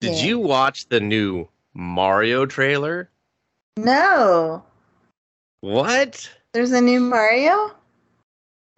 Did 0.00 0.14
Yeah. 0.16 0.24
you 0.24 0.38
watch 0.38 0.88
the 0.88 1.00
new 1.00 1.48
Mario 1.74 2.46
trailer? 2.46 3.10
No. 3.76 4.64
What? 5.60 6.28
There's 6.52 6.72
a 6.72 6.80
new 6.80 7.00
Mario? 7.00 7.72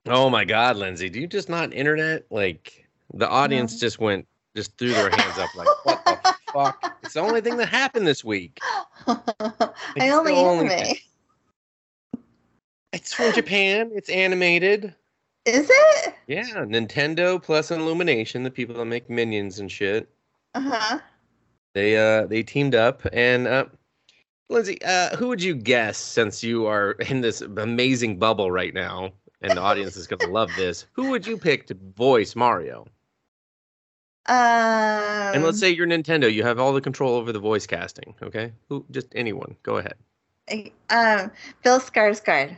Oh 0.06 0.30
my 0.30 0.45
god, 0.45 0.77
Lindsay, 0.77 1.09
do 1.11 1.21
you 1.21 1.27
just 1.27 1.48
not 1.48 1.72
internet? 1.75 2.25
Like 2.30 2.87
the 3.12 3.29
audience 3.29 3.79
just 3.79 3.98
went 3.98 4.27
just 4.56 4.77
threw 4.79 4.91
their 4.93 5.11
hands 5.11 5.38
up 5.38 5.54
like 5.54 5.69
what 5.85 6.04
the 6.04 6.35
fuck? 6.53 6.96
It's 7.03 7.14
the 7.14 7.21
only 7.21 7.40
thing 7.40 7.56
that 7.58 7.66
happened 7.68 8.06
this 8.06 8.24
week. 8.24 8.58
I 9.06 9.18
It's 9.96 10.14
only 10.14 10.32
only 10.34 10.66
anime. 10.68 10.84
thing. 10.84 10.96
It's 12.92 13.12
from 13.12 13.32
Japan. 13.32 13.90
It's 13.94 14.08
animated. 14.08 14.94
Is 15.46 15.68
it? 15.71 16.14
Yeah, 16.27 16.64
Nintendo 16.64 17.41
plus 17.42 17.70
Illumination, 17.70 18.42
the 18.42 18.50
people 18.50 18.74
that 18.77 18.84
make 18.87 19.09
minions 19.09 19.59
and 19.60 19.70
shit. 19.70 20.09
Uh-huh. 20.55 20.98
They 21.74 21.96
uh 21.96 22.27
they 22.27 22.42
teamed 22.42 22.74
up 22.74 23.02
and 23.12 23.47
uh 23.47 23.65
Lindsay, 24.48 24.80
uh 24.83 25.16
who 25.16 25.28
would 25.28 25.42
you 25.42 25.55
guess 25.55 25.97
since 25.98 26.42
you 26.42 26.66
are 26.66 26.92
in 27.09 27.20
this 27.20 27.41
amazing 27.41 28.19
bubble 28.19 28.51
right 28.51 28.74
now 28.74 29.12
and 29.42 29.56
the 29.56 29.61
audience 29.61 29.97
is 29.97 30.06
gonna 30.06 30.30
love 30.30 30.51
this, 30.56 30.87
who 30.92 31.11
would 31.11 31.27
you 31.27 31.37
pick 31.38 31.66
to 31.66 31.77
voice 31.97 32.34
Mario? 32.37 32.87
Um, 34.27 34.37
And 35.34 35.42
let's 35.45 35.59
say 35.59 35.70
you're 35.70 35.87
Nintendo, 35.87 36.33
you 36.33 36.42
have 36.45 36.59
all 36.59 36.73
the 36.73 36.80
control 36.80 37.14
over 37.14 37.33
the 37.33 37.38
voice 37.41 37.66
casting, 37.66 38.14
okay? 38.23 38.52
Who 38.69 38.84
just 38.91 39.09
anyone. 39.14 39.56
Go 39.62 39.78
ahead. 39.78 39.95
um, 40.91 41.30
Bill 41.62 41.80
Skarsgård. 41.80 42.56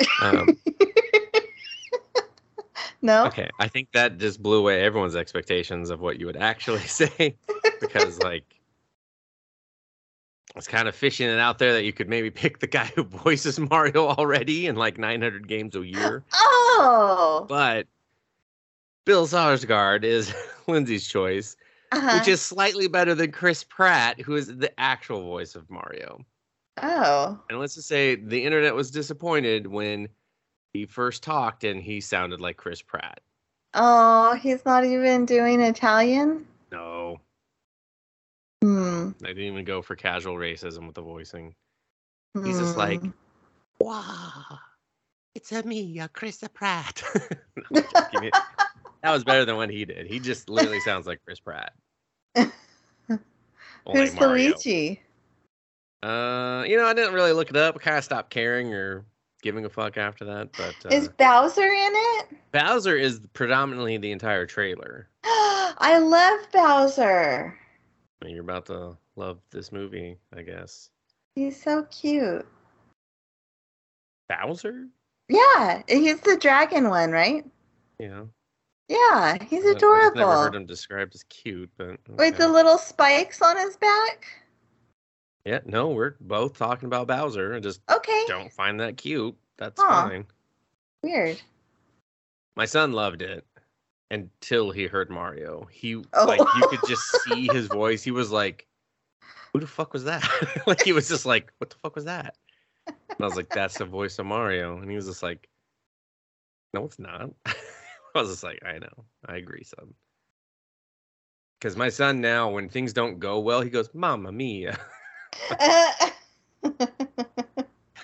Um, 0.22 0.56
no? 3.02 3.26
okay, 3.26 3.48
I 3.60 3.68
think 3.68 3.92
that 3.92 4.18
just 4.18 4.42
blew 4.42 4.58
away 4.58 4.82
everyone's 4.82 5.16
expectations 5.16 5.90
of 5.90 6.00
what 6.00 6.18
you 6.18 6.26
would 6.26 6.36
actually 6.36 6.80
say 6.86 7.36
because 7.80 8.18
like 8.20 8.44
it's 10.56 10.66
kind 10.66 10.88
of 10.88 10.94
fishing 10.94 11.28
it 11.28 11.38
out 11.38 11.58
there 11.58 11.72
that 11.74 11.84
you 11.84 11.92
could 11.92 12.08
maybe 12.08 12.30
pick 12.30 12.58
the 12.58 12.66
guy 12.66 12.86
who 12.96 13.04
voices 13.04 13.58
Mario 13.70 14.08
already 14.08 14.66
in 14.66 14.76
like 14.76 14.98
900 14.98 15.46
games 15.46 15.76
a 15.76 15.86
year. 15.86 16.24
Oh. 16.32 17.46
But 17.48 17.86
Bill 19.04 19.26
Skarsgård 19.26 20.04
is 20.04 20.34
Lindsay's 20.66 21.06
choice, 21.06 21.56
Uh-huh. 21.92 22.18
which 22.18 22.28
is 22.28 22.40
slightly 22.40 22.88
better 22.88 23.14
than 23.14 23.30
Chris 23.30 23.62
Pratt, 23.62 24.20
who 24.20 24.34
is 24.36 24.48
the 24.48 24.72
actual 24.80 25.22
voice 25.22 25.54
of 25.54 25.68
Mario. 25.70 26.24
oh. 26.82 27.38
And 27.50 27.60
let's 27.60 27.74
just 27.76 27.86
say 27.88 28.16
the 28.16 28.44
internet 28.44 28.74
was 28.74 28.90
disappointed 28.90 29.66
when 29.66 30.08
he 30.72 30.86
first 30.86 31.22
talked 31.22 31.64
and 31.64 31.82
he 31.82 32.00
sounded 32.00 32.40
like 32.40 32.56
Chris 32.56 32.82
Pratt. 32.82 33.20
Oh, 33.74 34.34
he's 34.34 34.64
not 34.64 34.84
even 34.84 35.26
doing 35.26 35.60
Italian? 35.60 36.46
No, 36.72 37.20
Hmm. 38.62 39.10
I 39.22 39.28
didn't 39.28 39.44
even 39.44 39.64
go 39.64 39.82
for 39.82 39.94
casual 39.94 40.34
racism 40.34 40.86
with 40.86 40.94
the 40.94 41.02
voicing. 41.02 41.54
He's 42.44 42.58
just 42.58 42.76
like, 42.76 43.00
Hmm. 43.00 43.10
wow, 43.80 44.58
it's 45.34 45.52
a 45.52 45.62
me, 45.62 45.98
a 46.00 46.08
Chris 46.08 46.42
Pratt. 46.52 47.02
No, 47.72 47.80
that 49.02 49.10
was 49.10 49.24
better 49.24 49.44
than 49.44 49.56
what 49.56 49.70
he 49.70 49.84
did. 49.84 50.06
He 50.06 50.18
just 50.18 50.48
literally 50.48 50.80
sounds 50.80 51.06
like 51.06 51.20
Chris 51.24 51.40
Pratt. 51.40 51.72
Who's. 53.86 54.14
Luigi? 54.16 55.02
Uh, 56.02 56.64
you 56.66 56.76
know, 56.76 56.86
I 56.86 56.94
didn't 56.94 57.14
really 57.14 57.32
look 57.32 57.50
it 57.50 57.56
up. 57.56 57.76
I 57.76 57.78
kind 57.78 57.98
of 57.98 58.04
stopped 58.04 58.30
caring 58.30 58.72
or 58.72 59.04
giving 59.42 59.64
a 59.64 59.68
fuck 59.68 59.96
after 59.96 60.24
that. 60.24 60.50
But 60.56 60.74
uh, 60.86 60.94
Is 60.94 61.08
Bowser 61.08 61.62
in 61.62 61.92
it? 61.94 62.26
Bowser 62.52 62.96
is 62.96 63.20
predominantly 63.32 63.96
the 63.98 64.12
entire 64.12 64.46
trailer. 64.46 65.08
I 65.24 65.98
love 65.98 66.40
Bowser. 66.52 67.58
You're 68.24 68.42
about 68.42 68.66
to 68.66 68.96
love 69.16 69.38
this 69.50 69.70
movie, 69.70 70.18
I 70.36 70.42
guess. 70.42 70.90
He's 71.34 71.60
so 71.60 71.84
cute. 71.84 72.46
Bowser? 74.28 74.88
Yeah, 75.28 75.82
he's 75.88 76.20
the 76.20 76.36
dragon 76.36 76.88
one, 76.88 77.12
right? 77.12 77.44
Yeah. 77.98 78.24
Yeah, 78.88 79.36
he's 79.44 79.64
adorable. 79.64 79.98
I 79.98 80.04
just 80.04 80.16
Never 80.16 80.42
heard 80.42 80.54
him 80.54 80.66
described 80.66 81.14
as 81.14 81.22
cute, 81.24 81.70
but 81.76 81.98
With 82.08 82.38
the 82.38 82.48
little 82.48 82.78
spikes 82.78 83.42
on 83.42 83.56
his 83.58 83.76
back. 83.76 84.26
Yeah, 85.48 85.60
no, 85.64 85.88
we're 85.88 86.14
both 86.20 86.58
talking 86.58 86.86
about 86.86 87.06
Bowser. 87.06 87.54
I 87.54 87.60
just 87.60 87.80
Okay, 87.90 88.24
don't 88.26 88.52
find 88.52 88.78
that 88.80 88.98
cute. 88.98 89.34
That's 89.56 89.80
Huh. 89.80 89.88
fine. 89.88 90.26
weird. 91.02 91.40
My 92.54 92.66
son 92.66 92.92
loved 92.92 93.22
it 93.22 93.46
until 94.10 94.70
he 94.70 94.86
heard 94.86 95.08
Mario. 95.10 95.64
He 95.72 96.04
Oh. 96.12 96.26
like 96.26 96.40
you 96.54 96.64
could 96.64 96.84
just 96.84 97.08
see 97.24 97.48
his 97.48 97.68
voice. 97.68 98.02
He 98.02 98.10
was 98.10 98.30
like, 98.30 98.66
"Who 99.54 99.60
the 99.60 99.66
fuck 99.66 99.94
was 99.94 100.04
that?" 100.04 100.22
like 100.66 100.82
he 100.82 100.92
was 100.92 101.08
just 101.08 101.24
like, 101.24 101.50
"What 101.58 101.70
the 101.70 101.76
fuck 101.76 101.94
was 101.94 102.04
that?" 102.04 102.36
And 102.86 102.96
I 103.20 103.24
was 103.24 103.36
like, 103.36 103.50
"That's 103.52 103.78
the 103.78 103.86
voice 103.86 104.18
of 104.18 104.26
Mario." 104.26 104.76
And 104.78 104.90
he 104.90 104.96
was 104.96 105.06
just 105.06 105.22
like, 105.22 105.48
"No, 106.74 106.84
it's 106.84 106.98
not." 106.98 107.30
I 107.46 107.54
was 108.20 108.28
just 108.28 108.44
like, 108.44 108.62
"I 108.66 108.78
know, 108.78 109.06
I 109.24 109.36
agree, 109.36 109.64
son." 109.64 109.94
Because 111.58 111.74
my 111.74 111.88
son 111.88 112.20
now, 112.20 112.50
when 112.50 112.68
things 112.68 112.92
don't 112.92 113.18
go 113.18 113.40
well, 113.40 113.62
he 113.62 113.70
goes, 113.70 113.94
"Mamma 113.94 114.30
mia!" 114.30 114.78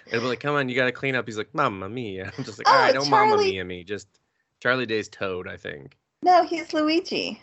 It'll 0.07 0.21
be 0.21 0.29
like, 0.29 0.41
"Come 0.41 0.55
on, 0.55 0.69
you 0.69 0.75
got 0.77 0.85
to 0.87 0.93
clean 0.93 1.15
up." 1.17 1.27
He's 1.27 1.39
like, 1.39 1.55
"Mamma 1.55 1.89
mia!" 1.89 2.33
I'm 2.39 2.45
just 2.45 2.59
like, 2.59 2.69
"All 2.69 2.75
Oh, 2.75 2.79
right, 2.81 2.95
don't 2.95 3.11
Mamma 3.11 3.37
mia 3.39 3.65
me, 3.65 3.85
just 3.85 4.09
Charlie 4.61 4.87
Day's 4.87 5.09
Toad, 5.09 5.49
I 5.49 5.57
think." 5.57 5.97
no, 6.23 6.43
he's 6.45 6.73
Luigi. 6.73 7.41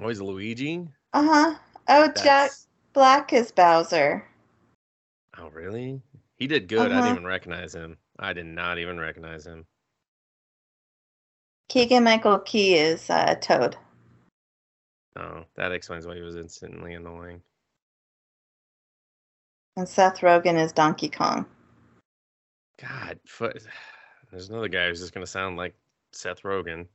Always 0.00 0.20
Luigi. 0.20 0.88
Uh 1.12 1.22
huh. 1.22 1.54
Oh, 1.88 2.12
Jack 2.12 2.50
Black 2.92 3.32
is 3.32 3.50
Bowser. 3.52 4.24
Oh, 5.38 5.48
really? 5.50 6.02
He 6.36 6.46
did 6.46 6.68
good. 6.68 6.78
I 6.80 6.84
Uh-huh. 6.84 6.94
didn't 6.96 7.10
even 7.10 7.26
recognize 7.26 7.74
him. 7.74 7.96
I 8.18 8.32
did 8.32 8.46
not 8.46 8.78
even 8.78 8.98
recognize 8.98 9.46
him. 9.46 9.66
Keegan 11.68 12.04
Michael 12.04 12.38
Key 12.40 12.74
is 12.74 13.10
uh, 13.10 13.34
Toad. 13.40 13.76
Oh, 15.16 15.44
that 15.56 15.72
explains 15.72 16.06
why 16.06 16.14
he 16.14 16.22
was 16.22 16.36
instantly 16.36 16.94
annoying. 16.94 17.42
And 19.78 19.88
Seth 19.88 20.18
Rogen 20.22 20.60
is 20.60 20.72
Donkey 20.72 21.08
Kong. 21.08 21.46
God. 22.82 23.20
There's 24.28 24.50
another 24.50 24.66
guy 24.66 24.88
who's 24.88 24.98
just 24.98 25.14
gonna 25.14 25.24
sound 25.24 25.56
like 25.56 25.72
Seth 26.10 26.42
Rogen. 26.42 26.88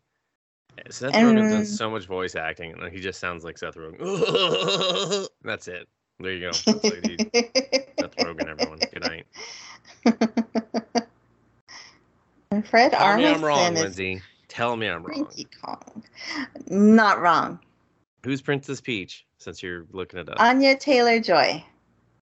Seth 0.90 1.16
And- 1.16 1.38
Rogen's 1.38 1.52
done 1.54 1.66
so 1.66 1.90
much 1.90 2.08
voice 2.08 2.36
acting, 2.36 2.74
and 2.74 2.92
he 2.92 3.00
just 3.00 3.22
sounds 3.22 3.46
like 3.46 3.58
Seth 3.58 3.76
Rogen. 3.76 5.28
That's 5.44 5.70
it. 5.70 5.88
There 6.20 6.34
you 6.34 6.42
go. 6.42 6.52
That's 6.66 7.08
he- 7.08 7.18
Seth 8.02 8.18
Rogen, 8.18 8.50
everyone. 8.50 8.80
Good 8.80 9.04
night. 9.04 9.28
and 12.52 12.68
Fred 12.68 12.92
Tell 12.92 13.16
me 13.16 13.24
Armisen 13.24 13.36
I'm 13.36 13.46
wrong, 13.46 13.74
is 13.76 13.80
Lindsay. 13.82 14.22
Tell 14.50 14.76
me 14.76 14.88
I'm 14.88 15.04
wrong. 15.04 15.24
Donkey 15.24 15.48
Kong. 15.64 16.04
Not 16.68 17.22
wrong. 17.22 17.60
Who's 18.26 18.42
Princess 18.42 18.82
Peach? 18.82 19.26
Since 19.38 19.64
you're 19.64 19.86
looking 19.94 20.20
it 20.20 20.28
up, 20.28 20.42
Anya 20.42 20.78
Taylor 20.78 21.22
Joy. 21.22 21.64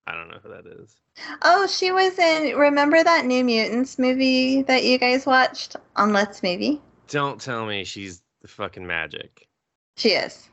I 0.07 0.13
don't 0.13 0.29
know 0.29 0.39
who 0.41 0.49
that 0.49 0.65
is. 0.65 0.95
Oh, 1.43 1.67
she 1.67 1.91
was 1.91 2.17
in. 2.17 2.57
Remember 2.57 3.03
that 3.03 3.25
New 3.25 3.43
Mutants 3.43 3.99
movie 3.99 4.63
that 4.63 4.83
you 4.83 4.97
guys 4.97 5.25
watched 5.25 5.75
on 5.95 6.11
Let's 6.11 6.41
Movie? 6.43 6.81
Don't 7.07 7.39
tell 7.39 7.65
me 7.65 7.83
she's 7.83 8.21
the 8.41 8.47
fucking 8.47 8.85
magic. 8.85 9.47
She 9.97 10.09
is. 10.09 10.49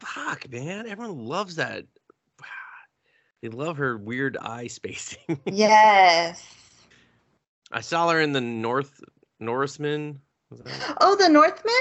Fuck, 0.00 0.50
man. 0.50 0.86
Everyone 0.86 1.24
loves 1.26 1.56
that. 1.56 1.84
They 3.42 3.48
love 3.50 3.76
her 3.76 3.98
weird 3.98 4.38
eye 4.38 4.66
spacing. 4.68 5.38
Yes. 5.44 6.42
I 7.72 7.80
saw 7.82 8.08
her 8.10 8.20
in 8.20 8.32
the 8.32 8.40
North 8.40 9.02
Norseman. 9.40 10.20
Oh, 11.00 11.16
The 11.16 11.28
Northman? 11.28 11.74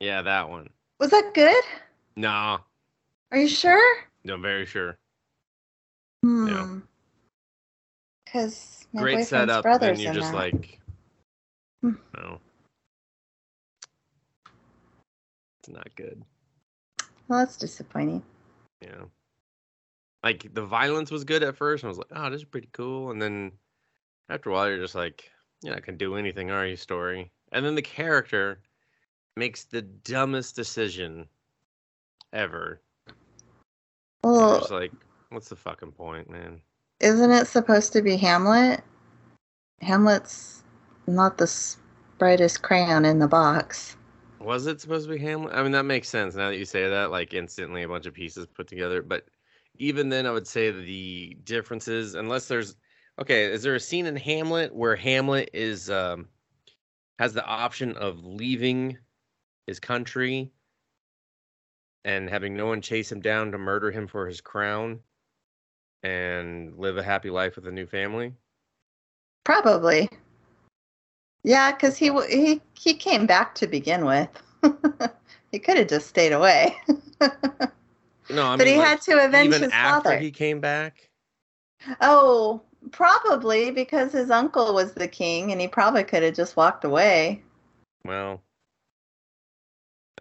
Yeah, 0.00 0.22
that 0.22 0.48
one. 0.48 0.70
Was 1.00 1.10
that 1.10 1.32
good? 1.34 1.62
Nah, 2.16 2.60
Are 3.32 3.38
you 3.38 3.48
sure? 3.48 3.96
no, 4.24 4.34
I'm 4.34 4.42
very 4.42 4.64
sure. 4.64 4.96
Hmm. 6.24 6.78
Because 8.24 8.86
my 8.94 9.02
Great 9.02 9.26
setup. 9.26 9.62
brother's 9.62 9.98
Then 9.98 10.06
you're 10.06 10.14
just 10.14 10.32
that. 10.32 10.38
like, 10.38 10.80
Hmm. 11.82 11.92
no, 12.16 12.40
it's 15.60 15.68
not 15.68 15.94
good. 15.96 16.24
Well, 17.28 17.40
that's 17.40 17.58
disappointing. 17.58 18.22
Yeah. 18.80 19.04
Like 20.22 20.48
the 20.54 20.64
violence 20.64 21.10
was 21.10 21.24
good 21.24 21.42
at 21.42 21.56
first. 21.56 21.82
And 21.82 21.88
I 21.88 21.90
was 21.90 21.98
like, 21.98 22.06
oh, 22.12 22.30
this 22.30 22.40
is 22.40 22.44
pretty 22.46 22.70
cool. 22.72 23.10
And 23.10 23.20
then 23.20 23.52
after 24.30 24.48
a 24.48 24.52
while, 24.54 24.68
you're 24.68 24.78
just 24.78 24.94
like, 24.94 25.30
you're 25.62 25.74
not 25.74 25.84
gonna 25.84 25.98
do 25.98 26.16
anything, 26.16 26.50
are 26.50 26.66
you, 26.66 26.76
story? 26.76 27.30
And 27.52 27.66
then 27.66 27.74
the 27.74 27.82
character 27.82 28.60
makes 29.36 29.64
the 29.64 29.82
dumbest 29.82 30.56
decision 30.56 31.28
ever. 32.32 32.80
And 33.06 33.14
Well, 34.22 34.60
just 34.60 34.70
like, 34.70 34.92
what's 35.34 35.48
the 35.48 35.56
fucking 35.56 35.92
point, 35.92 36.30
man? 36.30 36.60
isn't 37.00 37.30
it 37.30 37.46
supposed 37.46 37.92
to 37.92 38.02
be 38.02 38.16
Hamlet? 38.16 38.82
Hamlet's 39.82 40.62
not 41.06 41.36
the 41.36 41.76
brightest 42.18 42.62
crayon 42.62 43.04
in 43.04 43.18
the 43.18 43.28
box. 43.28 43.96
Was 44.40 44.66
it 44.66 44.80
supposed 44.80 45.08
to 45.08 45.14
be 45.14 45.20
Hamlet? 45.20 45.54
I 45.54 45.62
mean, 45.62 45.72
that 45.72 45.84
makes 45.84 46.08
sense 46.08 46.34
now 46.34 46.48
that 46.48 46.56
you 46.56 46.64
say 46.64 46.88
that. 46.88 47.10
Like 47.10 47.34
instantly, 47.34 47.82
a 47.82 47.88
bunch 47.88 48.06
of 48.06 48.14
pieces 48.14 48.46
put 48.46 48.68
together. 48.68 49.02
But 49.02 49.26
even 49.76 50.08
then, 50.08 50.26
I 50.26 50.30
would 50.30 50.46
say 50.46 50.70
the 50.70 51.36
differences, 51.44 52.14
unless 52.14 52.48
there's 52.48 52.76
okay, 53.20 53.44
is 53.44 53.62
there 53.62 53.74
a 53.74 53.80
scene 53.80 54.06
in 54.06 54.16
Hamlet 54.16 54.74
where 54.74 54.96
Hamlet 54.96 55.50
is 55.52 55.90
um 55.90 56.28
has 57.18 57.32
the 57.32 57.44
option 57.44 57.96
of 57.96 58.24
leaving 58.24 58.98
his 59.66 59.78
country 59.78 60.52
and 62.04 62.28
having 62.28 62.56
no 62.56 62.66
one 62.66 62.80
chase 62.80 63.10
him 63.12 63.20
down 63.20 63.52
to 63.52 63.58
murder 63.58 63.90
him 63.90 64.06
for 64.06 64.26
his 64.26 64.40
crown 64.40 65.00
and 66.04 66.78
live 66.78 66.98
a 66.98 67.02
happy 67.02 67.30
life 67.30 67.56
with 67.56 67.66
a 67.66 67.72
new 67.72 67.86
family? 67.86 68.34
Probably. 69.42 70.08
Yeah, 71.42 71.72
because 71.72 71.96
he 71.96 72.10
he 72.28 72.60
he 72.74 72.94
came 72.94 73.26
back 73.26 73.54
to 73.56 73.66
begin 73.66 74.04
with. 74.04 74.28
he 75.52 75.58
could 75.58 75.76
have 75.78 75.88
just 75.88 76.06
stayed 76.08 76.32
away, 76.32 76.74
No, 78.30 78.46
I 78.46 78.56
but 78.56 78.64
mean, 78.64 78.74
he 78.74 78.78
like, 78.78 78.88
had 78.88 79.00
to 79.02 79.24
avenge 79.24 79.46
even 79.48 79.62
his 79.64 79.72
after 79.72 80.10
father. 80.10 80.18
he 80.18 80.30
came 80.30 80.60
back. 80.60 81.10
Oh, 82.00 82.62
probably 82.92 83.70
because 83.70 84.12
his 84.12 84.30
uncle 84.30 84.72
was 84.74 84.92
the 84.94 85.08
king, 85.08 85.52
and 85.52 85.60
he 85.60 85.68
probably 85.68 86.04
could 86.04 86.22
have 86.22 86.34
just 86.34 86.56
walked 86.56 86.84
away. 86.84 87.42
Well, 88.04 88.42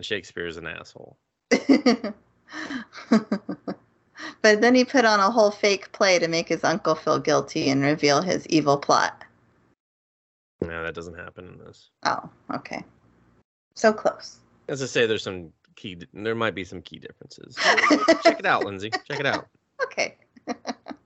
Shakespeare's 0.01 0.57
an 0.57 0.67
asshole. 0.67 1.17
but 4.41 4.61
then 4.61 4.75
he 4.75 4.85
put 4.85 5.05
on 5.05 5.19
a 5.19 5.29
whole 5.31 5.51
fake 5.51 5.91
play 5.91 6.19
to 6.19 6.27
make 6.27 6.47
his 6.47 6.63
uncle 6.63 6.95
feel 6.95 7.19
guilty 7.19 7.69
and 7.69 7.81
reveal 7.81 8.21
his 8.21 8.45
evil 8.47 8.77
plot. 8.77 9.23
No, 10.61 10.83
that 10.83 10.95
doesn't 10.95 11.17
happen 11.17 11.47
in 11.47 11.57
this. 11.57 11.89
Oh, 12.03 12.29
okay. 12.55 12.83
So 13.75 13.91
close. 13.91 14.39
As 14.69 14.81
I 14.81 14.85
say, 14.85 15.05
there's 15.05 15.23
some 15.23 15.51
key. 15.75 15.97
There 16.13 16.35
might 16.35 16.55
be 16.55 16.63
some 16.63 16.81
key 16.81 16.99
differences. 16.99 17.55
Check 18.23 18.39
it 18.39 18.45
out, 18.45 18.63
Lindsay. 18.63 18.89
Check 18.89 19.19
it 19.19 19.25
out. 19.25 19.47
Okay. 19.83 20.15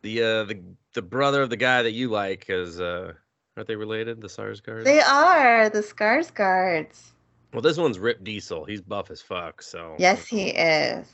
The 0.03 0.23
uh, 0.23 0.43
the 0.45 0.61
the 0.93 1.01
brother 1.01 1.41
of 1.41 1.49
the 1.49 1.57
guy 1.57 1.81
that 1.81 1.91
you 1.91 2.09
like 2.09 2.45
is 2.47 2.79
uh, 2.79 3.13
aren't 3.57 3.67
they 3.67 3.75
related? 3.75 4.21
The 4.21 4.27
Skarsgård. 4.27 4.83
They 4.85 5.01
are 5.01 5.69
the 5.69 5.81
Skarsgårds. 5.81 7.11
Well, 7.51 7.61
this 7.61 7.77
one's 7.77 7.99
Rip 7.99 8.23
Diesel. 8.23 8.63
He's 8.65 8.79
buff 8.79 9.09
as 9.11 9.21
fuck. 9.21 9.61
So 9.61 9.95
Yes, 9.97 10.25
he 10.27 10.49
is. 10.49 11.07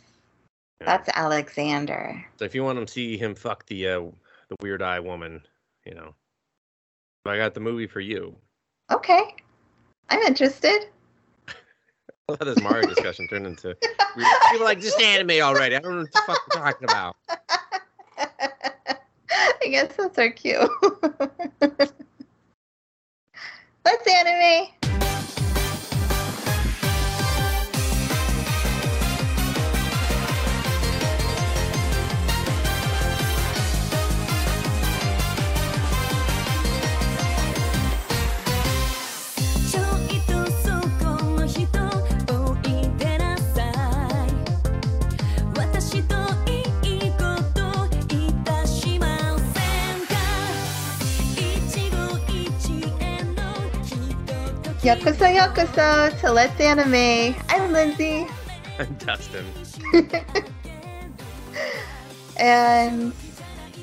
Yeah. 0.84 0.98
That's 0.98 1.10
Alexander. 1.18 2.24
So 2.38 2.46
if 2.46 2.54
you 2.54 2.64
want 2.64 2.86
to 2.86 2.92
see 2.92 3.18
him 3.18 3.36
fuck 3.36 3.66
the 3.68 3.88
uh, 3.88 4.02
the 4.50 4.56
weird 4.62 4.82
eye 4.82 5.00
woman, 5.00 5.42
you 5.86 5.96
know, 5.96 6.14
I 7.26 7.38
got 7.38 7.54
the 7.54 7.60
movie 7.60 7.88
for 7.88 8.00
you. 8.00 8.36
Okay. 8.92 9.36
I'm 10.10 10.20
interested. 10.22 10.88
I 11.48 12.36
thought 12.36 12.46
this 12.46 12.62
Mario 12.62 12.88
discussion 12.88 13.28
turned 13.28 13.48
into 13.48 13.76
we- 14.16 14.26
people 14.52 14.66
like 14.66 14.82
just 14.82 15.00
anime 15.02 15.42
already. 15.42 15.76
I 15.76 15.80
don't 15.80 15.94
know 15.94 16.02
what 16.02 16.12
the 16.12 16.22
fuck 16.26 16.40
we're 16.54 16.62
talking 16.62 16.90
about. 16.90 17.16
I 19.62 19.68
guess 19.68 19.96
that's 19.96 20.20
our 20.20 20.30
cue. 20.30 20.68
Let's 23.86 24.08
anime. 24.08 25.03
Youkoso 54.84 55.34
Youkoso 55.34 56.20
to 56.20 56.30
Let's 56.30 56.60
Anime. 56.60 57.42
I'm 57.48 57.72
Lindsay. 57.72 58.28
I'm 58.80 58.94
Dustin. 58.96 59.46
and 62.38 63.14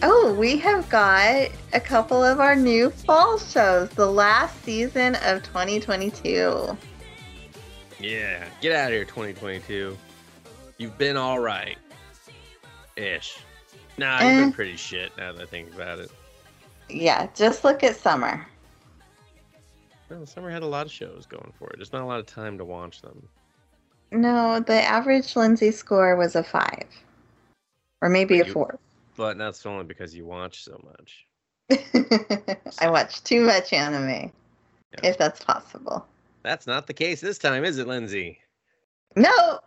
oh, 0.02 0.36
we 0.38 0.58
have 0.58 0.86
got 0.90 1.48
a 1.72 1.80
couple 1.80 2.22
of 2.22 2.38
our 2.38 2.54
new 2.54 2.90
fall 2.90 3.38
shows, 3.38 3.88
the 3.88 4.04
last 4.04 4.62
season 4.62 5.16
of 5.24 5.42
2022. 5.42 6.76
Yeah, 7.98 8.44
get 8.60 8.72
out 8.72 8.88
of 8.88 8.92
here, 8.92 9.06
2022. 9.06 9.96
You've 10.76 10.98
been 10.98 11.16
all 11.16 11.38
right. 11.38 11.78
Ish. 12.96 13.38
Nah, 13.96 14.20
you've 14.20 14.32
eh. 14.32 14.40
been 14.40 14.52
pretty 14.52 14.76
shit 14.76 15.16
now 15.16 15.32
that 15.32 15.40
I 15.40 15.46
think 15.46 15.72
about 15.72 15.98
it. 15.98 16.10
Yeah, 16.90 17.26
just 17.34 17.64
look 17.64 17.82
at 17.82 17.96
summer. 17.96 18.46
Well, 20.10 20.26
summer 20.26 20.50
had 20.50 20.62
a 20.62 20.66
lot 20.66 20.86
of 20.86 20.92
shows 20.92 21.24
going 21.26 21.52
for 21.56 21.70
it. 21.70 21.76
There's 21.76 21.92
not 21.92 22.02
a 22.02 22.06
lot 22.06 22.18
of 22.20 22.26
time 22.26 22.58
to 22.58 22.64
watch 22.64 23.00
them. 23.00 23.28
No, 24.10 24.58
the 24.58 24.82
average 24.82 25.36
Lindsay 25.36 25.70
score 25.70 26.16
was 26.16 26.34
a 26.34 26.42
five, 26.42 26.86
or 28.02 28.08
maybe 28.08 28.38
But 28.38 28.44
a 28.44 28.46
you- 28.48 28.52
four. 28.52 28.78
But 29.16 29.38
that's 29.38 29.64
only 29.66 29.84
because 29.84 30.14
you 30.14 30.24
watch 30.24 30.64
so 30.64 30.80
much. 30.84 31.26
I 32.80 32.88
watch 32.90 33.22
too 33.22 33.42
much 33.42 33.72
anime, 33.72 34.08
Yeah. 34.92 35.00
if 35.04 35.18
that's 35.18 35.44
possible. 35.44 36.06
That's 36.42 36.66
not 36.66 36.86
the 36.86 36.94
case 36.94 37.20
this 37.20 37.38
time, 37.38 37.64
is 37.64 37.78
it, 37.78 37.86
Lindsay? 37.86 38.40
No, 39.14 39.60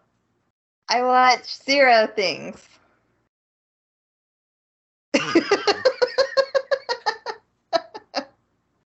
I 0.90 1.04
watch 1.04 1.46
zero 1.64 2.08
things. 2.08 2.68
Hmm. 5.16 5.40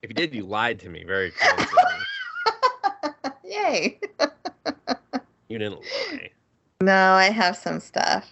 If 0.02 0.10
you 0.10 0.14
did, 0.16 0.34
you 0.34 0.44
lied 0.46 0.80
to 0.80 0.90
me 0.90 1.04
very 1.06 1.32
convincingly. 1.40 1.84
Yay! 3.44 4.00
you 5.50 5.58
didn't 5.58 5.80
lie. 6.12 6.30
No, 6.82 7.14
I 7.14 7.26
have 7.26 7.58
some 7.58 7.80
stuff. 7.80 8.32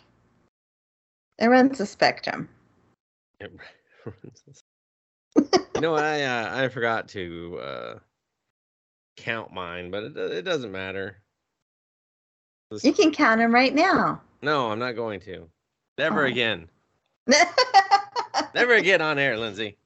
It 1.39 1.47
runs 1.47 1.79
a 1.79 1.85
spectrum. 1.85 2.47
It 3.39 3.51
runs- 4.05 4.63
you 5.75 5.81
know, 5.81 5.95
I 5.95 6.21
uh, 6.23 6.63
I 6.63 6.67
forgot 6.69 7.07
to 7.09 7.59
uh, 7.61 7.99
count 9.17 9.53
mine, 9.53 9.91
but 9.91 10.03
it, 10.03 10.17
it 10.17 10.41
doesn't 10.43 10.71
matter. 10.71 11.17
This- 12.71 12.83
You 12.83 12.93
can 12.93 13.11
count 13.11 13.39
them 13.39 13.53
right 13.53 13.73
now. 13.75 14.21
No, 14.41 14.71
I'm 14.71 14.79
not 14.79 14.95
going 14.95 15.19
to. 15.21 15.47
Never 15.97 16.23
Oh. 16.25 16.29
again. 16.29 16.69
Never 18.55 18.73
again 18.75 19.01
on 19.01 19.19
air, 19.19 19.37
Lindsay. 19.37 19.77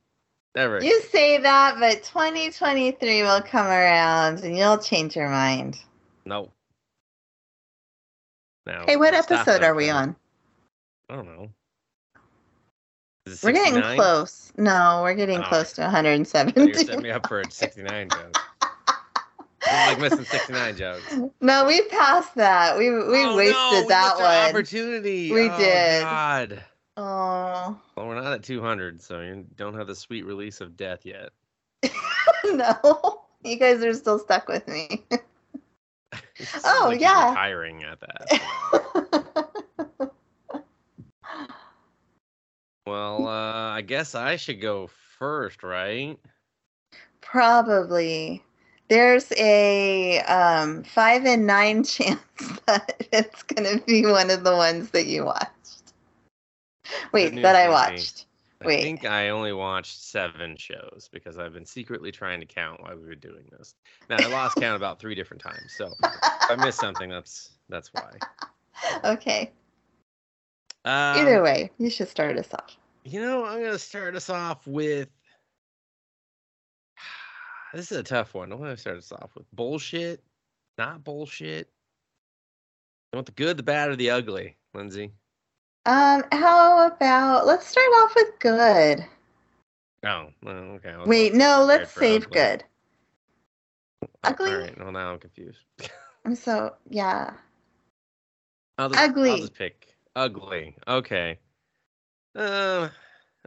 Never. 0.56 0.84
You 0.84 1.02
say 1.04 1.38
that, 1.38 1.76
but 1.80 2.04
2023 2.04 3.22
will 3.24 3.42
come 3.42 3.68
around 3.68 4.40
and 4.44 4.58
you'll 4.58 4.78
change 4.78 5.16
your 5.16 5.30
mind. 5.30 5.80
No. 6.26 6.50
Now. 8.66 8.84
Hey, 8.86 8.98
what 8.98 9.14
episode 9.14 9.64
are 9.64 9.74
we 9.74 9.90
on? 9.90 10.16
I 11.10 11.16
don't 11.16 11.26
know. 11.26 11.50
We're 13.44 13.54
getting 13.54 13.82
close. 13.82 14.52
No, 14.58 15.02
we're 15.04 15.14
getting 15.14 15.40
Oh. 15.40 15.44
close 15.44 15.74
to 15.74 15.82
170. 15.82 16.66
You're 16.66 16.74
setting 16.74 17.02
me 17.02 17.12
up 17.12 17.28
for 17.28 17.40
a 17.40 17.50
69 17.50 18.10
joke. 18.10 18.38
I 18.62 18.68
don't 19.64 19.86
like 19.86 20.00
missing 20.12 20.26
69 20.26 20.76
jokes. 20.76 21.16
no, 21.42 21.66
we 21.66 21.82
passed 21.84 22.36
that. 22.36 22.78
We 22.78 22.90
we 22.90 23.24
Oh, 23.24 23.36
wasted 23.38 23.56
no, 23.56 23.82
we 23.84 23.88
that 23.88 24.16
one. 24.18 24.50
Opportunity. 24.50 25.32
We 25.32 25.50
Oh, 25.50 25.58
did. 25.58 26.02
God. 26.04 26.64
Oh 26.98 27.80
Well, 27.96 28.08
we're 28.08 28.22
not 28.22 28.34
at 28.34 28.44
200, 28.44 29.02
so 29.02 29.22
you 29.22 29.46
don't 29.56 29.76
have 29.76 29.88
the 29.88 29.96
sweet 29.96 30.26
release 30.26 30.60
of 30.62 30.76
death 30.76 31.06
yet. 31.06 31.30
no, 32.46 33.22
you 33.44 33.58
guys 33.58 33.84
are 33.84 33.94
still 33.94 34.20
stuck 34.20 34.48
with 34.48 34.68
me. 34.68 35.04
Oh, 36.66 36.86
like 36.88 37.00
yeah. 37.00 37.30
Retiring 37.30 37.84
at 37.84 38.00
that. 38.00 38.42
well, 42.86 43.28
uh, 43.28 43.70
I 43.70 43.82
guess 43.82 44.16
I 44.16 44.36
should 44.36 44.60
go 44.60 44.90
first, 45.20 45.64
right? 45.64 46.18
Probably. 47.22 48.44
There's 48.90 49.32
a 49.38 50.20
um, 50.22 50.84
five 50.84 51.26
and 51.26 51.48
nine 51.48 51.84
chance 51.84 52.20
that 52.66 53.08
it's 53.14 53.44
going 53.44 53.80
to 53.80 53.86
be 53.86 54.06
one 54.06 54.30
of 54.30 54.44
the 54.44 54.56
ones 54.56 54.90
that 54.92 55.06
you 55.06 55.26
watched. 55.26 55.61
Wait, 57.14 57.42
that 57.42 57.56
I 57.56 57.70
watched. 57.70 58.26
I 58.62 58.68
Wait. 58.68 58.84
think 58.84 59.06
I 59.06 59.30
only 59.30 59.54
watched 59.54 60.00
seven 60.02 60.56
shows 60.56 61.10
because 61.12 61.40
I've 61.40 61.54
been 61.54 61.66
secretly 61.66 62.12
trying 62.12 62.40
to 62.40 62.46
count 62.46 62.82
while 62.82 62.96
we 62.96 63.06
were 63.06 63.16
doing 63.16 63.46
this. 63.58 63.74
Now 64.08 64.18
I 64.20 64.28
lost 64.28 64.58
count 64.58 64.76
about 64.76 65.00
three 65.00 65.16
different 65.16 65.42
times, 65.42 65.74
so 65.76 65.88
if 66.04 66.52
I 66.52 66.56
missed 66.56 66.80
something, 66.80 67.10
that's 67.10 67.54
that's 67.70 67.92
why. 67.94 68.12
okay. 69.04 69.52
Um, 70.86 71.18
Either 71.18 71.42
way, 71.42 71.72
you 71.78 71.90
should 71.90 72.08
start 72.08 72.38
us 72.38 72.54
off. 72.54 72.78
You 73.04 73.22
know, 73.22 73.46
I'm 73.46 73.64
gonna 73.64 73.80
start 73.80 74.16
us 74.16 74.30
off 74.30 74.68
with. 74.68 75.10
This 77.74 77.90
is 77.90 77.98
a 77.98 78.04
tough 78.04 78.34
one. 78.34 78.50
What 78.50 78.66
do 78.66 78.72
I 78.74 78.76
start 78.76 78.98
us 78.98 79.14
off 79.14 79.32
with? 79.34 79.50
Bullshit, 79.54 80.22
not 80.78 81.06
bullshit. 81.06 81.70
You 83.14 83.18
want 83.18 83.28
the 83.28 83.32
good, 83.32 83.56
the 83.56 83.64
bad, 83.64 83.90
or 83.90 83.96
the 83.96 84.10
ugly, 84.10 84.58
Lindsay? 84.74 85.14
Um, 85.86 86.24
how 86.32 86.88
about 86.88 87.48
let's 87.48 87.68
start 87.68 87.88
off 87.96 88.14
with 88.16 88.40
good. 88.40 89.06
Oh, 90.06 90.28
well, 90.44 90.56
okay. 90.56 90.90
I'll- 90.92 91.06
Wait, 91.08 91.34
no, 91.34 91.64
let's 91.64 91.92
save 91.92 92.24
ugly. 92.26 92.40
good. 92.40 92.64
Ugly? 94.24 94.52
All 94.52 94.58
right, 94.60 94.80
well 94.80 94.92
now 94.92 95.12
I'm 95.14 95.20
confused. 95.20 95.60
I'm 96.26 96.36
so 96.36 96.76
yeah. 96.90 97.34
I'll 98.78 98.90
just, 98.90 99.00
I'll 99.00 99.10
Ugly. 99.10 99.40
just 99.42 99.54
pick 99.54 99.96
ugly. 100.16 100.76
Okay. 100.88 101.38
Uh, 102.36 102.90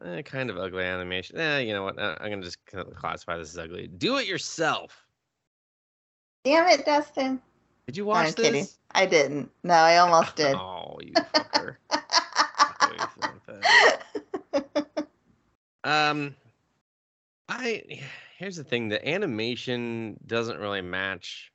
eh, 0.04 0.22
kind 0.22 0.50
of 0.50 0.58
ugly 0.58 0.84
animation. 0.84 1.38
Eh, 1.38 1.60
you 1.60 1.72
know 1.72 1.82
what? 1.84 1.98
Uh, 1.98 2.16
I'm 2.20 2.30
gonna 2.30 2.42
just 2.42 2.58
classify 2.96 3.36
this 3.38 3.50
as 3.50 3.58
ugly. 3.58 3.86
Do 3.88 4.18
it 4.18 4.26
yourself. 4.26 5.06
Damn 6.44 6.68
it, 6.68 6.84
Dustin. 6.84 7.40
Did 7.86 7.96
you 7.96 8.04
No, 8.04 8.08
watch 8.10 8.26
I'm 8.28 8.32
this? 8.34 8.46
kidding. 8.46 8.66
I 8.92 9.06
didn't. 9.06 9.50
No, 9.62 9.74
I 9.74 9.96
almost 9.98 10.36
did. 10.36 10.54
Oh, 10.58 10.98
you 11.00 11.12
fucker. 11.14 11.76
Oh, 12.80 12.90
you 12.92 12.98
son 12.98 13.30
of 13.30 13.36
a- 13.36 13.40
um, 15.84 16.34
I 17.48 17.82
here's 18.38 18.56
the 18.56 18.64
thing: 18.64 18.88
the 18.88 19.06
animation 19.06 20.18
doesn't 20.26 20.58
really 20.58 20.82
match 20.82 21.52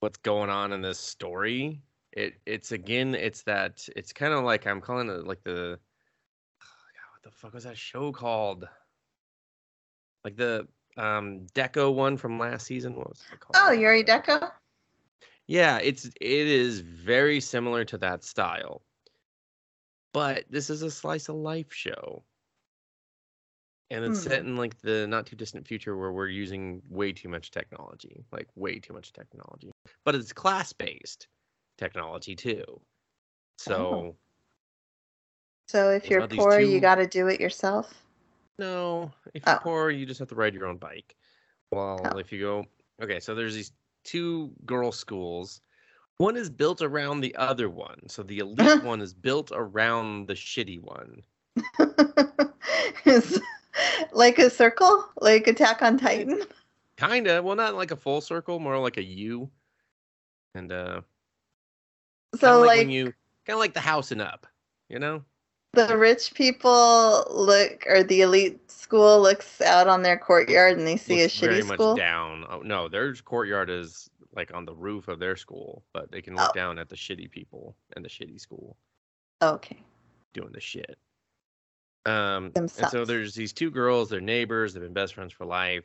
what's 0.00 0.18
going 0.18 0.50
on 0.50 0.72
in 0.72 0.82
this 0.82 0.98
story. 0.98 1.80
It 2.12 2.34
it's 2.46 2.72
again, 2.72 3.14
it's 3.14 3.42
that 3.42 3.86
it's 3.96 4.12
kind 4.12 4.32
of 4.32 4.44
like 4.44 4.66
I'm 4.66 4.80
calling 4.80 5.08
it 5.08 5.26
like 5.26 5.42
the 5.44 5.78
God, 6.60 7.12
what 7.12 7.22
the 7.22 7.30
fuck 7.30 7.54
was 7.54 7.64
that 7.64 7.76
show 7.76 8.12
called? 8.12 8.68
Like 10.24 10.36
the 10.36 10.66
um 10.96 11.46
Deco 11.54 11.94
one 11.94 12.16
from 12.16 12.38
last 12.38 12.66
season. 12.66 12.94
What 12.94 13.08
was 13.08 13.22
it 13.32 13.40
called? 13.40 13.56
oh, 13.56 13.76
Yurei 13.76 14.06
Deco? 14.06 14.50
Yeah, 15.46 15.78
it's 15.78 16.06
it 16.06 16.14
is 16.20 16.80
very 16.80 17.40
similar 17.40 17.84
to 17.86 17.98
that 17.98 18.22
style. 18.22 18.82
But 20.12 20.44
this 20.50 20.68
is 20.68 20.82
a 20.82 20.90
slice 20.90 21.30
of 21.30 21.36
life 21.36 21.72
show. 21.72 22.24
And 23.90 24.04
it's 24.04 24.18
set 24.18 24.40
Hmm. 24.40 24.44
in 24.44 24.56
like 24.56 24.78
the 24.82 25.06
not 25.06 25.26
too 25.26 25.36
distant 25.36 25.66
future 25.66 25.96
where 25.96 26.12
we're 26.12 26.28
using 26.28 26.82
way 26.88 27.12
too 27.12 27.28
much 27.28 27.50
technology, 27.50 28.24
like 28.32 28.48
way 28.54 28.78
too 28.80 28.92
much 28.92 29.12
technology. 29.12 29.70
But 30.04 30.14
it's 30.14 30.32
class 30.32 30.72
based 30.74 31.28
technology 31.78 32.36
too. 32.36 32.82
So 33.58 33.88
Oh. 33.90 34.18
So 35.68 35.90
if 35.90 36.10
you're 36.10 36.24
poor, 36.24 36.58
you 36.58 36.80
got 36.80 36.96
to 36.96 37.06
do 37.06 37.28
it 37.28 37.40
yourself. 37.40 38.04
no, 38.58 39.12
if 39.34 39.46
you're 39.46 39.54
Oh. 39.54 39.58
poor, 39.58 39.90
you 39.90 40.04
just 40.06 40.18
have 40.18 40.28
to 40.28 40.34
ride 40.34 40.54
your 40.54 40.66
own 40.66 40.78
bike. 40.78 41.16
Well, 41.70 42.12
Oh. 42.12 42.18
if 42.18 42.32
you 42.32 42.40
go 42.40 42.64
okay, 43.02 43.20
so 43.20 43.34
there's 43.34 43.54
these 43.54 43.72
two 44.04 44.54
girl 44.66 44.92
schools. 44.92 45.60
One 46.18 46.36
is 46.36 46.50
built 46.50 46.82
around 46.82 47.20
the 47.20 47.34
other 47.36 47.70
one. 47.70 48.08
So 48.08 48.22
the 48.22 48.38
elite 48.40 48.82
one 48.82 49.00
is 49.00 49.14
built 49.14 49.50
around 49.54 50.26
the 50.26 50.34
shitty 50.34 50.80
one. 50.80 51.22
It's 53.04 53.38
like 54.12 54.38
a 54.38 54.50
circle, 54.50 55.08
like 55.20 55.46
Attack 55.46 55.82
on 55.82 55.96
Titan. 55.98 56.42
Kinda. 56.96 57.42
Well, 57.42 57.54
not 57.54 57.76
like 57.76 57.92
a 57.92 57.96
full 57.96 58.20
circle, 58.20 58.58
more 58.58 58.78
like 58.78 58.96
a 58.96 59.02
U. 59.02 59.48
And 60.54 60.72
uh 60.72 61.02
So 62.34 62.58
like, 62.58 62.66
like 62.68 62.78
when 62.78 62.90
you 62.90 63.04
kind 63.46 63.54
of 63.54 63.58
like 63.60 63.72
the 63.74 63.80
house 63.80 64.10
and 64.10 64.20
up, 64.20 64.46
you 64.88 64.98
know? 64.98 65.24
the 65.74 65.96
rich 65.96 66.34
people 66.34 67.24
look, 67.30 67.84
or 67.86 68.02
the 68.02 68.22
elite 68.22 68.70
school 68.70 69.20
looks 69.20 69.60
out 69.60 69.86
on 69.86 70.02
their 70.02 70.18
courtyard 70.18 70.76
and 70.76 70.86
they 70.86 70.96
see 70.96 71.22
Looks 71.22 71.36
a 71.36 71.46
very 71.46 71.60
shitty 71.60 71.66
much 71.66 71.76
school. 71.76 71.94
down. 71.94 72.44
Oh 72.50 72.60
no, 72.60 72.88
their 72.88 73.14
courtyard 73.14 73.70
is 73.70 74.10
like 74.34 74.52
on 74.54 74.64
the 74.64 74.74
roof 74.74 75.08
of 75.08 75.18
their 75.18 75.36
school, 75.36 75.84
but 75.92 76.10
they 76.10 76.20
can 76.22 76.34
look 76.36 76.50
Oh. 76.50 76.54
down 76.54 76.78
at 76.78 76.88
the 76.88 76.96
shitty 76.96 77.30
people 77.30 77.76
and 77.96 78.04
the 78.04 78.08
shitty 78.08 78.40
school. 78.40 78.76
Okay. 79.42 79.82
doing 80.34 80.52
the 80.52 80.60
shit. 80.60 80.98
Um, 82.06 82.52
and 82.54 82.70
so 82.70 83.04
there's 83.04 83.34
these 83.34 83.52
two 83.52 83.70
girls, 83.70 84.08
they're 84.10 84.20
neighbors, 84.20 84.72
they've 84.74 84.82
been 84.82 84.92
best 84.92 85.14
friends 85.14 85.32
for 85.32 85.44
life. 85.46 85.84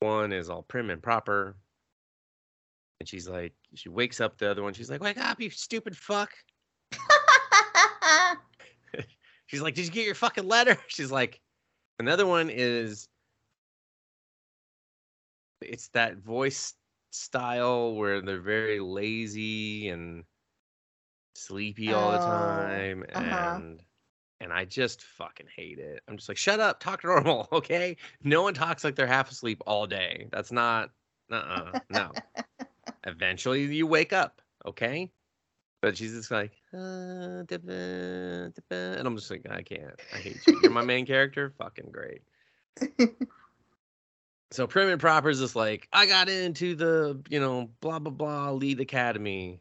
One 0.00 0.32
is 0.32 0.50
all 0.50 0.62
prim 0.62 0.90
and 0.90 1.02
proper. 1.02 1.56
And 3.00 3.08
she's 3.08 3.28
like, 3.28 3.52
she 3.74 3.88
wakes 3.88 4.20
up 4.20 4.36
the 4.38 4.50
other 4.50 4.62
one. 4.62 4.72
She's 4.74 4.90
like, 4.90 5.00
wake 5.00 5.16
up, 5.18 5.40
you 5.40 5.48
stupid 5.50 5.96
fuck. 5.96 6.32
She's 9.46 9.60
like, 9.62 9.74
did 9.74 9.84
you 9.86 9.90
get 9.92 10.04
your 10.06 10.14
fucking 10.14 10.46
letter? 10.48 10.76
She's 10.88 11.10
like, 11.12 11.40
another 11.98 12.26
one 12.26 12.50
is, 12.50 13.08
it's 15.62 15.88
that 15.88 16.16
voice 16.18 16.74
style 17.16 17.94
where 17.94 18.20
they're 18.20 18.40
very 18.40 18.80
lazy 18.80 19.88
and 19.88 20.24
sleepy 21.34 21.92
all 21.92 22.12
the 22.12 22.18
Oh, 22.18 22.20
time. 22.20 23.04
uh-huh. 23.14 23.60
And, 23.60 23.80
and 24.40 24.52
I 24.52 24.64
just 24.64 25.02
fucking 25.02 25.46
hate 25.54 25.78
it. 25.78 26.02
I'm 26.08 26.16
just 26.16 26.28
like, 26.28 26.38
shut 26.38 26.60
up, 26.60 26.80
talk 26.80 27.04
normal, 27.04 27.48
okay? 27.52 27.96
No 28.22 28.42
one 28.42 28.54
talks 28.54 28.84
like 28.84 28.96
they're 28.96 29.06
half 29.06 29.30
asleep 29.30 29.62
all 29.66 29.86
day. 29.86 30.28
That's 30.32 30.52
not, 30.52 30.90
uh-uh, 31.30 31.74
no. 31.90 32.12
Eventually 33.06 33.62
you 33.64 33.86
wake 33.86 34.12
up, 34.12 34.42
okay? 34.66 35.12
But 35.82 35.96
she's 35.96 36.12
just 36.12 36.30
like, 36.30 36.52
uh, 36.72 37.42
da-ba, 37.44 38.52
da-ba," 38.54 38.96
and 38.98 39.06
I'm 39.06 39.16
just 39.16 39.30
like, 39.30 39.46
I 39.50 39.62
can't. 39.62 39.94
I 40.12 40.18
hate 40.20 40.46
you. 40.48 40.56
You're 40.56 40.70
my 40.72 40.82
main 40.82 41.06
character. 41.06 41.50
Fucking 41.58 41.90
great. 41.92 42.22
So 44.52 44.66
Prim 44.66 44.88
and 44.88 45.00
Proper 45.00 45.28
is 45.28 45.40
just 45.40 45.56
like, 45.56 45.88
I 45.92 46.06
got 46.06 46.28
into 46.28 46.74
the, 46.74 47.20
you 47.28 47.40
know, 47.40 47.70
blah 47.80 47.98
blah 47.98 48.12
blah 48.12 48.50
lead 48.52 48.80
academy. 48.80 49.60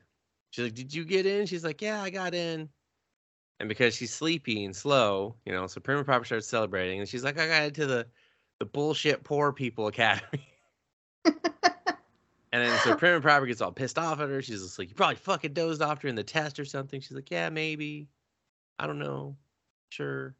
She's 0.52 0.66
like, 0.66 0.76
Did 0.76 0.94
you 0.94 1.06
get 1.06 1.26
in? 1.26 1.46
She's 1.46 1.64
like, 1.64 1.82
Yeah, 1.82 2.02
I 2.02 2.10
got 2.10 2.34
in. 2.34 2.70
And 3.60 3.70
because 3.70 3.96
she's 3.96 4.14
sleepy 4.14 4.66
and 4.66 4.76
slow, 4.76 5.36
you 5.46 5.54
know, 5.54 5.66
so 5.68 5.80
Prim 5.80 5.98
and 5.98 6.06
Proper 6.06 6.26
starts 6.26 6.48
celebrating, 6.48 7.00
and 7.00 7.08
she's 7.08 7.24
like, 7.24 7.40
I 7.40 7.48
got 7.48 7.64
into 7.64 7.86
the 7.86 8.08
the 8.60 8.66
bullshit 8.66 9.24
poor 9.24 9.52
people 9.52 9.88
academy. 9.88 10.48
And 12.56 12.64
then 12.64 12.80
so 12.86 12.96
Prim 12.96 13.16
and 13.16 13.22
Proper 13.22 13.46
gets 13.46 13.60
all 13.60 13.74
pissed 13.74 14.00
off 14.00 14.22
at 14.22 14.30
her. 14.30 14.42
She's 14.42 14.62
just 14.62 14.80
like, 14.80 14.88
You 14.88 14.96
probably 14.96 15.18
fucking 15.18 15.52
dozed 15.52 15.82
off 15.82 16.00
during 16.00 16.16
the 16.16 16.24
test 16.24 16.58
or 16.58 16.64
something. 16.64 17.02
She's 17.02 17.12
like, 17.12 17.30
Yeah, 17.30 17.50
maybe. 17.50 18.08
I 18.80 18.88
don't 18.88 18.98
know. 18.98 19.36
Sure. 19.90 20.34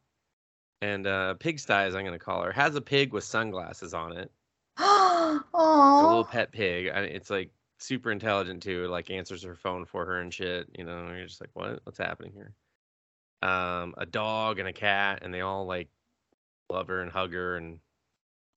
And 0.80 1.06
uh 1.06 1.34
Pigsty, 1.34 1.74
as 1.74 1.94
I'm 1.94 2.06
gonna 2.06 2.18
call 2.18 2.42
her, 2.42 2.52
has 2.52 2.74
a 2.74 2.80
pig 2.80 3.12
with 3.12 3.22
sunglasses 3.22 3.92
on 3.92 4.16
it. 4.16 4.32
A 4.78 5.40
little 5.54 6.18
Oh, 6.20 6.28
pet 6.30 6.52
pig. 6.52 6.86
And 6.92 7.04
it's 7.06 7.30
like 7.30 7.50
super 7.78 8.10
intelligent 8.10 8.62
too. 8.62 8.84
It, 8.84 8.88
like 8.90 9.10
answers 9.10 9.42
her 9.42 9.54
phone 9.54 9.84
for 9.84 10.04
her 10.04 10.20
and 10.20 10.32
shit. 10.32 10.68
You 10.76 10.84
know, 10.84 11.08
you're 11.14 11.26
just 11.26 11.40
like, 11.40 11.50
What? 11.54 11.80
What's 11.84 11.98
happening 11.98 12.32
here? 12.32 12.52
Um, 13.42 13.94
a 13.98 14.06
dog 14.06 14.58
and 14.58 14.68
a 14.68 14.72
cat, 14.72 15.20
and 15.22 15.32
they 15.32 15.40
all 15.42 15.66
like 15.66 15.88
love 16.70 16.88
her 16.88 17.00
and 17.02 17.10
hug 17.10 17.32
her 17.32 17.56
and 17.56 17.78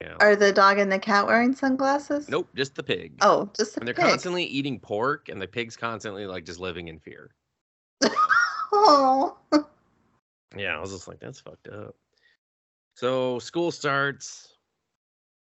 you 0.01 0.07
know. 0.07 0.15
are 0.21 0.35
the 0.35 0.51
dog 0.53 0.79
and 0.79 0.91
the 0.91 0.97
cat 0.99 1.27
wearing 1.27 1.53
sunglasses? 1.53 2.29
Nope, 2.29 2.47
just 2.55 2.75
the 2.75 2.83
pig. 2.83 3.13
Oh, 3.21 3.49
just 3.55 3.75
a 3.75 3.79
and 3.81 3.87
they're 3.87 3.93
pig. 3.93 4.05
constantly 4.05 4.45
eating 4.45 4.79
pork, 4.79 5.27
and 5.29 5.41
the 5.41 5.47
pig's 5.47 5.75
constantly 5.75 6.25
like 6.25 6.45
just 6.45 6.59
living 6.59 6.87
in 6.87 6.99
fear. 6.99 7.31
oh. 8.71 9.37
Yeah, 10.55 10.75
I 10.75 10.79
was 10.79 10.91
just 10.91 11.07
like, 11.07 11.19
that's 11.19 11.41
fucked 11.41 11.67
up. 11.67 11.95
So 12.95 13.39
school 13.39 13.71
starts. 13.71 14.55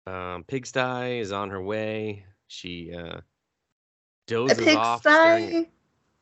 Um, 0.07 0.43
Pigsty 0.45 1.19
is 1.19 1.31
on 1.31 1.49
her 1.49 1.61
way. 1.61 2.23
She 2.47 2.93
uh, 2.95 3.19
dozes 4.27 4.67
off. 4.75 5.01
staring- 5.01 5.49
pigsty 5.65 5.69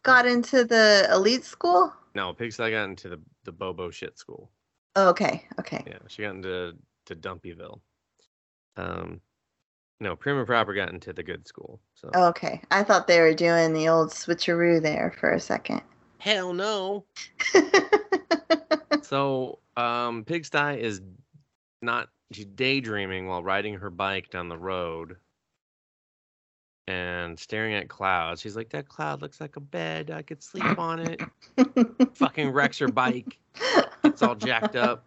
got 0.04 0.26
into 0.26 0.64
the 0.64 1.08
elite 1.12 1.44
school? 1.46 1.94
No, 2.16 2.34
Pigsty 2.34 2.72
got 2.72 2.86
into 2.90 3.10
the 3.10 3.20
the 3.44 3.52
Bobo 3.52 3.92
shit 3.92 4.18
school. 4.18 4.50
Oh, 4.96 5.10
okay, 5.10 5.46
okay. 5.60 5.84
Yeah, 5.86 6.00
she 6.08 6.24
got 6.24 6.36
into 6.36 6.76
to 7.06 7.16
Dumpyville. 7.16 7.80
Um, 8.78 9.22
no, 10.00 10.16
Prim 10.16 10.38
and 10.38 10.48
Proper 10.48 10.74
got 10.74 10.92
into 10.92 11.14
the 11.14 11.24
good 11.24 11.48
school. 11.48 11.80
So 11.94 12.10
Okay. 12.16 12.62
I 12.72 12.84
thought 12.84 13.06
they 13.08 13.20
were 13.22 13.34
doing 13.34 13.74
the 13.74 13.88
old 13.90 14.10
switcheroo 14.10 14.82
there 14.82 15.14
for 15.20 15.32
a 15.32 15.40
second. 15.40 15.82
hell 16.18 16.54
no. 16.54 17.06
So 19.04 19.60
um, 19.78 20.24
Pigsty 20.26 20.80
is 20.82 21.02
not 21.82 22.10
she's 22.32 22.46
daydreaming 22.46 23.28
while 23.28 23.44
riding 23.44 23.76
her 23.76 23.90
bike 23.90 24.30
down 24.30 24.50
the 24.50 24.58
road 24.58 25.18
and 26.88 27.40
staring 27.40 27.74
at 27.74 27.90
clouds. 27.90 28.42
She's 28.42 28.56
like, 28.56 28.70
that 28.70 28.88
cloud 28.88 29.22
looks 29.22 29.42
like 29.42 29.56
a 29.56 29.62
bed. 29.62 30.12
I 30.12 30.22
could 30.22 30.44
sleep 30.44 30.78
on 30.78 31.00
it. 31.00 31.22
Fucking 32.16 32.50
wrecks 32.50 32.78
her 32.80 32.88
bike. 32.88 33.40
It's 34.04 34.22
all 34.22 34.36
jacked 34.36 34.76
up. 34.76 35.06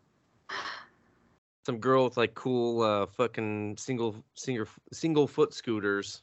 Some 1.66 1.78
girl 1.78 2.04
with 2.04 2.16
like 2.16 2.34
cool 2.34 2.80
uh 2.80 3.06
fucking 3.06 3.76
single 3.76 4.16
single 4.34 4.66
single 4.90 5.26
foot 5.26 5.52
scooters 5.52 6.22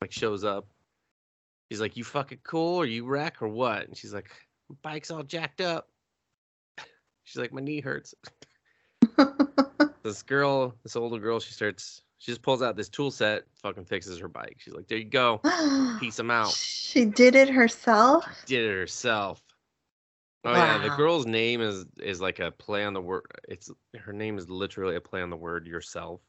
like 0.00 0.12
shows 0.12 0.44
up. 0.44 0.66
She's 1.70 1.80
like, 1.80 1.96
You 1.96 2.04
fucking 2.04 2.38
cool 2.44 2.76
or 2.76 2.86
you 2.86 3.04
wreck 3.04 3.42
or 3.42 3.48
what? 3.48 3.88
And 3.88 3.96
she's 3.96 4.14
like, 4.14 4.30
My 4.68 4.76
bike's 4.82 5.10
all 5.10 5.24
jacked 5.24 5.60
up. 5.60 5.88
She's 7.24 7.40
like, 7.40 7.52
My 7.52 7.60
knee 7.60 7.80
hurts. 7.80 8.14
this 10.06 10.22
girl, 10.22 10.74
this 10.82 10.96
older 10.96 11.18
girl, 11.18 11.40
she 11.40 11.52
starts 11.52 12.02
She 12.18 12.30
just 12.30 12.42
pulls 12.42 12.62
out 12.62 12.76
this 12.76 12.88
tool 12.88 13.10
set, 13.10 13.44
fucking 13.62 13.84
fixes 13.84 14.18
her 14.18 14.28
bike. 14.28 14.56
She's 14.58 14.74
like, 14.74 14.88
"There 14.88 14.98
you 14.98 15.04
go, 15.04 15.40
piece 16.00 16.16
them 16.16 16.30
out." 16.30 16.52
She 16.52 17.04
did 17.04 17.34
it 17.34 17.48
herself. 17.48 18.24
Did 18.46 18.64
it 18.64 18.74
herself. 18.74 19.42
Oh 20.44 20.52
yeah, 20.52 20.78
the 20.78 20.90
girl's 20.90 21.26
name 21.26 21.60
is 21.60 21.86
is 21.98 22.20
like 22.20 22.38
a 22.38 22.52
play 22.52 22.84
on 22.84 22.92
the 22.92 23.00
word. 23.00 23.26
It's 23.48 23.70
her 23.98 24.12
name 24.12 24.38
is 24.38 24.48
literally 24.48 24.94
a 24.96 25.00
play 25.00 25.20
on 25.20 25.28
the 25.28 25.36
word 25.36 25.66
yourself. 25.66 26.20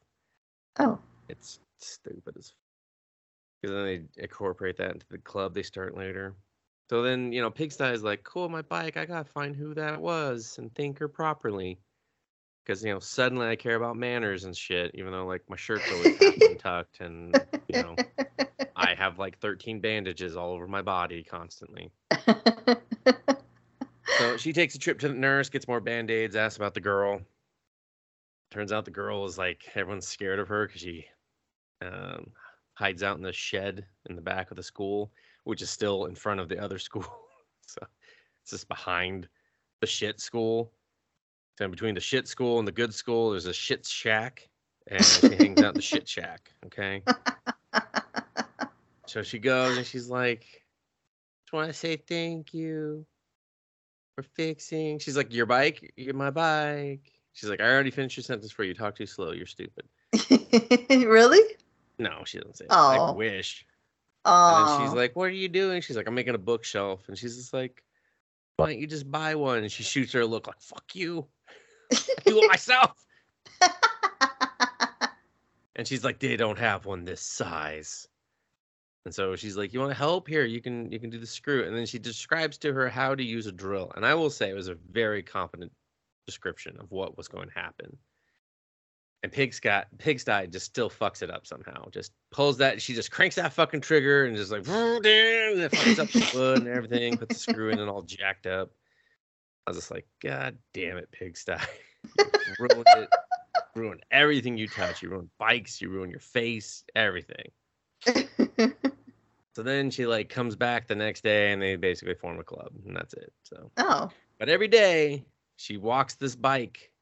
Oh, 0.80 0.98
It's 1.28 1.60
stupid 1.78 2.36
as. 2.36 2.52
Because 3.62 3.74
then 3.74 3.84
they 3.84 4.22
incorporate 4.22 4.76
that 4.76 4.92
into 4.92 5.06
the 5.08 5.18
club 5.18 5.54
they 5.54 5.62
start 5.62 5.96
later. 5.96 6.34
So 6.90 7.02
then 7.02 7.32
you 7.32 7.40
know, 7.40 7.50
Pigsty 7.50 7.92
is 7.92 8.02
like, 8.02 8.24
"Cool, 8.24 8.48
my 8.48 8.62
bike. 8.62 8.96
I 8.96 9.04
gotta 9.04 9.24
find 9.24 9.54
who 9.54 9.72
that 9.74 10.00
was 10.00 10.58
and 10.58 10.74
thank 10.74 10.98
her 10.98 11.08
properly." 11.08 11.78
Because 12.68 12.84
you 12.84 12.92
know, 12.92 13.00
suddenly 13.00 13.48
I 13.48 13.56
care 13.56 13.76
about 13.76 13.96
manners 13.96 14.44
and 14.44 14.54
shit. 14.54 14.90
Even 14.92 15.10
though 15.10 15.26
like 15.26 15.42
my 15.48 15.56
shirt's 15.56 15.90
always 15.90 16.20
untucked 16.42 17.00
and 17.00 17.34
you 17.66 17.82
know, 17.82 17.96
I 18.76 18.94
have 18.94 19.18
like 19.18 19.38
13 19.38 19.80
bandages 19.80 20.36
all 20.36 20.52
over 20.52 20.68
my 20.68 20.82
body 20.82 21.22
constantly. 21.22 21.90
So 24.18 24.36
she 24.36 24.52
takes 24.52 24.74
a 24.74 24.78
trip 24.78 24.98
to 24.98 25.08
the 25.08 25.14
nurse, 25.14 25.48
gets 25.48 25.66
more 25.66 25.80
band 25.80 26.10
aids, 26.10 26.36
asks 26.36 26.56
about 26.58 26.74
the 26.74 26.80
girl. 26.80 27.20
Turns 28.50 28.72
out 28.72 28.84
the 28.84 28.90
girl 28.90 29.24
is 29.24 29.38
like 29.38 29.64
everyone's 29.74 30.06
scared 30.06 30.38
of 30.38 30.48
her 30.48 30.66
because 30.66 30.82
she 30.82 31.06
um, 31.80 32.26
hides 32.74 33.02
out 33.02 33.16
in 33.16 33.22
the 33.22 33.32
shed 33.32 33.86
in 34.10 34.16
the 34.16 34.22
back 34.22 34.50
of 34.50 34.56
the 34.56 34.62
school, 34.62 35.10
which 35.44 35.62
is 35.62 35.70
still 35.70 36.06
in 36.06 36.14
front 36.14 36.40
of 36.40 36.48
the 36.48 36.58
other 36.58 36.78
school. 36.78 37.06
so 37.66 37.86
it's 38.42 38.50
just 38.50 38.68
behind 38.68 39.26
the 39.80 39.86
shit 39.86 40.20
school. 40.20 40.72
So 41.58 41.66
between 41.66 41.96
the 41.96 42.00
shit 42.00 42.28
school 42.28 42.60
and 42.60 42.68
the 42.68 42.70
good 42.72 42.94
school, 42.94 43.32
there's 43.32 43.46
a 43.46 43.52
shit 43.52 43.84
shack, 43.84 44.48
and 44.86 45.04
she 45.04 45.34
hangs 45.34 45.60
out 45.60 45.70
in 45.70 45.74
the 45.74 45.82
shit 45.82 46.06
shack. 46.16 46.52
Okay. 46.66 47.02
So 49.06 49.24
she 49.24 49.40
goes 49.40 49.76
and 49.76 49.84
she's 49.84 50.08
like, 50.08 50.42
just 51.44 51.52
want 51.52 51.66
to 51.66 51.72
say 51.72 51.96
thank 51.96 52.54
you 52.54 53.04
for 54.14 54.22
fixing. 54.22 55.00
She's 55.00 55.16
like, 55.16 55.34
your 55.34 55.46
bike, 55.46 55.92
you're 55.96 56.14
my 56.14 56.30
bike. 56.30 57.10
She's 57.32 57.50
like, 57.50 57.60
I 57.60 57.64
already 57.64 57.90
finished 57.90 58.16
your 58.16 58.22
sentence 58.22 58.52
for 58.52 58.62
you. 58.62 58.72
Talk 58.72 58.94
too 58.94 59.06
slow. 59.06 59.32
You're 59.32 59.46
stupid. 59.46 59.84
really? 60.90 61.56
No, 61.98 62.22
she 62.24 62.38
doesn't 62.38 62.56
say. 62.56 62.66
that. 62.68 62.76
I 62.76 62.98
Oh. 62.98 63.14
wish. 63.14 63.66
Oh, 64.24 64.76
And 64.76 64.80
she's 64.84 64.94
like, 64.94 65.16
what 65.16 65.24
are 65.24 65.30
you 65.30 65.48
doing? 65.48 65.80
She's 65.82 65.96
like, 65.96 66.06
I'm 66.06 66.14
making 66.14 66.36
a 66.36 66.38
bookshelf. 66.38 67.08
And 67.08 67.18
she's 67.18 67.34
just 67.36 67.52
like, 67.52 67.82
why 68.58 68.66
don't 68.66 68.78
you 68.78 68.86
just 68.86 69.10
buy 69.10 69.34
one? 69.34 69.58
And 69.58 69.72
she 69.72 69.82
shoots 69.82 70.12
her 70.12 70.20
a 70.20 70.26
look 70.26 70.46
like, 70.46 70.60
fuck 70.60 70.94
you. 70.94 71.26
I 71.92 71.96
do 72.24 72.42
it 72.42 72.48
myself. 72.48 73.04
And 75.78 75.86
she's 75.86 76.02
like, 76.02 76.18
they 76.18 76.36
don't 76.36 76.58
have 76.58 76.86
one 76.86 77.04
this 77.04 77.22
size. 77.22 78.08
And 79.04 79.14
so 79.14 79.36
she's 79.36 79.56
like, 79.56 79.72
"You 79.72 79.80
want 79.80 79.92
to 79.92 79.96
help? 79.96 80.28
Here, 80.28 80.44
you 80.44 80.60
can 80.60 80.90
you 80.92 80.98
can 80.98 81.08
do 81.08 81.18
the 81.18 81.26
screw." 81.26 81.64
And 81.64 81.74
then 81.74 81.86
she 81.86 81.98
describes 81.98 82.58
to 82.58 82.74
her 82.74 82.90
how 82.90 83.14
to 83.14 83.22
use 83.22 83.46
a 83.46 83.52
drill. 83.52 83.90
And 83.96 84.04
I 84.04 84.14
will 84.14 84.28
say 84.28 84.50
it 84.50 84.54
was 84.54 84.68
a 84.68 84.76
very 84.90 85.22
competent 85.22 85.72
description 86.26 86.76
of 86.78 86.90
what 86.90 87.16
was 87.16 87.28
going 87.28 87.48
to 87.48 87.54
happen. 87.54 87.96
And 89.22 89.32
Pigsty 89.32 89.84
Pigsty 89.96 90.48
just 90.48 90.66
still 90.66 90.90
fucks 90.90 91.22
it 91.22 91.30
up 91.30 91.46
somehow. 91.46 91.88
Just 91.90 92.12
pulls 92.32 92.58
that. 92.58 92.82
She 92.82 92.92
just 92.92 93.10
cranks 93.10 93.36
that 93.36 93.52
fucking 93.52 93.80
trigger 93.80 94.26
and 94.26 94.36
just 94.36 94.52
like, 94.52 94.68
and 94.68 95.06
it 95.06 95.72
fucks 95.72 95.98
up 95.98 96.10
the 96.10 96.38
wood 96.38 96.58
and 96.58 96.68
everything. 96.68 97.16
Puts 97.16 97.46
the 97.46 97.52
screw 97.52 97.70
in 97.70 97.78
and 97.78 97.88
all 97.88 98.02
jacked 98.02 98.46
up. 98.46 98.72
I 99.68 99.70
was 99.70 99.76
just 99.76 99.90
like, 99.90 100.06
God 100.22 100.56
damn 100.72 100.96
it, 100.96 101.10
Pigsty! 101.12 101.52
Ruined 102.58 102.86
it. 102.96 103.08
Ruined 103.76 104.02
everything 104.10 104.56
you 104.56 104.66
touch. 104.66 105.02
You 105.02 105.10
ruined 105.10 105.28
bikes. 105.36 105.78
You 105.82 105.90
ruined 105.90 106.10
your 106.10 106.20
face. 106.20 106.84
Everything. 106.96 107.50
So 109.54 109.64
then 109.64 109.90
she 109.90 110.06
like 110.06 110.28
comes 110.28 110.54
back 110.54 110.86
the 110.86 110.94
next 110.94 111.24
day 111.24 111.50
and 111.50 111.60
they 111.60 111.74
basically 111.74 112.14
form 112.14 112.38
a 112.38 112.44
club 112.44 112.70
and 112.86 112.94
that's 112.94 113.12
it. 113.14 113.32
So, 113.42 113.72
oh, 113.78 114.08
but 114.38 114.48
every 114.48 114.68
day 114.68 115.24
she 115.56 115.78
walks 115.78 116.14
this 116.14 116.36
bike 116.36 116.92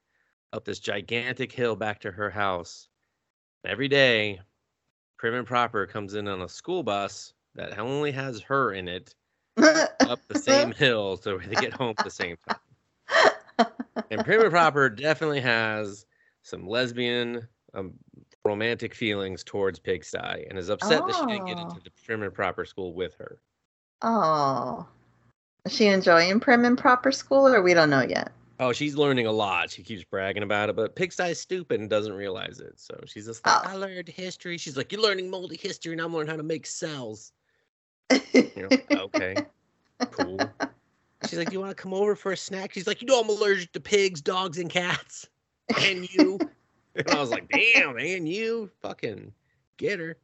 up 0.53 0.65
this 0.65 0.79
gigantic 0.79 1.51
hill 1.51 1.75
back 1.75 1.99
to 1.99 2.11
her 2.11 2.31
house. 2.31 2.89
Every 3.63 3.87
day, 3.87 4.39
Prim 5.19 5.35
and 5.35 5.45
Proper 5.45 5.85
comes 5.85 6.15
in 6.15 6.27
on 6.27 6.41
a 6.41 6.49
school 6.49 6.81
bus 6.81 7.35
that 7.53 7.77
only 7.77 8.11
has 8.11 8.41
her 8.41 8.73
in 8.73 8.87
it 8.87 9.13
up 10.09 10.19
the 10.27 10.39
same 10.39 10.71
hill 10.71 11.17
so 11.17 11.37
they 11.37 11.55
get 11.55 11.73
home 11.73 11.93
at 11.97 12.03
the 12.03 12.09
same 12.11 12.37
time. 12.47 13.67
And 14.11 14.23
Prim 14.23 14.41
and 14.41 14.49
Proper 14.51 14.89
definitely 14.89 15.41
has 15.41 16.05
some 16.43 16.67
lesbian 16.67 17.47
um, 17.73 17.93
romantic 18.45 18.93
feelings 18.93 19.43
towards 19.43 19.79
Pigsty 19.79 20.45
and 20.49 20.57
is 20.57 20.69
upset 20.69 21.05
that 21.05 21.15
she 21.15 21.25
didn't 21.25 21.47
get 21.47 21.57
Oh. 21.59 21.63
into 21.69 21.81
the 21.83 21.91
Prim 22.05 22.23
and 22.23 22.33
Proper 22.33 22.65
school 22.65 22.93
with 22.93 23.15
her. 23.15 23.39
oh. 24.01 24.87
Is 25.65 25.75
she 25.75 25.87
enjoying 25.87 26.39
prim 26.39 26.63
and 26.63 26.77
proper 26.77 27.11
school, 27.11 27.45
or 27.45 27.61
we 27.61 27.73
don't 27.73 27.89
know 27.89 28.01
yet? 28.01 28.31
Oh, 28.57 28.71
she's 28.71 28.95
learning 28.95 29.25
a 29.27 29.31
lot. 29.33 29.69
She 29.69 29.83
keeps 29.83 30.05
bragging 30.05 30.43
about 30.43 30.69
it, 30.69 30.77
but 30.77 30.95
Pigsty's 30.95 31.41
stupid 31.41 31.81
and 31.81 31.89
doesn't 31.89 32.13
realize 32.13 32.61
it. 32.61 32.79
So 32.79 32.97
she's 33.05 33.25
just 33.25 33.45
like, 33.45 33.65
Oh. 33.65 33.71
I 33.71 33.75
learned 33.75 34.07
history. 34.07 34.57
She's 34.57 34.77
like, 34.77 34.93
You're 34.93 35.01
learning 35.01 35.29
moldy 35.29 35.57
history, 35.57 35.91
and 35.91 35.99
I'm 36.01 36.13
learning 36.13 36.29
how 36.29 36.37
to 36.37 36.43
make 36.43 36.65
cells. 36.67 37.33
You 38.33 38.51
know, 38.55 38.77
okay, 38.91 39.35
cool. 40.11 40.39
She's 41.27 41.39
like, 41.39 41.49
Do 41.49 41.53
you 41.53 41.59
want 41.59 41.75
to 41.75 41.81
come 41.81 41.93
over 41.93 42.15
for 42.15 42.31
a 42.31 42.37
snack? 42.37 42.73
She's 42.73 42.87
like, 42.87 43.01
You 43.01 43.07
know, 43.07 43.19
I'm 43.19 43.29
allergic 43.29 43.71
to 43.73 43.79
pigs, 43.79 44.21
dogs, 44.21 44.57
and 44.57 44.69
cats. 44.69 45.27
And 45.81 46.07
you. 46.13 46.39
and 46.95 47.09
I 47.11 47.19
was 47.19 47.29
like, 47.29 47.49
Damn, 47.49 47.97
and 47.97 48.27
you. 48.27 48.69
Fucking 48.81 49.31
get 49.77 49.99
her. 49.99 50.17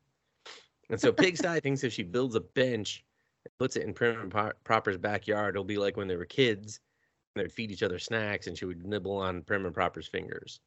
And 0.89 0.99
so 0.99 1.11
Pigsty 1.11 1.61
thinks 1.61 1.83
if 1.83 1.93
she 1.93 2.03
builds 2.03 2.35
a 2.35 2.41
bench 2.41 3.03
and 3.45 3.57
puts 3.57 3.75
it 3.75 3.83
in 3.83 3.93
Prim 3.93 4.19
and 4.19 4.31
Pro- 4.31 4.51
Proper's 4.63 4.97
backyard, 4.97 5.55
it'll 5.55 5.63
be 5.63 5.77
like 5.77 5.97
when 5.97 6.07
they 6.07 6.15
were 6.15 6.25
kids 6.25 6.79
and 7.35 7.43
they'd 7.43 7.51
feed 7.51 7.71
each 7.71 7.83
other 7.83 7.99
snacks 7.99 8.47
and 8.47 8.57
she 8.57 8.65
would 8.65 8.85
nibble 8.85 9.17
on 9.17 9.41
Prim 9.41 9.65
and 9.65 9.73
Proper's 9.73 10.07
fingers. 10.07 10.59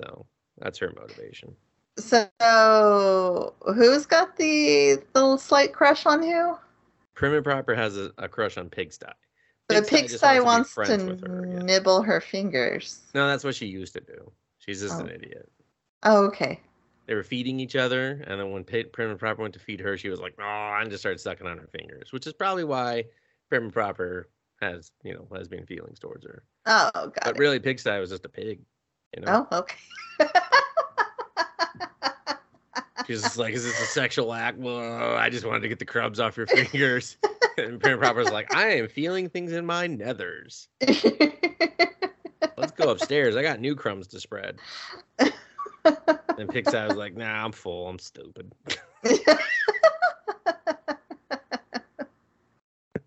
So 0.00 0.26
that's 0.58 0.78
her 0.78 0.92
motivation. 0.96 1.54
so, 1.98 3.54
who's 3.74 4.06
got 4.06 4.36
the 4.36 4.98
little 5.14 5.38
slight 5.38 5.72
crush 5.72 6.06
on 6.06 6.22
who? 6.22 6.56
Prim 7.20 7.34
and 7.34 7.44
Proper 7.44 7.74
has 7.74 7.98
a, 7.98 8.10
a 8.16 8.28
crush 8.30 8.56
on 8.56 8.70
Pigsty. 8.70 9.04
The 9.68 9.82
Pigsty 9.82 10.16
pigsty 10.16 10.40
wants 10.40 10.70
to 10.70 10.74
friends 10.74 11.04
with 11.04 11.20
her, 11.28 11.46
yeah. 11.46 11.58
nibble 11.58 12.00
her 12.02 12.18
fingers. 12.18 13.00
No, 13.14 13.28
that's 13.28 13.44
what 13.44 13.54
she 13.54 13.66
used 13.66 13.92
to 13.92 14.00
do. 14.00 14.32
She's 14.58 14.80
just 14.80 14.94
Oh. 14.96 15.00
an 15.00 15.10
idiot. 15.10 15.46
Oh, 16.02 16.24
okay. 16.28 16.58
They 17.04 17.14
were 17.14 17.22
feeding 17.22 17.60
each 17.60 17.76
other, 17.76 18.24
and 18.26 18.40
then 18.40 18.50
when 18.52 18.64
Pi- 18.64 18.84
Prim 18.90 19.10
and 19.10 19.18
Proper 19.18 19.42
went 19.42 19.52
to 19.52 19.60
feed 19.60 19.80
her, 19.80 19.98
she 19.98 20.08
was 20.08 20.18
like, 20.18 20.34
"Oh," 20.40 20.76
and 20.80 20.90
just 20.90 21.02
started 21.02 21.18
sucking 21.20 21.46
on 21.46 21.58
her 21.58 21.68
fingers, 21.78 22.10
which 22.10 22.26
is 22.26 22.32
probably 22.32 22.64
why 22.64 23.04
Prim 23.50 23.64
and 23.64 23.72
Proper 23.72 24.30
has, 24.62 24.90
you 25.02 25.12
know, 25.12 25.26
lesbian 25.28 25.66
feelings 25.66 25.98
towards 25.98 26.24
her. 26.24 26.42
Oh, 26.64 26.90
god. 26.94 27.12
But 27.22 27.36
it. 27.36 27.38
really, 27.38 27.60
Pigsty 27.60 28.00
was 28.00 28.08
just 28.08 28.24
a 28.24 28.30
pig. 28.30 28.60
You 29.14 29.24
know, 29.24 29.46
Oh, 29.52 29.58
okay. 29.58 29.76
just 33.10 33.36
like, 33.36 33.54
"Is 33.54 33.64
this 33.64 33.80
a 33.80 33.86
sexual 33.86 34.32
act?" 34.32 34.58
Well, 34.58 35.16
I 35.16 35.30
just 35.30 35.44
wanted 35.44 35.60
to 35.60 35.68
get 35.68 35.78
the 35.78 35.84
crumbs 35.84 36.20
off 36.20 36.36
your 36.36 36.46
fingers. 36.46 37.16
and 37.58 37.84
and 37.84 38.00
Proper's 38.00 38.30
like, 38.30 38.54
"I 38.54 38.76
am 38.76 38.88
feeling 38.88 39.28
things 39.28 39.52
in 39.52 39.66
my 39.66 39.88
nethers. 39.88 40.68
Let's 42.56 42.72
go 42.72 42.90
upstairs. 42.90 43.36
I 43.36 43.42
got 43.42 43.60
new 43.60 43.74
crumbs 43.74 44.06
to 44.08 44.20
spread." 44.20 44.58
And 45.18 46.48
was 46.48 46.96
like, 46.96 47.16
"Nah, 47.16 47.44
I'm 47.44 47.52
full. 47.52 47.88
I'm 47.88 47.98
stupid." 47.98 48.52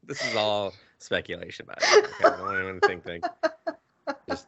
this 0.06 0.24
is 0.24 0.36
all 0.36 0.74
speculation 1.00 1.66
by 1.66 1.76
the 1.80 1.86
way, 1.86 2.08
okay? 2.08 2.44
I 2.44 2.54
don't 2.54 2.64
even 2.64 2.80
think 2.82 3.04
think 3.04 3.26
just 4.30 4.48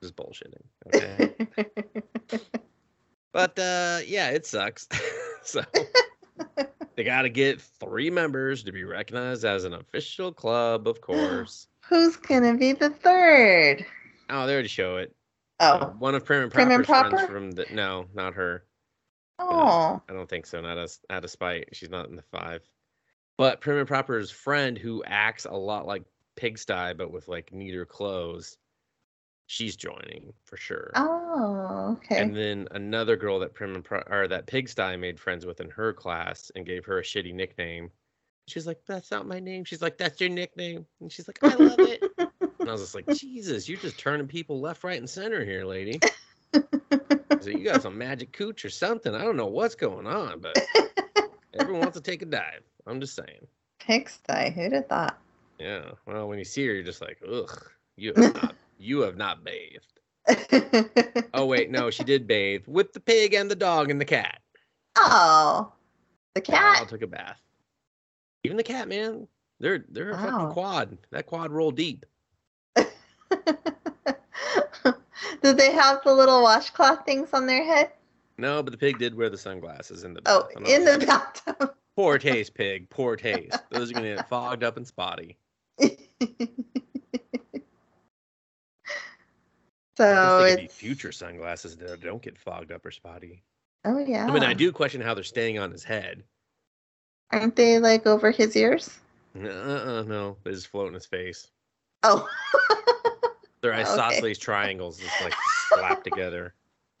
just 0.00 0.16
bullshitting. 0.16 0.62
Okay. 0.94 2.02
But 3.32 3.58
uh 3.58 4.00
yeah, 4.06 4.30
it 4.30 4.46
sucks. 4.46 4.88
so 5.42 5.62
they 6.96 7.04
gotta 7.04 7.28
get 7.28 7.60
three 7.60 8.10
members 8.10 8.62
to 8.64 8.72
be 8.72 8.84
recognized 8.84 9.44
as 9.44 9.64
an 9.64 9.74
official 9.74 10.32
club, 10.32 10.86
of 10.86 11.00
course. 11.00 11.66
Who's 11.88 12.16
gonna 12.16 12.56
be 12.56 12.72
the 12.72 12.90
third? 12.90 13.84
Oh, 14.30 14.46
they 14.46 14.52
already 14.52 14.68
show 14.68 14.96
it. 14.98 15.14
Uh, 15.60 15.78
Oh, 15.82 15.86
one 15.98 16.14
of 16.14 16.24
Prim 16.24 16.42
and 16.44 16.52
Prim 16.52 16.70
and 16.70 16.84
Proper's 16.84 17.12
friends 17.12 17.30
from 17.30 17.50
the 17.52 17.66
no, 17.72 18.06
not 18.14 18.34
her. 18.34 18.64
oh, 19.38 20.00
I 20.08 20.12
don't 20.12 20.28
think 20.28 20.46
so. 20.46 20.60
Not 20.60 20.78
as 20.78 21.00
out 21.10 21.24
of 21.24 21.30
spite. 21.30 21.68
She's 21.72 21.90
not 21.90 22.08
in 22.08 22.16
the 22.16 22.22
five. 22.22 22.62
But 23.38 23.60
Prim 23.60 23.78
and 23.78 23.88
Proper's 23.88 24.30
friend, 24.30 24.76
who 24.76 25.02
acts 25.04 25.44
a 25.44 25.52
lot 25.54 25.86
like 25.86 26.04
Pigsty, 26.36 26.94
but 26.96 27.10
with 27.10 27.28
like 27.28 27.52
neater 27.52 27.84
clothes, 27.84 28.56
she's 29.52 29.76
joining 29.76 30.32
for 30.44 30.56
sure. 30.56 30.90
oh, 30.94 31.98
okay. 31.98 32.22
And 32.22 32.34
then 32.34 32.68
another 32.70 33.16
girl 33.16 33.38
that 33.40 33.52
Prim 33.52 33.74
and 33.74 33.84
Pro- 33.84 34.02
or 34.10 34.26
that 34.28 34.46
Pigsty 34.46 34.96
made 34.98 35.20
friends 35.20 35.44
with 35.44 35.60
in 35.60 35.68
her 35.68 35.92
class 35.92 36.50
and 36.56 36.64
gave 36.64 36.86
her 36.86 36.98
a 36.98 37.02
shitty 37.02 37.34
nickname. 37.34 37.90
She's 38.48 38.66
like, 38.66 38.80
"That's 38.86 39.10
not 39.10 39.26
my 39.26 39.40
name." 39.40 39.64
She's 39.64 39.82
like, 39.82 39.98
"That's 39.98 40.20
your 40.20 40.30
nickname," 40.30 40.86
and 41.00 41.12
she's 41.12 41.28
like, 41.28 41.38
"I 41.42 41.54
love 41.54 41.78
it." 41.80 42.02
and 42.18 42.68
I 42.68 42.72
was 42.72 42.80
just 42.80 42.94
like, 42.94 43.06
"Jesus, 43.14 43.68
you're 43.68 43.78
just 43.78 43.98
turning 43.98 44.26
people 44.26 44.58
left, 44.58 44.84
right, 44.84 44.98
and 44.98 45.08
center 45.08 45.44
here, 45.44 45.66
lady." 45.66 46.00
So 46.54 47.50
you 47.50 47.62
got 47.62 47.82
some 47.82 47.98
magic 47.98 48.32
cooch 48.32 48.64
or 48.64 48.70
something. 48.70 49.14
I 49.14 49.22
don't 49.22 49.36
know 49.36 49.46
what's 49.46 49.74
going 49.74 50.06
on, 50.06 50.40
but 50.40 50.58
everyone 51.54 51.82
wants 51.82 51.98
to 51.98 52.02
take 52.02 52.22
a 52.22 52.26
dive. 52.26 52.62
I'm 52.86 53.00
just 53.00 53.14
saying. 53.14 53.46
Pigsty. 53.80 54.50
Who'd 54.54 54.72
have 54.72 54.88
thought? 54.88 55.18
Yeah. 55.58 55.92
Well, 56.06 56.28
when 56.28 56.38
you 56.38 56.44
see 56.44 56.66
her, 56.66 56.72
you're 56.72 56.82
just 56.82 57.02
like, 57.02 57.18
ugh, 57.30 57.70
you 57.96 58.12
have 58.16 58.34
not, 58.34 58.54
you 58.82 59.00
have 59.00 59.16
not 59.16 59.44
bathed. 59.44 59.86
Oh 61.34 61.46
wait, 61.46 61.70
no, 61.70 61.88
she 61.90 62.04
did 62.04 62.26
bathe 62.26 62.64
with 62.66 62.92
the 62.92 63.00
pig 63.00 63.32
and 63.34 63.50
the 63.50 63.56
dog 63.56 63.90
and 63.90 63.98
the 64.00 64.04
cat. 64.04 64.40
oh, 64.96 65.72
the 66.34 66.40
They 66.42 66.52
all 66.54 66.74
cat. 66.74 66.88
took 66.88 67.00
a 67.02 67.06
bath. 67.06 67.40
Even 68.44 68.56
the 68.58 68.62
cat, 68.62 68.86
man. 68.88 69.26
They're 69.60 69.84
they're 69.88 70.10
a 70.10 70.14
Wow. 70.14 70.30
fucking 70.30 70.48
quad. 70.52 70.98
That 71.10 71.24
quad 71.26 71.50
rolled 71.50 71.76
deep. 71.76 72.04
Did 72.76 72.86
they 75.56 75.72
have 75.72 76.02
the 76.04 76.12
little 76.14 76.42
washcloth 76.42 77.04
things 77.06 77.30
on 77.32 77.46
their 77.46 77.64
head? 77.64 77.90
No, 78.38 78.62
but 78.62 78.72
the 78.72 78.78
pig 78.78 78.98
did 78.98 79.14
wear 79.14 79.30
the 79.30 79.38
sunglasses 79.38 80.04
in 80.04 80.12
the 80.14 80.20
Oh, 80.26 80.42
bath. 80.42 80.50
and 80.56 80.66
in 80.66 80.84
the 80.84 80.98
bathtub. 81.06 81.74
Poor 81.96 82.18
taste, 82.18 82.54
pig. 82.54 82.88
Poor 82.90 83.16
taste. 83.16 83.56
Those 83.70 83.90
are 83.90 83.94
gonna 83.94 84.16
get 84.16 84.28
fogged 84.28 84.64
up 84.64 84.76
and 84.76 84.86
spotty. 84.86 85.38
so 89.96 90.04
I 90.04 90.36
think 90.38 90.48
it'd 90.48 90.58
be 90.58 90.64
it's 90.64 90.74
future 90.74 91.12
sunglasses 91.12 91.76
that 91.76 92.00
don't 92.00 92.22
get 92.22 92.38
fogged 92.38 92.72
up 92.72 92.84
or 92.84 92.90
spotty. 92.90 93.42
Oh 93.84 93.98
yeah. 93.98 94.26
I 94.26 94.30
mean, 94.32 94.44
I 94.44 94.54
do 94.54 94.72
question 94.72 95.00
how 95.00 95.14
they're 95.14 95.24
staying 95.24 95.58
on 95.58 95.70
his 95.70 95.84
head. 95.84 96.22
Aren't 97.30 97.56
they 97.56 97.78
like 97.78 98.06
over 98.06 98.30
his 98.30 98.54
ears? 98.56 99.00
Uh-uh, 99.34 100.04
no, 100.06 100.36
they 100.44 100.50
just 100.50 100.68
float 100.68 100.88
in 100.88 100.94
his 100.94 101.06
face. 101.06 101.48
Oh. 102.02 102.28
They're 103.62 103.72
Okay. 103.72 103.82
isosceles 103.82 104.38
triangles, 104.38 104.98
just 104.98 105.22
like 105.22 105.34
slapped 105.68 106.04
together. 106.04 106.54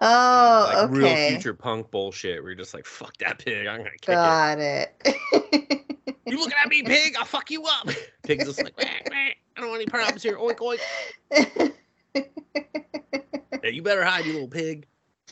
oh, 0.00 0.70
like 0.72 0.90
real 0.90 1.16
future 1.16 1.54
punk 1.54 1.90
bullshit. 1.92 2.42
Where 2.42 2.50
you're 2.50 2.58
just 2.58 2.74
like, 2.74 2.84
fuck 2.84 3.16
that 3.18 3.38
pig, 3.38 3.66
I'm 3.68 3.78
gonna 3.78 3.90
kick 3.90 4.08
it. 4.08 4.14
Got 4.14 4.58
it. 4.58 5.83
You 6.26 6.38
looking 6.38 6.56
at 6.62 6.68
me, 6.68 6.82
pig? 6.82 7.14
I'll 7.18 7.24
fuck 7.24 7.50
you 7.50 7.64
up. 7.64 7.88
Pig's 8.22 8.46
just 8.46 8.62
like, 8.62 8.76
"Wah, 8.78 8.84
wah, 9.10 9.14
I 9.16 9.34
don't 9.60 9.68
want 9.70 9.82
any 9.82 9.90
problems 9.90 10.22
here. 10.22 10.36
Oink 10.38 10.56
oink. 10.56 11.72
Yeah, 13.62 13.70
you 13.70 13.82
better 13.82 14.04
hide, 14.04 14.24
you 14.26 14.32
little 14.34 14.48
pig. 14.48 14.86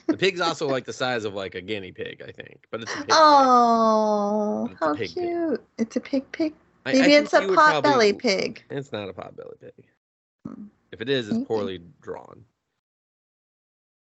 The 0.06 0.16
pig's 0.16 0.40
also 0.40 0.66
like 0.68 0.84
the 0.84 0.92
size 0.92 1.24
of 1.24 1.34
like 1.34 1.54
a 1.54 1.60
guinea 1.60 1.92
pig, 1.92 2.22
I 2.26 2.32
think, 2.32 2.66
but 2.70 2.82
it's 2.82 2.90
a 2.92 2.96
pig. 2.96 3.06
pig. 3.06 3.14
oh, 3.18 4.68
It's 4.70 4.80
how 4.80 4.94
pig 4.94 5.08
pig. 5.14 5.24
cute! 5.24 5.64
It's 5.78 5.96
a 5.96 6.00
pig 6.00 6.30
pig. 6.32 6.54
I- 6.86 6.90
I 6.90 6.92
Maybe 6.94 7.14
it's 7.14 7.32
a 7.34 7.42
you 7.42 7.48
would 7.48 7.56
pot 7.56 7.82
belly 7.82 8.12
pig. 8.12 8.64
It's 8.70 8.90
not 8.90 9.08
a 9.08 9.12
potbelly 9.12 9.60
pig. 9.60 9.72
Hmm. 10.46 10.64
If 10.90 11.00
it 11.00 11.08
is, 11.08 11.28
it's 11.28 11.34
Maybe. 11.34 11.44
poorly 11.46 11.80
drawn. 12.00 12.44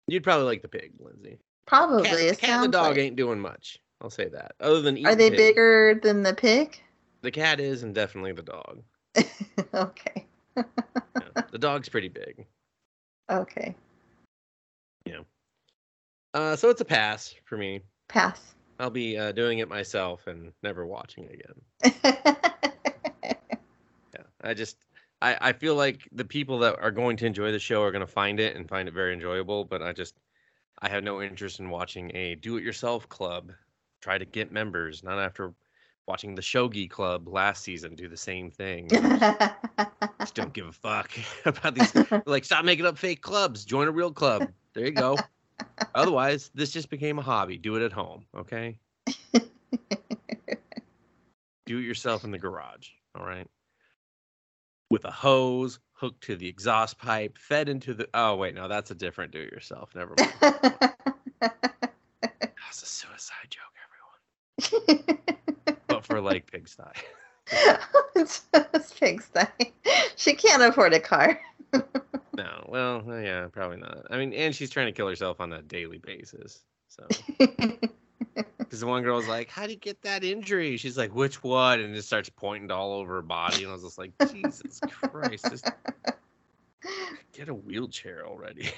You'd 0.06 0.22
probably 0.24 0.44
like 0.46 0.62
the 0.62 0.68
pig, 0.68 0.92
Lindsay. 1.00 1.38
Probably. 1.66 2.04
Cat, 2.04 2.18
the 2.18 2.36
cat 2.36 2.50
and 2.50 2.64
the 2.64 2.68
dog 2.68 2.88
like- 2.90 2.98
ain't 2.98 3.16
doing 3.16 3.40
much. 3.40 3.78
I'll 4.00 4.10
say 4.10 4.28
that. 4.28 4.52
Other 4.60 4.80
than 4.80 5.04
Are 5.06 5.14
they 5.14 5.30
pig. 5.30 5.36
bigger 5.36 6.00
than 6.02 6.22
the 6.22 6.34
pig? 6.34 6.80
The 7.22 7.30
cat 7.30 7.58
is, 7.58 7.82
and 7.82 7.94
definitely 7.94 8.32
the 8.32 8.42
dog. 8.42 8.82
okay. 9.74 10.26
Yeah. 10.56 11.42
the 11.50 11.58
dog's 11.58 11.88
pretty 11.88 12.08
big. 12.08 12.46
Okay. 13.30 13.74
Yeah. 15.04 15.20
Uh, 16.34 16.54
so 16.56 16.70
it's 16.70 16.80
a 16.80 16.84
pass 16.84 17.34
for 17.44 17.56
me. 17.56 17.80
Pass. 18.08 18.54
I'll 18.78 18.90
be 18.90 19.18
uh, 19.18 19.32
doing 19.32 19.58
it 19.58 19.68
myself 19.68 20.28
and 20.28 20.52
never 20.62 20.86
watching 20.86 21.24
it 21.24 21.34
again. 21.34 22.24
Yeah, 24.14 24.22
I 24.42 24.54
just 24.54 24.78
I 25.20 25.36
I 25.40 25.52
feel 25.52 25.74
like 25.74 26.08
the 26.12 26.24
people 26.24 26.58
that 26.60 26.78
are 26.80 26.90
going 26.90 27.16
to 27.18 27.26
enjoy 27.26 27.52
the 27.52 27.58
show 27.58 27.82
are 27.82 27.92
going 27.92 28.06
to 28.06 28.12
find 28.12 28.40
it 28.40 28.56
and 28.56 28.66
find 28.68 28.88
it 28.88 28.94
very 28.94 29.12
enjoyable. 29.12 29.64
But 29.64 29.82
I 29.82 29.92
just 29.92 30.14
I 30.80 30.88
have 30.88 31.04
no 31.04 31.20
interest 31.20 31.60
in 31.60 31.68
watching 31.70 32.14
a 32.16 32.36
do-it-yourself 32.36 33.08
club 33.08 33.52
try 34.00 34.18
to 34.18 34.24
get 34.24 34.52
members. 34.52 35.02
Not 35.02 35.18
after 35.18 35.54
watching 36.06 36.34
the 36.34 36.42
Shogi 36.42 36.88
Club 36.88 37.28
last 37.28 37.62
season 37.62 37.94
do 37.94 38.08
the 38.08 38.16
same 38.16 38.50
thing. 38.50 38.88
just 40.20 40.34
don't 40.34 40.52
give 40.52 40.66
a 40.66 40.72
fuck 40.72 41.10
about 41.44 41.74
these. 41.74 41.92
Like, 42.26 42.44
stop 42.44 42.64
making 42.64 42.86
up 42.86 42.98
fake 42.98 43.22
clubs. 43.22 43.64
Join 43.64 43.88
a 43.88 43.92
real 43.92 44.12
club. 44.12 44.50
There 44.74 44.84
you 44.86 44.92
go. 44.92 45.16
Otherwise, 45.94 46.50
this 46.54 46.70
just 46.70 46.90
became 46.90 47.18
a 47.18 47.22
hobby. 47.22 47.58
Do 47.58 47.76
it 47.76 47.82
at 47.82 47.92
home, 47.92 48.24
okay? 48.36 48.78
Do 51.66 51.78
it 51.78 51.82
yourself 51.82 52.24
in 52.24 52.30
the 52.30 52.38
garage, 52.38 52.88
all 53.14 53.26
right? 53.26 53.46
With 54.90 55.04
a 55.04 55.10
hose 55.10 55.78
hooked 55.92 56.22
to 56.24 56.36
the 56.36 56.48
exhaust 56.48 56.98
pipe, 56.98 57.36
fed 57.36 57.68
into 57.68 57.92
the. 57.92 58.08
Oh 58.14 58.36
wait, 58.36 58.54
no, 58.54 58.68
that's 58.68 58.90
a 58.90 58.94
different 58.94 59.32
do-it-yourself. 59.32 59.94
Never 59.94 60.14
mind. 60.16 60.32
That's 61.40 62.82
a 62.82 62.86
suicide 62.86 63.48
joke. 63.50 63.67
But 65.86 66.04
for 66.04 66.20
like 66.20 66.50
pigsty. 66.50 66.82
Pigsty. 69.00 69.72
She 70.16 70.34
can't 70.34 70.62
afford 70.62 70.92
a 70.92 71.00
car. 71.00 71.40
No, 72.36 72.64
well, 72.68 73.02
yeah, 73.20 73.46
probably 73.50 73.78
not. 73.78 74.06
I 74.10 74.18
mean, 74.18 74.32
and 74.32 74.54
she's 74.54 74.70
trying 74.70 74.86
to 74.86 74.92
kill 74.92 75.08
herself 75.08 75.40
on 75.40 75.52
a 75.52 75.62
daily 75.62 75.98
basis. 75.98 76.60
So, 76.88 77.06
because 77.38 78.80
the 78.80 78.86
one 78.86 79.02
girl's 79.02 79.28
like, 79.28 79.48
"How 79.48 79.66
do 79.66 79.72
you 79.72 79.78
get 79.78 80.02
that 80.02 80.24
injury?" 80.24 80.76
She's 80.76 80.96
like, 80.96 81.14
"Which 81.14 81.42
one?" 81.42 81.80
And 81.80 81.94
just 81.94 82.08
starts 82.08 82.30
pointing 82.30 82.70
all 82.70 82.92
over 82.92 83.14
her 83.16 83.22
body, 83.22 83.62
and 83.62 83.70
I 83.70 83.72
was 83.72 83.82
just 83.82 83.98
like, 83.98 84.12
"Jesus 84.30 84.80
Christ, 84.88 85.50
just 85.50 85.70
get 87.32 87.48
a 87.48 87.54
wheelchair 87.54 88.26
already." 88.26 88.70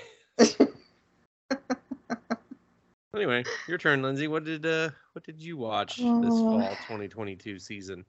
Anyway, 3.14 3.44
your 3.66 3.78
turn, 3.78 4.02
Lindsay. 4.02 4.28
What 4.28 4.44
did 4.44 4.64
uh, 4.66 4.90
what 5.12 5.24
did 5.24 5.40
you 5.40 5.56
watch 5.56 6.14
this 6.20 6.42
Oh. 6.42 6.50
fall 6.50 6.76
2022 6.76 7.58
season? 7.58 8.04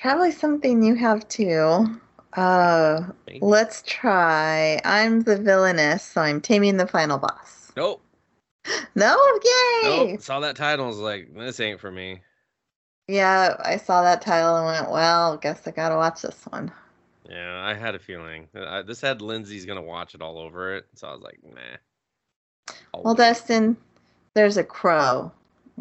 Probably 0.00 0.30
something 0.32 0.82
you 0.82 0.94
have 0.94 1.28
too. 1.28 2.00
Uh, 2.34 3.10
Me? 3.26 3.38
let's 3.40 3.82
try. 3.86 4.80
I'm 4.84 5.22
the 5.22 5.36
villainess, 5.36 6.02
so 6.04 6.20
I'm 6.20 6.40
taming 6.40 6.76
the 6.76 6.86
final 6.86 7.18
boss. 7.18 7.72
Nope, 7.76 8.02
No, 8.94 9.16
yay! 9.44 10.12
nope. 10.12 10.20
Saw 10.20 10.40
that 10.40 10.56
title, 10.56 10.84
I 10.86 10.88
was 10.88 10.98
like, 10.98 11.34
"This 11.34 11.60
ain't 11.60 11.80
for 11.80 11.90
me." 11.90 12.22
Yeah, 13.08 13.56
I 13.64 13.76
saw 13.78 14.02
that 14.02 14.20
title 14.20 14.56
and 14.56 14.66
went, 14.66 14.90
well, 14.90 15.36
guess 15.38 15.66
I 15.66 15.70
gotta 15.70 15.96
watch 15.96 16.22
this 16.22 16.44
one. 16.50 16.70
Yeah, 17.28 17.60
I 17.60 17.74
had 17.74 17.94
a 17.94 17.98
feeling. 17.98 18.48
Uh, 18.54 18.82
this 18.82 19.00
had 19.00 19.20
Lindsay's 19.22 19.66
gonna 19.66 19.82
watch 19.82 20.14
it 20.14 20.22
all 20.22 20.38
over 20.38 20.76
it, 20.76 20.86
so 20.94 21.08
I 21.08 21.12
was 21.12 21.22
like, 21.22 21.40
nah. 21.42 21.76
I'll 22.94 23.02
Well, 23.02 23.14
wait. 23.14 23.18
Dustin, 23.18 23.76
there's 24.38 24.56
a 24.56 24.62
crow. 24.62 25.32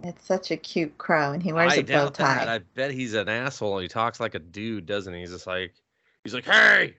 It's 0.01 0.25
such 0.25 0.49
a 0.49 0.57
cute 0.57 0.97
crow, 0.97 1.31
and 1.31 1.43
he 1.43 1.53
wears 1.53 1.73
I 1.73 1.75
a 1.75 1.81
bow 1.83 1.87
doubt 1.93 2.13
that. 2.15 2.45
tie. 2.45 2.55
I 2.55 2.59
bet 2.73 2.89
he's 2.89 3.13
an 3.13 3.29
asshole. 3.29 3.77
He 3.77 3.87
talks 3.87 4.19
like 4.19 4.33
a 4.33 4.39
dude, 4.39 4.87
doesn't 4.87 5.13
he? 5.13 5.19
He's 5.19 5.29
just 5.29 5.45
like, 5.45 5.75
he's 6.23 6.33
like, 6.33 6.43
hey, 6.45 6.95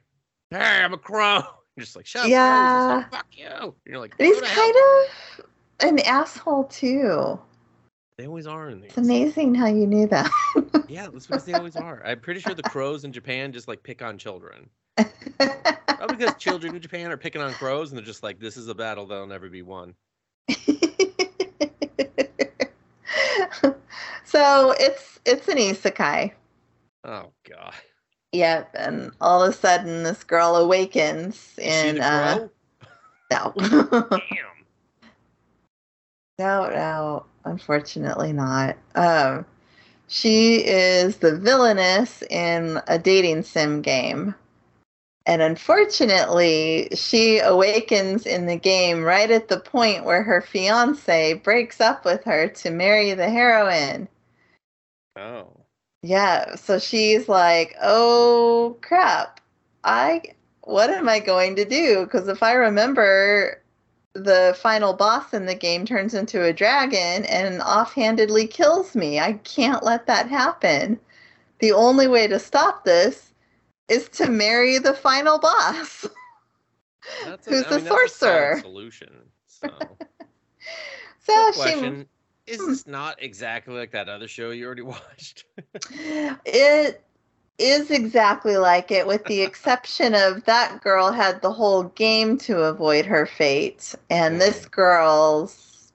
hey, 0.53 0.57
I'm 0.85 0.95
a 0.95 0.99
crow. 0.99 1.43
You're 1.77 1.85
just 1.85 1.97
like, 1.97 2.07
shut 2.07 2.23
up. 2.23 2.29
Yeah. 2.29 2.95
Like, 2.95 3.11
Fuck 3.11 3.27
you. 3.33 3.47
And 3.47 3.73
you're 3.87 3.99
like, 3.99 4.15
he's 4.19 4.37
"Who 4.37 4.41
the 4.41 4.47
hell?" 4.47 4.73
kind 5.79 5.99
of 5.99 5.99
an 5.99 5.99
asshole 6.01 6.65
too. 6.65 7.39
They 8.17 8.27
always 8.27 8.47
are 8.47 8.71
in 8.71 8.81
these. 8.81 8.91
It's 8.91 8.99
amazing 8.99 9.55
how 9.55 9.67
you 9.67 9.87
knew 9.87 10.07
that. 10.09 10.31
Yeah, 10.89 11.09
that's 11.13 11.27
because 11.27 11.45
they 11.45 11.53
always 11.53 11.77
are. 11.77 12.03
I'm 12.07 12.19
pretty 12.19 12.41
sure 12.41 12.55
the 12.55 12.63
crows 12.63 13.05
in 13.05 13.13
Japan 13.13 13.53
just 13.53 13.69
like 13.69 13.83
pick 13.83 14.01
on 14.01 14.17
children. 14.17 14.71
Probably 14.97 16.17
because 16.17 16.35
children 16.37 16.75
in 16.75 16.81
Japan 16.81 17.13
are 17.13 17.19
picking 17.19 17.43
on 17.43 17.53
crows 17.53 17.91
and 17.91 17.99
they're 17.99 18.07
just 18.07 18.23
like, 18.23 18.41
this 18.41 18.57
is 18.57 18.69
a 18.69 18.75
battle 18.75 19.05
that'll 19.07 19.27
never 19.27 19.51
be 19.51 19.61
won. 19.61 19.95
So 24.29 24.75
it's 24.79 25.21
it's 25.25 25.49
an 25.49 25.57
isekai. 25.57 26.33
Oh 27.05 27.31
god. 27.49 27.75
Yep, 28.33 28.75
and 28.75 29.11
all 29.23 29.43
of 29.43 29.51
a 29.51 29.57
sudden 29.57 30.03
this 30.03 30.23
girl 30.23 30.57
awakens 30.57 31.55
in 31.59 32.01
uh 32.01 32.49
no. 33.31 33.55
Damn. 33.57 33.95
no, 36.39 36.69
no, 36.69 37.27
unfortunately 37.45 38.33
not. 38.35 38.77
Um 38.95 39.47
she 40.09 40.65
is 40.65 41.17
the 41.17 41.39
villainess 41.39 42.23
in 42.31 42.81
a 42.87 42.99
dating 42.99 43.43
sim 43.43 43.83
game. 43.83 44.35
And 45.27 45.43
unfortunately, 45.43 46.89
she 46.95 47.39
awakens 47.39 48.25
in 48.25 48.47
the 48.47 48.57
game 48.57 49.05
right 49.05 49.31
at 49.31 49.49
the 49.49 49.61
point 49.61 50.07
where 50.07 50.23
her 50.23 50.41
fiance 50.41 51.35
breaks 51.35 51.83
up 51.83 52.07
with 52.07 52.25
her 52.25 52.49
to 52.49 52.71
marry 52.71 53.13
the 53.13 53.29
heroine. 53.29 54.09
Oh. 55.19 55.67
Yeah, 56.03 56.55
so 56.57 56.79
she's 56.79 57.29
like, 57.29 57.77
"Oh 57.83 58.77
crap. 58.83 59.41
I 59.85 60.23
what 60.63 60.91
am 60.91 61.09
I 61.09 61.19
going 61.21 61.57
to 61.57 61.65
do? 61.65 62.05
Because 62.05 62.29
if 62.29 62.43
I 62.43 62.53
remember 62.53 63.63
the 64.15 64.57
final 64.61 64.93
boss 64.93 65.33
in 65.33 65.47
the 65.47 65.55
game 65.55 65.85
turns 65.85 66.15
into 66.15 66.45
a 66.45 66.53
dragon 66.53 67.25
and 67.27 67.63
offhandedly 67.63 68.47
kills 68.47 68.95
me. 68.95 69.21
I 69.21 69.35
can't 69.45 69.85
let 69.85 70.07
that 70.07 70.29
happen. 70.29 70.99
The 71.61 71.73
only 71.73 72.09
way 72.09 72.27
to 72.27 72.39
stop 72.39 72.85
this 72.85 73.33
is 73.89 74.09
to 74.11 74.29
marry 74.29 74.79
the 74.79 74.95
final 74.95 75.39
boss. 75.39 76.07
That's 77.25 77.47
Who's 77.49 77.67
I 77.67 77.71
the 77.71 77.77
mean, 77.77 77.85
that's 77.85 78.05
a 78.05 78.09
sorcerer? 78.09 78.61
Solution. 78.61 79.13
So, 79.47 79.71
So 81.21 81.53
she 81.53 82.05
Is 82.49 82.61
Hmm. 82.61 82.67
this 82.67 82.87
not 82.87 83.23
exactly 83.23 83.75
like 83.75 83.93
that 83.93 84.09
other 84.09 84.29
show 84.29 84.51
you 84.51 84.67
already 84.67 84.83
watched? 84.95 85.45
It 86.45 87.03
is 87.59 87.91
exactly 87.91 88.57
like 88.57 88.91
it, 88.91 89.07
with 89.07 89.27
the 89.27 89.43
exception 89.43 90.15
of 90.15 90.45
that 90.45 90.81
girl 90.83 91.13
had 91.13 91.43
the 91.43 91.53
whole 91.53 91.85
game 91.85 92.39
to 92.39 92.63
avoid 92.63 93.07
her 93.07 93.27
fate, 93.27 93.95
and 94.11 94.41
this 94.41 94.67
Mhm. 94.67 94.71
girl's 94.71 95.93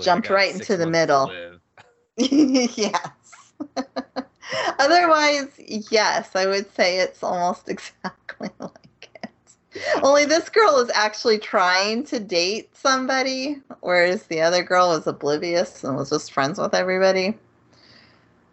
Jumped 0.00 0.30
right 0.30 0.52
into 0.54 0.76
the 0.76 0.86
middle. 0.86 1.32
yes. 2.16 3.52
Otherwise, 4.78 5.48
yes, 5.90 6.34
I 6.34 6.46
would 6.46 6.72
say 6.74 6.98
it's 6.98 7.22
almost 7.22 7.68
exactly 7.68 8.50
like. 8.58 8.72
Yeah. 8.72 8.87
Only 10.02 10.24
this 10.24 10.48
girl 10.48 10.78
is 10.78 10.90
actually 10.94 11.38
trying 11.38 12.04
to 12.04 12.20
date 12.20 12.74
somebody, 12.76 13.60
whereas 13.80 14.24
the 14.24 14.40
other 14.40 14.62
girl 14.62 14.88
was 14.88 15.06
oblivious 15.06 15.84
and 15.84 15.96
was 15.96 16.10
just 16.10 16.32
friends 16.32 16.58
with 16.58 16.74
everybody. 16.74 17.36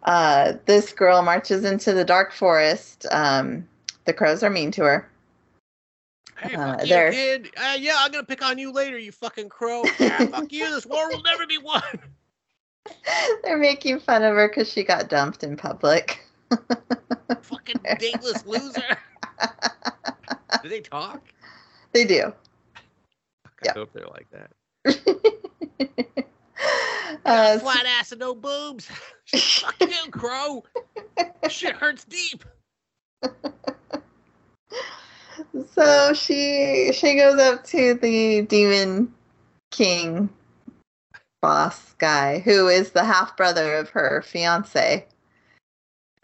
Uh, 0.02 0.54
this 0.66 0.92
girl 0.92 1.22
marches 1.22 1.64
into 1.64 1.92
the 1.92 2.04
dark 2.04 2.32
forest. 2.32 3.06
Um, 3.10 3.66
the 4.04 4.12
crows 4.12 4.42
are 4.42 4.50
mean 4.50 4.70
to 4.72 4.84
her. 4.84 5.10
Hey, 6.38 6.54
Uh, 6.54 6.78
fuck 6.78 6.86
you, 6.86 7.10
kid. 7.10 7.50
Uh, 7.56 7.76
yeah, 7.78 7.96
I'm 7.98 8.12
gonna 8.12 8.24
pick 8.24 8.44
on 8.44 8.58
you 8.58 8.70
later, 8.70 8.98
you 8.98 9.10
fucking 9.10 9.48
crow. 9.48 9.82
Yeah, 9.98 10.26
fuck 10.26 10.52
you. 10.52 10.70
This 10.70 10.86
war 10.86 11.08
will 11.08 11.22
never 11.22 11.46
be 11.46 11.58
won. 11.58 11.82
They're 13.42 13.58
making 13.58 14.00
fun 14.00 14.22
of 14.22 14.34
her 14.34 14.48
because 14.48 14.70
she 14.70 14.84
got 14.84 15.08
dumped 15.08 15.42
in 15.42 15.56
public. 15.56 16.20
fucking 17.40 17.80
dateless 17.98 18.46
loser. 18.46 18.98
Do 20.62 20.68
they 20.68 20.80
talk? 20.80 21.22
They 21.92 22.04
do. 22.04 22.32
I 23.46 23.50
Yeah. 23.64 23.72
hope 23.72 23.92
they're 23.92 24.06
like 24.08 24.28
that. 24.30 24.50
uh, 27.24 27.58
Flat 27.58 27.86
ass 27.86 28.12
and 28.12 28.20
no 28.20 28.34
boobs. 28.34 28.86
Fuck 29.26 29.80
you, 29.80 30.10
crow. 30.10 30.64
Shit 31.48 31.74
hurts 31.76 32.04
deep. 32.04 32.44
so 35.74 36.12
she 36.12 36.90
she 36.92 37.16
goes 37.16 37.38
up 37.40 37.64
to 37.64 37.94
the 37.94 38.42
demon 38.42 39.12
king 39.70 40.28
boss 41.42 41.94
guy 41.98 42.38
who 42.40 42.68
is 42.68 42.90
the 42.90 43.04
half 43.04 43.36
brother 43.36 43.74
of 43.74 43.88
her 43.90 44.22
fiance 44.22 45.06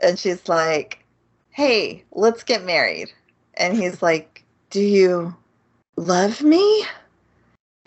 and 0.00 0.18
she's 0.18 0.48
like 0.48 1.04
hey 1.50 2.02
let's 2.12 2.42
get 2.42 2.64
married 2.64 3.12
and 3.54 3.76
he's 3.76 4.02
like 4.02 4.44
do 4.70 4.80
you 4.80 5.34
love 5.96 6.42
me 6.42 6.84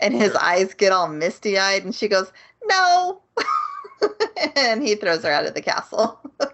and 0.00 0.14
his 0.14 0.34
eyes 0.36 0.74
get 0.74 0.92
all 0.92 1.08
misty 1.08 1.58
eyed 1.58 1.84
and 1.84 1.94
she 1.94 2.08
goes 2.08 2.32
no 2.66 3.20
and 4.56 4.82
he 4.82 4.94
throws 4.94 5.22
her 5.22 5.30
out 5.30 5.46
of 5.46 5.54
the 5.54 5.62
castle 5.62 6.20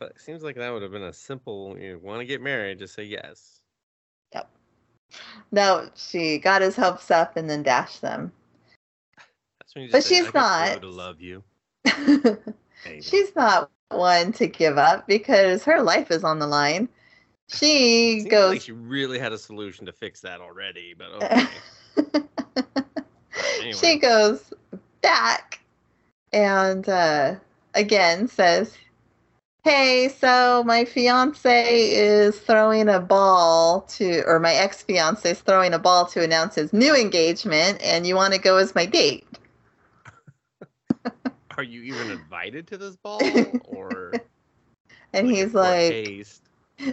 It 0.00 0.20
seems 0.20 0.42
like 0.42 0.56
that 0.56 0.72
would 0.72 0.82
have 0.82 0.92
been 0.92 1.02
a 1.04 1.12
simple. 1.12 1.76
You 1.78 1.98
want 2.02 2.20
to 2.20 2.26
get 2.26 2.40
married? 2.42 2.78
Just 2.78 2.94
say 2.94 3.04
yes. 3.04 3.60
Yep. 4.34 4.48
No 5.52 5.88
she 5.94 6.38
got 6.38 6.62
his 6.62 6.76
hopes 6.76 7.10
up 7.10 7.36
and 7.36 7.48
then 7.48 7.62
dashed 7.62 8.02
them 8.02 8.32
That's 9.60 9.74
when 9.74 9.84
you 9.84 9.90
But 9.90 10.04
say, 10.04 10.08
she's 10.16 10.34
not. 10.34 10.82
to 10.82 10.88
love 10.88 11.20
you. 11.20 11.42
She's 13.00 13.34
not 13.36 13.70
one 13.90 14.32
to 14.32 14.46
give 14.46 14.78
up 14.78 15.06
because 15.06 15.64
her 15.64 15.82
life 15.82 16.10
is 16.10 16.24
on 16.24 16.38
the 16.38 16.46
line. 16.46 16.88
She 17.48 18.20
Seems 18.20 18.26
goes. 18.30 18.52
like 18.54 18.60
she 18.62 18.72
really 18.72 19.18
had 19.18 19.32
a 19.32 19.38
solution 19.38 19.86
to 19.86 19.92
fix 19.92 20.20
that 20.22 20.40
already, 20.40 20.94
but 20.96 21.10
okay. 21.22 21.46
She 23.72 23.98
goes 23.98 24.52
back 25.02 25.60
and 26.32 26.88
uh, 26.88 27.36
again 27.74 28.28
says, 28.28 28.76
Hey, 29.64 30.08
so 30.08 30.62
my 30.66 30.84
fiance 30.84 31.90
is 31.90 32.38
throwing 32.38 32.88
a 32.88 33.00
ball 33.00 33.82
to, 33.82 34.22
or 34.26 34.38
my 34.38 34.52
ex 34.52 34.82
fiance 34.82 35.30
is 35.30 35.40
throwing 35.40 35.72
a 35.72 35.78
ball 35.78 36.04
to 36.08 36.22
announce 36.22 36.56
his 36.56 36.72
new 36.74 36.94
engagement, 36.94 37.80
and 37.82 38.06
you 38.06 38.14
want 38.14 38.34
to 38.34 38.38
go 38.40 38.58
as 38.58 38.74
my 38.74 38.84
date. 38.84 39.26
Are 41.56 41.62
you 41.62 41.82
even 41.82 42.10
invited 42.10 42.66
to 42.68 42.76
this 42.76 42.96
ball, 42.96 43.58
or 43.64 44.20
And 45.14 45.26
he's 45.26 45.54
like, 45.54 45.88
taste? 45.88 46.43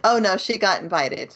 Oh 0.03 0.19
no, 0.19 0.37
she 0.37 0.57
got 0.57 0.81
invited. 0.81 1.35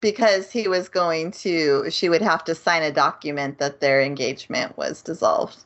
Because 0.00 0.50
he 0.50 0.68
was 0.68 0.88
going 0.88 1.30
to 1.32 1.90
she 1.90 2.08
would 2.08 2.22
have 2.22 2.44
to 2.44 2.54
sign 2.54 2.82
a 2.82 2.92
document 2.92 3.58
that 3.58 3.80
their 3.80 4.02
engagement 4.02 4.76
was 4.76 5.00
dissolved. 5.02 5.64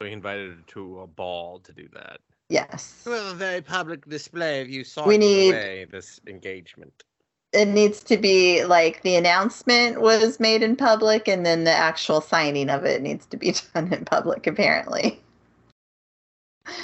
So 0.00 0.06
he 0.06 0.12
invited 0.12 0.50
her 0.50 0.62
to 0.68 1.00
a 1.00 1.06
ball 1.06 1.60
to 1.60 1.72
do 1.72 1.88
that. 1.94 2.18
Yes. 2.48 3.02
Well, 3.06 3.32
a 3.32 3.34
very 3.34 3.60
public 3.62 4.08
display 4.08 4.60
of 4.60 4.68
you 4.68 4.84
saw 4.84 5.06
We 5.06 5.18
need- 5.18 5.54
away 5.54 5.86
this 5.90 6.20
engagement. 6.26 7.04
It 7.52 7.68
needs 7.68 8.02
to 8.04 8.16
be 8.18 8.64
like 8.64 9.00
the 9.02 9.16
announcement 9.16 10.00
was 10.00 10.38
made 10.38 10.62
in 10.62 10.76
public 10.76 11.26
and 11.28 11.46
then 11.46 11.64
the 11.64 11.72
actual 11.72 12.20
signing 12.20 12.68
of 12.68 12.84
it 12.84 13.00
needs 13.00 13.24
to 13.26 13.36
be 13.36 13.54
done 13.74 13.92
in 13.92 14.04
public 14.04 14.46
apparently. 14.46 15.20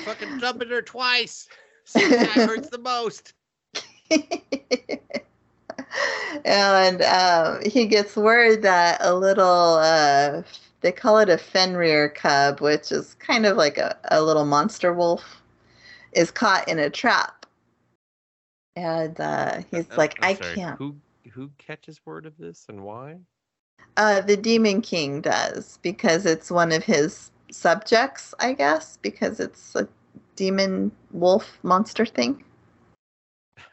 Fucking 0.05 0.39
jumping 0.39 0.69
her 0.71 0.81
twice. 0.83 1.49
Time 2.19 2.45
hurts 2.45 2.69
the 2.69 2.79
most. 2.79 3.33
and 6.45 7.03
um, 7.03 7.61
he 7.67 7.87
gets 7.87 8.17
word 8.17 8.63
that 8.63 8.99
a 9.01 9.15
little 9.15 9.79
uh, 9.81 10.43
they 10.81 10.93
call 10.93 11.19
it 11.19 11.29
a 11.29 11.39
fenrir 11.39 12.09
cub 12.11 12.61
which 12.61 12.93
is 12.93 13.15
kind 13.15 13.47
of 13.47 13.57
like 13.57 13.79
a, 13.79 13.97
a 14.11 14.23
little 14.23 14.45
monster 14.45 14.93
wolf 14.93 15.43
is 16.13 16.31
caught 16.31 16.69
in 16.69 16.79
a 16.79 16.91
trap 16.91 17.47
and 18.77 19.21
uh, 19.21 19.61
he's 19.71 19.91
Uh, 19.91 19.97
like 19.97 20.15
I'm 20.19 20.23
i 20.23 20.27
sorry, 20.29 20.35
can't 20.35 20.79
Who 20.79 20.97
who 21.33 21.51
catches 21.59 22.01
word 22.07 22.27
of 22.27 22.37
this 22.39 22.67
and 22.69 22.85
why? 22.85 23.19
uh, 23.97 24.21
the 24.23 24.37
demon 24.37 24.81
king 24.83 25.21
does 25.21 25.79
because 25.83 26.27
it's 26.27 26.51
one 26.51 26.73
of 26.73 26.85
his 26.85 27.31
subjects 27.51 28.35
i 28.41 28.53
guess 28.53 28.97
because 28.99 29.41
it's 29.41 29.75
a 29.77 29.89
demon 30.37 30.91
wolf 31.13 31.59
monster 31.63 32.07
thing 32.07 32.43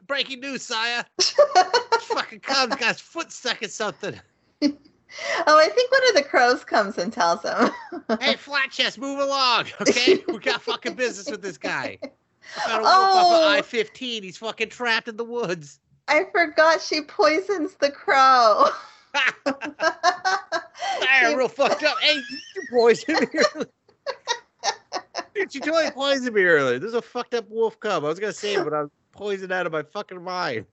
Breaking 0.07 0.39
news, 0.39 0.63
sire. 0.63 1.05
Fucking 2.01 2.39
cub's 2.39 2.75
got 2.77 2.87
his 2.93 2.99
foot 2.99 3.31
stuck 3.31 3.61
in 3.61 3.69
something. 3.69 4.19
oh 4.63 4.67
i 5.47 5.67
think 5.69 5.91
one 5.91 6.07
of 6.09 6.15
the 6.15 6.23
crows 6.23 6.63
comes 6.63 6.97
and 6.97 7.13
tells 7.13 7.43
him 7.43 7.69
Hey, 8.19 8.35
flat 8.35 8.71
chest, 8.71 8.97
move 8.97 9.19
along, 9.19 9.65
okay? 9.81 10.23
we 10.27 10.39
got 10.39 10.61
fucking 10.63 10.95
business 10.95 11.29
with 11.29 11.43
this 11.43 11.57
guy. 11.59 11.99
I 12.01 12.67
found 12.67 12.79
a 12.81 12.83
wolf 12.83 13.43
Oh. 13.43 13.49
I 13.49 13.61
fifteen. 13.61 14.23
He's 14.23 14.37
fucking 14.37 14.69
trapped 14.69 15.07
in 15.07 15.15
the 15.17 15.23
woods. 15.23 15.79
I 16.07 16.25
forgot 16.31 16.81
she 16.81 17.01
poisons 17.01 17.75
the 17.75 17.91
crow. 17.91 18.65
She- 21.21 21.35
real 21.35 21.47
fucked 21.47 21.83
up. 21.83 21.97
Hey, 21.99 22.15
you 22.15 22.61
poisoned 22.71 23.27
me 23.33 23.41
Dude, 25.39 25.55
you 25.55 25.61
totally 25.61 25.89
poisoned 25.91 26.35
me 26.35 26.43
earlier. 26.43 26.79
This 26.79 26.89
is 26.89 26.95
a 26.95 27.01
fucked 27.01 27.33
up 27.33 27.49
wolf 27.49 27.79
cub. 27.79 28.03
I 28.03 28.09
was 28.09 28.19
gonna 28.19 28.33
say 28.33 28.55
it, 28.55 28.63
but 28.65 28.73
I 28.73 28.81
was 28.81 28.89
poisoned 29.13 29.53
out 29.53 29.65
of 29.65 29.71
my 29.71 29.83
fucking 29.83 30.21
mind. 30.21 30.65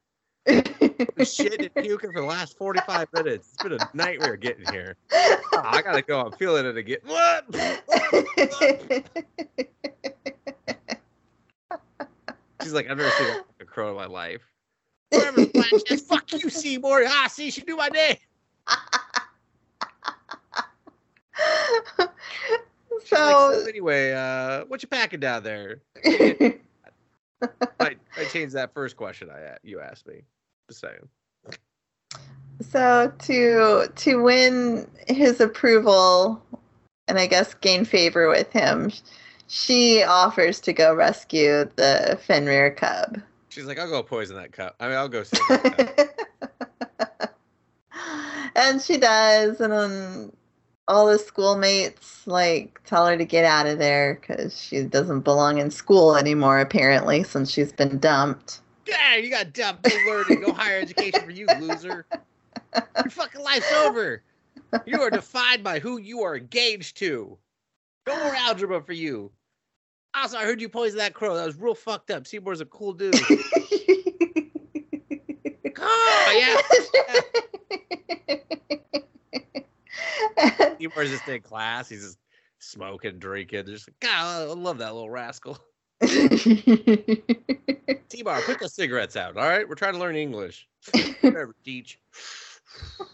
Shit 1.24 1.60
and 1.60 1.72
puking 1.72 2.10
for 2.12 2.20
the 2.20 2.26
last 2.26 2.58
45 2.58 3.06
minutes. 3.12 3.50
It's 3.52 3.62
been 3.62 3.74
a 3.74 3.88
nightmare 3.94 4.36
getting 4.36 4.66
here. 4.72 4.96
Oh, 5.12 5.62
I 5.64 5.82
gotta 5.82 6.02
go. 6.02 6.20
I'm 6.20 6.32
feeling 6.32 6.66
it 6.66 6.76
again. 6.76 6.98
What? 7.04 7.44
She's 12.60 12.72
like, 12.72 12.90
I've 12.90 12.96
never 12.96 13.10
seen 13.10 13.36
a 13.60 13.64
crow 13.64 13.90
in 13.90 13.96
my 13.96 14.06
life. 14.06 14.42
Whatever. 15.10 15.46
Fuck 16.08 16.32
you, 16.32 16.50
Seymour. 16.50 17.04
Ah, 17.06 17.28
see, 17.30 17.52
she 17.52 17.62
knew 17.62 17.76
my 17.76 17.88
name. 17.88 18.16
Like, 22.96 23.06
so 23.06 23.64
anyway, 23.68 24.12
uh, 24.12 24.64
what 24.66 24.82
you 24.82 24.88
packing 24.88 25.20
down 25.20 25.42
there? 25.42 25.82
I, 26.04 27.96
I 28.16 28.24
changed 28.32 28.54
that 28.54 28.72
first 28.72 28.96
question 28.96 29.30
I 29.30 29.56
you 29.62 29.80
asked 29.80 30.06
me. 30.06 30.22
Just 30.68 30.80
saying. 30.80 31.08
so 32.60 33.12
to 33.18 33.88
to 33.94 34.22
win 34.22 34.88
his 35.06 35.40
approval 35.40 36.42
and 37.08 37.18
I 37.18 37.26
guess 37.26 37.54
gain 37.54 37.84
favor 37.84 38.28
with 38.28 38.50
him, 38.52 38.90
she 39.46 40.02
offers 40.02 40.60
to 40.60 40.72
go 40.72 40.94
rescue 40.94 41.68
the 41.76 42.18
Fenrir 42.26 42.72
cub. 42.72 43.20
She's 43.48 43.66
like, 43.66 43.78
I'll 43.78 43.88
go 43.88 44.02
poison 44.02 44.36
that 44.36 44.52
cup. 44.52 44.76
I 44.80 44.88
mean, 44.88 44.96
I'll 44.96 45.08
go 45.08 45.22
save 45.22 45.40
that 45.48 46.16
cup. 47.18 47.36
and 48.56 48.82
she 48.82 48.98
does, 48.98 49.60
and 49.60 49.72
then 49.72 50.32
all 50.88 51.06
the 51.06 51.18
schoolmates 51.18 52.26
like 52.26 52.80
tell 52.84 53.06
her 53.06 53.16
to 53.16 53.24
get 53.24 53.44
out 53.44 53.66
of 53.66 53.78
there 53.78 54.18
because 54.20 54.60
she 54.60 54.82
doesn't 54.82 55.20
belong 55.20 55.58
in 55.58 55.70
school 55.70 56.16
anymore, 56.16 56.60
apparently, 56.60 57.24
since 57.24 57.50
she's 57.50 57.72
been 57.72 57.98
dumped. 57.98 58.60
Yeah, 58.86 59.16
you 59.16 59.30
got 59.30 59.52
dumb, 59.52 59.78
no 59.84 59.96
learning, 60.08 60.42
no 60.42 60.52
higher 60.52 60.80
education 60.80 61.20
for 61.24 61.30
you, 61.32 61.46
loser. 61.58 62.06
Your 62.74 63.10
fucking 63.10 63.42
life's 63.42 63.72
over. 63.72 64.22
You 64.84 65.00
are 65.00 65.10
defined 65.10 65.64
by 65.64 65.80
who 65.80 65.98
you 65.98 66.22
are 66.22 66.36
engaged 66.36 66.96
to. 66.98 67.36
No 68.06 68.16
more 68.24 68.34
algebra 68.34 68.80
for 68.80 68.92
you. 68.92 69.32
Ah, 70.14 70.22
also, 70.22 70.38
I 70.38 70.44
heard 70.44 70.60
you 70.60 70.68
poison 70.68 70.98
that 70.98 71.14
crow. 71.14 71.34
That 71.34 71.46
was 71.46 71.56
real 71.56 71.74
fucked 71.74 72.10
up. 72.10 72.26
Seymour's 72.26 72.60
a 72.60 72.66
cool 72.66 72.92
dude. 72.92 73.14
Oh, 75.78 76.34
yeah. 76.36 77.40
Seymour's 80.96 81.10
just 81.10 81.28
in 81.28 81.42
class. 81.42 81.90
He's 81.90 82.02
just 82.02 82.18
smoking, 82.58 83.18
drinking. 83.18 83.66
Just 83.66 83.86
like, 83.88 84.00
God, 84.00 84.48
I 84.48 84.52
love 84.54 84.78
that 84.78 84.94
little 84.94 85.10
rascal. 85.10 85.58
T-Bar, 86.00 86.22
put 88.42 88.60
the 88.60 88.68
cigarettes 88.68 89.16
out. 89.16 89.36
All 89.36 89.46
right, 89.46 89.68
we're 89.68 89.74
trying 89.74 89.92
to 89.92 89.98
learn 89.98 90.16
English. 90.16 90.66
Whatever, 91.20 91.54
teach. 91.64 92.00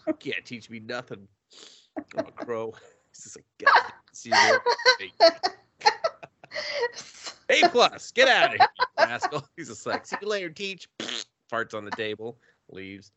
You 0.07 0.13
can't 0.13 0.45
teach 0.45 0.69
me 0.69 0.79
nothing. 0.79 1.27
I'm 2.17 2.25
a 2.25 2.31
crow. 2.31 2.73
He's 3.11 3.23
just 3.23 3.37
like, 3.37 3.45
God, 3.59 3.91
Seymour. 4.13 4.63
A 7.49 7.67
plus, 7.69 8.11
get 8.11 8.29
out 8.29 8.45
of 8.45 8.51
here, 8.51 8.65
you 8.79 8.85
rascal. 9.05 9.45
He's 9.57 9.67
just 9.67 9.85
like, 9.85 10.05
see 10.05 10.15
you 10.21 10.29
later, 10.29 10.49
teach. 10.49 10.87
Farts 11.51 11.73
on 11.73 11.83
the 11.83 11.91
table, 11.91 12.37
leaves. 12.69 13.11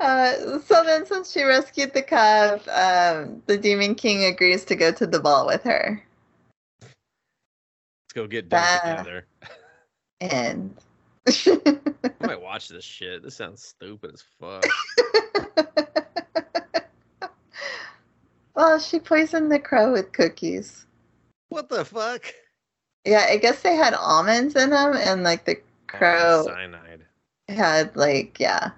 Uh, 0.00 0.58
so 0.60 0.82
then, 0.84 1.04
since 1.04 1.30
she 1.30 1.42
rescued 1.42 1.92
the 1.92 2.02
cub, 2.02 2.60
um, 2.68 3.42
the 3.46 3.58
Demon 3.58 3.94
King 3.94 4.24
agrees 4.24 4.64
to 4.64 4.74
go 4.74 4.90
to 4.92 5.06
the 5.06 5.20
ball 5.20 5.46
with 5.46 5.62
her. 5.62 6.02
Let's 6.82 8.14
go 8.14 8.26
get 8.26 8.48
done 8.48 8.62
Ah. 8.64 8.96
together. 8.96 9.26
And 10.22 10.74
I 11.28 12.26
might 12.26 12.40
watch 12.40 12.68
this 12.68 12.84
shit. 12.84 13.22
This 13.22 13.36
sounds 13.36 13.62
stupid 13.62 14.14
as 14.14 14.22
fuck. 14.40 14.64
well, 18.54 18.78
she 18.78 18.98
poisoned 18.98 19.52
the 19.52 19.58
crow 19.58 19.92
with 19.92 20.12
cookies. 20.12 20.86
What 21.50 21.68
the 21.68 21.84
fuck? 21.84 22.24
Yeah, 23.04 23.26
I 23.28 23.36
guess 23.36 23.62
they 23.62 23.76
had 23.76 23.94
almonds 23.94 24.56
in 24.56 24.70
them, 24.70 24.94
and 24.96 25.22
like 25.22 25.44
the 25.44 25.56
crow 25.86 26.44
Cyanide. 26.46 27.04
had 27.48 27.94
like 27.96 28.38
yeah. 28.38 28.70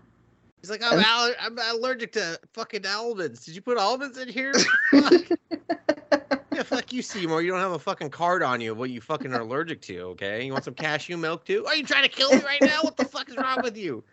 He's 0.62 0.70
like, 0.70 0.82
I'm, 0.84 0.98
aller- 0.98 1.34
I'm 1.40 1.58
allergic 1.58 2.12
to 2.12 2.38
fucking 2.52 2.86
almonds. 2.86 3.44
Did 3.44 3.56
you 3.56 3.60
put 3.60 3.78
almonds 3.78 4.16
in 4.16 4.28
here? 4.28 4.52
yeah, 4.92 6.62
fuck 6.62 6.92
you, 6.92 7.02
Seymour. 7.02 7.42
You 7.42 7.50
don't 7.50 7.58
have 7.58 7.72
a 7.72 7.80
fucking 7.80 8.10
card 8.10 8.44
on 8.44 8.60
you 8.60 8.70
of 8.70 8.78
what 8.78 8.90
you 8.90 9.00
fucking 9.00 9.34
are 9.34 9.40
allergic 9.40 9.82
to, 9.82 9.98
okay? 10.10 10.46
You 10.46 10.52
want 10.52 10.64
some 10.64 10.74
cashew 10.74 11.16
milk 11.16 11.44
too? 11.44 11.66
Are 11.66 11.74
you 11.74 11.84
trying 11.84 12.04
to 12.04 12.08
kill 12.08 12.30
me 12.30 12.42
right 12.42 12.62
now? 12.62 12.78
What 12.82 12.96
the 12.96 13.04
fuck 13.04 13.28
is 13.28 13.36
wrong 13.36 13.58
with 13.64 13.76
you? 13.76 14.04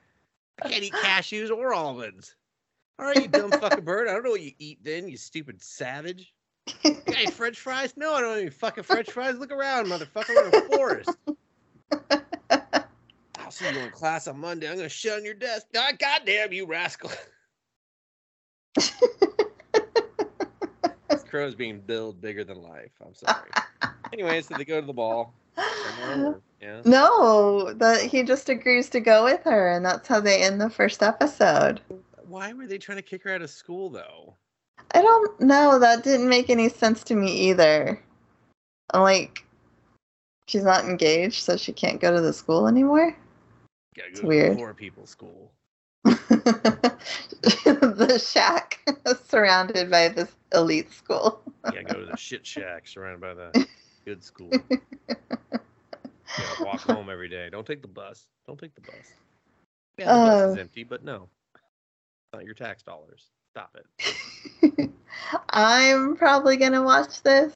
I 0.64 0.70
can't 0.70 0.84
eat 0.84 0.94
cashews 0.94 1.52
or 1.52 1.72
almonds. 1.72 2.36
All 2.98 3.06
right, 3.06 3.16
you 3.16 3.28
dumb 3.28 3.52
fucking 3.52 3.84
bird. 3.86 4.08
I 4.08 4.14
don't 4.14 4.24
know 4.24 4.32
what 4.32 4.42
you 4.42 4.52
eat 4.58 4.80
then, 4.84 5.08
you 5.08 5.18
stupid 5.18 5.62
savage. 5.62 6.34
You 6.84 6.96
got 6.96 7.16
any 7.16 7.32
french 7.32 7.60
fries? 7.60 7.94
No, 7.96 8.16
I 8.16 8.22
don't 8.22 8.40
any 8.40 8.50
fucking 8.50 8.84
french 8.86 9.12
fries. 9.12 9.38
Look 9.38 9.52
around, 9.52 9.86
motherfucker. 9.86 10.30
We're 10.30 10.48
in 10.48 10.56
a 10.56 10.76
forest. 10.76 12.26
I'll 13.50 13.54
see 13.54 13.66
you 13.68 13.80
in 13.80 13.90
class 13.90 14.28
on 14.28 14.40
Monday. 14.40 14.70
I'm 14.70 14.76
gonna 14.76 14.88
shut 14.88 15.18
on 15.18 15.26
your 15.26 15.34
desk. 15.34 15.66
God, 15.74 15.98
goddamn 15.98 16.54
you, 16.54 16.68
rascal. 16.68 17.10
this 18.76 18.94
crow's 21.28 21.56
being 21.56 21.80
billed 21.80 22.22
bigger 22.22 22.44
than 22.44 22.62
life. 22.62 22.92
I'm 23.04 23.16
sorry. 23.16 23.50
Anyway, 24.14 24.42
so 24.42 24.56
they 24.56 24.66
go 24.66 24.80
to 24.80 24.86
the 24.86 24.94
ball. 24.94 25.34
Yeah. 26.62 26.82
No, 26.84 27.74
that 27.74 28.02
he 28.02 28.22
just 28.22 28.50
agrees 28.50 28.90
to 28.90 29.00
go 29.00 29.24
with 29.24 29.42
her, 29.46 29.72
and 29.72 29.86
that's 29.86 30.10
how 30.10 30.20
they 30.20 30.44
end 30.44 30.60
the 30.60 30.70
first 30.70 31.02
episode. 31.02 31.80
Why 32.28 32.52
were 32.52 32.68
they 32.68 32.78
trying 32.78 32.98
to 32.98 33.02
kick 33.02 33.24
her 33.24 33.34
out 33.34 33.42
of 33.42 33.50
school 33.50 33.90
though? 33.90 34.36
I 34.94 35.02
don't 35.02 35.40
know. 35.40 35.80
That 35.80 36.04
didn't 36.04 36.28
make 36.28 36.50
any 36.50 36.68
sense 36.68 37.04
to 37.06 37.16
me 37.16 37.32
either. 37.50 38.00
I'm 38.94 39.02
like, 39.02 39.46
she's 40.48 40.66
not 40.66 40.84
engaged, 40.84 41.44
so 41.44 41.56
she 41.56 41.72
can't 41.72 42.02
go 42.02 42.14
to 42.14 42.20
the 42.20 42.34
school 42.34 42.68
anymore. 42.68 43.16
Gotta 44.00 44.12
It's 44.12 44.22
go 44.22 44.28
weird. 44.30 44.52
to 44.54 44.58
poor 44.58 44.74
people's 44.74 45.10
school. 45.10 45.52
the 46.06 46.96
shack 48.26 48.80
surrounded 49.28 49.92
by 49.92 50.08
this 50.08 50.32
elite 50.54 50.92
school. 50.94 51.42
Gotta 51.66 51.84
go 51.84 52.00
to 52.00 52.06
the 52.06 52.16
shit 52.18 52.46
shack 52.48 52.88
surrounded 52.88 53.20
by 53.22 53.34
the 53.34 53.68
good 54.06 54.24
school. 54.24 54.50
Gotta 55.10 56.64
walk 56.64 56.80
home 56.82 57.10
every 57.10 57.28
day. 57.28 57.50
Don't 57.52 57.68
take 57.68 57.82
the 57.82 57.88
bus. 57.90 58.26
Don't 58.48 58.58
take 58.58 58.74
the 58.76 58.82
bus. 58.82 58.94
Yeah, 59.98 60.06
the 60.06 60.12
bus 60.14 60.52
is 60.52 60.58
Uh. 60.58 60.62
empty, 60.62 60.84
but 60.86 61.04
no. 61.04 61.28
Not 62.34 62.46
your 62.46 62.54
tax 62.54 62.82
dollars. 62.84 63.26
Stop 63.52 63.76
it. 63.76 64.90
I'm 65.50 66.16
probably 66.16 66.56
gonna 66.56 66.84
watch 66.84 67.22
this, 67.24 67.54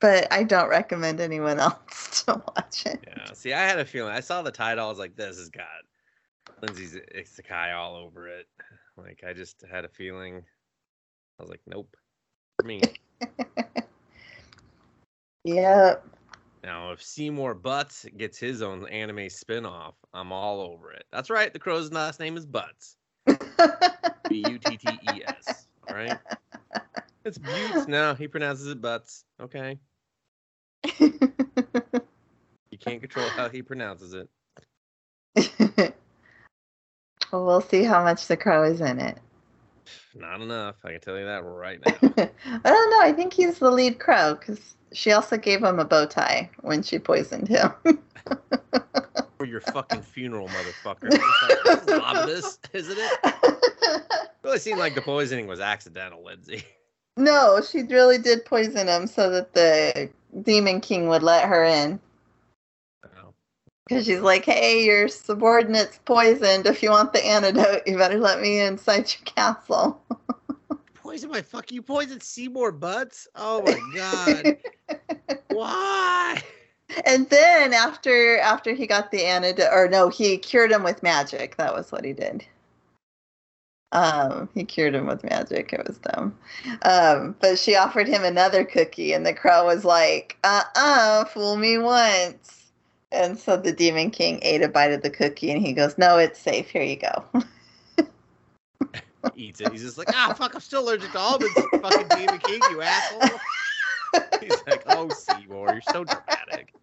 but 0.00 0.32
I 0.32 0.42
don't 0.42 0.68
recommend 0.68 1.20
anyone 1.20 1.58
else 1.60 2.24
to 2.24 2.42
watch 2.56 2.86
it. 2.86 3.04
Yeah. 3.06 3.32
See, 3.32 3.52
I 3.52 3.60
had 3.66 3.78
a 3.78 3.84
feeling. 3.84 4.12
I 4.12 4.20
saw 4.20 4.42
the 4.42 4.50
title. 4.50 4.86
I 4.86 4.88
was 4.88 4.98
like, 4.98 5.16
"This 5.16 5.38
has 5.38 5.48
got 5.48 5.66
Lindsay's 6.62 6.96
Isekai 7.16 7.74
all 7.76 7.96
over 7.96 8.28
it." 8.28 8.46
Like, 8.96 9.22
I 9.26 9.32
just 9.32 9.64
had 9.70 9.84
a 9.84 9.88
feeling. 9.88 10.44
I 11.38 11.42
was 11.42 11.50
like, 11.50 11.62
"Nope." 11.66 11.96
For 12.60 12.66
me. 12.66 12.82
Yep. 15.44 16.06
now, 16.62 16.92
if 16.92 17.02
Seymour 17.02 17.54
Butts 17.54 18.06
gets 18.16 18.38
his 18.38 18.62
own 18.62 18.86
anime 18.88 19.28
spin-off, 19.28 19.96
I'm 20.14 20.30
all 20.30 20.60
over 20.60 20.92
it. 20.92 21.04
That's 21.10 21.30
right. 21.30 21.52
The 21.52 21.58
crow's 21.58 21.92
last 21.92 22.20
name 22.20 22.36
is 22.36 22.46
Butts. 22.46 22.96
B 24.28 24.48
U 24.48 24.58
T 24.58 24.76
T 24.76 25.00
E 25.02 25.22
S. 25.26 25.66
All 25.88 25.96
right. 25.96 26.16
It's 27.24 27.38
Buttes. 27.38 27.88
No, 27.88 28.14
he 28.14 28.28
pronounces 28.28 28.66
it 28.66 28.80
Butts. 28.80 29.24
Okay. 29.40 29.78
You 32.72 32.78
can't 32.78 33.00
control 33.00 33.28
how 33.28 33.48
he 33.48 33.62
pronounces 33.62 34.14
it. 34.14 34.28
well, 37.32 37.44
we'll 37.44 37.60
see 37.60 37.84
how 37.84 38.02
much 38.02 38.26
the 38.26 38.36
crow 38.36 38.64
is 38.64 38.80
in 38.80 38.98
it. 38.98 39.18
Not 40.14 40.40
enough. 40.40 40.76
I 40.84 40.92
can 40.92 41.00
tell 41.00 41.18
you 41.18 41.24
that 41.26 41.44
right 41.44 41.78
now. 41.86 41.94
I 42.02 42.70
don't 42.70 42.90
know. 42.90 43.00
I 43.00 43.12
think 43.14 43.34
he's 43.34 43.58
the 43.58 43.70
lead 43.70 43.98
crow 43.98 44.34
because 44.34 44.74
she 44.92 45.12
also 45.12 45.36
gave 45.36 45.62
him 45.62 45.78
a 45.78 45.84
bow 45.84 46.06
tie 46.06 46.50
when 46.62 46.82
she 46.82 46.98
poisoned 46.98 47.48
him. 47.48 47.72
For 49.38 49.46
your 49.46 49.60
fucking 49.60 50.02
funeral, 50.02 50.48
motherfucker. 50.48 51.10
Like, 51.10 51.64
this 51.64 51.82
is 51.82 52.00
ominous, 52.00 52.58
isn't 52.72 52.98
it? 52.98 54.02
really 54.42 54.58
seemed 54.58 54.78
like 54.78 54.94
the 54.94 55.02
poisoning 55.02 55.46
was 55.46 55.60
accidental, 55.60 56.24
Lindsay. 56.24 56.64
No, 57.16 57.60
she 57.60 57.82
really 57.82 58.18
did 58.18 58.44
poison 58.44 58.88
him 58.88 59.06
so 59.06 59.30
that 59.30 59.52
the 59.54 60.08
Demon 60.42 60.80
King 60.80 61.08
would 61.08 61.22
let 61.22 61.48
her 61.48 61.64
in. 61.64 62.00
Oh. 63.04 63.34
Because 63.86 64.06
she's 64.06 64.20
like, 64.20 64.44
hey, 64.44 64.84
your 64.84 65.08
subordinate's 65.08 65.98
poisoned. 66.04 66.66
If 66.66 66.82
you 66.82 66.90
want 66.90 67.12
the 67.12 67.24
antidote, 67.24 67.82
you 67.86 67.98
better 67.98 68.18
let 68.18 68.40
me 68.40 68.60
inside 68.60 69.12
your 69.12 69.24
castle. 69.24 70.00
Poison 70.94 71.30
my 71.30 71.42
fuck 71.42 71.70
you 71.72 71.82
poisoned 71.82 72.22
Seymour 72.22 72.72
Butts? 72.72 73.26
Oh 73.34 73.60
my 73.62 73.78
god. 73.94 75.38
Why? 75.48 76.40
and 77.04 77.28
then 77.28 77.72
after 77.74 78.38
after 78.38 78.72
he 78.72 78.86
got 78.86 79.10
the 79.10 79.24
antidote, 79.24 79.68
or 79.72 79.88
no, 79.88 80.08
he 80.08 80.38
cured 80.38 80.70
him 80.70 80.84
with 80.84 81.02
magic. 81.02 81.56
That 81.56 81.74
was 81.74 81.90
what 81.90 82.04
he 82.04 82.12
did. 82.12 82.46
Um, 83.92 84.48
he 84.54 84.64
cured 84.64 84.94
him 84.94 85.06
with 85.06 85.22
magic. 85.22 85.72
It 85.72 85.86
was 85.86 85.98
dumb. 85.98 86.36
Um, 86.82 87.36
but 87.40 87.58
she 87.58 87.76
offered 87.76 88.08
him 88.08 88.24
another 88.24 88.64
cookie, 88.64 89.12
and 89.12 89.24
the 89.24 89.34
crow 89.34 89.66
was 89.66 89.84
like, 89.84 90.38
"Uh-uh, 90.44 91.26
fool 91.26 91.56
me 91.56 91.78
once." 91.78 92.70
And 93.12 93.38
so 93.38 93.56
the 93.56 93.72
Demon 93.72 94.10
King 94.10 94.38
ate 94.42 94.62
a 94.62 94.68
bite 94.68 94.92
of 94.92 95.02
the 95.02 95.10
cookie, 95.10 95.50
and 95.50 95.60
he 95.60 95.72
goes, 95.72 95.98
"No, 95.98 96.18
it's 96.18 96.40
safe. 96.40 96.70
Here 96.70 96.82
you 96.82 96.96
go." 96.96 97.44
Eats 99.36 99.60
it. 99.60 99.70
He's 99.72 99.82
just 99.82 99.98
like, 99.98 100.08
ah 100.14 100.34
fuck, 100.36 100.54
I'm 100.54 100.60
still 100.60 100.84
allergic 100.84 101.12
to 101.12 101.18
almonds, 101.18 101.54
fucking 101.80 102.08
Demon 102.08 102.38
King, 102.38 102.60
you 102.70 102.82
asshole. 102.82 103.38
He's 104.40 104.62
like, 104.66 104.82
oh 104.88 105.08
Seymour, 105.08 105.72
you're 105.72 105.80
so 105.82 106.04
dramatic. 106.04 106.74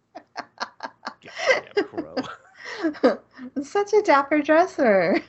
Goddamn 1.22 1.84
crow. 1.84 3.18
Such 3.62 3.92
a 3.92 4.02
dapper 4.02 4.40
dresser. 4.40 5.22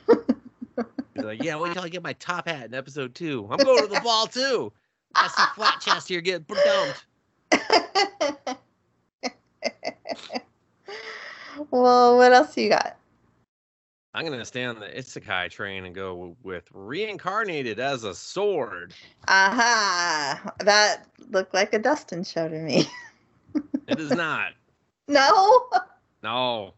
He's 1.14 1.24
like, 1.24 1.42
yeah, 1.42 1.56
wait 1.56 1.74
till 1.74 1.82
I 1.82 1.88
get 1.88 2.02
my 2.02 2.14
top 2.14 2.48
hat 2.48 2.66
in 2.66 2.74
episode 2.74 3.14
two. 3.14 3.48
I'm 3.50 3.58
going 3.58 3.82
to 3.82 3.88
the 3.88 4.00
ball 4.00 4.26
too. 4.26 4.72
I 5.14 5.28
see 5.28 5.42
flat 5.54 5.80
chest 5.80 6.08
here 6.08 6.20
get 6.20 6.46
dumped. 6.48 7.04
well, 11.70 12.16
what 12.16 12.32
else 12.32 12.56
you 12.56 12.70
got? 12.70 12.96
I'm 14.14 14.26
gonna 14.26 14.44
stay 14.44 14.64
on 14.64 14.78
the 14.78 14.88
Isekai 14.88 15.50
train 15.50 15.86
and 15.86 15.94
go 15.94 16.36
with 16.42 16.68
reincarnated 16.72 17.80
as 17.80 18.04
a 18.04 18.14
sword. 18.14 18.92
Aha! 19.26 20.52
That 20.60 21.06
looked 21.30 21.54
like 21.54 21.72
a 21.72 21.78
Dustin 21.78 22.22
show 22.22 22.46
to 22.46 22.58
me. 22.58 22.86
It 23.88 23.98
is 24.00 24.10
not. 24.10 24.52
No. 25.08 25.68
No. 26.22 26.74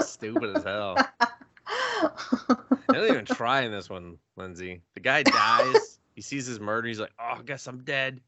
Stupid 0.00 0.56
as 0.56 0.62
hell. 0.62 0.96
They 2.88 2.94
don't 2.94 3.08
even 3.08 3.24
try 3.24 3.62
in 3.62 3.70
this 3.70 3.90
one, 3.90 4.18
Lindsay. 4.36 4.82
The 4.94 5.00
guy 5.00 5.22
dies. 5.22 5.98
he 6.14 6.22
sees 6.22 6.46
his 6.46 6.58
murder. 6.58 6.88
He's 6.88 7.00
like, 7.00 7.12
"Oh, 7.20 7.36
I 7.38 7.42
guess 7.42 7.66
I'm 7.66 7.84
dead." 7.84 8.20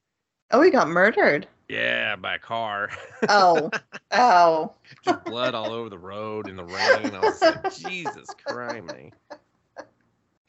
oh, 0.53 0.63
he 0.63 0.71
got 0.71 0.89
murdered. 0.89 1.47
Yeah, 1.69 2.17
by 2.17 2.35
a 2.35 2.39
car. 2.39 2.91
Oh. 3.29 3.71
Oh. 4.13 4.73
Just 5.05 5.25
blood 5.25 5.55
all 5.55 5.73
over 5.73 5.89
the 5.89 5.97
road 5.97 6.49
in 6.49 6.57
the 6.57 6.65
rain. 6.65 7.15
I 7.15 7.21
was 7.21 7.41
like, 7.41 7.73
Jesus 7.77 8.27
Christ. 8.45 8.89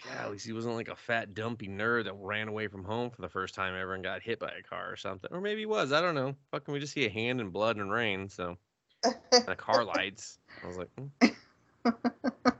God, 0.03 0.17
at 0.19 0.31
least 0.31 0.47
he 0.47 0.51
wasn't 0.51 0.73
like 0.73 0.87
a 0.87 0.95
fat, 0.95 1.35
dumpy 1.35 1.67
nerd 1.67 2.05
that 2.05 2.15
ran 2.15 2.47
away 2.47 2.67
from 2.67 2.83
home 2.83 3.11
for 3.11 3.21
the 3.21 3.29
first 3.29 3.53
time 3.53 3.75
ever 3.79 3.93
and 3.93 4.03
got 4.03 4.23
hit 4.23 4.39
by 4.39 4.47
a 4.47 4.63
car 4.63 4.91
or 4.91 4.95
something. 4.95 5.29
Or 5.31 5.41
maybe 5.41 5.61
he 5.61 5.67
was. 5.67 5.91
I 5.91 6.01
don't 6.01 6.15
know. 6.15 6.35
Fucking, 6.49 6.73
we 6.73 6.79
just 6.79 6.93
see 6.93 7.05
a 7.05 7.09
hand 7.09 7.39
in 7.39 7.51
blood 7.51 7.77
and 7.77 7.91
rain. 7.91 8.29
So, 8.29 8.57
the 9.03 9.55
car 9.55 9.83
lights. 9.85 10.39
I 10.63 10.67
was 10.67 10.77
like, 10.77 10.89
hmm. 10.97 11.91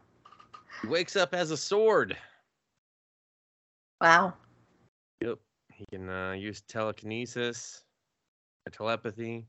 he 0.82 0.88
wakes 0.88 1.15
up 1.15 1.34
as 1.34 1.51
a 1.51 1.57
sword. 1.57 2.17
Wow. 3.99 4.34
Yep. 5.21 5.38
He 5.73 5.86
can 5.91 6.09
uh, 6.09 6.32
use 6.34 6.61
telekinesis, 6.61 7.84
telepathy. 8.71 9.45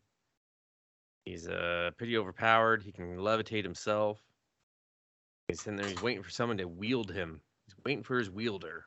He's 1.25 1.49
uh, 1.49 1.91
pretty 1.97 2.17
overpowered. 2.19 2.83
He 2.83 2.93
can 2.93 3.17
levitate 3.17 3.63
himself. 3.63 4.21
He's 5.49 5.61
sitting 5.61 5.77
there. 5.77 5.87
He's 5.89 6.03
waiting 6.03 6.23
for 6.23 6.31
someone 6.31 6.59
to 6.59 6.65
wield 6.67 7.11
him. 7.11 7.41
He's 7.67 7.77
waiting 7.85 8.03
for 8.03 8.19
his 8.19 8.31
wielder. 8.31 8.85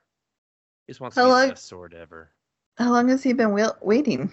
He 0.85 0.91
just 0.91 1.01
wants 1.01 1.15
to 1.15 1.21
How 1.21 1.27
be 1.27 1.31
long- 1.31 1.41
the 1.47 1.53
best 1.53 1.67
sword 1.67 1.93
ever. 1.93 2.31
How 2.77 2.91
long 2.91 3.07
has 3.07 3.23
he 3.23 3.31
been 3.33 3.51
wai- 3.53 3.71
waiting? 3.81 4.29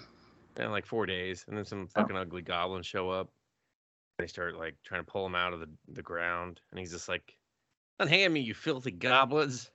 And 0.57 0.73
like 0.73 0.85
four 0.85 1.07
days, 1.07 1.45
and 1.49 1.57
then 1.57 1.65
some 1.65 1.89
Oh. 1.95 2.01
fucking 2.01 2.17
ugly 2.17 2.43
goblins 2.43 2.87
show 2.87 3.09
up. 3.09 3.31
They 4.19 4.27
start 4.27 4.57
like 4.57 4.75
trying 4.85 5.05
to 5.05 5.11
pull 5.11 5.25
him 5.25 5.35
out 5.37 5.53
of 5.55 5.61
the, 5.61 5.69
the 5.93 6.03
ground, 6.03 6.61
and 6.71 6.79
he's 6.81 6.91
just 6.93 7.09
like, 7.09 7.35
"Unhand 8.03 8.35
me, 8.35 8.41
you 8.41 8.55
filthy 8.55 8.91
goblins!" 8.91 9.71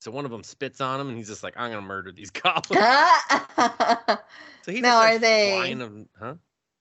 So 0.00 0.10
one 0.10 0.24
of 0.24 0.30
them 0.30 0.42
spits 0.42 0.80
on 0.80 1.00
him, 1.00 1.08
and 1.08 1.16
he's 1.16 1.28
just 1.28 1.42
like, 1.42 1.54
"I'm 1.56 1.70
gonna 1.70 1.82
murder 1.82 2.12
these 2.12 2.30
goblins." 2.30 2.82
So 4.62 4.72
he 4.72 4.80
Now, 4.82 4.98
are 4.98 5.18
they- 5.18 5.74
them, 5.74 6.08
huh? 6.18 6.34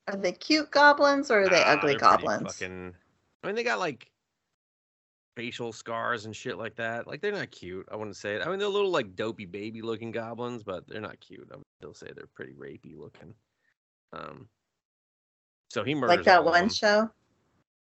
Are 0.08 0.18
they 0.18 0.34
cute 0.34 0.70
goblins 0.70 1.32
or 1.32 1.44
are 1.44 1.50
they 1.50 1.62
Nah, 1.62 1.68
ugly 1.68 1.96
goblins? 1.96 2.42
Fucking, 2.42 2.94
I 3.42 3.48
mean, 3.48 3.56
they 3.56 3.64
got 3.64 3.80
like 3.80 4.12
facial 5.38 5.72
scars 5.72 6.26
and 6.26 6.36
shit 6.36 6.58
like 6.58 6.76
that. 6.76 7.08
Like 7.08 7.22
they're 7.22 7.32
not 7.32 7.52
cute. 7.52 7.88
I 7.90 7.96
wouldn't 7.96 8.18
say 8.18 8.36
it. 8.36 8.42
I 8.46 8.50
mean, 8.50 8.60
they're 8.60 8.68
a 8.68 8.72
little 8.72 8.92
like 8.92 9.16
dopey 9.16 9.46
baby 9.46 9.82
looking 9.82 10.12
goblins, 10.12 10.62
but 10.64 10.88
they're 10.90 11.00
not 11.00 11.22
cute. 11.22 11.48
I 11.54 11.56
would 11.56 11.66
still 11.80 11.94
say 11.94 12.12
they're 12.14 12.28
pretty 12.36 12.54
rapey 12.54 12.98
looking. 12.98 13.34
Um, 14.12 14.50
so 15.70 15.84
he 15.86 15.96
murders 15.96 16.18
Like 16.18 16.26
that 16.26 16.44
one 16.44 16.70
show? 16.70 17.10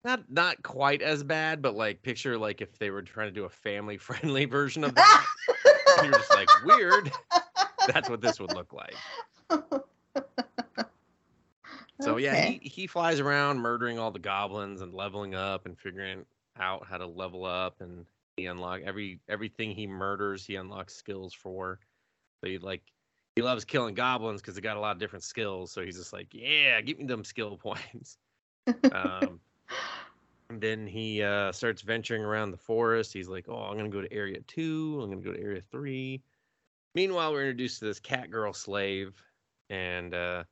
Not 0.05 0.31
not 0.31 0.63
quite 0.63 1.01
as 1.01 1.23
bad, 1.23 1.63
but 1.63 1.75
like 1.77 2.03
picture 2.03 2.37
like 2.37 2.61
if 2.61 2.79
they 2.79 2.91
were 2.91 3.03
trying 3.03 3.29
to 3.29 3.33
do 3.33 3.45
a 3.45 3.49
family 3.49 3.97
friendly 3.99 4.45
version 4.45 4.85
of 4.85 4.95
that. 4.95 5.27
you're 6.03 6.13
just 6.13 6.35
like 6.35 6.49
weird. 6.65 7.13
That's 7.87 8.09
what 8.09 8.21
this 8.21 8.41
would 8.41 8.55
look 8.55 8.73
like. 8.73 8.95
So 12.01 12.17
yeah, 12.17 12.35
he, 12.35 12.61
he 12.63 12.87
flies 12.87 13.21
around 13.21 13.59
murdering 13.59 13.99
all 13.99 14.11
the 14.11 14.19
goblins 14.19 14.81
and 14.81 14.93
leveling 14.93 15.35
up 15.35 15.67
and 15.67 15.79
figuring 15.79 16.25
out 16.59 16.85
how 16.87 16.99
to 16.99 17.07
level 17.07 17.45
up 17.45 17.81
and 17.81 18.05
he 18.37 18.47
unlock 18.47 18.81
every 18.85 19.21
everything 19.29 19.71
he 19.71 19.87
murders 19.87 20.45
he 20.45 20.57
unlocks 20.57 20.95
skills 20.95 21.33
for. 21.33 21.79
So 22.41 22.51
he 22.51 22.59
like 22.59 22.83
he 23.37 23.43
loves 23.43 23.65
killing 23.65 23.95
goblins 23.95 24.41
because 24.41 24.55
they 24.57 24.61
got 24.61 24.77
a 24.77 24.81
lot 24.81 24.93
of 24.93 24.99
different 24.99 25.23
skills. 25.23 25.71
So 25.71 25.85
he's 25.85 25.97
just 25.97 26.13
like, 26.13 26.29
yeah, 26.33 26.81
give 26.81 26.99
me 26.99 27.05
them 27.05 27.25
skill 27.25 27.57
points. 27.63 28.19
um, 28.93 29.41
and 30.53 30.61
then 30.61 30.87
he 30.87 31.23
uh, 31.23 31.51
starts 31.51 31.81
venturing 31.83 32.23
around 32.23 32.51
the 32.51 32.59
forest. 32.59 33.13
He's 33.13 33.29
like, 33.29 33.47
oh, 33.49 33.57
I'm 33.57 33.77
gonna 33.77 33.89
go 33.89 34.03
to 34.03 34.13
area 34.13 34.41
two. 34.47 35.01
I'm 35.03 35.11
gonna 35.11 35.23
go 35.23 35.33
to 35.33 35.41
area 35.41 35.63
three. 35.71 36.23
Meanwhile, 36.95 37.33
we're 37.33 37.43
introduced 37.43 37.79
to 37.79 37.87
this 37.87 37.99
cat 37.99 38.31
girl 38.31 38.53
slave, 38.53 39.15
and 39.71 40.15
uh, 40.15 40.45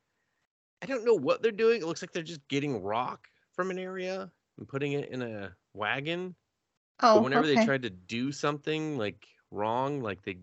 I 0.83 0.87
don't 0.87 1.05
know 1.05 1.15
what 1.15 1.43
they're 1.43 1.53
doing. 1.53 1.83
It 1.83 1.87
looks 1.87 2.03
like 2.03 2.13
they're 2.13 2.23
just 2.23 2.47
getting 2.49 2.83
rock 2.83 3.29
from 3.53 3.71
an 3.71 3.79
area 3.79 4.31
and 4.59 4.67
putting 4.67 4.93
it 4.93 5.11
in 5.11 5.21
a 5.21 5.53
wagon. 5.75 6.35
oh, 7.03 7.17
but 7.17 7.25
whenever 7.25 7.45
okay. 7.45 7.57
they 7.57 7.67
tried 7.67 7.83
to 7.83 7.91
do 7.91 8.33
something 8.33 8.97
like 8.97 9.27
wrong, 9.51 10.01
like 10.01 10.23
they 10.23 10.39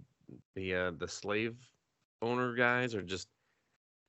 the 0.55 0.75
uh, 0.75 0.91
the 0.97 1.07
slave 1.07 1.55
owner 2.21 2.53
guys 2.53 2.93
are 2.93 3.01
just 3.01 3.27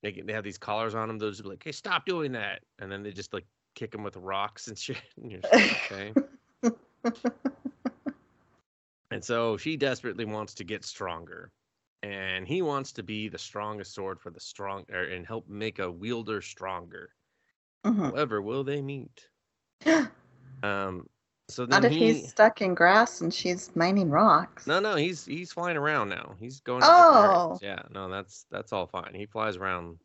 they, 0.02 0.12
they 0.12 0.32
have 0.32 0.44
these 0.44 0.58
collars 0.58 0.94
on 0.94 1.08
them. 1.08 1.18
Just 1.18 1.42
be 1.42 1.48
like, 1.48 1.64
"Hey, 1.64 1.72
stop 1.72 2.04
doing 2.04 2.32
that!" 2.32 2.60
And 2.78 2.92
then 2.92 3.02
they 3.02 3.12
just 3.12 3.32
like 3.32 3.46
kick 3.78 3.94
him 3.94 4.02
with 4.02 4.16
rocks 4.16 4.68
and 4.68 4.78
shit. 4.86 5.00
And 5.22 5.46
like, 5.52 5.92
okay. 5.92 6.12
and 9.10 9.24
so 9.24 9.56
she 9.56 9.76
desperately 9.76 10.24
wants 10.24 10.54
to 10.54 10.64
get 10.64 10.84
stronger, 10.84 11.52
and 12.02 12.46
he 12.46 12.62
wants 12.62 12.92
to 12.92 13.02
be 13.02 13.28
the 13.28 13.38
strongest 13.38 13.94
sword 13.94 14.20
for 14.20 14.30
the 14.30 14.40
strong, 14.40 14.84
or, 14.92 15.04
and 15.04 15.26
help 15.26 15.48
make 15.48 15.78
a 15.78 15.90
wielder 15.90 16.42
stronger. 16.42 17.10
Mhm. 17.86 18.10
However, 18.10 18.42
will 18.42 18.64
they 18.64 18.82
meet? 18.82 19.28
Um, 20.60 21.08
so 21.48 21.64
then 21.64 21.82
Not 21.82 21.92
if 21.92 21.92
he, 21.92 22.12
he's 22.12 22.30
stuck 22.30 22.60
in 22.62 22.74
grass 22.74 23.20
and 23.20 23.32
she's 23.32 23.70
mining 23.76 24.10
rocks. 24.10 24.66
No, 24.66 24.80
no, 24.80 24.96
he's 24.96 25.24
he's 25.24 25.52
flying 25.52 25.76
around 25.76 26.08
now. 26.08 26.34
He's 26.40 26.58
going. 26.58 26.80
to. 26.80 26.88
Oh. 26.90 27.58
yeah, 27.62 27.82
no, 27.94 28.08
that's 28.10 28.44
that's 28.50 28.72
all 28.72 28.88
fine. 28.88 29.14
He 29.14 29.26
flies 29.26 29.56
around. 29.56 29.98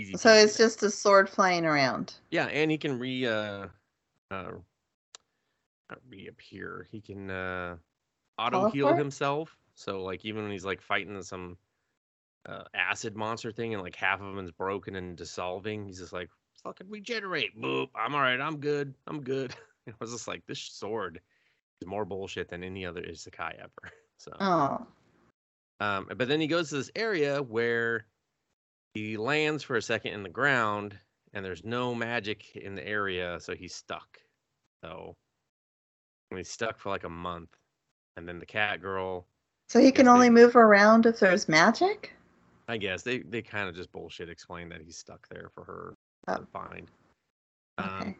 Easy. 0.00 0.16
So 0.16 0.32
it's 0.32 0.56
just 0.56 0.82
a 0.82 0.90
sword 0.90 1.28
flying 1.28 1.66
around. 1.66 2.14
yeah, 2.30 2.46
and 2.46 2.70
he 2.70 2.78
can 2.78 2.98
re 2.98 3.26
uh, 3.26 3.66
uh 4.30 4.52
not 5.90 5.98
reappear. 6.08 6.88
He 6.90 7.02
can 7.02 7.30
uh 7.30 7.76
auto 8.38 8.70
heal 8.70 8.94
himself. 8.94 9.54
So 9.74 10.02
like 10.02 10.24
even 10.24 10.44
when 10.44 10.52
he's 10.52 10.64
like 10.64 10.80
fighting 10.80 11.20
some 11.22 11.58
uh, 12.48 12.64
acid 12.74 13.14
monster 13.14 13.52
thing 13.52 13.74
and 13.74 13.82
like 13.82 13.94
half 13.94 14.22
of 14.22 14.26
him 14.26 14.38
is 14.38 14.50
broken 14.50 14.96
and 14.96 15.16
dissolving, 15.16 15.84
he's 15.84 15.98
just 15.98 16.14
like 16.14 16.30
fucking 16.62 16.88
regenerate. 16.88 17.60
Boop. 17.60 17.88
I'm 17.94 18.14
all 18.14 18.22
right. 18.22 18.40
I'm 18.40 18.56
good. 18.58 18.94
I'm 19.06 19.20
good. 19.20 19.54
I 19.86 19.92
was 20.00 20.12
just 20.12 20.28
like 20.28 20.46
this 20.46 20.60
sword 20.60 21.20
is 21.82 21.88
more 21.88 22.06
bullshit 22.06 22.48
than 22.48 22.64
any 22.64 22.86
other 22.86 23.02
isekai 23.02 23.58
ever. 23.58 23.92
So. 24.20 24.32
Oh. 24.38 24.86
Um, 25.80 26.06
but 26.14 26.28
then 26.28 26.42
he 26.42 26.46
goes 26.46 26.68
to 26.68 26.74
this 26.74 26.90
area 26.94 27.42
where 27.42 28.04
he 28.94 29.16
lands 29.16 29.62
for 29.62 29.76
a 29.76 29.82
second 29.82 30.12
in 30.14 30.22
the 30.22 30.28
ground, 30.28 30.98
and 31.32 31.44
there's 31.44 31.64
no 31.64 31.94
magic 31.94 32.56
in 32.56 32.74
the 32.74 32.86
area, 32.86 33.38
so 33.40 33.54
he's 33.54 33.74
stuck. 33.74 34.18
So 34.84 35.16
he's 36.34 36.48
stuck 36.50 36.78
for 36.78 36.88
like 36.90 37.04
a 37.04 37.08
month, 37.10 37.50
and 38.16 38.28
then 38.28 38.38
the 38.38 38.46
cat 38.46 38.80
girl, 38.80 39.26
So 39.68 39.80
he 39.80 39.92
can 39.92 40.08
only 40.08 40.28
they- 40.28 40.34
move 40.34 40.56
around 40.56 41.06
if 41.06 41.20
there's 41.20 41.48
magic? 41.48 42.12
I 42.68 42.76
guess 42.76 43.02
they 43.02 43.18
they 43.20 43.42
kind 43.42 43.68
of 43.68 43.74
just 43.74 43.90
bullshit 43.90 44.28
explain 44.28 44.68
that 44.68 44.80
he's 44.80 44.96
stuck 44.96 45.26
there 45.28 45.50
for 45.54 45.64
her 45.64 45.94
to 46.28 46.40
Oh. 46.42 46.46
find. 46.52 46.88
Um, 47.78 47.86
Okay. 48.00 48.16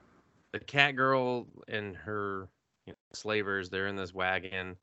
the 0.52 0.60
cat 0.60 0.96
girl 0.96 1.46
and 1.68 1.96
her 1.96 2.48
you 2.86 2.92
know, 2.92 2.96
slavers, 3.12 3.70
they're 3.70 3.86
in 3.86 3.94
this 3.94 4.12
wagon, 4.12 4.76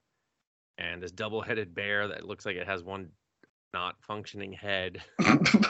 and 0.77 1.01
this 1.03 1.11
double-headed 1.11 1.73
bear 1.75 2.07
that 2.07 2.25
looks 2.25 2.45
like 2.45 2.55
it 2.55 2.65
has 2.67 2.81
one 2.83 3.11
not 3.73 4.01
functioning 4.01 4.53
head. 4.53 5.03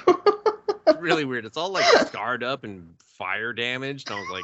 It's 0.88 1.00
really 1.00 1.26
weird. 1.26 1.46
It's 1.46 1.58
all 1.58 1.70
like 1.70 1.86
scarred 2.08 2.44
up 2.44 2.64
and 2.64 2.94
fire 3.04 3.54
damaged. 3.54 4.10
And 4.10 4.18
I 4.18 4.22
was 4.22 4.44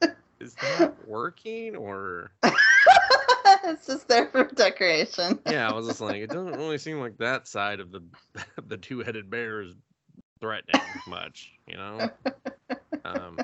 like, 0.00 0.14
is 0.40 0.54
that 0.54 0.94
working 1.06 1.76
or? 1.76 2.30
it's 3.64 3.86
just 3.86 4.08
there 4.08 4.28
for 4.28 4.44
decoration. 4.44 5.38
Yeah, 5.46 5.68
I 5.68 5.72
was 5.72 5.86
just 5.86 6.00
like, 6.00 6.16
it 6.16 6.30
doesn't 6.30 6.56
really 6.56 6.78
seem 6.78 7.00
like 7.00 7.16
that 7.18 7.46
side 7.46 7.80
of 7.80 7.92
the 7.92 8.02
the 8.66 8.76
two 8.76 9.00
headed 9.00 9.30
bear 9.30 9.62
is 9.62 9.74
threatening 10.40 10.82
much, 11.06 11.52
you 11.66 11.76
know. 11.76 12.10
Um, 13.04 13.38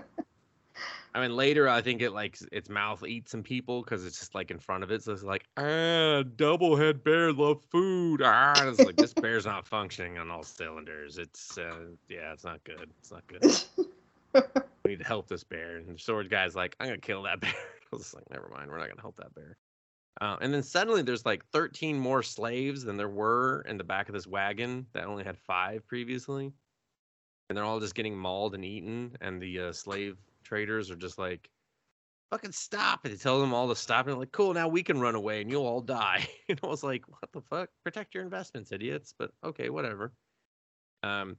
I 1.15 1.21
mean, 1.21 1.37
later 1.37 1.69
I 1.69 1.81
think 1.81 2.03
it 2.03 2.11
like 2.11 2.39
its 2.51 2.69
mouth 2.69 3.05
eats 3.05 3.31
some 3.31 3.45
people 3.45 3.83
because 3.83 4.05
it's 4.05 4.19
just 4.19 4.35
like 4.35 4.51
in 4.51 4.59
front 4.59 4.83
of 4.83 4.91
it, 4.91 5.05
so 5.05 5.13
it's 5.13 5.23
like 5.23 5.45
ah, 5.57 6.25
double 6.37 6.75
head 6.75 7.05
bear 7.05 7.33
love 7.33 7.63
food. 7.71 8.21
Ah, 8.21 8.55
and 8.57 8.69
it's 8.69 8.81
like 8.81 8.97
this 8.97 9.13
bear's 9.15 9.47
not 9.47 9.65
functioning 9.65 10.19
on 10.19 10.29
all 10.31 10.43
cylinders. 10.43 11.19
It's 11.19 11.57
uh, 11.57 11.87
yeah, 12.09 12.33
it's 12.33 12.43
not 12.43 12.65
good. 12.65 12.91
It's 12.99 13.13
not 13.13 13.25
good. 13.29 13.45
we 14.85 14.91
need 14.91 14.99
to 14.99 15.07
help 15.07 15.29
this 15.29 15.45
bear. 15.45 15.77
And 15.77 15.95
the 15.95 15.99
sword 15.99 16.31
guy's 16.31 16.57
like, 16.57 16.75
I'm 16.81 16.89
gonna 16.89 16.99
kill 16.99 17.23
that 17.23 17.41
bear. 17.41 17.53
I 17.53 17.97
was 17.97 18.13
like, 18.13 18.29
never 18.31 18.49
mind, 18.49 18.71
we're 18.71 18.79
not 18.79 18.89
gonna 18.89 19.01
help 19.01 19.17
that 19.17 19.35
bear. 19.37 19.57
Uh, 20.21 20.37
and 20.41 20.53
then 20.53 20.63
suddenly 20.63 21.03
there's 21.03 21.27
like 21.27 21.45
13 21.53 21.99
more 21.99 22.23
slaves 22.23 22.83
than 22.83 22.97
there 22.97 23.09
were 23.09 23.65
in 23.69 23.79
the 23.79 23.85
back 23.85 24.09
of 24.09 24.15
this 24.15 24.27
wagon 24.27 24.87
that 24.93 25.07
only 25.07 25.25
had 25.25 25.39
five 25.39 25.87
previously. 25.87 26.53
And 27.49 27.57
they're 27.57 27.65
all 27.65 27.81
just 27.81 27.95
getting 27.95 28.17
mauled 28.17 28.55
and 28.55 28.65
eaten. 28.65 29.17
And 29.21 29.41
the 29.41 29.61
uh, 29.61 29.73
slave 29.73 30.17
traders 30.45 30.91
are 30.91 30.97
just 30.97 31.19
like, 31.19 31.51
fucking 32.31 32.53
stop. 32.53 33.05
And 33.05 33.13
they 33.15 33.19
tell 33.19 33.41
them 33.41 33.55
all 33.55 33.69
to 33.69 33.77
stop. 33.77 34.07
And 34.07 34.13
they're 34.15 34.21
like, 34.21 34.33
cool, 34.33 34.55
now 34.55 34.69
we 34.69 34.83
can 34.83 35.01
run 35.01 35.15
away 35.17 35.41
and 35.43 35.51
you'll 35.51 35.67
all 35.67 35.81
die. 35.83 36.29
and 36.49 36.61
I 36.63 36.67
was 36.67 36.83
like, 36.85 37.09
what 37.09 37.33
the 37.33 37.43
fuck? 37.43 37.71
Protect 37.85 38.15
your 38.15 38.25
investments, 38.25 38.73
idiots. 38.73 39.15
But 39.19 39.33
okay, 39.45 39.71
whatever. 39.71 40.15
Um, 41.03 41.39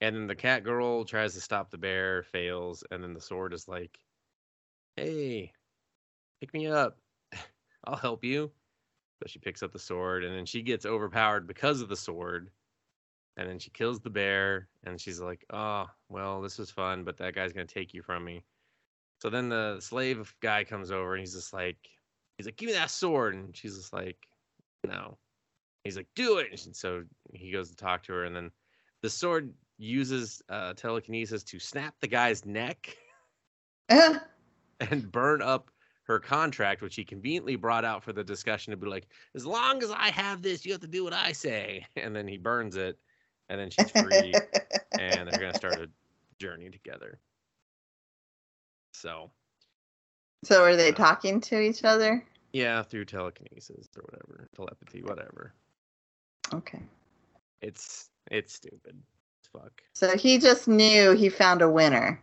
And 0.00 0.16
then 0.16 0.26
the 0.28 0.36
cat 0.36 0.64
girl 0.64 1.04
tries 1.04 1.34
to 1.34 1.40
stop 1.42 1.70
the 1.70 1.78
bear, 1.78 2.22
fails, 2.24 2.84
and 2.90 3.02
then 3.04 3.14
the 3.14 3.20
sword 3.22 3.54
is 3.54 3.68
like, 3.68 4.00
"Hey, 4.96 5.52
pick 6.40 6.54
me 6.54 6.66
up. 6.68 7.00
I'll 7.84 7.96
help 7.96 8.24
you." 8.24 8.54
So 9.22 9.28
she 9.28 9.38
picks 9.40 9.62
up 9.62 9.72
the 9.72 9.78
sword, 9.80 10.24
and 10.24 10.34
then 10.36 10.46
she 10.46 10.62
gets 10.62 10.86
overpowered 10.86 11.46
because 11.46 11.80
of 11.82 11.88
the 11.90 11.96
sword. 11.96 12.52
And 13.36 13.48
then 13.48 13.58
she 13.58 13.70
kills 13.70 14.00
the 14.00 14.10
bear, 14.10 14.68
and 14.84 15.00
she's 15.00 15.20
like, 15.20 15.44
"Oh, 15.50 15.86
well, 16.08 16.42
this 16.42 16.58
was 16.58 16.70
fun, 16.70 17.04
but 17.04 17.16
that 17.18 17.34
guy's 17.34 17.52
gonna 17.52 17.66
take 17.66 17.94
you 17.94 18.02
from 18.02 18.24
me." 18.24 18.44
So 19.20 19.30
then 19.30 19.48
the 19.48 19.80
slave 19.80 20.34
guy 20.40 20.64
comes 20.64 20.90
over, 20.90 21.14
and 21.14 21.20
he's 21.20 21.34
just 21.34 21.52
like, 21.52 21.78
he's 22.36 22.46
like, 22.46 22.56
"Give 22.56 22.68
me 22.68 22.72
that 22.74 22.90
sword," 22.90 23.34
and 23.34 23.56
she's 23.56 23.76
just 23.76 23.92
like, 23.92 24.18
"No." 24.86 25.18
He's 25.84 25.96
like, 25.96 26.08
"Do 26.14 26.38
it." 26.38 26.64
And 26.66 26.76
so 26.76 27.04
he 27.32 27.50
goes 27.52 27.70
to 27.70 27.76
talk 27.76 28.02
to 28.04 28.12
her, 28.12 28.24
and 28.24 28.36
then 28.36 28.50
the 29.02 29.10
sword 29.10 29.54
uses 29.78 30.42
uh, 30.48 30.74
telekinesis 30.74 31.42
to 31.44 31.58
snap 31.58 31.94
the 32.00 32.08
guy's 32.08 32.44
neck 32.44 32.96
and 33.88 35.10
burn 35.10 35.40
up 35.42 35.70
her 36.04 36.18
contract, 36.18 36.82
which 36.82 36.96
he 36.96 37.04
conveniently 37.04 37.56
brought 37.56 37.84
out 37.84 38.02
for 38.02 38.12
the 38.12 38.24
discussion 38.24 38.72
to 38.72 38.76
be 38.76 38.86
like, 38.86 39.06
as 39.34 39.46
long 39.46 39.82
as 39.82 39.90
I 39.90 40.10
have 40.10 40.42
this, 40.42 40.66
you 40.66 40.72
have 40.72 40.80
to 40.82 40.88
do 40.88 41.04
what 41.04 41.12
I 41.12 41.32
say. 41.32 41.86
And 41.96 42.14
then 42.14 42.26
he 42.26 42.36
burns 42.36 42.76
it, 42.76 42.98
and 43.50 43.60
then 43.60 43.68
she's 43.68 43.90
free, 43.90 44.32
and 44.98 45.28
they're 45.28 45.40
gonna 45.40 45.54
start 45.54 45.74
a 45.74 45.88
journey 46.38 46.70
together. 46.70 47.18
So 48.94 49.30
so 50.44 50.62
are 50.64 50.76
they 50.76 50.90
uh, 50.90 50.94
talking 50.94 51.40
to 51.42 51.60
each 51.60 51.84
other? 51.84 52.24
yeah, 52.52 52.82
through 52.82 53.04
telekinesis 53.04 53.88
or 53.96 54.02
whatever, 54.04 54.48
telepathy, 54.56 55.02
whatever. 55.02 55.52
Okay. 56.54 56.80
It's 57.60 58.08
it's 58.30 58.54
stupid. 58.54 58.96
Fuck. 59.52 59.82
So 59.94 60.16
he 60.16 60.38
just 60.38 60.68
knew 60.68 61.12
he 61.12 61.28
found 61.28 61.60
a 61.60 61.68
winner. 61.68 62.22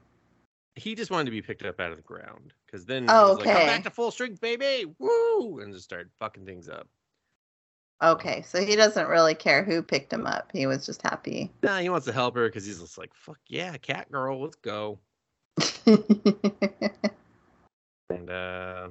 He 0.76 0.96
just 0.96 1.12
wanted 1.12 1.26
to 1.26 1.32
be 1.32 1.42
picked 1.42 1.66
up 1.66 1.80
out 1.80 1.92
of 1.92 1.98
the 1.98 2.04
ground 2.04 2.54
because 2.66 2.86
then 2.86 3.04
he 3.04 3.10
Oh, 3.12 3.30
was 3.30 3.38
like, 3.40 3.46
"Come 3.46 3.56
okay. 3.58 3.66
back 3.66 3.80
oh, 3.82 3.84
to 3.84 3.90
full 3.90 4.12
strength, 4.12 4.40
baby! 4.40 4.86
Woo!" 5.00 5.60
and 5.60 5.74
just 5.74 5.86
started 5.86 6.10
fucking 6.20 6.46
things 6.46 6.70
up. 6.70 6.88
Okay, 8.02 8.44
so 8.44 8.64
he 8.64 8.76
doesn't 8.76 9.08
really 9.08 9.34
care 9.34 9.64
who 9.64 9.82
picked 9.82 10.14
him 10.14 10.28
up. 10.28 10.52
He 10.54 10.68
was 10.68 10.86
just 10.86 11.02
happy. 11.02 11.52
Nah, 11.64 11.80
he 11.80 11.90
wants 11.90 12.06
to 12.06 12.14
help 12.14 12.36
her 12.36 12.48
because 12.48 12.66
he's 12.66 12.80
just 12.80 12.98
like, 12.98 13.12
"Fuck 13.16 13.40
yeah, 13.48 13.76
cat 13.78 14.12
girl, 14.12 14.42
let's 14.42 14.58
go." 14.58 15.00
And 18.10 18.30
uh, 18.30 18.88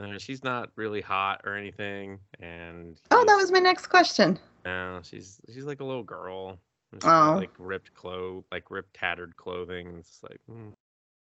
uh, 0.00 0.18
she's 0.18 0.44
not 0.44 0.70
really 0.76 1.00
hot 1.00 1.40
or 1.44 1.56
anything, 1.56 2.20
and 2.38 2.96
oh, 3.10 3.24
that 3.26 3.34
was 3.34 3.50
my 3.50 3.58
next 3.58 3.88
question. 3.88 4.38
No, 4.64 5.00
she's 5.02 5.40
she's 5.52 5.64
like 5.64 5.80
a 5.80 5.84
little 5.84 6.04
girl. 6.04 6.50
and 6.92 7.02
she's 7.02 7.08
got, 7.08 7.34
Oh. 7.34 7.38
like 7.38 7.50
ripped 7.58 7.92
clothes, 7.94 8.44
like 8.52 8.70
ripped 8.70 8.94
tattered 8.94 9.36
clothing. 9.36 9.88
and 9.88 9.98
It's 9.98 10.20
like 10.22 10.38
hmm. 10.48 10.68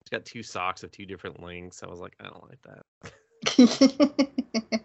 she's 0.02 0.10
got 0.10 0.24
two 0.24 0.42
socks 0.42 0.82
of 0.82 0.90
two 0.90 1.06
different 1.06 1.40
lengths. 1.42 1.84
I 1.84 1.86
was 1.86 2.00
like, 2.00 2.16
I 2.18 2.24
don't 2.24 2.48
like 2.48 2.62
that. 2.62 2.84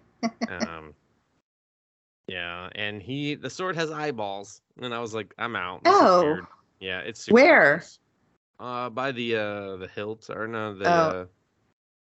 And 2.79 3.01
he 3.01 3.35
the 3.35 3.49
sword 3.49 3.75
has 3.75 3.91
eyeballs, 3.91 4.61
and 4.81 4.93
I 4.93 4.99
was 4.99 5.13
like, 5.13 5.33
I'm 5.37 5.55
out. 5.55 5.83
This 5.83 5.93
Oh. 5.93 6.39
yeah, 6.79 6.99
it's 7.01 7.19
super 7.25 7.33
Where? 7.35 7.71
gross. 7.77 7.99
Uh, 8.59 8.89
by 8.89 9.11
the 9.11 9.35
uh 9.35 9.75
the 9.77 9.89
hilt 9.93 10.29
or 10.29 10.47
no 10.47 10.73
the 10.73 10.85
Oh. 10.85 10.89
uh, 10.91 11.25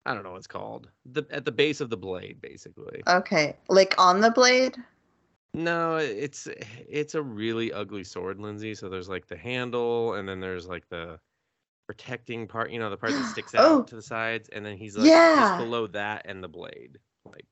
I 0.06 0.14
don't 0.14 0.22
know 0.24 0.30
what 0.32 0.38
it's 0.38 0.46
called. 0.46 0.90
The 1.12 1.24
at 1.30 1.44
the 1.44 1.52
base 1.52 1.80
of 1.80 1.88
the 1.90 1.96
blade, 1.96 2.40
basically. 2.40 3.02
okay, 3.06 3.56
like 3.68 3.94
on 3.98 4.20
the 4.20 4.30
blade. 4.30 4.76
No, 5.54 5.96
it's 5.96 6.48
it's 6.88 7.14
a 7.14 7.22
really 7.22 7.72
ugly 7.72 8.02
sword, 8.04 8.40
Lindsay. 8.40 8.74
So 8.74 8.88
there's 8.88 9.08
like 9.08 9.26
the 9.28 9.36
handle, 9.36 10.14
and 10.14 10.28
then 10.28 10.40
there's 10.40 10.66
like 10.66 10.88
the 10.88 11.18
protecting 11.86 12.46
part. 12.48 12.70
You 12.72 12.78
know, 12.80 12.90
the 12.90 12.96
part 12.96 13.12
that 13.12 13.24
sticks 13.30 13.54
out 13.54 13.64
Oh. 13.64 13.82
to 13.84 13.94
the 13.94 14.02
sides, 14.02 14.48
and 14.50 14.66
then 14.66 14.76
he's 14.76 14.96
like 14.96 15.06
Yeah. 15.08 15.36
just 15.36 15.58
below 15.64 15.86
that 15.88 16.22
and 16.26 16.42
the 16.42 16.48
blade. 16.48 16.98
Like 17.24 17.46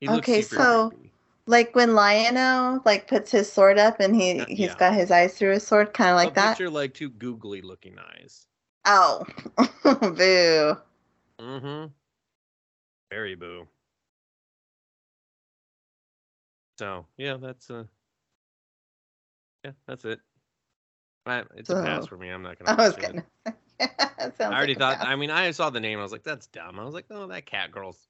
he 0.00 0.06
looks 0.08 0.28
Okay, 0.28 0.42
so- 0.42 0.90
creepy. 0.90 1.11
Like 1.46 1.74
when 1.74 1.94
Lionel 1.94 2.80
like 2.84 3.08
puts 3.08 3.30
his 3.30 3.50
sword 3.50 3.78
up 3.78 3.98
and 4.00 4.14
he 4.14 4.44
he's 4.44 4.58
yeah. 4.58 4.74
got 4.78 4.94
his 4.94 5.10
eyes 5.10 5.34
through 5.36 5.52
his 5.52 5.66
sword, 5.66 5.92
kind 5.92 6.10
of 6.10 6.16
like 6.16 6.30
A 6.30 6.34
that. 6.34 6.50
picture 6.50 6.70
like 6.70 6.94
two 6.94 7.10
googly 7.10 7.62
looking 7.62 7.98
eyes. 7.98 8.46
Oh, 8.84 9.24
boo! 9.84 10.76
Mm-hmm. 11.40 11.86
Very 13.10 13.34
boo. 13.34 13.66
So 16.78 17.06
yeah, 17.16 17.36
that's 17.40 17.70
uh 17.70 17.84
yeah, 19.64 19.72
that's 19.86 20.04
it. 20.04 20.20
I, 21.26 21.44
it's 21.56 21.70
a 21.70 21.74
pass 21.74 22.06
for 22.06 22.16
me. 22.16 22.28
I'm 22.28 22.42
not 22.42 22.58
gonna. 22.58 22.72
I 22.72 22.74
was 22.74 22.96
gonna. 22.96 23.24
That 24.18 24.38
sounds 24.38 24.52
I 24.52 24.56
already 24.56 24.74
like 24.74 25.00
thought. 25.00 25.06
I 25.06 25.16
mean, 25.16 25.30
I 25.30 25.50
saw 25.50 25.70
the 25.70 25.80
name. 25.80 25.98
I 25.98 26.02
was 26.02 26.12
like, 26.12 26.22
"That's 26.22 26.46
dumb." 26.46 26.78
I 26.78 26.84
was 26.84 26.94
like, 26.94 27.06
"Oh, 27.10 27.26
that 27.26 27.46
cat 27.46 27.72
girl's, 27.72 28.08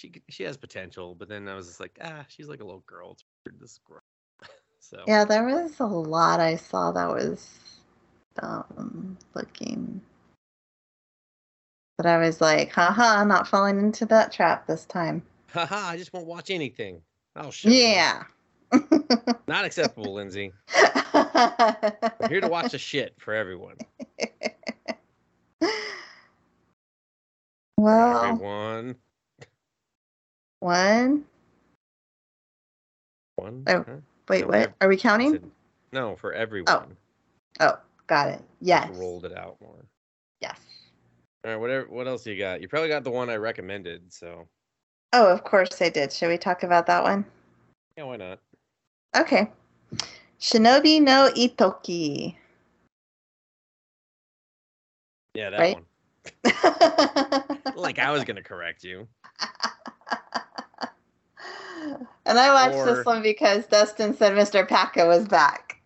she 0.00 0.22
she 0.28 0.42
has 0.44 0.56
potential." 0.56 1.14
But 1.14 1.28
then 1.28 1.48
I 1.48 1.54
was 1.54 1.66
just 1.66 1.80
like, 1.80 1.98
"Ah, 2.02 2.24
she's 2.28 2.48
like 2.48 2.60
a 2.60 2.64
little 2.64 2.84
girl. 2.86 3.12
It's 3.12 3.24
weird, 3.44 3.60
this 3.60 3.78
girl." 3.86 4.00
so 4.80 5.04
Yeah, 5.06 5.24
there 5.24 5.44
was 5.44 5.78
a 5.80 5.86
lot 5.86 6.40
I 6.40 6.56
saw 6.56 6.90
that 6.92 7.08
was 7.08 7.58
dumb 8.40 9.18
looking. 9.34 10.00
But 11.96 12.06
I 12.06 12.16
was 12.16 12.40
like, 12.40 12.72
haha, 12.72 13.20
I'm 13.20 13.28
not 13.28 13.46
falling 13.46 13.78
into 13.78 14.06
that 14.06 14.32
trap 14.32 14.66
this 14.66 14.86
time. 14.86 15.22
haha, 15.52 15.90
I 15.90 15.98
just 15.98 16.14
won't 16.14 16.26
watch 16.26 16.50
anything. 16.50 17.02
Oh 17.36 17.50
shit. 17.50 17.72
Yeah. 17.72 18.22
Not 19.46 19.66
acceptable, 19.66 20.14
Lindsay. 20.14 20.52
I'm 20.72 22.28
here 22.28 22.40
to 22.40 22.48
watch 22.48 22.72
the 22.72 22.78
shit 22.78 23.14
for 23.18 23.34
everyone. 23.34 23.76
well, 27.76 28.24
Everyone. 28.24 28.94
One. 30.60 31.24
One. 33.36 33.64
Oh, 33.66 33.82
huh? 33.86 33.96
Wait, 34.28 34.42
No, 34.42 34.46
what? 34.48 34.56
ev- 34.58 34.74
Are 34.80 34.88
we 34.88 34.96
counting? 34.96 35.32
said- 35.32 35.50
no, 35.92 36.16
for 36.16 36.32
everyone. 36.32 36.96
Oh, 37.58 37.66
oh, 37.66 37.78
got 38.06 38.28
it. 38.28 38.38
Just 38.38 38.46
Yes. 38.60 38.90
Rolled 38.96 39.24
it 39.24 39.36
out 39.36 39.60
more. 39.60 39.86
Yes. 40.40 40.60
All 41.44 41.50
right. 41.50 41.56
Whatever. 41.56 41.88
What 41.88 42.06
else 42.06 42.26
you 42.26 42.38
got? 42.38 42.60
You 42.60 42.68
probably 42.68 42.88
got 42.90 43.02
the 43.04 43.10
one 43.10 43.28
I 43.30 43.36
recommended. 43.36 44.12
So 44.12 44.46
Oh, 45.12 45.26
of 45.32 45.42
course 45.42 45.80
I 45.82 45.88
did. 45.88 46.12
Should 46.12 46.28
we 46.28 46.38
talk 46.38 46.62
about 46.62 46.86
that 46.86 47.02
one? 47.02 47.24
yeah, 47.96 48.04
why 48.04 48.16
not? 48.16 48.38
Okay. 49.16 49.50
Shinobi 50.38 51.00
no 51.02 51.30
Ittoki. 51.34 52.36
Yeah, 55.34 55.50
that 55.50 55.58
Right? 55.60 55.74
one. 55.74 55.86
Like 57.76 57.98
I 57.98 58.10
was 58.10 58.24
gonna 58.24 58.42
correct 58.42 58.84
you. 58.84 59.08
and 62.26 62.38
I 62.38 62.52
watched 62.52 62.78
Or- 62.78 62.86
this 62.86 63.04
one 63.04 63.22
because 63.22 63.66
Dustin 63.66 64.16
said 64.16 64.32
Mr. 64.32 64.66
Paka 64.68 65.06
was 65.06 65.26
back. 65.26 65.80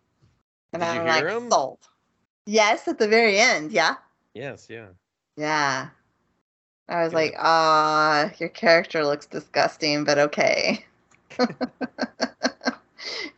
And 0.73 0.83
Did 0.83 0.89
I'm 0.89 1.07
like, 1.07 1.25
him? 1.25 1.51
sold. 1.51 1.79
Yes, 2.47 2.89
at 2.89 2.99
the 2.99 3.09
very 3.09 3.39
end. 3.39 3.73
Yeah. 3.73 3.95
Yes. 4.35 4.67
Yeah. 4.69 4.89
Yeah. 5.37 5.89
I 6.89 7.03
was 7.03 7.11
Good. 7.11 7.17
like, 7.17 7.35
ah, 7.39 8.31
your 8.39 8.51
character 8.51 9.05
looks 9.05 9.27
disgusting, 9.27 10.05
but 10.05 10.19
okay. 10.19 10.85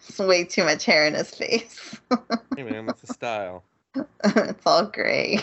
it's 0.09 0.19
way 0.19 0.45
too 0.45 0.65
much 0.65 0.85
hair 0.85 1.07
in 1.07 1.15
his 1.15 1.33
face. 1.35 1.97
Hey 2.57 2.63
man, 2.65 2.87
that's 2.87 3.03
the 3.03 3.13
style. 3.13 3.63
it's 4.25 4.67
all 4.67 4.87
gray. 4.87 5.41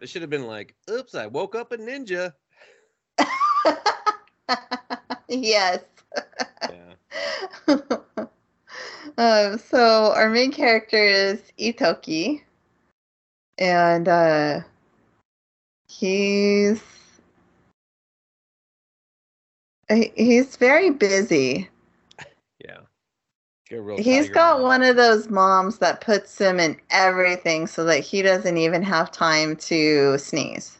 It 0.00 0.08
should 0.08 0.22
have 0.22 0.30
been 0.30 0.46
like, 0.46 0.74
"Oops, 0.88 1.14
I 1.14 1.26
woke 1.26 1.54
up 1.54 1.72
a 1.72 1.76
ninja." 1.76 2.32
yes. 5.28 5.80
Yeah. 6.68 6.94
um, 9.18 9.58
so 9.58 10.12
our 10.14 10.28
main 10.30 10.52
character 10.52 11.02
is 11.02 11.42
Ittoki, 11.58 12.42
and 13.58 14.08
uh, 14.08 14.60
he's 15.88 16.82
he's 19.88 20.56
very 20.56 20.90
busy. 20.90 21.68
Yeah. 22.64 22.80
He's 23.68 23.78
got, 23.78 23.84
real 23.84 23.96
He's 23.98 24.26
tiger 24.26 24.34
got 24.34 24.58
mom. 24.58 24.62
one 24.62 24.82
of 24.82 24.96
those 24.96 25.28
moms 25.28 25.78
that 25.78 26.00
puts 26.00 26.38
him 26.38 26.58
in 26.60 26.76
everything 26.90 27.66
so 27.66 27.84
that 27.84 28.00
he 28.00 28.22
doesn't 28.22 28.56
even 28.56 28.82
have 28.82 29.10
time 29.12 29.56
to 29.56 30.18
sneeze. 30.18 30.78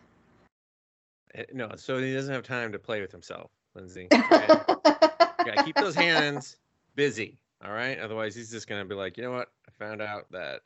Eh, 1.35 1.45
No, 1.53 1.71
so 1.77 1.99
he 1.99 2.15
doesn't 2.15 2.33
have 2.33 2.45
time 2.45 2.73
to 2.73 2.79
play 2.79 3.01
with 3.01 3.13
himself, 3.13 3.51
Lindsay. 3.79 4.09
Gotta, 4.11 4.81
gotta 5.39 5.63
keep 5.65 5.77
those 5.77 5.95
hands 5.95 6.57
busy. 6.97 7.39
All 7.65 7.73
right. 7.73 7.99
Otherwise, 7.99 8.35
he's 8.35 8.51
just 8.51 8.67
gonna 8.67 8.85
be 8.85 8.95
like, 8.95 9.17
you 9.17 9.23
know 9.23 9.33
what? 9.33 9.49
I 9.67 9.71
found 9.79 10.03
out 10.03 10.31
that 10.33 10.61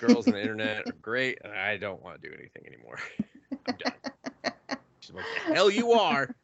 girls 0.00 0.26
on 0.26 0.34
the 0.34 0.40
internet 0.40 0.86
are 0.88 0.92
great, 1.00 1.38
and 1.44 1.52
I 1.52 1.76
don't 1.76 2.02
want 2.02 2.20
to 2.20 2.28
do 2.28 2.34
anything 2.34 2.64
anymore. 2.66 2.98
I'm 3.68 3.76
done. 3.76 4.78
She's 5.00 5.14
like, 5.14 5.24
the 5.46 5.54
hell 5.54 5.70
you 5.70 5.92
are. 5.92 6.34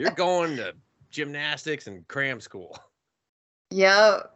You're 0.00 0.10
going 0.10 0.56
to 0.56 0.74
gymnastics 1.10 1.86
and 1.86 2.06
cram 2.08 2.40
school. 2.40 2.76
Yep. 3.70 4.32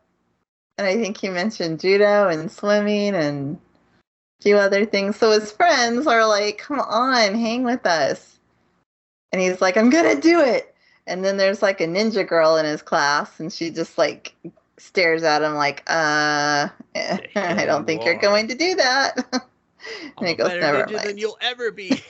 and 0.78 0.86
I 0.86 0.94
think 0.96 1.18
he 1.18 1.28
mentioned 1.28 1.80
judo 1.80 2.28
and 2.28 2.50
swimming 2.50 3.14
and 3.14 3.56
a 3.56 4.42
few 4.42 4.56
other 4.56 4.86
things. 4.86 5.16
So 5.16 5.32
his 5.32 5.50
friends 5.52 6.06
are 6.06 6.26
like, 6.26 6.58
"Come 6.58 6.80
on, 6.80 7.34
hang 7.34 7.64
with 7.64 7.86
us," 7.86 8.29
and 9.32 9.40
he's 9.40 9.60
like, 9.60 9.76
"I'm 9.76 9.90
gonna 9.90 10.20
do 10.20 10.40
it." 10.40 10.74
And 11.06 11.24
then 11.24 11.36
there's 11.36 11.62
like 11.62 11.80
a 11.80 11.86
ninja 11.86 12.26
girl 12.26 12.56
in 12.56 12.64
his 12.64 12.82
class, 12.82 13.40
and 13.40 13.52
she 13.52 13.70
just 13.70 13.98
like 13.98 14.34
stares 14.78 15.22
at 15.22 15.42
him 15.42 15.54
like, 15.54 15.82
"Uh, 15.86 16.68
I 16.94 17.64
don't 17.66 17.86
think 17.86 18.04
you're 18.04 18.18
going 18.18 18.48
to 18.48 18.54
do 18.54 18.74
that." 18.76 19.16
I'm 19.32 19.42
and 20.18 20.28
he 20.28 20.34
goes, 20.34 20.48
better 20.48 20.60
"Never 20.60 20.84
ninja 20.84 20.92
mind." 20.92 21.08
than 21.08 21.18
you'll 21.18 21.38
ever 21.40 21.70
be. 21.70 21.88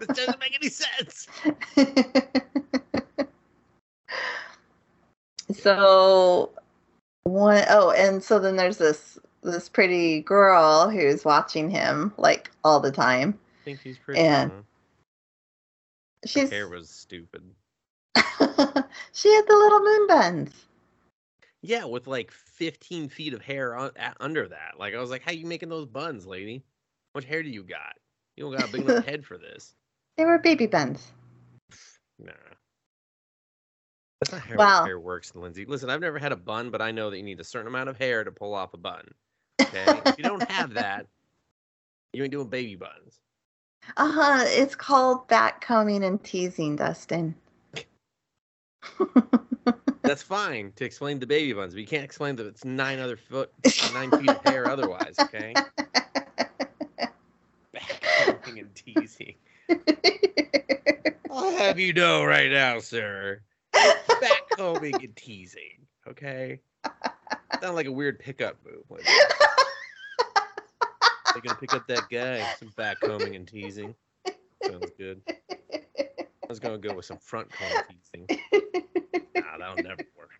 this 0.00 0.08
doesn't 0.08 0.40
make 0.40 0.54
any 0.54 0.70
sense. 0.70 1.28
so 5.52 6.50
one 7.24 7.64
oh 7.68 7.90
and 7.90 8.22
so 8.22 8.38
then 8.38 8.56
there's 8.56 8.78
this 8.78 9.18
this 9.42 9.68
pretty 9.68 10.20
girl 10.22 10.88
who's 10.88 11.24
watching 11.24 11.68
him 11.68 12.12
like 12.16 12.50
all 12.64 12.78
the 12.80 12.92
time 12.92 13.38
I 13.60 13.64
think 13.64 13.80
he's 13.80 13.98
pretty. 13.98 14.20
And- 14.20 14.64
huh? 16.24 16.40
Her 16.40 16.46
hair 16.48 16.68
was 16.68 16.90
stupid. 16.90 17.42
she 19.12 19.32
had 19.32 19.46
the 19.46 19.56
little 19.56 19.80
moon 19.80 20.06
buns 20.06 20.66
Yeah, 21.62 21.84
with 21.84 22.06
like 22.06 22.30
15 22.30 23.08
feet 23.08 23.34
of 23.34 23.42
hair 23.42 23.76
un- 23.76 23.92
a- 23.96 24.14
under 24.20 24.48
that. 24.48 24.74
Like 24.78 24.94
I 24.94 25.00
was 25.00 25.10
like, 25.10 25.22
"How 25.22 25.32
you 25.32 25.46
making 25.46 25.68
those 25.68 25.86
buns, 25.86 26.26
lady? 26.26 26.64
Much 27.14 27.24
hair 27.24 27.42
do 27.42 27.48
you 27.48 27.62
got? 27.62 27.96
You 28.36 28.44
don't 28.44 28.52
got 28.52 28.64
a 28.64 28.68
big 28.68 28.82
enough 28.82 29.04
head 29.06 29.24
for 29.24 29.38
this." 29.38 29.74
they 30.16 30.24
were 30.24 30.38
baby 30.38 30.66
buns 30.66 31.12
Nah. 32.18 32.32
That's 34.20 34.32
not 34.32 34.42
how 34.42 34.56
Wow. 34.56 34.84
hair 34.84 35.00
works, 35.00 35.34
Lindsay. 35.34 35.64
Listen, 35.64 35.88
I've 35.88 36.00
never 36.02 36.18
had 36.18 36.32
a 36.32 36.36
bun, 36.36 36.70
but 36.70 36.82
I 36.82 36.90
know 36.90 37.08
that 37.10 37.16
you 37.16 37.22
need 37.22 37.40
a 37.40 37.44
certain 37.44 37.68
amount 37.68 37.88
of 37.88 37.96
hair 37.96 38.22
to 38.22 38.30
pull 38.30 38.54
off 38.54 38.74
a 38.74 38.76
bun. 38.76 39.08
Okay? 39.62 40.02
if 40.04 40.18
you 40.18 40.24
don't 40.24 40.42
have 40.50 40.74
that, 40.74 41.06
you 42.12 42.22
ain't 42.22 42.32
doing 42.32 42.48
baby 42.48 42.74
buns. 42.76 43.20
Uh-huh 43.96 44.44
it's 44.46 44.74
called 44.74 45.26
back 45.28 45.60
combing 45.60 46.04
and 46.04 46.22
teasing 46.24 46.76
dustin 46.76 47.34
That's 50.02 50.22
fine 50.22 50.72
to 50.74 50.84
explain 50.84 51.20
the 51.20 51.26
baby 51.26 51.52
buns, 51.52 51.74
but 51.74 51.80
you 51.80 51.86
can't 51.86 52.02
explain 52.02 52.34
that 52.36 52.46
it's 52.46 52.64
nine 52.64 52.98
other 52.98 53.16
foot, 53.16 53.52
nine 53.94 54.10
feet 54.10 54.28
of 54.28 54.42
hair 54.44 54.68
otherwise. 54.68 55.14
Okay? 55.20 55.54
Backcombing 57.72 58.60
and 58.60 58.74
teasing. 58.74 59.34
I'll 61.30 61.56
have 61.56 61.78
you 61.78 61.92
know 61.92 62.24
right 62.24 62.50
now, 62.50 62.80
sir. 62.80 63.40
Backcombing 63.72 65.04
and 65.04 65.14
teasing. 65.14 65.86
Okay? 66.08 66.60
Sound 67.60 67.76
like 67.76 67.86
a 67.86 67.92
weird 67.92 68.18
pickup 68.18 68.56
move. 68.64 68.82
Like, 68.88 69.06
they're 71.32 71.42
gonna 71.42 71.58
pick 71.58 71.74
up 71.74 71.86
that 71.88 72.08
guy. 72.10 72.44
Some 72.58 72.70
backcombing 72.70 73.36
and 73.36 73.46
teasing. 73.46 73.94
Sounds 74.64 74.90
good. 74.98 75.22
I 75.28 76.46
was 76.48 76.58
gonna 76.58 76.78
go 76.78 76.94
with 76.94 77.04
some 77.04 77.18
front 77.18 77.50
comb 77.50 77.82
teasing. 77.88 78.26
Nah, 79.34 79.58
that'll 79.58 79.82
never 79.82 80.04
work. 80.16 80.30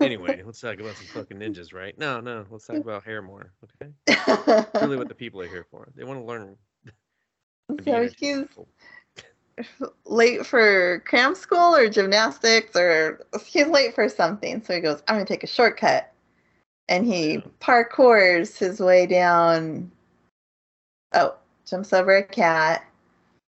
Anyway, 0.00 0.42
let's 0.44 0.60
talk 0.60 0.78
about 0.78 0.96
some 0.96 1.06
fucking 1.06 1.38
ninjas, 1.38 1.74
right? 1.74 1.98
No, 1.98 2.20
no, 2.20 2.46
let's 2.50 2.66
talk 2.66 2.76
about 2.76 3.02
hair 3.04 3.20
more, 3.20 3.52
okay? 3.82 3.92
Really, 4.80 4.96
what 4.96 5.08
the 5.08 5.14
people 5.14 5.40
are 5.40 5.48
here 5.48 5.66
for. 5.70 5.88
They 5.96 6.04
want 6.04 6.20
to 6.20 6.24
learn. 6.24 6.56
so 7.84 8.08
he's 8.18 8.44
late 10.04 10.46
for 10.46 11.02
cram 11.06 11.34
school 11.34 11.74
or 11.74 11.88
gymnastics 11.88 12.76
or 12.76 13.26
he's 13.44 13.66
late 13.66 13.94
for 13.94 14.08
something. 14.08 14.62
So 14.62 14.74
he 14.74 14.80
goes, 14.80 15.02
I'm 15.08 15.16
gonna 15.16 15.26
take 15.26 15.42
a 15.42 15.48
shortcut. 15.48 16.12
And 16.88 17.06
he 17.06 17.42
parkours 17.60 18.56
his 18.56 18.80
way 18.80 19.06
down 19.06 19.90
oh, 21.14 21.34
jumps 21.66 21.92
over 21.92 22.16
a 22.16 22.22
cat, 22.22 22.84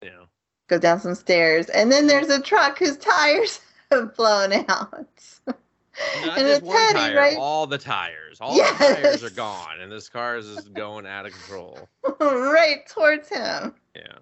Yeah. 0.03 0.25
goes 0.69 0.81
down 0.81 1.01
some 1.01 1.15
stairs, 1.15 1.69
and 1.69 1.91
then 1.91 2.07
there's 2.07 2.31
a 2.31 2.41
truck 2.41 2.79
whose 2.79 2.97
tires 2.97 3.61
have 3.91 4.15
blown 4.17 4.53
out. 4.53 5.09
Not 5.47 6.39
and 6.39 6.47
just 6.47 6.63
it's 6.63 6.67
one 6.67 6.93
tire, 6.93 7.17
right 7.17 7.37
all 7.39 7.67
the 7.67 7.79
tires. 7.79 8.39
All 8.41 8.55
the 8.55 8.63
tires 8.63 9.25
are 9.25 9.31
gone, 9.31 9.81
and 9.81 9.91
this 9.91 10.09
car 10.09 10.37
is 10.37 10.55
just 10.55 10.73
going 10.75 11.07
out 11.07 11.25
of 11.25 11.33
control. 11.33 11.89
right 12.21 12.87
towards 12.87 13.29
him. 13.29 13.75
Yeah. 13.95 14.19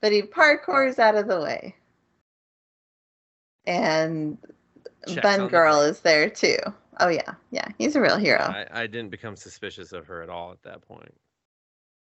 But 0.00 0.12
he 0.12 0.22
parkours 0.22 1.00
out 1.00 1.16
of 1.16 1.26
the 1.26 1.40
way. 1.40 1.74
And 3.66 4.38
Checks 5.08 5.20
Bun 5.22 5.40
on 5.40 5.46
the 5.46 5.50
Girl 5.50 5.80
is 5.80 6.00
there 6.00 6.30
too. 6.30 6.56
Oh 7.00 7.08
yeah, 7.08 7.34
yeah, 7.50 7.66
he's 7.78 7.96
a 7.96 8.00
real 8.00 8.16
hero. 8.16 8.40
I, 8.40 8.66
I 8.70 8.86
didn't 8.86 9.10
become 9.10 9.36
suspicious 9.36 9.92
of 9.92 10.06
her 10.06 10.22
at 10.22 10.28
all 10.28 10.52
at 10.52 10.62
that 10.62 10.82
point. 10.82 11.14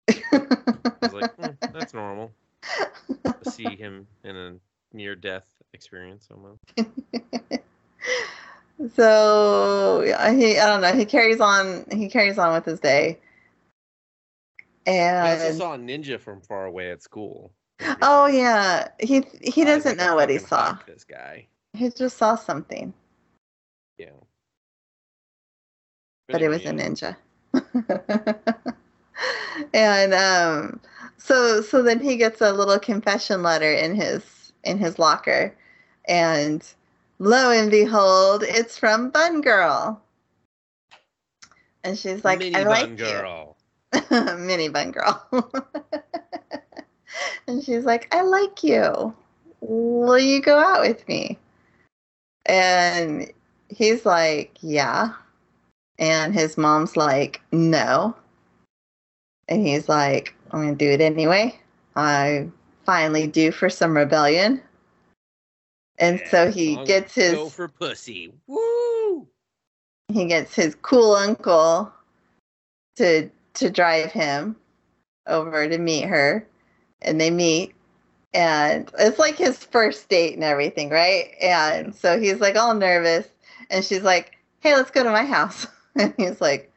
I 0.08 0.40
was 1.02 1.14
like, 1.14 1.34
"Hmm, 1.36 1.50
that's 1.72 1.94
normal. 1.94 2.32
To 2.62 3.50
see 3.50 3.76
him 3.76 4.06
in 4.24 4.36
a 4.36 4.54
near 4.92 5.14
death 5.14 5.46
experience 5.72 6.28
almost. 6.30 6.60
so 8.94 10.02
yeah, 10.04 10.32
he 10.32 10.58
I 10.58 10.66
don't 10.66 10.80
know, 10.80 10.92
he 10.92 11.04
carries 11.04 11.40
on 11.40 11.84
he 11.92 12.08
carries 12.08 12.38
on 12.38 12.52
with 12.52 12.64
his 12.64 12.80
day. 12.80 13.18
I 14.86 15.32
also 15.32 15.52
saw 15.52 15.74
a 15.74 15.78
ninja 15.78 16.18
from 16.18 16.40
far 16.40 16.66
away 16.66 16.90
at 16.90 17.02
school. 17.02 17.52
oh 18.02 18.26
yeah, 18.26 18.88
he 18.98 19.24
he 19.40 19.64
doesn't 19.64 19.96
know 19.96 20.16
what 20.16 20.30
he 20.30 20.38
saw. 20.38 20.76
This 20.86 21.04
guy. 21.04 21.46
He 21.72 21.90
just 21.90 22.16
saw 22.16 22.34
something, 22.34 22.92
Yeah. 23.96 24.08
But 26.30 26.42
it 26.42 26.48
was 26.48 26.64
a 26.64 26.70
ninja. 26.70 27.16
and 29.74 30.14
um 30.14 30.80
so 31.18 31.60
so 31.60 31.82
then 31.82 32.00
he 32.00 32.16
gets 32.16 32.40
a 32.40 32.52
little 32.52 32.78
confession 32.78 33.42
letter 33.42 33.72
in 33.72 33.94
his 33.94 34.52
in 34.64 34.78
his 34.78 34.98
locker. 34.98 35.54
And 36.06 36.66
lo 37.18 37.50
and 37.50 37.70
behold 37.70 38.42
it's 38.46 38.78
from 38.78 39.10
bun 39.10 39.40
girl. 39.40 40.00
And 41.84 41.98
she's 41.98 42.24
like 42.24 42.38
Mini 42.38 42.56
i 42.56 42.64
bun 42.64 42.70
like 42.70 42.96
girl. 42.96 43.56
you 43.94 44.36
mini 44.38 44.68
bun 44.68 44.92
girl. 44.92 45.26
And 47.46 47.64
she's 47.64 47.84
like 47.84 48.14
i 48.14 48.22
like 48.22 48.62
you. 48.62 49.14
Will 49.60 50.18
you 50.18 50.40
go 50.40 50.58
out 50.58 50.80
with 50.80 51.06
me? 51.08 51.38
And 52.46 53.30
he's 53.68 54.06
like 54.06 54.56
yeah 54.60 55.12
and 56.00 56.34
his 56.34 56.58
mom's 56.58 56.96
like 56.96 57.40
no. 57.52 58.16
And 59.48 59.64
he's 59.64 59.88
like 59.88 60.34
i'm 60.50 60.62
gonna 60.62 60.74
do 60.74 60.90
it 60.90 61.00
anyway. 61.00 61.58
I 61.94 62.48
finally 62.84 63.26
due 63.26 63.52
for 63.52 63.70
some 63.70 63.96
rebellion. 63.96 64.60
And 65.98 66.20
so 66.30 66.44
Yeah, 66.44 66.50
he 66.50 66.74
long 66.76 66.84
gets 66.86 67.14
his 67.14 67.34
Go 67.34 67.48
for 67.50 67.68
pussy. 67.68 68.32
Woo! 68.48 69.28
he 70.08 70.26
gets 70.26 70.54
his 70.56 70.74
cool 70.82 71.14
uncle 71.14 71.92
to 72.96 73.30
to 73.54 73.70
drive 73.70 74.10
him 74.10 74.56
over 75.26 75.68
to 75.68 75.78
meet 75.78 76.06
her. 76.06 76.46
And 77.02 77.20
they 77.20 77.30
meet. 77.30 77.74
And 78.32 78.90
it's 78.98 79.18
like 79.18 79.36
his 79.36 79.58
first 79.58 80.08
date 80.08 80.34
and 80.34 80.44
everything 80.44 80.88
right? 80.88 81.34
And 81.40 81.94
so 81.94 82.18
he's 82.18 82.40
like 82.40 82.56
all 82.56 82.74
nervous. 82.74 83.28
And 83.68 83.84
she's 83.84 84.02
like 84.02 84.36
hey 84.60 84.74
let's 84.74 84.90
go 84.90 85.02
to 85.02 85.10
my 85.10 85.24
house 85.24 85.66
and 85.96 86.14
he's 86.18 86.40
like 86.40 86.72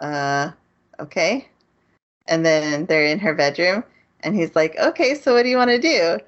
uh 0.00 0.50
okay 1.00 1.48
and 2.26 2.44
then 2.44 2.86
they're 2.86 3.06
in 3.06 3.18
her 3.18 3.34
bedroom 3.34 3.84
and 4.20 4.34
he's 4.34 4.54
like 4.54 4.76
okay 4.78 5.14
so 5.14 5.34
what 5.34 5.42
do 5.42 5.48
you 5.48 5.56
want 5.56 5.70
to 5.70 5.78
do 5.78 6.18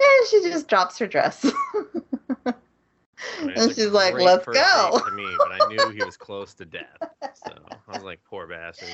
and 0.00 0.28
she 0.28 0.42
just 0.42 0.68
drops 0.68 0.98
her 0.98 1.06
dress 1.06 1.50
I 3.40 3.44
mean, 3.44 3.54
and 3.56 3.74
she's 3.74 3.88
like 3.88 4.14
let's 4.14 4.44
go 4.46 5.00
To 5.04 5.12
me, 5.12 5.26
but 5.38 5.52
I 5.52 5.68
knew 5.68 5.90
he 5.90 6.04
was 6.04 6.16
close 6.16 6.54
to 6.54 6.64
death. 6.64 6.98
So 7.22 7.54
I 7.88 7.94
was 7.94 8.04
like, 8.04 8.20
poor 8.24 8.46
bastard. 8.46 8.88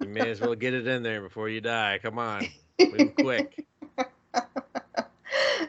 You 0.00 0.08
may 0.08 0.30
as 0.30 0.40
well 0.40 0.54
get 0.54 0.74
it 0.74 0.86
in 0.86 1.02
there 1.02 1.20
before 1.20 1.48
you 1.48 1.60
die. 1.60 1.98
Come 2.02 2.18
on. 2.18 2.46
Move 2.78 3.14
quick. 3.14 3.66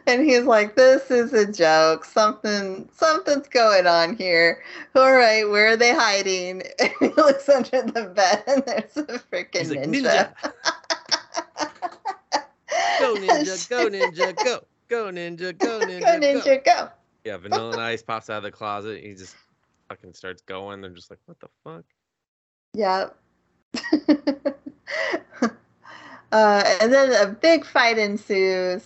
and 0.07 0.23
he's 0.23 0.43
like, 0.43 0.75
"This 0.75 1.11
is 1.11 1.33
a 1.33 1.51
joke. 1.51 2.05
Something, 2.05 2.89
something's 2.93 3.47
going 3.47 3.87
on 3.87 4.15
here. 4.15 4.63
All 4.95 5.13
right, 5.13 5.47
where 5.49 5.73
are 5.73 5.77
they 5.77 5.93
hiding?" 5.93 6.63
And 6.79 6.91
he 6.99 7.07
looks 7.09 7.49
under 7.49 7.83
the 7.83 8.11
bed, 8.15 8.43
and 8.47 8.63
there's 8.65 8.97
a 8.97 9.19
freaking 9.19 9.69
like, 9.69 9.89
ninja. 9.89 10.33
ninja. 10.35 10.53
Go 12.99 13.15
ninja, 13.15 13.69
go 13.69 13.89
ninja, 13.89 14.35
go. 14.43 14.63
Go 14.87 15.11
ninja, 15.11 15.57
go 15.57 15.79
ninja, 15.81 15.99
Go 15.99 16.19
ninja, 16.19 16.63
go! 16.63 16.89
Yeah, 17.25 17.37
Vanilla 17.37 17.77
Ice 17.77 18.01
pops 18.01 18.29
out 18.29 18.37
of 18.37 18.43
the 18.43 18.51
closet. 18.51 19.03
He 19.03 19.13
just 19.13 19.35
fucking 19.89 20.13
starts 20.13 20.41
going. 20.41 20.81
They're 20.81 20.91
just 20.91 21.09
like, 21.09 21.19
what 21.25 21.39
the 21.39 21.47
fuck? 21.63 21.83
Yep. 22.73 23.17
uh, 26.31 26.63
and 26.81 26.93
then 26.93 27.27
a 27.27 27.31
big 27.31 27.65
fight 27.65 27.97
ensues. 27.97 28.83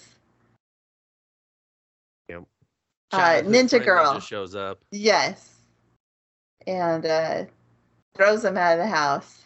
Uh, 3.14 3.42
Ninja 3.44 3.84
Girl. 3.84 4.14
just 4.16 4.28
shows 4.28 4.56
up. 4.56 4.80
Yes. 4.92 5.56
And 6.68 7.06
uh, 7.06 7.46
throws 8.16 8.46
him 8.46 8.58
out 8.58 8.74
of 8.74 8.80
the 8.80 8.88
house. 8.88 9.46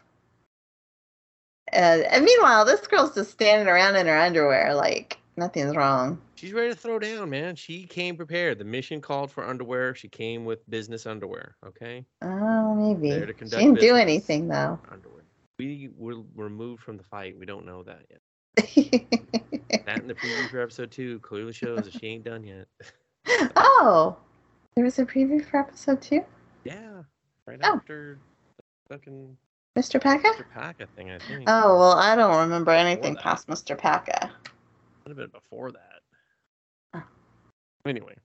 And, 1.71 2.03
and 2.03 2.23
meanwhile, 2.23 2.63
this 2.65 2.85
girl's 2.87 3.15
just 3.15 3.31
standing 3.31 3.67
around 3.67 3.95
in 3.95 4.05
her 4.07 4.17
underwear, 4.17 4.73
like 4.75 5.17
nothing's 5.35 5.75
wrong. 5.75 6.21
She's 6.35 6.53
ready 6.53 6.69
to 6.73 6.75
throw 6.79 6.99
down, 6.99 7.29
man. 7.29 7.55
She 7.55 7.85
came 7.85 8.15
prepared. 8.15 8.59
The 8.59 8.65
mission 8.65 9.01
called 9.01 9.31
for 9.31 9.43
underwear. 9.45 9.95
She 9.95 10.07
came 10.07 10.45
with 10.45 10.69
business 10.69 11.05
underwear. 11.05 11.55
Okay, 11.65 12.05
Oh, 12.21 12.75
maybe. 12.75 13.09
There 13.09 13.25
to 13.25 13.33
She 13.33 13.45
didn't 13.49 13.79
do 13.79 13.95
anything 13.95 14.47
though. 14.47 14.79
underwear. 14.91 15.23
We 15.57 15.89
were 15.97 16.21
removed 16.35 16.83
from 16.83 16.97
the 16.97 17.03
fight. 17.03 17.37
We 17.39 17.45
don't 17.45 17.65
know 17.65 17.83
that 17.83 18.01
yet. 18.09 18.21
That 19.85 19.99
in 20.01 20.07
the 20.07 20.15
preview 20.15 20.49
for 20.49 20.61
episode 20.61 20.89
two 20.91 21.19
clearly 21.19 21.53
shows 21.53 21.83
that 21.83 21.93
she 21.93 22.07
ain't 22.07 22.23
done 22.23 22.43
yet. 22.43 22.67
oh, 23.55 24.15
there 24.75 24.83
was 24.85 24.99
a 24.99 25.05
preview 25.05 25.43
for 25.45 25.59
episode 25.59 26.01
two. 26.01 26.23
Yeah, 26.63 27.03
right 27.47 27.59
Oh. 27.63 27.75
after 27.75 28.17
fucking 28.89 29.35
Mr. 29.77 30.01
Paka? 30.01 30.27
Mr. 30.29 30.45
Paka 30.53 30.87
thing, 30.95 31.11
I 31.11 31.19
think. 31.19 31.43
Oh 31.47 31.77
well, 31.77 31.93
I 31.93 32.15
don't 32.15 32.37
remember 32.37 32.71
anything 32.71 33.15
past 33.15 33.47
Mr. 33.47 33.77
Paka. 33.77 34.31
Would 35.03 35.09
have 35.09 35.17
been 35.17 35.29
before 35.29 35.71
that. 35.71 36.01
Oh. 36.93 37.03
Anyway, 37.85 38.15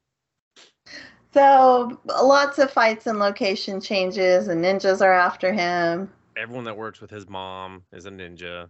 So 1.35 2.01
lots 2.07 2.59
of 2.59 2.71
fights 2.71 3.07
and 3.07 3.19
location 3.19 3.81
changes, 3.81 4.49
and 4.49 4.65
ninjas 4.65 5.01
are 5.01 5.13
after 5.13 5.53
him. 5.53 6.11
everyone 6.37 6.65
that 6.65 6.77
works 6.77 7.01
with 7.01 7.11
his 7.11 7.29
mom 7.29 7.83
is 7.93 8.07
a 8.07 8.11
ninja. 8.11 8.69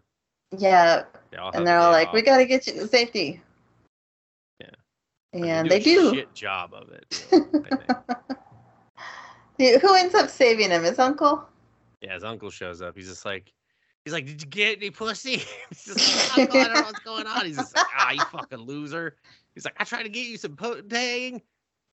Yeah, 0.59 1.05
They 1.31 1.39
and 1.39 1.65
they're 1.67 1.79
all 1.79 1.93
day 1.93 1.99
like, 1.99 2.13
"We 2.13 2.23
got 2.23 2.39
to 2.39 2.45
get 2.47 2.67
you 2.67 2.73
to 2.75 2.89
safety." 2.89 3.41
And 5.33 5.69
do 5.69 5.71
they 5.71 5.81
a 5.81 5.85
do. 5.85 6.15
shit 6.15 6.35
job 6.35 6.73
of 6.75 6.89
it. 6.91 7.09
too, 7.11 7.65
I 7.71 7.77
think. 7.77 8.09
Yeah, 9.59 9.77
Who 9.79 9.95
ends 9.95 10.15
up 10.15 10.31
saving 10.31 10.71
him? 10.71 10.85
His 10.85 10.99
uncle. 10.99 11.47
Yeah, 12.01 12.15
his 12.15 12.25
uncle 12.25 12.49
shows 12.49 12.81
up. 12.81 12.97
He's 12.97 13.09
just 13.09 13.27
like, 13.27 13.53
he's 14.07 14.15
like, 14.15 14.25
did 14.25 14.41
you 14.41 14.49
get 14.49 14.79
any 14.79 14.89
pussy? 14.91 15.43
He's 15.69 15.85
just 15.85 16.35
like, 16.39 16.49
"Oh, 16.51 16.59
I 16.59 16.65
don't 16.65 16.75
know 16.75 16.81
what's 16.81 16.99
going 17.01 17.27
on. 17.27 17.45
He's 17.45 17.57
just 17.59 17.77
like, 17.77 17.85
ah, 17.95 18.11
you 18.13 18.23
fucking 18.33 18.61
loser. 18.61 19.17
He's 19.55 19.67
like, 19.67 19.75
I 19.79 19.85
tried 19.85 20.05
to 20.05 20.09
get 20.09 20.27
you 20.27 20.39
some 20.39 20.57
poontang, 20.57 21.43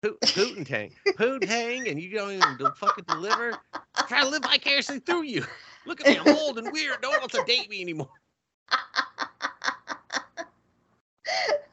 Poot- 0.03 0.21
poontang, 0.21 0.91
poontang, 1.17 1.89
and 1.89 1.99
you 1.99 2.11
don't 2.11 2.33
even 2.33 2.71
fucking 2.75 3.05
deliver. 3.07 3.57
I'm 3.95 4.07
trying 4.07 4.25
to 4.25 4.29
live 4.29 4.43
vicariously 4.43 4.99
through 4.99 5.23
you. 5.23 5.43
Look 5.87 6.01
at 6.01 6.07
me, 6.07 6.19
I'm 6.19 6.37
old 6.37 6.59
and 6.59 6.71
weird. 6.71 6.97
No 7.01 7.09
one 7.09 7.19
wants 7.21 7.33
to 7.33 7.43
date 7.47 7.67
me 7.71 7.81
anymore. 7.81 8.09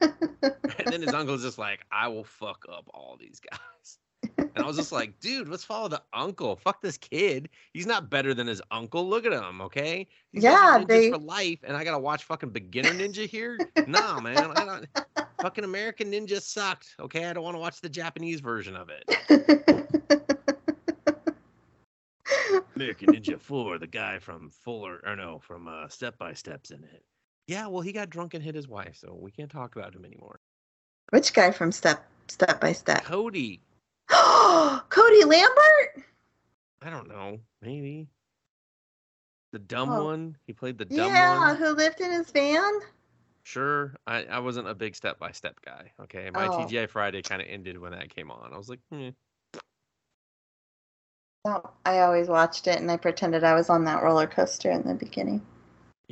And 0.79 0.91
then 0.91 1.01
his 1.01 1.13
uncle's 1.13 1.43
just 1.43 1.57
like, 1.57 1.81
I 1.91 2.07
will 2.07 2.23
fuck 2.23 2.65
up 2.71 2.89
all 2.93 3.17
these 3.19 3.39
guys. 3.39 3.99
And 4.37 4.63
I 4.63 4.67
was 4.67 4.75
just 4.75 4.91
like, 4.91 5.19
dude, 5.19 5.47
let's 5.47 5.63
follow 5.63 5.87
the 5.87 6.01
uncle. 6.13 6.55
Fuck 6.55 6.81
this 6.81 6.97
kid. 6.97 7.49
He's 7.73 7.85
not 7.85 8.09
better 8.09 8.33
than 8.33 8.47
his 8.47 8.61
uncle. 8.71 9.07
Look 9.07 9.25
at 9.25 9.33
him, 9.33 9.61
okay? 9.61 10.07
Are 10.35 10.39
Yeah, 10.39 10.83
they- 10.87 11.11
for 11.11 11.17
life, 11.17 11.59
and 11.63 11.77
I 11.77 11.83
gotta 11.83 11.99
watch 11.99 12.23
fucking 12.23 12.49
beginner 12.49 12.91
ninja 12.91 13.27
here. 13.27 13.57
nah, 13.87 14.19
man, 14.19 14.37
I 14.37 14.65
don't. 14.65 14.87
Fucking 15.41 15.65
American 15.65 16.09
Ninja 16.09 16.41
sucked. 16.41 16.95
Okay, 17.01 17.25
I 17.25 17.33
don't 17.33 17.43
want 17.43 17.55
to 17.55 17.59
watch 17.59 17.81
the 17.81 17.89
Japanese 17.89 18.39
version 18.39 18.77
of 18.77 18.89
it. 18.89 19.03
American 22.75 23.13
Ninja 23.13 23.39
Four, 23.39 23.77
the 23.77 23.87
guy 23.87 24.19
from 24.19 24.49
Fuller, 24.49 25.01
or 25.05 25.17
no, 25.17 25.39
from 25.39 25.67
uh, 25.67 25.89
Step 25.89 26.17
by 26.17 26.33
Steps 26.33 26.71
in 26.71 26.81
it. 26.85 27.03
Yeah, 27.47 27.67
well, 27.67 27.81
he 27.81 27.91
got 27.91 28.09
drunk 28.09 28.33
and 28.33 28.43
hit 28.43 28.55
his 28.55 28.67
wife, 28.67 28.95
so 28.97 29.17
we 29.19 29.31
can't 29.31 29.51
talk 29.51 29.75
about 29.75 29.93
him 29.93 30.05
anymore. 30.05 30.39
Which 31.09 31.33
guy 31.33 31.51
from 31.51 31.71
Step 31.71 32.05
Step 32.27 32.61
by 32.61 32.71
Step? 32.73 33.03
Cody, 33.03 33.59
Cody 34.09 35.23
Lambert. 35.25 36.03
I 36.81 36.89
don't 36.89 37.07
know, 37.09 37.39
maybe 37.61 38.07
the 39.51 39.59
dumb 39.59 39.91
Oh. 39.91 40.05
one. 40.05 40.37
He 40.47 40.53
played 40.53 40.77
the 40.77 40.85
dumb 40.85 41.13
Yeah, 41.13 41.37
one. 41.39 41.49
Yeah, 41.49 41.55
who 41.55 41.73
lived 41.75 42.01
in 42.01 42.11
his 42.11 42.31
van? 42.31 42.71
Sure, 43.43 43.93
I, 44.07 44.23
I 44.23 44.39
wasn't 44.39 44.69
a 44.69 44.73
big 44.73 44.95
step 44.95 45.19
by 45.19 45.31
step 45.31 45.59
guy. 45.65 45.91
Okay, 46.03 46.29
my 46.31 46.47
Oh. 46.47 46.51
TGI 46.65 46.89
Friday 46.89 47.21
kind 47.21 47.41
of 47.41 47.47
ended 47.49 47.77
when 47.77 47.91
that 47.91 48.09
came 48.13 48.31
on. 48.31 48.53
I 48.53 48.57
was 48.57 48.69
like, 48.69 48.79
hmm. 48.89 49.09
No, 51.45 51.71
I 51.85 51.99
always 51.99 52.29
watched 52.29 52.67
it, 52.67 52.79
and 52.79 52.89
I 52.89 52.95
pretended 52.95 53.43
I 53.43 53.53
was 53.53 53.69
on 53.69 53.83
that 53.83 54.01
roller 54.01 54.27
coaster 54.27 54.71
in 54.71 54.83
the 54.87 54.93
beginning. 54.95 55.45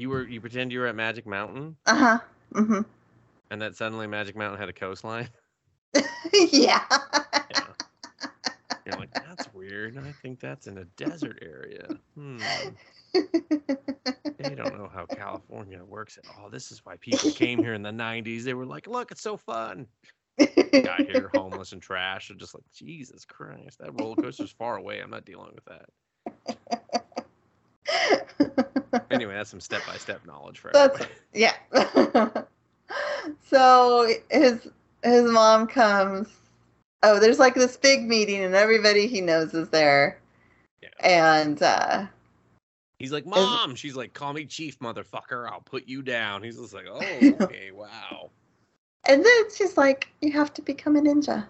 You 0.01 0.09
were 0.09 0.27
you 0.27 0.41
pretend 0.41 0.71
you 0.73 0.79
were 0.79 0.87
at 0.87 0.95
Magic 0.95 1.25
Mountain, 1.25 1.77
Uh 1.85 1.95
huh. 1.95 2.19
Mm-hmm. 2.55 2.81
and 3.51 3.61
that 3.61 3.75
suddenly 3.75 4.07
Magic 4.07 4.35
Mountain 4.35 4.59
had 4.59 4.67
a 4.67 4.73
coastline. 4.73 5.29
yeah. 6.51 6.83
Yeah. 7.51 7.63
You're 8.85 8.97
like, 8.97 9.13
that's 9.13 9.53
weird. 9.53 9.97
I 9.97 10.11
think 10.21 10.39
that's 10.39 10.67
in 10.67 10.77
a 10.79 10.85
desert 10.97 11.39
area. 11.41 11.87
Hmm. 12.15 12.39
They 13.13 14.55
don't 14.55 14.77
know 14.77 14.89
how 14.91 15.05
California 15.05 15.83
works 15.83 16.17
at 16.17 16.23
all. 16.35 16.49
This 16.49 16.71
is 16.71 16.83
why 16.85 16.95
people 16.99 17.29
came 17.31 17.59
here 17.59 17.73
in 17.73 17.83
the 17.83 17.91
90s. 17.91 18.43
They 18.43 18.53
were 18.55 18.65
like, 18.65 18.87
look, 18.87 19.11
it's 19.11 19.21
so 19.21 19.37
fun. 19.37 19.85
Got 20.39 21.01
here 21.01 21.29
homeless 21.35 21.73
and 21.73 21.81
trash. 21.81 22.29
They're 22.29 22.37
just 22.37 22.55
like, 22.55 22.63
Jesus 22.73 23.25
Christ, 23.25 23.79
that 23.79 23.99
roller 23.99 24.15
coaster's 24.15 24.51
far 24.51 24.77
away. 24.77 24.99
I'm 24.99 25.11
not 25.11 25.25
dealing 25.25 25.51
with 25.53 25.65
that. 25.65 26.57
Anyway, 29.09 29.33
that's 29.33 29.49
some 29.49 29.59
step 29.61 29.81
by 29.85 29.97
step 29.97 30.25
knowledge 30.25 30.59
for 30.59 30.71
That's 30.73 30.95
everybody. 30.95 31.19
yeah. 31.33 32.43
so 33.47 34.13
his 34.29 34.67
his 35.03 35.29
mom 35.29 35.67
comes. 35.67 36.29
Oh, 37.03 37.19
there's 37.19 37.39
like 37.39 37.55
this 37.55 37.77
big 37.77 38.07
meeting, 38.07 38.43
and 38.43 38.55
everybody 38.55 39.07
he 39.07 39.21
knows 39.21 39.53
is 39.53 39.69
there. 39.69 40.19
Yeah. 40.81 40.89
And 40.99 41.61
uh, 41.61 42.05
He's 43.01 43.11
like, 43.11 43.25
Mom. 43.25 43.73
She's 43.73 43.95
like, 43.95 44.13
call 44.13 44.31
me 44.31 44.45
chief, 44.45 44.77
motherfucker. 44.77 45.49
I'll 45.49 45.61
put 45.61 45.87
you 45.87 46.03
down. 46.03 46.43
He's 46.43 46.57
just 46.57 46.71
like, 46.71 46.85
oh, 46.87 46.99
okay, 47.41 47.71
wow. 47.71 48.29
and 49.05 49.25
then 49.25 49.43
she's 49.55 49.75
like, 49.75 50.07
"You 50.21 50.31
have 50.33 50.53
to 50.53 50.61
become 50.61 50.95
a 50.95 51.01
ninja." 51.01 51.47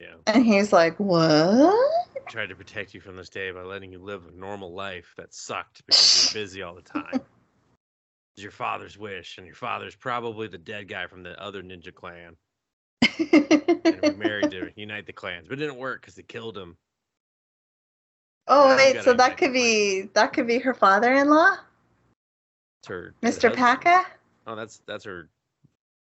Yeah. 0.00 0.14
And 0.26 0.42
he's 0.42 0.72
like, 0.72 0.98
"What?" 0.98 2.03
Tried 2.26 2.48
to 2.48 2.56
protect 2.56 2.94
you 2.94 3.00
from 3.00 3.16
this 3.16 3.28
day 3.28 3.50
by 3.50 3.62
letting 3.62 3.92
you 3.92 3.98
live 3.98 4.26
a 4.26 4.38
normal 4.38 4.74
life 4.74 5.14
that 5.16 5.34
sucked 5.34 5.86
because 5.86 6.34
you're 6.34 6.42
busy 6.42 6.62
all 6.62 6.74
the 6.74 6.82
time. 6.82 7.20
It's 8.36 8.42
your 8.42 8.50
father's 8.50 8.98
wish, 8.98 9.38
and 9.38 9.46
your 9.46 9.54
father's 9.54 9.94
probably 9.94 10.48
the 10.48 10.58
dead 10.58 10.88
guy 10.88 11.06
from 11.06 11.22
the 11.22 11.40
other 11.40 11.62
ninja 11.62 11.94
clan. 11.94 12.34
And 13.00 14.00
we 14.02 14.10
married 14.10 14.50
to 14.50 14.72
unite 14.76 15.06
the 15.06 15.12
clans, 15.12 15.46
but 15.48 15.58
it 15.58 15.60
didn't 15.60 15.78
work 15.78 16.00
because 16.00 16.16
they 16.16 16.24
killed 16.24 16.58
him. 16.58 16.76
oh 18.48 18.70
Now 18.70 18.76
wait, 18.76 19.02
so 19.04 19.14
that 19.14 19.36
could 19.36 19.52
be 19.52 20.08
that 20.14 20.32
could 20.32 20.48
be 20.48 20.58
her 20.58 20.74
father-in-law, 20.74 21.58
It's 22.80 22.88
her 22.88 23.14
Mr. 23.22 23.54
Paka. 23.54 24.04
Oh, 24.48 24.56
that's 24.56 24.82
that's 24.84 25.04
her 25.04 25.28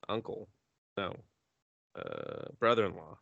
uncle. 0.08 0.48
No, 0.98 1.16
uh, 1.96 2.50
brother-in-law. 2.60 3.18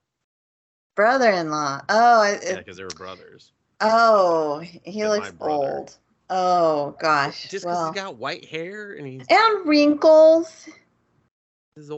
Brother-in-law. 0.97 1.81
Oh, 1.87 2.21
I- 2.21 2.39
Yeah, 2.43 2.57
because 2.57 2.75
they 2.75 2.83
were 2.83 2.89
brothers. 2.89 3.53
oh, 3.79 4.59
he 4.59 5.03
my 5.03 5.09
looks 5.09 5.31
old. 5.39 5.95
Oh 6.29 6.93
gosh. 6.99 7.43
Just 7.43 7.63
because 7.63 7.77
well. 7.77 7.93
he's 7.93 8.01
got 8.01 8.17
white 8.17 8.43
hair 8.43 8.93
and 8.93 9.07
he's, 9.07 9.25
and 9.29 9.65
wrinkles. 9.65 10.67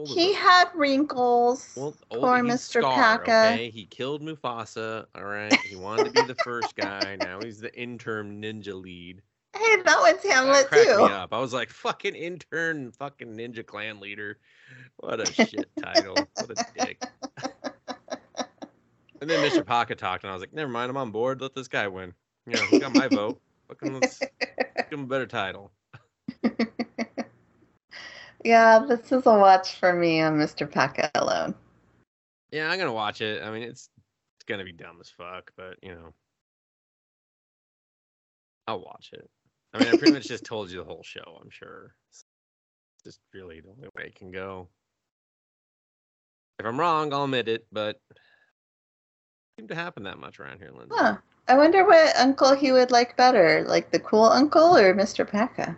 He 0.06 0.34
had 0.34 0.68
wrinkles. 0.74 1.72
Well, 1.74 1.96
old, 2.10 2.20
Poor 2.22 2.38
Mr. 2.40 2.80
Scar, 2.80 2.94
Paka. 3.18 3.52
Okay, 3.54 3.70
he 3.70 3.86
killed 3.86 4.20
Mufasa. 4.22 5.06
All 5.14 5.24
right, 5.24 5.58
he 5.60 5.74
wanted 5.74 6.04
to 6.04 6.10
be 6.10 6.22
the 6.26 6.34
first 6.44 6.76
guy. 6.76 7.16
Now 7.20 7.40
he's 7.40 7.60
the 7.60 7.74
intern 7.74 8.42
ninja 8.42 8.74
lead. 8.80 9.22
Hey, 9.56 9.76
that 9.82 9.98
was 9.98 10.22
That 10.22 10.32
Hamlet 10.32 10.66
cracked 10.68 10.86
too. 10.86 10.98
me 10.98 11.04
up. 11.12 11.32
I 11.32 11.38
was 11.40 11.54
like, 11.54 11.70
fucking 11.70 12.14
intern, 12.14 12.92
fucking 12.92 13.34
ninja 13.34 13.64
clan 13.64 13.98
leader. 14.00 14.38
What 14.98 15.20
a 15.20 15.32
shit 15.32 15.70
title. 15.82 16.14
What 16.14 16.50
a 16.50 16.64
dick. 16.78 17.02
And 19.20 19.28
then 19.28 19.48
Mr. 19.48 19.64
Paka 19.64 19.94
talked, 19.94 20.24
and 20.24 20.30
I 20.30 20.34
was 20.34 20.40
like, 20.40 20.54
never 20.54 20.70
mind, 20.70 20.90
I'm 20.90 20.96
on 20.96 21.10
board. 21.10 21.40
Let 21.42 21.54
this 21.54 21.68
guy 21.68 21.86
win. 21.88 22.14
You 22.46 22.54
know, 22.54 22.62
he 22.70 22.78
got 22.78 22.94
my 22.94 23.08
vote. 23.08 23.40
Fucking 23.68 24.00
let's 24.00 24.18
give 24.18 24.98
him 24.98 25.04
a 25.04 25.06
better 25.06 25.26
title. 25.26 25.70
yeah, 28.44 28.78
this 28.80 29.12
is 29.12 29.26
a 29.26 29.38
watch 29.38 29.74
for 29.76 29.92
me 29.92 30.20
on 30.22 30.38
Mr. 30.38 30.70
Paka 30.70 31.10
alone. 31.14 31.54
Yeah, 32.50 32.70
I'm 32.70 32.78
gonna 32.78 32.92
watch 32.92 33.20
it. 33.20 33.42
I 33.42 33.50
mean, 33.50 33.62
it's 33.62 33.90
it's 34.36 34.44
gonna 34.46 34.64
be 34.64 34.72
dumb 34.72 34.98
as 35.00 35.10
fuck, 35.10 35.52
but 35.56 35.76
you 35.82 35.94
know, 35.94 36.14
I'll 38.66 38.80
watch 38.80 39.10
it. 39.12 39.30
I 39.72 39.78
mean, 39.78 39.88
I 39.94 39.96
pretty 39.96 40.14
much 40.14 40.26
just 40.26 40.44
told 40.44 40.70
you 40.70 40.78
the 40.78 40.84
whole 40.84 41.04
show. 41.04 41.38
I'm 41.40 41.50
sure. 41.50 41.94
It's 42.10 42.24
just 43.04 43.20
really 43.32 43.60
the 43.60 43.70
only 43.70 43.88
way 43.96 44.06
it 44.06 44.16
can 44.16 44.32
go. 44.32 44.68
If 46.58 46.66
I'm 46.66 46.80
wrong, 46.80 47.12
I'll 47.12 47.24
admit 47.24 47.48
it, 47.48 47.66
but 47.70 48.00
seem 49.60 49.68
to 49.68 49.74
happen 49.74 50.02
that 50.04 50.18
much 50.18 50.40
around 50.40 50.58
here, 50.58 50.70
Lindsay. 50.70 50.94
Huh. 50.96 51.16
I 51.48 51.56
wonder 51.56 51.84
what 51.84 52.16
uncle 52.16 52.54
he 52.54 52.72
would 52.72 52.90
like 52.90 53.16
better, 53.16 53.64
like 53.66 53.90
the 53.90 53.98
cool 53.98 54.24
uncle 54.24 54.76
or 54.76 54.94
Mr. 54.94 55.28
Paka? 55.28 55.76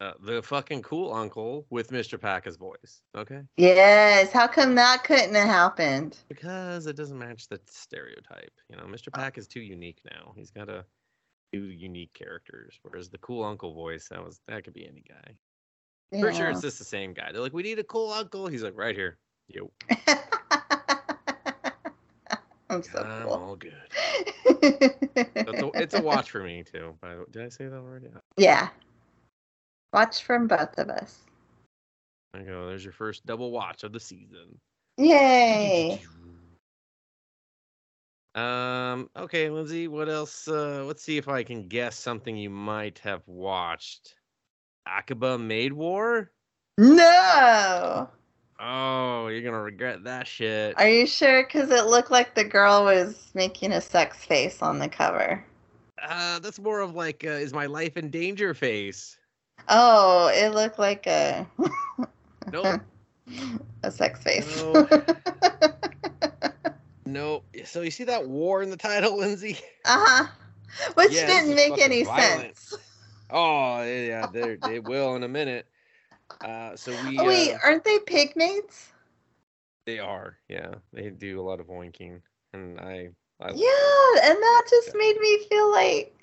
Uh, 0.00 0.12
the 0.22 0.42
fucking 0.42 0.82
cool 0.82 1.12
uncle 1.12 1.66
with 1.70 1.90
Mr. 1.90 2.18
Paka's 2.18 2.56
voice. 2.56 3.02
Okay. 3.16 3.42
Yes. 3.56 4.32
How 4.32 4.46
come 4.46 4.74
that 4.76 5.04
couldn't 5.04 5.34
have 5.34 5.48
happened? 5.48 6.18
Because 6.28 6.86
it 6.86 6.96
doesn't 6.96 7.18
match 7.18 7.48
the 7.48 7.60
stereotype. 7.66 8.52
You 8.70 8.76
know, 8.76 8.84
Mr. 8.84 9.12
Pack 9.12 9.36
is 9.36 9.46
too 9.46 9.60
unique 9.60 10.00
now. 10.10 10.32
He's 10.36 10.50
got 10.50 10.66
to 10.68 10.84
do 11.52 11.64
unique 11.64 12.14
characters. 12.14 12.78
Whereas 12.82 13.10
the 13.10 13.18
cool 13.18 13.44
uncle 13.44 13.74
voice, 13.74 14.08
that 14.08 14.24
was 14.24 14.40
that 14.48 14.64
could 14.64 14.74
be 14.74 14.86
any 14.86 15.04
guy. 15.06 16.20
Pretty 16.20 16.36
sure 16.36 16.48
it's 16.48 16.60
just 16.60 16.78
the 16.78 16.84
same 16.84 17.12
guy. 17.12 17.32
They're 17.32 17.42
like, 17.42 17.52
we 17.52 17.62
need 17.62 17.78
a 17.78 17.84
cool 17.84 18.12
uncle. 18.12 18.46
He's 18.46 18.62
like, 18.62 18.76
right 18.76 18.94
here. 18.94 19.18
Yo, 19.48 19.70
I'm 22.74 22.82
so 22.82 22.98
I'm 22.98 23.22
cool. 23.22 23.32
all 23.32 23.56
good. 23.56 23.72
It's 25.46 25.62
a, 25.62 25.70
it's 25.74 25.94
a 25.94 26.02
watch 26.02 26.30
for 26.30 26.42
me 26.42 26.64
too. 26.64 26.94
By 27.00 27.14
the 27.14 27.20
way, 27.20 27.26
did 27.30 27.42
I 27.44 27.48
say 27.48 27.66
that 27.66 27.76
already? 27.76 28.08
yeah. 28.36 28.68
Watch 29.92 30.22
from 30.24 30.46
both 30.48 30.76
of 30.78 30.88
us. 30.88 31.20
There 32.32 32.42
you 32.42 32.48
go. 32.48 32.66
There's 32.66 32.82
your 32.82 32.92
first 32.92 33.24
double 33.26 33.52
watch 33.52 33.84
of 33.84 33.92
the 33.92 34.00
season. 34.00 34.58
Yay. 34.98 36.00
Um. 38.36 39.08
Okay, 39.16 39.48
Lindsay. 39.48 39.86
What 39.86 40.08
else? 40.08 40.48
Uh, 40.48 40.82
let's 40.84 41.04
see 41.04 41.18
if 41.18 41.28
I 41.28 41.44
can 41.44 41.68
guess 41.68 41.96
something 41.96 42.36
you 42.36 42.50
might 42.50 42.98
have 42.98 43.22
watched. 43.28 44.16
Akiba 44.88 45.38
Maid 45.38 45.72
War. 45.72 46.32
No. 46.76 48.08
Oh, 48.66 49.28
you're 49.28 49.42
gonna 49.42 49.60
regret 49.60 50.04
that 50.04 50.26
shit. 50.26 50.74
Are 50.78 50.88
you 50.88 51.06
sure? 51.06 51.44
Because 51.44 51.70
it 51.70 51.84
looked 51.86 52.10
like 52.10 52.34
the 52.34 52.44
girl 52.44 52.84
was 52.84 53.30
making 53.34 53.72
a 53.72 53.80
sex 53.80 54.24
face 54.24 54.62
on 54.62 54.78
the 54.78 54.88
cover. 54.88 55.44
Uh, 56.02 56.38
that's 56.38 56.58
more 56.58 56.80
of 56.80 56.94
like, 56.94 57.24
uh, 57.26 57.30
is 57.30 57.52
my 57.52 57.66
life 57.66 57.96
in 57.98 58.10
danger 58.10 58.54
face? 58.54 59.18
Oh, 59.68 60.30
it 60.32 60.54
looked 60.54 60.78
like 60.78 61.06
a 61.06 61.46
Nope. 62.52 62.80
a 63.82 63.90
sex 63.90 64.22
face. 64.22 64.56
No. 64.56 64.86
nope. 67.06 67.44
So 67.64 67.82
you 67.82 67.90
see 67.90 68.04
that 68.04 68.28
war 68.28 68.62
in 68.62 68.70
the 68.70 68.76
title, 68.76 69.16
Lindsay? 69.18 69.58
uh 69.84 69.98
huh. 69.98 70.26
Which 70.94 71.12
Yeah, 71.12 71.26
didn't 71.26 71.54
make 71.54 71.78
any 71.78 72.02
violent. 72.02 72.56
sense. 72.56 72.80
Oh, 73.30 73.82
yeah, 73.82 74.26
it 74.34 74.84
will 74.84 75.16
in 75.16 75.22
a 75.22 75.28
minute. 75.28 75.66
Uh, 76.44 76.76
so 76.76 76.92
we. 77.06 77.18
Oh, 77.18 77.24
wait, 77.26 77.54
uh, 77.54 77.58
aren't 77.64 77.84
they 77.84 77.98
pig 78.00 78.28
pigmates? 78.34 78.92
They 79.86 79.98
are, 79.98 80.38
yeah. 80.48 80.74
They 80.92 81.10
do 81.10 81.40
a 81.40 81.42
lot 81.42 81.60
of 81.60 81.66
oinking, 81.66 82.20
and 82.54 82.80
I, 82.80 83.10
I 83.40 83.50
Yeah, 83.50 84.30
and 84.30 84.38
that 84.38 84.62
just 84.70 84.88
Yeah. 84.88 84.98
made 84.98 85.18
me 85.20 85.44
feel 85.48 85.70
like. 85.70 86.14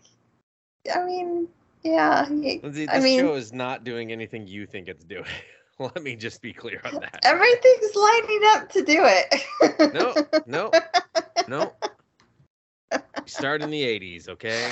I 0.94 1.06
mean, 1.06 1.48
yeah. 1.84 2.26
Lindsay, 2.30 2.90
I 2.90 2.96
this 2.96 3.04
mean- 3.04 3.20
show 3.20 3.36
is 3.36 3.54
not 3.54 3.84
doing 3.84 4.12
anything 4.12 4.48
you 4.48 4.66
think 4.66 4.88
it's 4.88 5.04
doing. 5.06 5.26
Let 5.80 6.02
me 6.04 6.16
just 6.16 6.42
be 6.42 6.54
clear 6.54 6.80
on 6.86 6.96
that. 6.96 7.20
Everything's 7.24 7.96
lining 7.96 8.42
up 8.48 8.70
to 8.72 8.84
do 8.84 9.04
it. 9.04 9.94
No, 9.94 10.14
no, 10.46 10.72
no. 11.48 11.74
Start 13.26 13.62
in 13.62 13.70
the 13.72 13.82
'80s, 13.84 14.30
okay? 14.30 14.72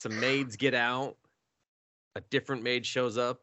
Some 0.00 0.20
maids 0.20 0.56
get 0.56 0.74
out. 0.74 1.16
A 2.16 2.22
different 2.30 2.62
maid 2.62 2.86
shows 2.86 3.18
up. 3.18 3.42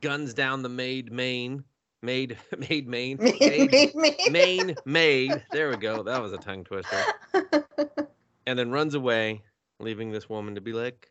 Guns 0.00 0.32
down 0.32 0.62
the 0.62 0.70
maid 0.70 1.12
main. 1.12 1.62
Maid, 2.02 2.38
maid 2.58 2.88
main. 2.88 3.18
Maid, 3.18 3.94
main 4.30 4.74
maid. 4.86 5.44
There 5.52 5.68
we 5.68 5.76
go. 5.76 6.02
That 6.02 6.22
was 6.22 6.32
a 6.32 6.38
tongue 6.38 6.64
twister. 6.64 6.96
and 8.46 8.58
then 8.58 8.70
runs 8.70 8.94
away, 8.94 9.42
leaving 9.80 10.10
this 10.10 10.30
woman 10.30 10.54
to 10.54 10.62
be 10.62 10.72
like, 10.72 11.10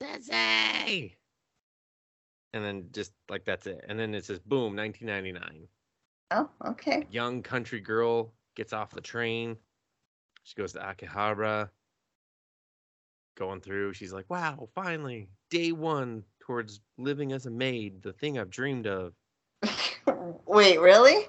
Sensei! 0.00 1.14
And 2.54 2.64
then 2.64 2.86
just 2.92 3.12
like 3.28 3.44
that's 3.44 3.66
it. 3.66 3.84
And 3.86 3.98
then 3.98 4.14
it 4.14 4.24
says, 4.24 4.38
boom, 4.38 4.74
1999. 4.74 5.68
oh, 6.30 6.48
okay. 6.70 7.06
Young 7.10 7.42
country 7.42 7.80
girl 7.80 8.32
gets 8.56 8.72
off 8.72 8.92
the 8.92 9.02
train. 9.02 9.58
She 10.44 10.54
goes 10.54 10.72
to 10.72 10.78
Akihabara. 10.78 11.68
Going 13.36 13.60
through, 13.60 13.92
she's 13.92 14.12
like, 14.14 14.30
wow, 14.30 14.70
finally, 14.74 15.28
day 15.52 15.70
one 15.70 16.24
towards 16.40 16.80
living 16.96 17.32
as 17.32 17.44
a 17.44 17.50
maid, 17.50 18.02
the 18.02 18.12
thing 18.12 18.38
I've 18.38 18.50
dreamed 18.50 18.86
of. 18.86 19.12
Wait, 20.46 20.80
really? 20.80 21.26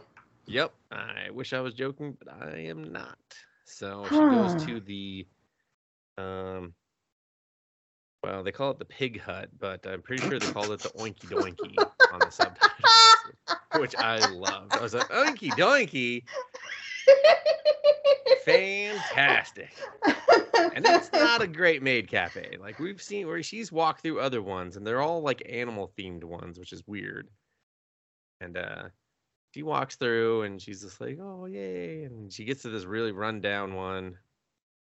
Yep. 0.47 0.73
I 0.91 1.29
wish 1.31 1.51
I 1.51 1.59
was 1.59 1.73
joking, 1.73 2.17
but 2.17 2.33
I 2.33 2.57
am 2.59 2.91
not. 2.91 3.17
So 3.65 4.05
she 4.09 4.15
goes 4.15 4.65
to 4.65 4.79
the 4.79 5.27
um 6.17 6.73
well, 8.23 8.41
they 8.43 8.53
call 8.53 8.71
it 8.71 8.79
the 8.79 8.85
pig 8.85 9.19
hut, 9.19 9.49
but 9.59 9.85
I'm 9.85 10.01
pretty 10.01 10.25
sure 10.25 10.39
they 10.39 10.51
called 10.51 10.71
it 10.71 10.79
the 10.79 10.89
oinky 10.89 11.27
doinky 11.27 11.77
on 12.13 12.19
the 12.19 12.31
subtitles, 12.31 13.17
which 13.75 13.95
I 13.97 14.25
loved. 14.31 14.73
I 14.77 14.81
was 14.81 14.93
like, 14.93 15.09
oinky 15.09 15.49
doinky, 15.51 16.23
fantastic. 18.45 19.73
And 20.75 20.83
that's 20.83 21.11
not 21.11 21.41
a 21.41 21.47
great 21.47 21.83
maid 21.83 22.07
cafe. 22.09 22.57
Like 22.59 22.79
we've 22.79 23.01
seen 23.01 23.27
where 23.27 23.43
she's 23.43 23.71
walked 23.71 24.01
through 24.01 24.19
other 24.19 24.41
ones, 24.41 24.75
and 24.75 24.85
they're 24.85 25.01
all 25.01 25.21
like 25.21 25.43
animal 25.49 25.91
themed 25.97 26.23
ones, 26.23 26.59
which 26.59 26.73
is 26.73 26.83
weird. 26.87 27.27
And 28.41 28.57
uh 28.57 28.83
she 29.53 29.61
walks 29.61 29.95
through 29.95 30.43
and 30.43 30.59
she's 30.59 30.81
just 30.81 30.99
like, 30.99 31.19
oh 31.21 31.45
yay. 31.45 32.03
And 32.03 32.33
she 32.33 32.43
gets 32.43 32.63
to 32.63 32.69
this 32.69 32.85
really 32.85 33.11
rundown 33.11 33.75
one. 33.75 34.17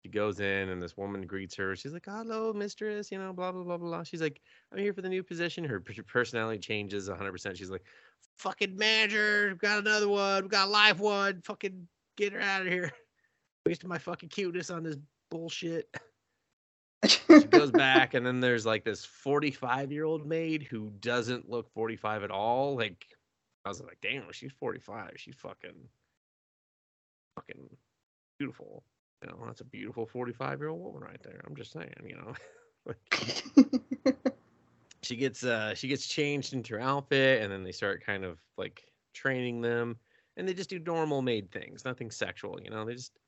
She 0.02 0.10
goes 0.10 0.40
in 0.40 0.70
and 0.70 0.82
this 0.82 0.96
woman 0.96 1.26
greets 1.26 1.54
her. 1.56 1.76
She's 1.76 1.92
like, 1.92 2.06
hello, 2.06 2.52
mistress, 2.52 3.12
you 3.12 3.18
know, 3.18 3.32
blah, 3.32 3.52
blah, 3.52 3.62
blah, 3.62 3.76
blah. 3.76 4.02
She's 4.02 4.22
like, 4.22 4.40
I'm 4.72 4.78
here 4.78 4.94
for 4.94 5.02
the 5.02 5.08
new 5.08 5.22
position. 5.22 5.62
Her 5.62 5.78
personality 5.80 6.58
changes 6.58 7.08
100%. 7.08 7.56
She's 7.56 7.70
like, 7.70 7.84
fucking 8.38 8.76
manager, 8.76 9.48
we've 9.48 9.58
got 9.58 9.78
another 9.78 10.08
one. 10.08 10.42
We've 10.42 10.50
got 10.50 10.68
a 10.68 10.70
live 10.70 10.98
one. 10.98 11.42
Fucking 11.42 11.86
get 12.16 12.32
her 12.32 12.40
out 12.40 12.62
of 12.62 12.68
here. 12.68 12.92
Wasting 13.66 13.88
my 13.88 13.98
fucking 13.98 14.28
cuteness 14.28 14.70
on 14.70 14.82
this 14.82 14.96
bullshit. 15.30 15.88
She 17.06 17.44
goes 17.50 17.70
back 17.72 18.14
and 18.14 18.26
then 18.26 18.40
there's 18.40 18.66
like 18.66 18.84
this 18.84 19.04
45 19.04 19.92
year 19.92 20.04
old 20.04 20.26
maid 20.26 20.64
who 20.64 20.90
doesn't 21.00 21.48
look 21.48 21.72
45 21.72 22.24
at 22.24 22.30
all. 22.30 22.76
Like, 22.76 23.06
I 23.64 23.68
was 23.68 23.80
like, 23.80 23.98
damn, 24.02 24.24
she's 24.32 24.52
45. 24.58 25.12
She's 25.16 25.36
fucking, 25.36 25.76
fucking 27.36 27.68
beautiful. 28.38 28.82
You 29.22 29.30
know, 29.30 29.38
that's 29.46 29.60
a 29.60 29.64
beautiful 29.64 30.06
45 30.06 30.58
year 30.58 30.68
old 30.68 30.82
woman 30.82 31.02
right 31.02 31.22
there. 31.22 31.40
I'm 31.46 31.54
just 31.54 31.72
saying, 31.72 31.94
you 32.04 32.16
know. 32.16 32.94
She 35.02 35.16
gets 35.16 35.44
uh 35.44 35.74
she 35.74 35.88
gets 35.88 36.06
changed 36.06 36.52
into 36.52 36.74
her 36.74 36.80
outfit 36.80 37.42
and 37.42 37.52
then 37.52 37.64
they 37.64 37.72
start 37.72 38.04
kind 38.06 38.24
of 38.24 38.38
like 38.56 38.84
training 39.14 39.60
them 39.60 39.98
and 40.36 40.48
they 40.48 40.54
just 40.54 40.70
do 40.70 40.78
normal 40.78 41.22
maid 41.22 41.50
things, 41.50 41.84
nothing 41.84 42.10
sexual, 42.10 42.60
you 42.62 42.70
know. 42.70 42.84
They 42.84 42.94
just 42.94 43.18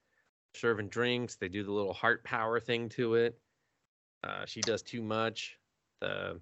serving 0.54 0.88
drinks, 0.88 1.36
they 1.36 1.48
do 1.48 1.64
the 1.64 1.72
little 1.72 1.92
heart 1.92 2.24
power 2.24 2.60
thing 2.60 2.88
to 2.90 3.14
it. 3.14 3.38
Uh 4.22 4.44
she 4.46 4.60
does 4.60 4.82
too 4.82 5.02
much. 5.02 5.58
The 6.00 6.40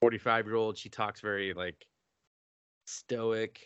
45 0.00 0.46
year 0.46 0.56
old, 0.56 0.78
she 0.78 0.88
talks 0.88 1.20
very 1.20 1.54
like 1.54 1.86
stoic 2.86 3.60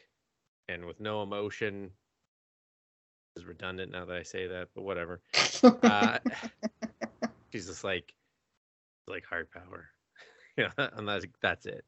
and 0.68 0.84
with 0.84 1.00
no 1.00 1.22
emotion. 1.22 1.90
Is 3.36 3.44
redundant 3.44 3.92
now 3.92 4.04
that 4.06 4.16
I 4.16 4.22
say 4.22 4.48
that, 4.48 4.68
but 4.74 4.82
whatever. 4.82 5.20
Uh, 5.62 6.18
she's 7.52 7.66
just 7.66 7.84
like, 7.84 8.12
like 9.06 9.24
hard 9.24 9.50
power. 9.52 9.88
yeah, 10.56 10.70
and 10.76 11.06
that's 11.06 11.26
that's 11.40 11.66
it. 11.66 11.84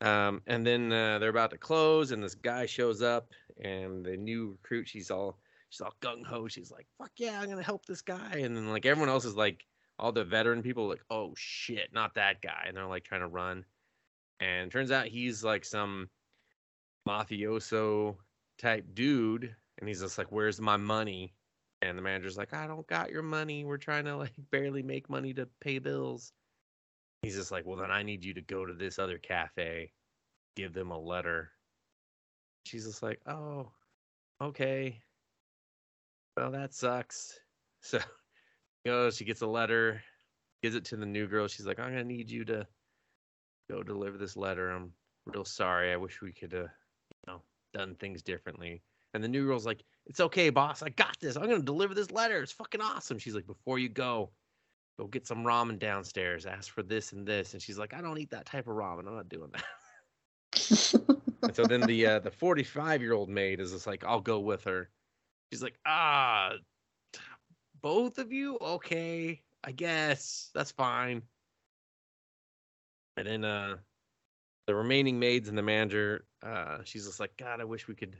Um, 0.00 0.42
and 0.46 0.66
then 0.66 0.92
uh, 0.92 1.18
they're 1.18 1.30
about 1.30 1.50
to 1.50 1.58
close, 1.58 2.10
and 2.10 2.22
this 2.22 2.34
guy 2.34 2.66
shows 2.66 3.02
up, 3.02 3.32
and 3.62 4.04
the 4.04 4.16
new 4.16 4.50
recruit, 4.52 4.88
she's 4.88 5.10
all 5.10 5.38
she's 5.70 5.80
all 5.80 5.94
gung 6.00 6.24
ho. 6.24 6.48
She's 6.48 6.70
like, 6.70 6.86
"Fuck 6.98 7.12
yeah, 7.16 7.40
I'm 7.40 7.48
gonna 7.48 7.62
help 7.62 7.86
this 7.86 8.02
guy." 8.02 8.38
And 8.38 8.56
then 8.56 8.68
like 8.68 8.86
everyone 8.86 9.08
else 9.08 9.24
is 9.24 9.36
like, 9.36 9.66
all 9.98 10.12
the 10.12 10.24
veteran 10.24 10.62
people 10.62 10.88
like, 10.88 11.04
"Oh 11.10 11.32
shit, 11.36 11.92
not 11.92 12.14
that 12.14 12.42
guy," 12.42 12.64
and 12.66 12.76
they're 12.76 12.86
like 12.86 13.04
trying 13.04 13.22
to 13.22 13.28
run. 13.28 13.64
And 14.40 14.70
turns 14.70 14.90
out 14.90 15.06
he's 15.06 15.42
like 15.42 15.64
some 15.64 16.10
mafioso 17.08 18.16
type 18.58 18.84
dude, 18.94 19.54
and 19.78 19.88
he's 19.88 20.00
just 20.00 20.18
like, 20.18 20.30
"Where's 20.30 20.60
my 20.60 20.76
money?" 20.76 21.34
And 21.82 21.96
the 21.96 22.02
manager's 22.02 22.38
like, 22.38 22.54
I 22.54 22.66
don't 22.66 22.86
got 22.86 23.10
your 23.10 23.22
money. 23.22 23.64
We're 23.64 23.76
trying 23.76 24.04
to 24.06 24.16
like 24.16 24.32
barely 24.50 24.82
make 24.82 25.10
money 25.10 25.34
to 25.34 25.48
pay 25.60 25.78
bills. 25.78 26.32
He's 27.26 27.34
just 27.34 27.50
like, 27.50 27.66
Well, 27.66 27.78
then 27.78 27.90
I 27.90 28.04
need 28.04 28.24
you 28.24 28.34
to 28.34 28.40
go 28.40 28.64
to 28.64 28.72
this 28.72 29.00
other 29.00 29.18
cafe, 29.18 29.90
give 30.54 30.72
them 30.72 30.92
a 30.92 30.98
letter. 30.98 31.50
She's 32.62 32.86
just 32.86 33.02
like, 33.02 33.20
Oh, 33.26 33.72
okay. 34.40 35.02
Well, 36.36 36.52
that 36.52 36.72
sucks. 36.72 37.40
So 37.80 37.98
she 37.98 38.04
goes, 38.86 39.16
she 39.16 39.24
gets 39.24 39.42
a 39.42 39.46
letter, 39.46 40.00
gives 40.62 40.76
it 40.76 40.84
to 40.86 40.96
the 40.96 41.04
new 41.04 41.26
girl. 41.26 41.48
She's 41.48 41.66
like, 41.66 41.80
I'm 41.80 41.90
gonna 41.90 42.04
need 42.04 42.30
you 42.30 42.44
to 42.44 42.64
go 43.68 43.82
deliver 43.82 44.18
this 44.18 44.36
letter. 44.36 44.70
I'm 44.70 44.92
real 45.24 45.44
sorry. 45.44 45.92
I 45.92 45.96
wish 45.96 46.22
we 46.22 46.32
could 46.32 46.52
have, 46.52 46.70
you 47.10 47.32
know, 47.32 47.42
done 47.74 47.96
things 47.96 48.22
differently. 48.22 48.82
And 49.14 49.22
the 49.22 49.28
new 49.28 49.46
girl's 49.46 49.66
like, 49.66 49.82
It's 50.06 50.20
okay, 50.20 50.50
boss. 50.50 50.80
I 50.80 50.90
got 50.90 51.16
this. 51.20 51.34
I'm 51.36 51.48
gonna 51.48 51.60
deliver 51.60 51.92
this 51.92 52.12
letter. 52.12 52.40
It's 52.40 52.52
fucking 52.52 52.80
awesome. 52.80 53.18
She's 53.18 53.34
like, 53.34 53.48
Before 53.48 53.80
you 53.80 53.88
go, 53.88 54.30
go 54.98 55.06
get 55.06 55.26
some 55.26 55.44
ramen 55.44 55.78
downstairs. 55.78 56.46
Ask 56.46 56.72
for 56.72 56.82
this 56.82 57.12
and 57.12 57.26
this, 57.26 57.52
and 57.52 57.62
she's 57.62 57.78
like, 57.78 57.94
I 57.94 58.00
don't 58.00 58.18
eat 58.18 58.30
that 58.30 58.46
type 58.46 58.66
of 58.66 58.74
ramen. 58.74 59.06
I'm 59.06 59.16
not 59.16 59.28
doing 59.28 59.50
that. 59.52 59.64
and 61.42 61.54
so 61.54 61.64
then 61.64 61.82
the 61.82 62.06
uh, 62.06 62.18
the 62.20 62.30
45 62.30 63.02
year 63.02 63.12
old 63.12 63.28
maid 63.28 63.60
is 63.60 63.72
just 63.72 63.86
like, 63.86 64.04
I'll 64.04 64.20
go 64.20 64.40
with 64.40 64.64
her. 64.64 64.90
She's 65.52 65.62
like, 65.62 65.78
ah, 65.86 66.52
both 67.82 68.18
of 68.18 68.32
you, 68.32 68.58
okay, 68.60 69.42
I 69.62 69.72
guess 69.72 70.50
that's 70.54 70.72
fine. 70.72 71.22
And 73.16 73.26
then 73.26 73.44
uh, 73.44 73.76
the 74.66 74.74
remaining 74.74 75.18
maids 75.18 75.48
and 75.48 75.56
the 75.56 75.62
manager, 75.62 76.26
uh, 76.42 76.78
she's 76.84 77.06
just 77.06 77.20
like, 77.20 77.36
God, 77.36 77.60
I 77.60 77.64
wish 77.64 77.88
we 77.88 77.94
could 77.94 78.16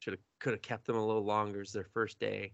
should 0.00 0.14
have 0.14 0.20
could 0.40 0.52
have 0.52 0.62
kept 0.62 0.86
them 0.86 0.96
a 0.96 1.06
little 1.06 1.24
longer. 1.24 1.60
It's 1.60 1.72
their 1.72 1.84
first 1.84 2.18
day. 2.18 2.52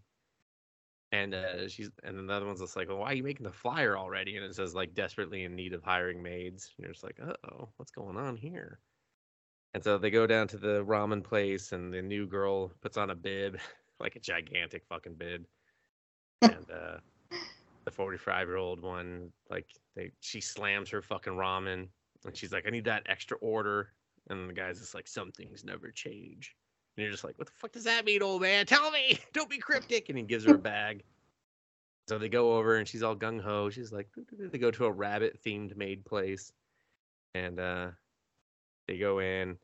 And 1.17 1.35
uh, 1.35 1.69
she's 1.69 1.91
and 2.05 2.19
then 2.19 2.27
the 2.27 2.35
other 2.35 2.47
one's 2.47 2.61
just 2.61 2.77
like, 2.77 2.89
well, 2.89 2.99
why 2.99 3.13
are 3.13 3.15
you 3.15 3.23
making 3.23 3.45
the 3.45 3.53
flyer 3.53 3.97
already? 3.97 4.37
And 4.37 4.45
it 4.45 4.55
says 4.55 4.75
like 4.75 4.95
desperately 4.95 5.45
in 5.45 5.55
need 5.55 5.73
of 5.73 5.83
hiring 5.83 6.23
maids. 6.23 6.73
And 6.77 6.85
you're 6.85 6.93
just 6.93 7.05
like, 7.05 7.19
uh 7.27 7.33
oh, 7.51 7.69
what's 7.77 7.91
going 7.91 8.17
on 8.17 8.37
here? 8.37 8.81
And 9.73 9.83
so 9.83 9.99
they 9.99 10.11
go 10.11 10.27
down 10.27 10.49
to 10.49 10.59
the 10.59 10.85
ramen 10.85 11.23
place, 11.23 11.73
and 11.73 11.93
the 11.93 12.03
new 12.03 12.27
girl 12.27 12.71
puts 12.83 12.97
on 12.97 13.11
a 13.11 13.15
bib, 13.15 13.59
like 14.01 14.17
a 14.17 14.21
gigantic 14.21 14.85
fucking 14.89 15.15
bib. 15.15 15.47
and 16.43 16.71
uh, 16.71 16.99
the 17.85 17.91
45 17.91 18.49
year 18.49 18.57
old 18.57 18.83
one, 18.83 19.31
like 19.51 19.67
they, 19.95 20.11
she 20.21 20.41
slams 20.41 20.91
her 20.91 21.03
fucking 21.03 21.35
ramen, 21.35 21.89
and 22.25 22.37
she's 22.37 22.53
like, 22.53 22.67
I 22.67 22.71
need 22.71 22.85
that 22.85 23.05
extra 23.07 23.37
order. 23.39 23.93
And 24.29 24.49
the 24.49 24.55
guy's 24.55 24.81
just 24.81 24.95
like, 24.95 25.07
some 25.07 25.31
things 25.31 25.65
never 25.65 25.91
change. 25.91 26.57
And 26.97 27.03
you're 27.05 27.13
just 27.13 27.25
like, 27.25 27.39
what 27.39 27.47
the 27.47 27.53
fuck 27.55 27.73
does 27.73 27.85
that 27.85 28.05
mean, 28.05 28.23
old 28.23 28.43
man? 28.43 28.65
Tell 28.67 28.91
me. 28.91 29.19
Don't 29.35 29.51
be 29.51 29.59
cryptic. 29.59 30.09
And 30.09 30.17
he 30.17 30.25
gives 30.25 30.45
her 30.45 30.55
a 30.55 30.59
bag. 30.59 31.05
So 32.09 32.19
they 32.19 32.29
go 32.29 32.57
over 32.57 32.77
and 32.77 32.87
she's 32.89 33.03
all 33.03 33.17
gung 33.17 33.41
ho. 33.41 33.69
She's 33.71 33.93
like, 33.93 34.09
they 34.39 34.59
go 34.59 34.71
to 34.71 34.87
a 34.87 34.91
rabbit 34.91 35.39
themed 35.45 35.77
maid 35.77 36.05
place. 36.05 36.53
And 37.35 37.61
uh, 37.61 37.89
they 38.89 38.99
go 38.99 39.19
in. 39.19 39.59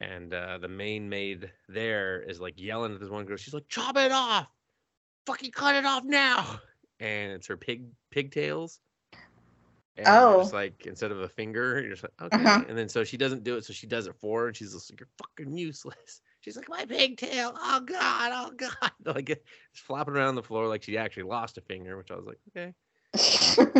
And 0.00 0.32
uh, 0.32 0.58
the 0.58 0.68
main 0.68 1.08
maid 1.08 1.50
there 1.68 2.20
is 2.22 2.40
like 2.40 2.60
yelling 2.60 2.94
at 2.94 3.00
this 3.00 3.08
one 3.10 3.24
girl. 3.24 3.36
She's 3.36 3.54
like, 3.54 3.68
chop 3.68 3.96
it 3.96 4.12
off. 4.12 4.46
Fucking 5.26 5.50
cut 5.52 5.74
it 5.74 5.84
off 5.84 6.04
now. 6.04 6.60
And 6.98 7.32
it's 7.32 7.46
her 7.48 7.58
pig 7.58 7.84
pigtails. 8.10 8.80
And 9.98 10.06
Oh. 10.08 10.38
just 10.38 10.54
like 10.54 10.86
instead 10.86 11.10
of 11.12 11.20
a 11.20 11.28
finger, 11.28 11.78
you're 11.78 11.90
just 11.90 12.04
like, 12.04 12.12
okay. 12.22 12.42
Uh-huh. 12.42 12.64
And 12.66 12.78
then 12.78 12.88
so 12.88 13.04
she 13.04 13.18
doesn't 13.18 13.44
do 13.44 13.56
it, 13.56 13.66
so 13.66 13.74
she 13.74 13.86
does 13.86 14.06
it 14.06 14.14
for 14.18 14.40
her, 14.40 14.46
and 14.46 14.56
she's 14.56 14.72
just 14.72 14.90
like, 14.90 15.00
You're 15.00 15.08
fucking 15.18 15.58
useless. 15.58 16.22
She's 16.46 16.56
like, 16.56 16.68
My 16.68 16.84
pigtail, 16.84 17.54
oh 17.56 17.80
god, 17.80 18.30
oh 18.32 18.52
god. 18.56 18.92
Like 19.04 19.30
it's 19.30 19.42
flopping 19.74 20.14
around 20.14 20.36
the 20.36 20.44
floor 20.44 20.68
like 20.68 20.84
she 20.84 20.96
actually 20.96 21.24
lost 21.24 21.58
a 21.58 21.60
finger, 21.60 21.96
which 21.96 22.12
I 22.12 22.14
was 22.14 22.24
like, 22.24 22.38
okay. 22.56 22.72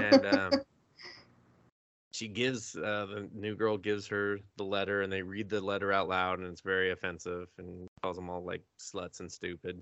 And 0.02 0.26
um 0.26 0.52
she 2.10 2.26
gives 2.26 2.74
uh 2.74 3.06
the 3.06 3.28
new 3.32 3.54
girl 3.54 3.78
gives 3.78 4.08
her 4.08 4.40
the 4.56 4.64
letter 4.64 5.02
and 5.02 5.12
they 5.12 5.22
read 5.22 5.48
the 5.48 5.60
letter 5.60 5.92
out 5.92 6.08
loud 6.08 6.40
and 6.40 6.48
it's 6.48 6.60
very 6.60 6.90
offensive 6.90 7.46
and 7.58 7.86
calls 8.02 8.16
them 8.16 8.28
all 8.28 8.44
like 8.44 8.62
sluts 8.80 9.20
and 9.20 9.30
stupid. 9.30 9.80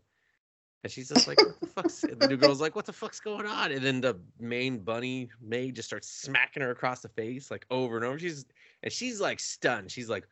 And 0.83 0.93
she's 0.93 1.09
just 1.09 1.27
like, 1.27 1.39
what 1.39 1.59
the 1.61 1.67
fuck's 1.75 2.03
the 2.03 2.29
new 2.29 2.37
girl's 2.37 2.61
like, 2.61 2.77
what 2.77 2.85
the 2.85 2.93
fuck's 2.93 3.19
going 3.19 3.47
on? 3.47 3.73
And 3.73 3.83
then 3.83 4.03
the 4.03 4.21
main 4.39 4.81
bunny 4.81 5.31
maid 5.41 5.77
just 5.77 5.89
starts 5.89 6.11
smacking 6.11 6.63
her 6.63 6.71
across 6.71 7.01
the 7.01 7.09
face 7.09 7.51
like 7.51 7.65
over 7.71 7.97
and 7.97 8.05
over. 8.05 8.19
She's 8.19 8.45
and 8.83 8.93
she's 8.93 9.23
like 9.23 9.41
stunned. 9.41 9.91
She's 9.91 10.11
like, 10.11 10.29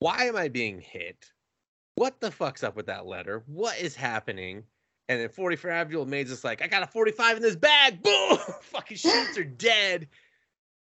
why 0.00 0.24
am 0.24 0.36
I 0.36 0.48
being 0.48 0.80
hit? 0.80 1.30
What 1.96 2.20
the 2.20 2.30
fuck's 2.30 2.62
up 2.62 2.76
with 2.76 2.86
that 2.86 3.06
letter? 3.06 3.42
What 3.46 3.78
is 3.78 3.96
happening? 3.96 4.62
And 5.08 5.20
then 5.20 5.28
45 5.28 5.90
year 5.90 5.98
old 5.98 6.08
maid's 6.08 6.30
just 6.30 6.44
like, 6.44 6.62
I 6.62 6.66
got 6.68 6.82
a 6.82 6.86
45 6.86 7.38
in 7.38 7.42
this 7.42 7.56
bag. 7.56 8.02
Boom! 8.04 8.38
Fucking 8.62 8.96
shoots 8.96 9.36
are 9.36 9.44
dead. 9.44 10.08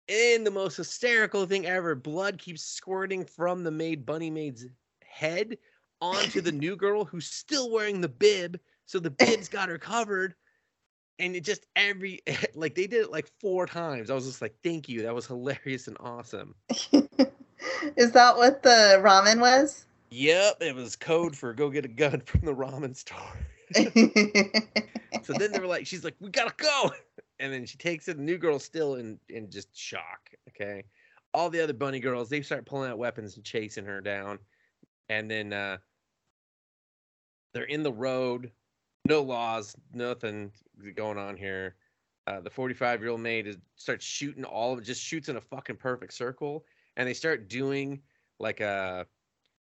And 0.09 0.47
the 0.47 0.51
most 0.51 0.77
hysterical 0.77 1.47
thing 1.47 1.67
ever 1.67 1.95
blood 1.95 2.39
keeps 2.39 2.63
squirting 2.63 3.25
from 3.25 3.65
the 3.65 3.71
maid, 3.71 4.07
bunny 4.07 4.31
maid's 4.31 4.67
head 5.05 5.59
onto 6.01 6.41
the 6.41 6.53
new 6.53 6.77
girl 6.77 7.05
who's 7.05 7.27
still 7.27 7.71
wearing 7.71 8.01
the 8.01 8.09
bib. 8.09 8.59
So 8.87 8.99
the 8.99 9.11
bib's 9.11 9.49
got 9.49 9.69
her 9.69 9.79
covered. 9.79 10.35
And 11.19 11.35
it 11.35 11.45
just 11.45 11.67
every, 11.77 12.21
like, 12.55 12.75
they 12.75 12.87
did 12.87 13.03
it 13.03 13.11
like 13.11 13.29
four 13.41 13.67
times. 13.67 14.11
I 14.11 14.15
was 14.15 14.27
just 14.27 14.43
like, 14.43 14.55
thank 14.63 14.89
you. 14.89 15.03
That 15.03 15.15
was 15.15 15.27
hilarious 15.27 15.89
and 15.89 15.97
awesome. 16.01 16.55
Is 17.97 18.13
that 18.13 18.37
what 18.37 18.63
the 18.63 19.01
ramen 19.03 19.41
was? 19.41 19.87
Yep, 20.11 20.59
it 20.61 20.75
was 20.75 20.97
code 20.97 21.37
for 21.37 21.53
go 21.53 21.71
get 21.71 21.85
a 21.85 21.89
gun 21.89 22.21
from 22.21 22.43
the 22.43 22.55
ramen 22.55 22.97
store. 22.97 23.37
So 25.27 25.33
then 25.33 25.51
they 25.51 25.59
were 25.59 25.67
like, 25.67 25.87
she's 25.89 26.05
like, 26.05 26.15
we 26.21 26.31
gotta 26.31 26.55
go. 26.57 26.93
And 27.39 27.53
then 27.53 27.67
she 27.67 27.77
takes 27.77 28.09
it. 28.09 28.17
The 28.17 28.23
new 28.23 28.39
girl's 28.39 28.65
still 28.65 28.95
in 28.95 29.19
in 29.29 29.51
just 29.51 29.69
shock. 29.77 30.31
Okay. 30.49 30.85
All 31.35 31.51
the 31.51 31.61
other 31.61 31.75
bunny 31.75 32.01
girls, 32.01 32.31
they 32.31 32.41
start 32.41 32.65
pulling 32.65 32.91
out 32.91 32.97
weapons 32.97 33.37
and 33.37 33.45
chasing 33.45 33.85
her 33.85 34.01
down. 34.01 34.39
And 35.11 35.31
then 35.31 35.53
uh 35.53 35.77
they're 37.53 37.65
in 37.65 37.83
the 37.83 37.93
road, 37.93 38.53
no 39.07 39.21
laws, 39.21 39.77
nothing 39.93 40.51
going 40.95 41.19
on 41.19 41.37
here. 41.37 41.75
Uh, 42.27 42.41
the 42.41 42.49
45 42.49 43.03
year 43.03 43.11
old 43.11 43.21
maid 43.21 43.47
is 43.47 43.59
starts 43.75 44.07
shooting 44.07 44.45
all 44.45 44.73
of 44.73 44.79
it, 44.79 44.87
just 44.87 45.03
shoots 45.03 45.29
in 45.29 45.37
a 45.37 45.41
fucking 45.43 45.77
perfect 45.77 46.15
circle. 46.15 46.65
And 46.97 47.09
they 47.09 47.15
start 47.15 47.49
doing 47.49 48.01
like 48.39 48.61
a 48.61 49.07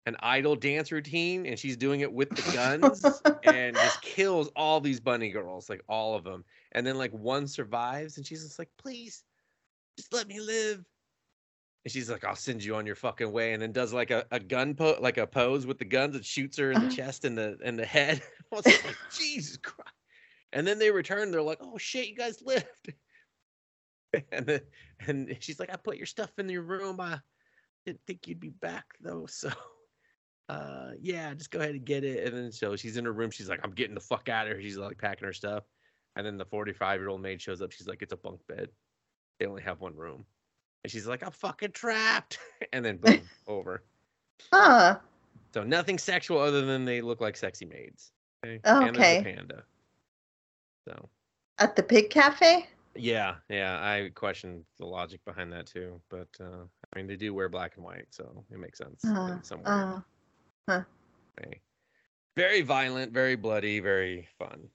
an 0.05 0.15
idol 0.19 0.55
dance 0.55 0.91
routine 0.91 1.45
and 1.47 1.57
she's 1.57 1.75
doing 1.75 2.01
it 2.01 2.11
with 2.11 2.29
the 2.29 2.51
guns 2.53 3.03
and 3.43 3.75
just 3.75 4.01
kills 4.01 4.49
all 4.55 4.79
these 4.79 4.99
bunny 4.99 5.31
girls, 5.31 5.69
like 5.69 5.81
all 5.89 6.15
of 6.15 6.23
them. 6.23 6.45
And 6.73 6.85
then 6.85 6.97
like 6.97 7.11
one 7.11 7.47
survives 7.47 8.17
and 8.17 8.25
she's 8.25 8.43
just 8.43 8.59
like, 8.59 8.69
please, 8.77 9.23
just 9.97 10.13
let 10.13 10.27
me 10.27 10.39
live. 10.39 10.85
And 11.83 11.91
she's 11.91 12.09
like, 12.09 12.23
I'll 12.23 12.35
send 12.35 12.63
you 12.63 12.75
on 12.75 12.85
your 12.85 12.95
fucking 12.95 13.31
way. 13.31 13.53
And 13.53 13.61
then 13.61 13.71
does 13.71 13.93
like 13.93 14.11
a, 14.11 14.25
a 14.31 14.39
gun 14.39 14.75
po- 14.75 14.97
like 14.99 15.17
a 15.17 15.27
pose 15.27 15.65
with 15.65 15.77
the 15.79 15.85
guns 15.85 16.15
and 16.15 16.25
shoots 16.25 16.57
her 16.57 16.71
in 16.71 16.87
the 16.87 16.95
chest 16.95 17.25
and 17.25 17.37
the 17.37 17.57
and 17.63 17.77
the 17.77 17.85
head. 17.85 18.21
Like, 18.51 18.95
Jesus 19.11 19.57
Christ. 19.57 19.91
And 20.53 20.65
then 20.65 20.79
they 20.79 20.89
return, 20.89 21.29
they're 21.29 21.41
like, 21.41 21.57
oh 21.61 21.77
shit, 21.77 22.07
you 22.07 22.15
guys 22.15 22.41
lived. 22.41 22.93
And 24.31 24.45
then, 24.45 24.61
and 25.07 25.37
she's 25.39 25.59
like, 25.59 25.71
I 25.71 25.75
put 25.77 25.97
your 25.97 26.05
stuff 26.05 26.31
in 26.37 26.49
your 26.49 26.61
room. 26.63 26.99
I 26.99 27.19
didn't 27.85 28.01
think 28.07 28.27
you'd 28.27 28.39
be 28.39 28.49
back 28.49 28.85
though. 29.01 29.27
So 29.29 29.49
uh 30.47 30.91
yeah, 31.01 31.33
just 31.33 31.49
go 31.49 31.59
ahead 31.59 31.71
and 31.73 31.83
get 31.85 32.03
it. 32.03 32.27
And 32.27 32.37
then 32.37 32.51
so 32.51 32.75
she's 32.75 32.97
in 32.97 33.05
her 33.05 33.13
room, 33.13 33.31
she's 33.31 33.49
like, 33.49 33.61
I'm 33.63 33.71
getting 33.71 33.95
the 33.95 34.01
fuck 34.01 34.29
out 34.29 34.45
of 34.47 34.53
here. 34.53 34.61
She's 34.61 34.77
like 34.77 34.97
packing 34.97 35.25
her 35.25 35.33
stuff. 35.33 35.63
And 36.15 36.25
then 36.25 36.37
the 36.37 36.45
45 36.45 36.99
year 36.99 37.09
old 37.09 37.21
maid 37.21 37.41
shows 37.41 37.61
up. 37.61 37.71
She's 37.71 37.87
like, 37.87 38.01
it's 38.01 38.13
a 38.13 38.17
bunk 38.17 38.45
bed. 38.47 38.69
They 39.39 39.47
only 39.47 39.63
have 39.63 39.81
one 39.81 39.95
room. 39.95 40.25
And 40.83 40.91
she's 40.91 41.07
like, 41.07 41.23
I'm 41.23 41.31
fucking 41.31 41.71
trapped. 41.71 42.37
And 42.73 42.85
then 42.85 42.97
boom, 42.97 43.21
over. 43.47 43.83
huh. 44.51 44.97
So 45.53 45.63
nothing 45.63 45.97
sexual 45.97 46.39
other 46.39 46.65
than 46.65 46.85
they 46.85 47.01
look 47.01 47.21
like 47.21 47.35
sexy 47.37 47.65
maids. 47.65 48.11
Okay. 48.45 48.59
Oh, 48.65 48.85
And 48.85 48.95
there's 48.95 48.97
a 48.97 48.99
okay. 48.99 49.23
panda. 49.35 49.63
So 50.87 51.09
At 51.57 51.75
the 51.75 51.83
pig 51.83 52.09
cafe? 52.11 52.67
Yeah, 52.95 53.35
yeah. 53.49 53.79
I 53.81 54.09
questioned 54.13 54.63
the 54.79 54.85
logic 54.85 55.21
behind 55.25 55.51
that 55.53 55.67
too. 55.67 55.99
But 56.09 56.27
uh 56.39 56.65
I 56.93 56.97
mean 56.97 57.07
they 57.07 57.15
do 57.15 57.33
wear 57.33 57.49
black 57.49 57.73
and 57.75 57.85
white, 57.85 58.07
so 58.09 58.43
it 58.51 58.59
makes 58.59 58.79
sense 58.79 59.03
Uh, 59.05 59.33
in 59.37 59.43
some 59.43 59.63
weird 59.63 60.03
uh, 60.67 60.81
way. 61.39 61.61
Very 62.35 62.61
violent, 62.61 63.11
very 63.13 63.35
bloody, 63.35 63.79
very 63.79 64.27
fun. 64.37 64.67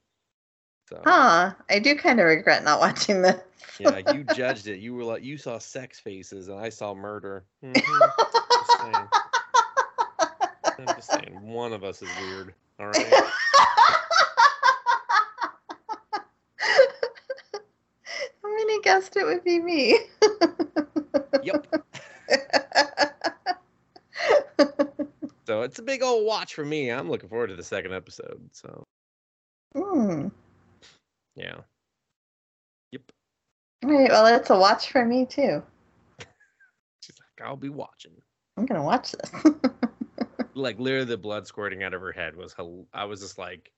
So 0.88 1.00
huh. 1.04 1.52
I 1.68 1.78
do 1.78 1.94
kind 1.94 2.18
of 2.20 2.26
regret 2.26 2.64
not 2.64 2.80
watching 2.80 3.22
this. 3.22 3.40
yeah, 3.78 4.00
you 4.12 4.24
judged 4.34 4.66
it. 4.66 4.80
You 4.80 4.94
were 4.94 5.04
like 5.04 5.22
you 5.22 5.36
saw 5.38 5.58
sex 5.58 6.00
faces 6.00 6.48
and 6.48 6.58
I 6.58 6.68
saw 6.68 6.94
murder. 6.94 7.44
Mhm. 7.64 7.74
Just. 7.74 7.86
I'm 10.78 10.86
just 10.96 11.10
saying, 11.10 11.38
one 11.42 11.74
of 11.74 11.84
us 11.84 12.00
is 12.00 12.08
weird. 12.22 12.54
All 12.78 12.86
right. 12.86 13.12
How 18.42 18.54
many 18.56 18.80
guessed 19.00 19.16
it 19.16 19.24
would 19.24 19.44
be 19.44 19.58
me? 19.60 19.98
Yep. 21.42 21.66
So 25.46 25.62
it's 25.62 25.80
a 25.80 25.82
big 25.82 26.00
old 26.00 26.24
watch 26.24 26.54
for 26.54 26.64
me. 26.64 26.90
I'm 26.92 27.10
looking 27.10 27.28
forward 27.28 27.48
to 27.48 27.56
the 27.56 27.62
second 27.64 27.92
episode. 27.92 28.40
So 28.52 28.84
Hmm. 29.74 30.28
yeah. 31.34 31.56
Yep. 32.92 33.02
All 33.84 33.90
right, 33.90 34.10
well, 34.10 34.26
it's 34.26 34.48
a 34.50 34.56
watch 34.56 34.92
for 34.92 35.04
me 35.04 35.26
too. 35.26 35.60
She's 37.00 37.16
like, 37.18 37.44
I'll 37.48 37.56
be 37.56 37.68
watching. 37.68 38.12
I'm 38.56 38.64
gonna 38.66 38.84
watch 38.84 39.10
this. 39.12 39.32
Like 40.54 40.78
literally, 40.78 41.06
the 41.06 41.16
blood 41.16 41.48
squirting 41.48 41.82
out 41.82 41.94
of 41.94 42.00
her 42.00 42.12
head 42.12 42.36
was. 42.36 42.52
hel- 42.52 42.86
I 42.92 43.04
was 43.06 43.20
just 43.20 43.36
like, 43.38 43.72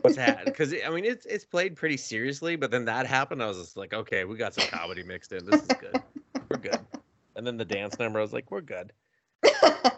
"What's 0.00 0.16
that?" 0.16 0.44
Because 0.44 0.72
I 0.72 0.90
mean, 0.90 1.04
it's 1.04 1.26
it's 1.26 1.44
played 1.44 1.76
pretty 1.76 1.96
seriously, 1.96 2.56
but 2.56 2.70
then 2.70 2.84
that 2.86 3.06
happened. 3.06 3.42
I 3.42 3.46
was 3.46 3.58
just 3.58 3.76
like, 3.76 3.92
"Okay, 3.92 4.24
we 4.24 4.36
got 4.36 4.54
some 4.54 4.66
comedy 4.68 5.02
mixed 5.02 5.32
in. 5.32 5.44
This 5.44 5.62
is 5.62 5.68
good. 5.80 6.02
We're 6.48 6.58
good." 6.58 6.80
And 7.36 7.46
then 7.46 7.56
the 7.56 7.64
dance 7.64 7.98
number, 7.98 8.18
I 8.18 8.22
was 8.22 8.32
like, 8.32 8.50
"We're 8.50 8.60
good. 8.60 8.92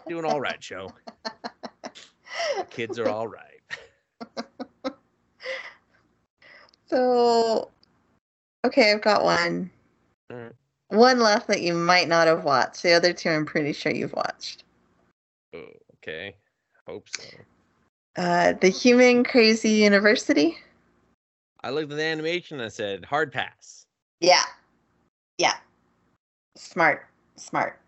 Doing 0.07 0.25
all 0.25 0.41
right, 0.41 0.61
show. 0.63 0.91
Kids 2.69 2.99
are 2.99 3.09
all 3.09 3.27
right." 3.27 3.45
so, 6.87 7.69
Okay, 8.65 8.91
I've 8.91 9.01
got 9.01 9.23
one. 9.23 9.71
Alright. 10.31 10.51
One 10.89 11.19
left 11.19 11.47
that 11.47 11.61
you 11.61 11.73
might 11.73 12.07
not 12.07 12.27
have 12.27 12.43
watched. 12.43 12.83
The 12.83 12.93
other 12.93 13.13
two, 13.13 13.29
I'm 13.29 13.45
pretty 13.45 13.73
sure 13.73 13.91
you've 13.91 14.13
watched. 14.13 14.63
Oh, 15.53 15.65
okay. 15.95 16.35
Hope 16.87 17.07
so. 17.09 17.23
Uh, 18.15 18.53
the 18.53 18.69
Human 18.69 19.23
Crazy 19.23 19.69
University. 19.69 20.57
I 21.61 21.69
looked 21.69 21.91
at 21.91 21.97
the 21.97 22.03
animation 22.03 22.59
and 22.59 22.65
I 22.65 22.69
said 22.69 23.05
hard 23.05 23.31
pass. 23.31 23.85
Yeah, 24.21 24.43
yeah. 25.37 25.55
Smart, 26.55 27.05
smart. 27.37 27.79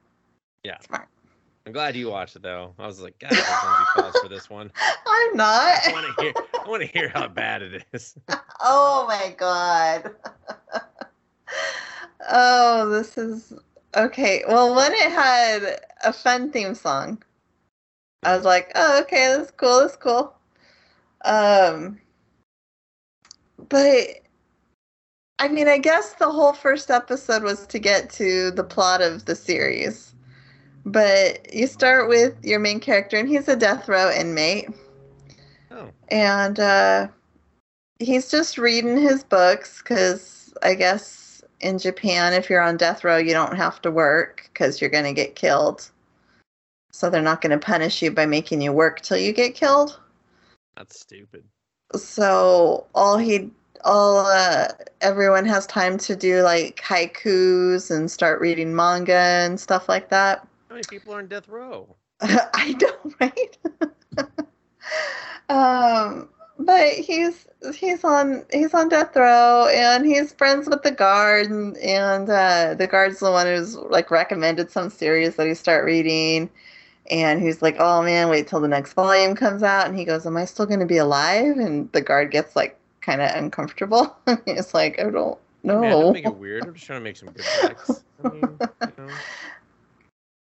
Yeah. 0.63 0.80
smart. 0.80 1.07
I'm 1.65 1.74
glad 1.74 1.95
you 1.95 2.09
watched 2.09 2.36
it 2.36 2.41
though. 2.41 2.74
I 2.80 2.88
was 2.88 3.01
like, 3.01 3.17
God, 3.19 3.32
be 3.78 3.86
calls 3.86 4.19
for 4.19 4.28
this 4.28 4.49
one. 4.49 4.72
I'm 5.07 5.38
not. 5.38 5.88
I 5.88 5.91
want 5.91 6.05
to 6.07 6.24
hear. 6.24 6.34
I 6.65 6.69
want 6.69 6.82
to 6.82 6.88
hear 6.88 7.09
how 7.09 7.28
bad 7.28 7.61
it 7.61 7.86
is. 7.93 8.15
Oh 8.63 9.05
my 9.07 9.34
god. 9.39 10.13
oh, 12.30 12.88
this 12.89 13.17
is 13.17 13.53
okay. 13.97 14.43
Well, 14.47 14.76
when 14.76 14.93
it 14.93 15.11
had 15.11 15.80
a 16.03 16.13
fun 16.13 16.51
theme 16.51 16.76
song, 16.76 17.24
I 18.24 18.36
was 18.36 18.45
like, 18.45 18.72
"Oh, 18.76 19.01
okay, 19.01 19.36
that's 19.36 19.51
cool. 19.51 19.82
That's 19.82 19.95
cool." 19.97 20.34
Um, 21.26 21.99
but 23.69 24.22
I 25.39 25.47
mean, 25.47 25.67
I 25.67 25.78
guess 25.80 26.13
the 26.13 26.32
whole 26.32 26.53
first 26.53 26.91
episode 26.91 27.43
was 27.43 27.65
to 27.67 27.80
get 27.80 28.09
to 28.11 28.51
the 28.51 28.63
plot 28.63 29.01
of 29.01 29.26
the 29.26 29.36
series. 29.36 30.13
But 30.86 31.53
you 31.53 31.67
start 31.67 32.09
with 32.09 32.36
your 32.43 32.59
main 32.59 32.80
character, 32.80 33.17
and 33.17 33.28
he's 33.30 33.47
a 33.47 33.55
death 33.55 33.88
row 33.88 34.11
inmate 34.11 34.69
Oh, 35.72 35.89
and 36.09 36.59
uh, 36.59 37.07
he's 37.99 38.30
just 38.30 38.57
reading 38.57 38.97
his 38.97 39.24
books 39.24 39.82
because 39.82 40.53
I 40.61 40.76
guess 40.76 41.43
in 41.61 41.80
Japan, 41.80 42.34
if 42.34 42.49
you're 42.49 42.61
on 42.61 42.78
death 42.78 43.03
row, 43.03 43.17
you 43.17 43.34
don't 43.34 43.55
have 43.55 43.82
to 43.84 43.91
work 43.91 44.49
because 44.53 44.82
you're 44.82 44.89
going 44.89 45.05
to 45.05 45.13
get 45.13 45.36
killed. 45.36 45.89
So 46.92 47.10
they're 47.10 47.22
not 47.22 47.42
going 47.42 47.58
to 47.58 47.66
punish 47.66 48.02
you 48.02 48.12
by 48.12 48.26
making 48.26 48.62
you 48.62 48.72
work 48.74 49.02
till 49.02 49.18
you 49.18 49.34
get 49.34 49.56
killed. 49.56 50.00
that's 50.76 51.00
stupid. 51.00 51.44
So 51.96 52.88
all 52.94 53.18
he, 53.18 53.50
all 53.84 54.20
uh, 54.20 54.68
everyone 55.02 55.46
has 55.46 55.66
time 55.68 55.98
to 56.00 56.16
do 56.16 56.42
like 56.42 56.82
haikus 56.82 57.92
and 57.92 58.10
start 58.10 58.39
reading 58.42 58.76
manga 58.76 59.14
and 59.14 59.60
stuff 59.60 59.89
like 59.89 60.10
that. 60.10 60.48
How 60.70 60.76
many 60.76 60.86
people 60.89 61.14
are 61.14 61.20
in 61.20 61.28
death 61.28 61.48
row? 61.50 61.96
I 62.22 62.76
know, 62.80 63.12
right? 63.20 63.58
um, 65.50 66.30
but 66.60 66.94
he's 66.94 67.48
he's 67.76 68.04
on 68.04 68.46
he's 68.52 68.74
on 68.74 68.89
death 68.89 69.16
row 69.16 69.68
and 69.72 70.06
he's 70.06 70.34
friends 70.34 70.68
with 70.68 70.84
the 70.84 70.92
guard 70.92 71.50
and, 71.50 71.78
and 71.78 72.30
uh, 72.30 72.76
the 72.76 72.88
guard's 72.88 73.20
the 73.20 73.32
one 73.32 73.46
who's 73.46 73.76
like 73.76 74.12
recommended 74.12 74.72
some 74.72 74.89
series 74.89 75.36
that 75.36 75.48
he 75.48 75.54
start 75.54 75.86
reading 75.86 76.50
and 77.10 77.41
he's 77.41 77.62
like 77.62 77.76
oh 77.80 78.02
man 78.04 78.30
wait 78.30 78.47
till 78.47 78.60
the 78.60 78.68
next 78.68 78.93
volume 78.93 79.36
comes 79.36 79.64
out. 79.64 79.88
And 79.88 79.97
he 79.97 80.06
goes 80.06 80.26
am 80.26 80.38
i 80.38 80.45
still 80.45 80.66
going 80.66 80.80
to 80.80 80.86
be 80.86 80.97
alive? 80.97 81.58
And 81.58 81.91
the 81.91 82.02
guard 82.02 82.32
gets 82.32 82.56
like 82.56 82.78
kind 83.02 83.22
of 83.22 83.32
uncomfortable. 83.36 84.16
He's 84.45 84.74
like 84.74 84.99
i 84.99 85.04
don't 85.10 85.38
know 85.64 85.82
Man, 85.82 85.91
don't 85.91 86.14
make 86.14 86.26
it 86.26 86.36
weird. 86.36 86.66
I'm 86.66 86.74
just 86.74 86.86
trying 86.86 86.99
to 86.99 87.04
make 87.04 87.18
some 87.18 87.30
good 87.32 87.45
facts. 87.45 88.04
I 88.20 88.24
mean, 88.24 88.60
you 88.86 88.93
know, 88.97 89.10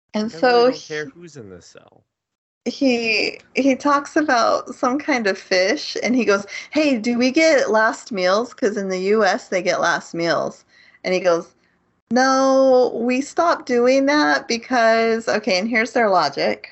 and 0.14 0.24
I 0.26 0.28
so 0.28 0.48
really 0.66 0.70
don't 0.72 0.80
care 0.80 1.06
who's 1.06 1.36
in 1.36 1.48
the 1.50 1.62
cell. 1.62 2.04
he 2.64 3.40
he 3.54 3.74
talks 3.76 4.16
about 4.16 4.74
some 4.74 4.98
kind 4.98 5.26
of 5.26 5.38
fish 5.38 5.96
and 6.02 6.14
he 6.14 6.24
goes 6.24 6.46
hey 6.70 6.98
do 6.98 7.18
we 7.18 7.30
get 7.30 7.70
last 7.70 8.12
meals? 8.12 8.50
Because 8.50 8.76
in 8.76 8.88
the 8.88 8.98
us 9.00 9.48
they 9.48 9.62
get 9.62 9.80
last 9.80 10.14
meals. 10.14 10.64
And 11.04 11.14
he 11.14 11.20
goes 11.20 11.54
no 12.10 12.92
we 12.94 13.20
stopped 13.20 13.66
doing 13.66 14.06
that 14.06 14.48
because 14.48 15.28
okay 15.28 15.58
and 15.58 15.68
here's 15.68 15.92
their 15.92 16.08
logic 16.08 16.70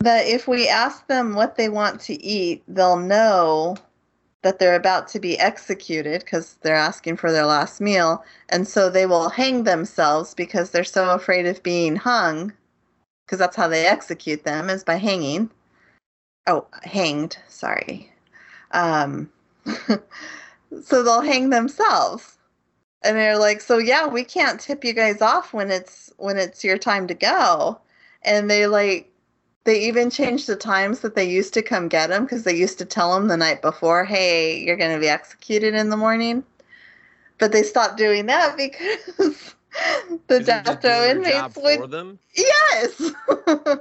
that 0.00 0.26
if 0.26 0.46
we 0.46 0.68
ask 0.68 1.06
them 1.06 1.34
what 1.34 1.56
they 1.56 1.68
want 1.68 2.00
to 2.00 2.14
eat 2.22 2.62
they'll 2.68 2.98
know 2.98 3.76
that 4.42 4.58
they're 4.58 4.76
about 4.76 5.08
to 5.08 5.18
be 5.18 5.38
executed 5.38 6.20
because 6.20 6.54
they're 6.62 6.74
asking 6.74 7.16
for 7.16 7.32
their 7.32 7.46
last 7.46 7.80
meal 7.80 8.24
and 8.48 8.66
so 8.66 8.88
they 8.88 9.06
will 9.06 9.28
hang 9.28 9.64
themselves 9.64 10.34
because 10.34 10.70
they're 10.70 10.84
so 10.84 11.10
afraid 11.10 11.46
of 11.46 11.62
being 11.62 11.96
hung 11.96 12.52
because 13.26 13.38
that's 13.40 13.56
how 13.56 13.66
they 13.66 13.86
execute 13.86 14.44
them 14.44 14.70
is 14.70 14.84
by 14.84 14.96
hanging. 14.96 15.50
Oh, 16.46 16.66
hanged. 16.84 17.36
Sorry. 17.48 18.12
Um, 18.70 19.28
so 20.82 21.02
they'll 21.02 21.22
hang 21.22 21.50
themselves, 21.50 22.35
and 23.02 23.16
they're 23.16 23.38
like, 23.38 23.60
"So 23.60 23.78
yeah, 23.78 24.06
we 24.06 24.24
can't 24.24 24.60
tip 24.60 24.84
you 24.84 24.92
guys 24.92 25.20
off 25.22 25.52
when 25.52 25.70
it's 25.70 26.12
when 26.18 26.38
it's 26.38 26.64
your 26.64 26.78
time 26.78 27.06
to 27.08 27.14
go." 27.14 27.80
And 28.22 28.50
they 28.50 28.66
like 28.66 29.10
they 29.64 29.80
even 29.80 30.10
changed 30.10 30.46
the 30.46 30.56
times 30.56 31.00
that 31.00 31.14
they 31.14 31.24
used 31.28 31.52
to 31.54 31.62
come 31.62 31.88
get 31.88 32.08
them 32.08 32.24
because 32.24 32.44
they 32.44 32.54
used 32.56 32.78
to 32.78 32.84
tell 32.84 33.14
them 33.14 33.28
the 33.28 33.36
night 33.36 33.62
before, 33.62 34.04
"Hey, 34.04 34.58
you're 34.60 34.76
going 34.76 34.94
to 34.94 35.00
be 35.00 35.08
executed 35.08 35.74
in 35.74 35.90
the 35.90 35.96
morning." 35.96 36.44
But 37.38 37.52
they 37.52 37.62
stopped 37.62 37.98
doing 37.98 38.26
that 38.26 38.56
because 38.56 39.54
the 40.28 40.40
death 40.40 40.84
row 40.84 41.10
inmates 41.10 41.56
would 41.56 41.80
for 41.80 41.86
them. 41.86 42.18
Yes. 42.34 43.12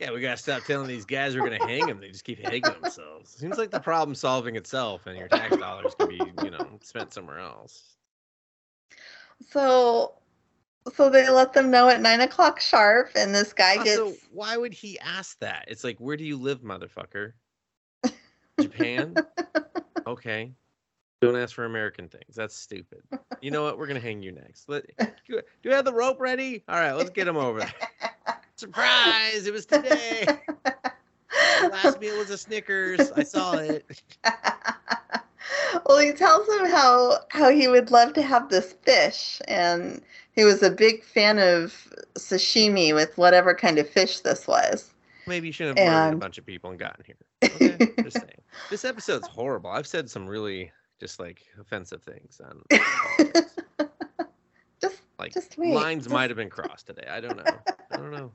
Yeah, 0.00 0.12
we 0.12 0.20
gotta 0.20 0.36
stop 0.36 0.64
telling 0.64 0.86
these 0.86 1.04
guys 1.04 1.34
we're 1.34 1.42
gonna 1.42 1.58
hang 1.58 1.86
them. 1.86 1.98
They 1.98 2.10
just 2.10 2.24
keep 2.24 2.38
hanging 2.38 2.72
themselves. 2.72 3.30
Seems 3.30 3.58
like 3.58 3.72
the 3.72 3.80
problem 3.80 4.14
solving 4.14 4.54
itself, 4.54 5.06
and 5.08 5.18
your 5.18 5.28
tax 5.28 5.56
dollars 5.56 5.96
can 5.96 6.06
be, 6.06 6.32
you 6.38 6.50
know, 6.50 6.78
spent 6.82 7.12
somewhere 7.12 7.40
else. 7.40 7.97
So, 9.46 10.14
so 10.94 11.10
they 11.10 11.28
let 11.28 11.52
them 11.52 11.70
know 11.70 11.88
at 11.88 12.00
nine 12.00 12.20
o'clock 12.20 12.60
sharp, 12.60 13.10
and 13.14 13.34
this 13.34 13.52
guy 13.52 13.76
ah, 13.76 13.80
Also, 13.80 14.10
gets. 14.10 14.26
why 14.32 14.56
would 14.56 14.72
he 14.72 14.98
ask 15.00 15.38
that? 15.40 15.64
It's 15.68 15.84
like, 15.84 15.98
where 15.98 16.16
do 16.16 16.24
you 16.24 16.36
live, 16.36 16.62
motherfucker? 16.62 17.32
Japan? 18.60 19.14
Okay. 20.06 20.54
Don't 21.20 21.36
ask 21.36 21.54
for 21.54 21.66
American 21.66 22.08
things. 22.08 22.34
That's 22.34 22.56
stupid. 22.56 23.02
You 23.42 23.50
know 23.50 23.62
what? 23.62 23.76
We're 23.76 23.86
gonna 23.86 24.00
hang 24.00 24.22
you 24.22 24.32
next. 24.32 24.70
Let, 24.70 24.86
do 25.26 25.42
we 25.64 25.70
have 25.70 25.84
the 25.84 25.92
rope 25.92 26.18
ready? 26.18 26.64
All 26.66 26.76
right, 26.80 26.92
let's 26.94 27.10
get 27.10 27.28
him 27.28 27.36
over 27.36 27.58
there. 27.58 27.74
Surprise! 28.56 29.46
It 29.46 29.52
was 29.52 29.66
today. 29.66 30.24
The 30.64 31.68
last 31.72 32.00
meal 32.00 32.16
was 32.16 32.30
a 32.30 32.38
Snickers. 32.38 33.12
I 33.12 33.22
saw 33.22 33.56
it. 33.58 34.02
Well, 35.86 35.98
he 35.98 36.12
tells 36.12 36.48
him 36.48 36.66
how 36.66 37.18
how 37.30 37.50
he 37.50 37.68
would 37.68 37.90
love 37.90 38.12
to 38.14 38.22
have 38.22 38.48
this 38.48 38.72
fish, 38.82 39.40
and 39.48 40.02
he 40.32 40.44
was 40.44 40.62
a 40.62 40.70
big 40.70 41.02
fan 41.04 41.38
of 41.38 41.88
sashimi 42.14 42.94
with 42.94 43.16
whatever 43.18 43.54
kind 43.54 43.78
of 43.78 43.88
fish 43.88 44.20
this 44.20 44.46
was. 44.46 44.92
Maybe 45.26 45.48
you 45.48 45.52
shouldn't 45.52 45.78
have 45.78 45.92
murdered 45.92 46.16
a 46.16 46.20
bunch 46.20 46.38
of 46.38 46.46
people 46.46 46.70
and 46.70 46.78
gotten 46.78 47.04
here. 47.04 47.16
Okay, 47.44 47.92
just 48.02 48.16
saying. 48.16 48.28
This 48.70 48.84
episode's 48.84 49.26
horrible. 49.28 49.70
I've 49.70 49.86
said 49.86 50.10
some 50.10 50.26
really 50.26 50.70
just 51.00 51.20
like 51.20 51.42
offensive 51.60 52.02
things. 52.02 52.40
On 52.44 52.62
just 54.80 55.02
like 55.18 55.32
Just 55.32 55.56
wait, 55.58 55.74
lines 55.74 56.04
just- 56.04 56.12
might 56.14 56.30
have 56.30 56.36
been 56.36 56.50
crossed 56.50 56.86
today. 56.86 57.06
I 57.08 57.20
don't 57.20 57.36
know. 57.36 57.44
I 57.92 57.96
don't 57.96 58.10
know. 58.10 58.32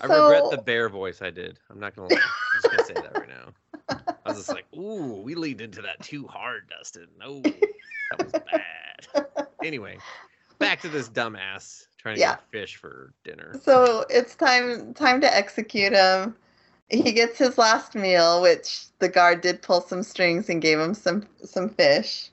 I 0.00 0.06
regret 0.06 0.44
the 0.50 0.58
bear 0.64 0.88
voice 0.88 1.22
I 1.22 1.30
did. 1.30 1.58
I'm 1.70 1.78
not 1.80 1.94
gonna 1.96 2.08
lie. 2.08 2.20
I'm 2.20 2.60
just 2.62 2.70
gonna 2.76 2.84
say 2.84 2.94
that 2.94 3.18
right 3.18 3.28
now. 3.28 3.52
I 4.24 4.28
was 4.28 4.38
just 4.38 4.52
like, 4.52 4.66
ooh, 4.76 5.22
we 5.22 5.34
leaned 5.34 5.60
into 5.60 5.82
that 5.82 6.00
too 6.02 6.26
hard, 6.26 6.68
Dustin. 6.70 7.08
No, 7.18 7.42
that 7.42 8.24
was 8.24 8.32
bad. 8.32 9.26
Anyway, 9.62 9.98
back 10.58 10.80
to 10.80 10.88
this 10.88 11.10
dumbass 11.10 11.86
trying 11.98 12.14
to 12.14 12.20
Yeah. 12.20 12.30
get 12.32 12.40
fish 12.50 12.76
for 12.76 13.12
dinner. 13.24 13.60
So 13.62 14.06
it's 14.08 14.34
time 14.34 14.94
time 14.94 15.20
to 15.20 15.36
execute 15.36 15.92
him. 15.92 16.34
He 16.88 17.12
gets 17.12 17.38
his 17.38 17.58
last 17.58 17.94
meal, 17.94 18.40
which 18.40 18.86
the 19.00 19.08
guard 19.08 19.42
did 19.42 19.60
pull 19.62 19.82
some 19.82 20.02
strings 20.02 20.48
and 20.48 20.62
gave 20.62 20.78
him 20.78 20.94
some 20.94 21.26
some 21.44 21.68
fish, 21.68 22.30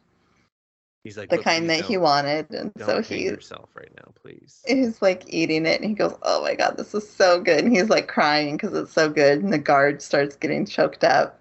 He's 1.04 1.18
like, 1.18 1.30
the 1.30 1.38
kind 1.38 1.70
that 1.70 1.86
he 1.86 1.98
wanted, 1.98 2.50
and 2.52 2.72
so 2.78 3.02
he 3.02 3.26
yourself 3.26 3.70
right 3.76 3.92
now, 3.96 4.12
please. 4.22 4.62
he's 4.68 5.02
like 5.02 5.24
eating 5.28 5.66
it, 5.66 5.82
and 5.82 5.90
he 5.90 5.96
goes, 5.96 6.16
"Oh 6.24 6.42
my 6.44 6.56
god, 6.56 6.78
this 6.78 6.94
is 6.94 7.10
so 7.10 7.42
good!" 7.42 7.64
And 7.64 7.76
he's 7.76 7.90
like 7.90 8.08
crying 8.08 8.58
because 8.58 8.74
it's 8.74 8.92
so 8.94 9.10
good, 9.10 9.44
and 9.44 9.54
the 9.54 9.58
guard 9.58 10.02
starts 10.02 10.36
getting 10.36 10.66
choked 10.66 11.04
up, 11.04 11.40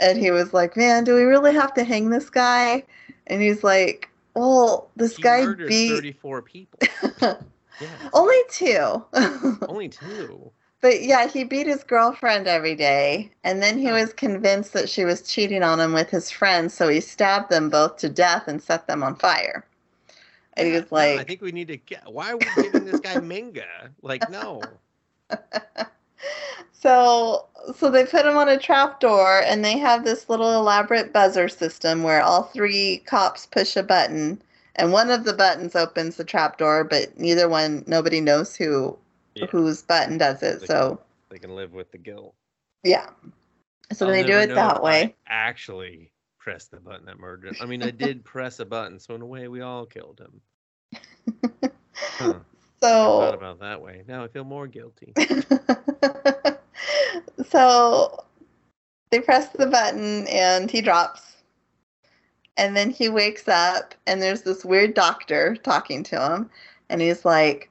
and 0.00 0.18
he 0.18 0.30
was 0.30 0.52
like, 0.52 0.76
"Man, 0.76 1.04
do 1.04 1.14
we 1.14 1.22
really 1.22 1.54
have 1.54 1.74
to 1.74 1.84
hang 1.84 2.10
this 2.10 2.30
guy?" 2.30 2.84
And 3.26 3.42
he's 3.42 3.64
like, 3.64 4.10
"Well, 4.34 4.90
this 4.96 5.16
He 5.16 5.18
guy 5.18 5.48
beat 5.66 6.12
34 6.12 6.42
people. 6.42 6.94
Yeah, 7.78 8.10
only 8.12 8.42
two. 8.50 9.04
only 9.68 9.88
two. 9.88 10.52
But 10.80 11.02
yeah, 11.02 11.26
he 11.28 11.44
beat 11.44 11.66
his 11.66 11.84
girlfriend 11.84 12.46
every 12.48 12.74
day, 12.74 13.32
and 13.44 13.62
then 13.62 13.78
he 13.78 13.92
was 13.92 14.12
convinced 14.12 14.72
that 14.74 14.88
she 14.88 15.04
was 15.04 15.22
cheating 15.22 15.62
on 15.62 15.80
him 15.80 15.92
with 15.92 16.10
his 16.10 16.30
friends, 16.30 16.74
so 16.74 16.88
he 16.88 17.00
stabbed 17.00 17.48
them 17.50 17.68
both 17.70 17.96
to 17.98 18.08
death 18.08 18.48
and 18.48 18.62
set 18.62 18.86
them 18.86 19.02
on 19.02 19.14
fire. 19.16 19.64
And 20.54 20.66
he 20.68 20.72
Yeah, 20.72 20.80
was 20.80 20.90
no, 20.96 21.14
like, 21.14 21.22
I 21.22 21.24
think 21.24 21.40
we 21.40 21.52
need 21.52 21.68
to 21.68 21.76
get. 21.76 22.12
Why 22.12 22.30
are 22.32 22.36
we 22.36 22.50
giving 22.50 22.84
this 22.84 23.00
guy 23.00 23.18
manga? 23.18 23.94
Like, 24.02 24.28
no. 24.28 24.80
so 26.72 27.46
so 27.76 27.90
they 27.90 28.04
put 28.04 28.26
him 28.26 28.36
on 28.36 28.48
a 28.48 28.58
trap 28.58 29.00
door 29.00 29.42
and 29.44 29.64
they 29.64 29.78
have 29.78 30.04
this 30.04 30.28
little 30.28 30.54
elaborate 30.54 31.12
buzzer 31.12 31.48
system 31.48 32.02
where 32.02 32.22
all 32.22 32.44
three 32.44 32.98
cops 33.06 33.46
push 33.46 33.76
a 33.76 33.82
button 33.82 34.40
and 34.76 34.92
one 34.92 35.10
of 35.10 35.24
the 35.24 35.32
buttons 35.32 35.74
opens 35.74 36.16
the 36.16 36.24
trap 36.24 36.58
door 36.58 36.84
but 36.84 37.18
neither 37.18 37.48
one 37.48 37.84
nobody 37.86 38.20
knows 38.20 38.56
who 38.56 38.96
Yeah. 39.34 39.46
whose 39.50 39.82
button 39.82 40.18
does 40.18 40.42
it 40.42 40.60
They 40.60 40.66
so 40.66 41.00
They 41.30 41.38
can 41.38 41.54
live 41.54 41.72
with 41.72 41.90
the 41.92 41.98
guilt. 41.98 42.34
yeah 42.84 43.10
so 43.92 44.06
I'll 44.06 44.12
they 44.12 44.24
do 44.24 44.38
it 44.38 44.54
that 44.54 44.82
way 44.82 45.14
I 45.26 45.34
actually 45.34 46.12
press 46.38 46.68
the 46.68 46.80
button 46.80 47.06
that 47.06 47.18
murdered 47.18 47.48
him. 47.50 47.56
I 47.60 47.66
mean, 47.66 47.82
I 47.82 47.90
did 47.90 48.24
press 48.24 48.60
a 48.60 48.64
button, 48.64 48.98
so 48.98 49.14
in 49.14 49.22
a 49.22 49.26
way, 49.26 49.48
we 49.48 49.60
all 49.60 49.86
killed 49.86 50.20
him. 50.20 50.40
Huh. 52.18 52.40
I 52.86 53.26
thought 53.26 53.34
about 53.34 53.60
that 53.60 53.82
way. 53.82 54.04
Now 54.06 54.24
I 54.24 54.28
feel 54.28 54.44
more 54.44 54.66
guilty. 54.66 55.12
so 57.48 58.24
they 59.10 59.20
press 59.20 59.48
the 59.50 59.66
button 59.66 60.26
and 60.28 60.70
he 60.70 60.80
drops. 60.80 61.22
And 62.56 62.76
then 62.76 62.90
he 62.90 63.08
wakes 63.08 63.46
up 63.48 63.94
and 64.06 64.20
there's 64.20 64.42
this 64.42 64.64
weird 64.64 64.94
doctor 64.94 65.56
talking 65.56 66.02
to 66.04 66.34
him. 66.34 66.50
And 66.88 67.00
he's 67.00 67.24
like, 67.24 67.70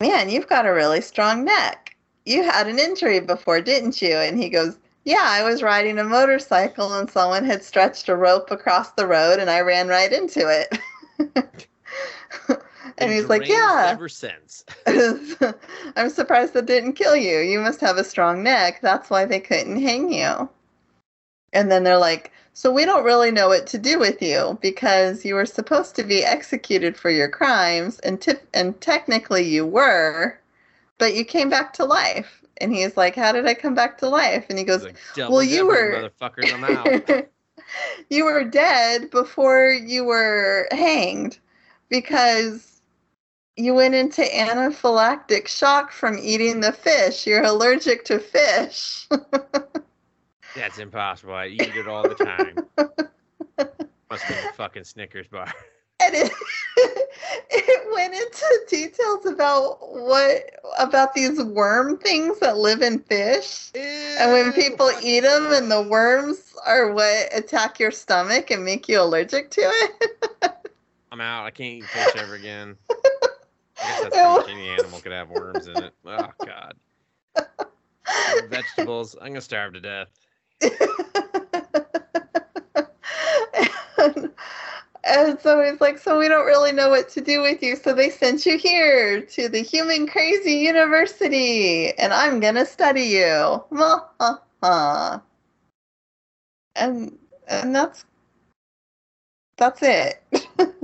Man, 0.00 0.28
you've 0.28 0.48
got 0.48 0.66
a 0.66 0.72
really 0.72 1.00
strong 1.00 1.44
neck. 1.44 1.96
You 2.24 2.42
had 2.42 2.66
an 2.66 2.80
injury 2.80 3.20
before, 3.20 3.60
didn't 3.60 4.02
you? 4.02 4.16
And 4.16 4.36
he 4.38 4.48
goes, 4.48 4.78
Yeah, 5.04 5.22
I 5.22 5.44
was 5.44 5.62
riding 5.62 5.98
a 5.98 6.04
motorcycle 6.04 6.92
and 6.94 7.08
someone 7.08 7.44
had 7.44 7.62
stretched 7.62 8.08
a 8.08 8.16
rope 8.16 8.50
across 8.50 8.90
the 8.92 9.06
road 9.06 9.38
and 9.38 9.48
I 9.48 9.60
ran 9.60 9.86
right 9.86 10.12
into 10.12 10.48
it. 10.48 11.56
and 12.98 13.12
he's 13.12 13.28
like, 13.28 13.48
Yeah. 13.48 13.88
Ever 13.90 14.08
since. 14.08 14.64
I'm 15.96 16.10
surprised 16.10 16.54
that 16.54 16.66
didn't 16.66 16.94
kill 16.94 17.16
you. 17.16 17.38
You 17.38 17.60
must 17.60 17.80
have 17.80 17.96
a 17.96 18.04
strong 18.04 18.42
neck. 18.42 18.80
That's 18.80 19.10
why 19.10 19.24
they 19.24 19.40
couldn't 19.40 19.80
hang 19.80 20.12
you. 20.12 20.48
And 21.52 21.70
then 21.70 21.84
they're 21.84 21.98
like, 21.98 22.32
So 22.52 22.72
we 22.72 22.84
don't 22.84 23.04
really 23.04 23.30
know 23.30 23.48
what 23.48 23.66
to 23.68 23.78
do 23.78 23.98
with 23.98 24.22
you 24.22 24.58
because 24.60 25.24
you 25.24 25.34
were 25.34 25.46
supposed 25.46 25.96
to 25.96 26.04
be 26.04 26.24
executed 26.24 26.96
for 26.96 27.10
your 27.10 27.28
crimes, 27.28 27.98
and, 28.00 28.20
tip 28.20 28.48
and 28.54 28.80
technically 28.80 29.44
you 29.44 29.66
were, 29.66 30.38
but 30.98 31.14
you 31.14 31.24
came 31.24 31.50
back 31.50 31.72
to 31.74 31.84
life. 31.84 32.42
And 32.58 32.72
he's 32.72 32.96
like, 32.96 33.16
How 33.16 33.32
did 33.32 33.46
I 33.46 33.54
come 33.54 33.74
back 33.74 33.98
to 33.98 34.08
life? 34.08 34.46
And 34.48 34.58
he 34.58 34.64
goes, 34.64 34.84
like, 34.84 34.98
"Well, 35.16 35.42
you 35.42 35.66
were- 35.66 36.10
motherfuckers. 36.20 36.52
I'm 36.52 36.64
out. 36.64 37.26
you 38.10 38.24
were 38.24 38.44
dead 38.44 39.10
before 39.10 39.68
you 39.70 40.04
were 40.04 40.68
hanged 40.70 41.38
because 41.88 42.71
you 43.56 43.74
went 43.74 43.94
into 43.94 44.22
anaphylactic 44.22 45.46
shock 45.46 45.92
from 45.92 46.18
eating 46.18 46.60
the 46.60 46.72
fish. 46.72 47.26
You're 47.26 47.44
allergic 47.44 48.04
to 48.06 48.18
fish. 48.18 49.06
That's 50.56 50.78
impossible. 50.78 51.34
I 51.34 51.46
eat 51.46 51.60
it 51.60 51.88
all 51.88 52.02
the 52.02 52.14
time. 52.14 52.56
Must 54.10 54.28
be 54.28 54.34
the 54.34 54.52
fucking 54.54 54.84
Snickers 54.84 55.26
bar. 55.28 55.52
and 56.00 56.14
it, 56.14 56.32
it 57.50 57.94
went 57.94 58.14
into 58.14 58.60
details 58.68 59.24
about 59.26 59.78
what 59.80 60.50
about 60.78 61.14
these 61.14 61.42
worm 61.42 61.96
things 61.98 62.38
that 62.40 62.58
live 62.58 62.82
in 62.82 62.98
fish. 62.98 63.70
And 63.74 64.32
when 64.32 64.52
people 64.52 64.90
eat 65.02 65.20
them 65.20 65.52
and 65.52 65.70
the 65.70 65.82
worms 65.82 66.54
are 66.66 66.92
what 66.92 67.28
attack 67.32 67.80
your 67.80 67.90
stomach 67.90 68.50
and 68.50 68.64
make 68.64 68.88
you 68.88 69.00
allergic 69.00 69.50
to 69.52 69.60
it. 69.62 70.52
I'm 71.10 71.20
out. 71.20 71.44
I 71.44 71.50
can't 71.50 71.82
eat 71.82 71.84
fish 71.84 72.16
ever 72.16 72.34
again. 72.34 72.76
I 73.82 73.86
guess 73.86 74.00
that's 74.00 74.48
any 74.48 74.68
animal 74.68 75.00
could 75.00 75.12
have 75.12 75.28
worms 75.30 75.66
in 75.66 75.78
it. 75.78 75.94
Oh 76.06 76.30
god. 76.44 76.74
Vegetables. 78.48 79.16
I'm 79.20 79.28
gonna 79.28 79.40
starve 79.40 79.72
to 79.74 79.80
death. 79.80 80.08
and, 83.98 84.30
and 85.04 85.40
so 85.40 85.62
he's 85.64 85.80
like, 85.80 85.98
So 85.98 86.18
we 86.18 86.28
don't 86.28 86.46
really 86.46 86.72
know 86.72 86.88
what 86.88 87.08
to 87.10 87.20
do 87.20 87.42
with 87.42 87.62
you. 87.62 87.76
So 87.76 87.92
they 87.92 88.10
sent 88.10 88.46
you 88.46 88.58
here 88.58 89.20
to 89.22 89.48
the 89.48 89.62
Human 89.62 90.06
Crazy 90.06 90.54
University, 90.54 91.92
and 91.98 92.12
I'm 92.12 92.40
going 92.40 92.54
to 92.54 92.66
study 92.66 93.02
you. 93.02 93.62
And, 96.74 97.18
and 97.48 97.74
that's 97.76 98.06
that's 99.58 99.82
it. 99.82 100.22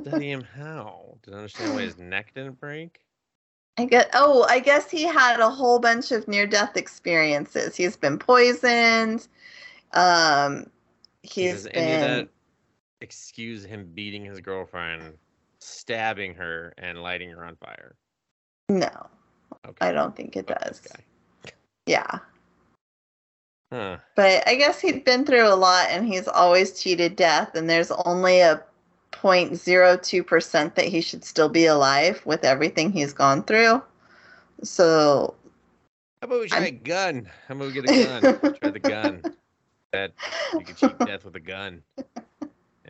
Study 0.03 0.31
him 0.31 0.45
how? 0.55 1.08
Did 1.29 1.35
I 1.35 1.39
understand 1.41 1.75
why 1.75 1.83
his 1.83 1.99
neck 1.99 2.33
didn't 2.35 2.59
break? 2.59 3.01
I 3.77 3.85
get. 3.85 4.09
Oh, 4.15 4.47
I 4.49 4.61
guess 4.61 4.91
he 4.91 5.03
had 5.03 5.41
a 5.41 5.51
whole 5.51 5.79
bunch 5.79 6.11
of 6.11 6.27
near-death 6.27 6.77
experiences. 6.79 7.77
He's 7.77 7.99
been 7.99 8.19
poisoned. 8.19 9.29
Um, 9.93 10.71
he's 11.23 11.53
Does 11.53 11.67
any 11.67 11.93
of 11.93 12.01
been. 12.01 12.01
that 12.01 12.29
excuse 13.03 13.65
him 13.65 13.91
beating 13.95 14.25
his 14.25 14.41
girlfriend, 14.41 15.19
stabbing 15.61 16.35
her, 16.35 16.73
and 16.79 17.03
lighting 17.03 17.31
her 17.31 17.45
on 17.45 17.57
fire? 17.57 17.95
No, 18.71 18.89
Okay. 19.67 19.87
I 19.87 19.93
don't 19.93 20.17
think 20.17 20.35
it 20.35 20.49
fuck 20.49 20.61
does. 20.61 20.89
Yeah, 21.87 22.19
Huh. 23.71 23.99
but 24.17 24.49
I 24.49 24.55
guess 24.57 24.81
he'd 24.81 25.05
been 25.05 25.27
through 25.27 25.47
a 25.47 25.55
lot, 25.55 25.89
and 25.91 26.07
he's 26.07 26.27
always 26.27 26.81
cheated 26.81 27.17
death. 27.17 27.55
And 27.55 27.69
there's 27.69 27.91
only 27.91 28.41
a 28.41 28.63
0.02 29.13 30.27
percent 30.27 30.75
that 30.77 30.87
he 30.87 31.01
should 31.01 31.25
still 31.25 31.49
be 31.49 31.67
alive 31.67 32.21
with 32.25 32.45
everything 32.45 32.93
he's 32.93 33.13
gone 33.13 33.43
through. 33.45 33.83
So 34.63 35.35
How 36.23 36.27
about 36.27 36.41
we 36.41 36.49
try 36.49 36.59
I'm- 36.59 36.67
a 36.67 36.71
gun? 36.73 37.31
How 37.47 37.55
about 37.55 37.69
we 37.69 37.73
get 37.73 37.91
a 37.91 38.05
gun? 38.21 38.55
try 38.61 38.71
the 38.71 38.79
gun. 38.79 39.23
That 39.91 40.13
you 40.53 40.61
can 40.61 40.75
cheat 40.77 40.99
death 40.99 41.25
with 41.25 41.35
a 41.37 41.41
gun. 41.41 41.83
You 41.97 42.05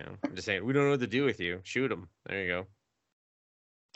know, 0.01 0.17
I'm 0.25 0.35
just 0.35 0.47
saying 0.47 0.65
we 0.65 0.73
don't 0.73 0.83
know 0.83 0.91
what 0.91 0.99
to 0.99 1.07
do 1.07 1.25
with 1.25 1.39
you. 1.39 1.61
Shoot 1.63 1.93
him. 1.93 2.09
There 2.27 2.43
you 2.43 2.49
go. 2.49 2.67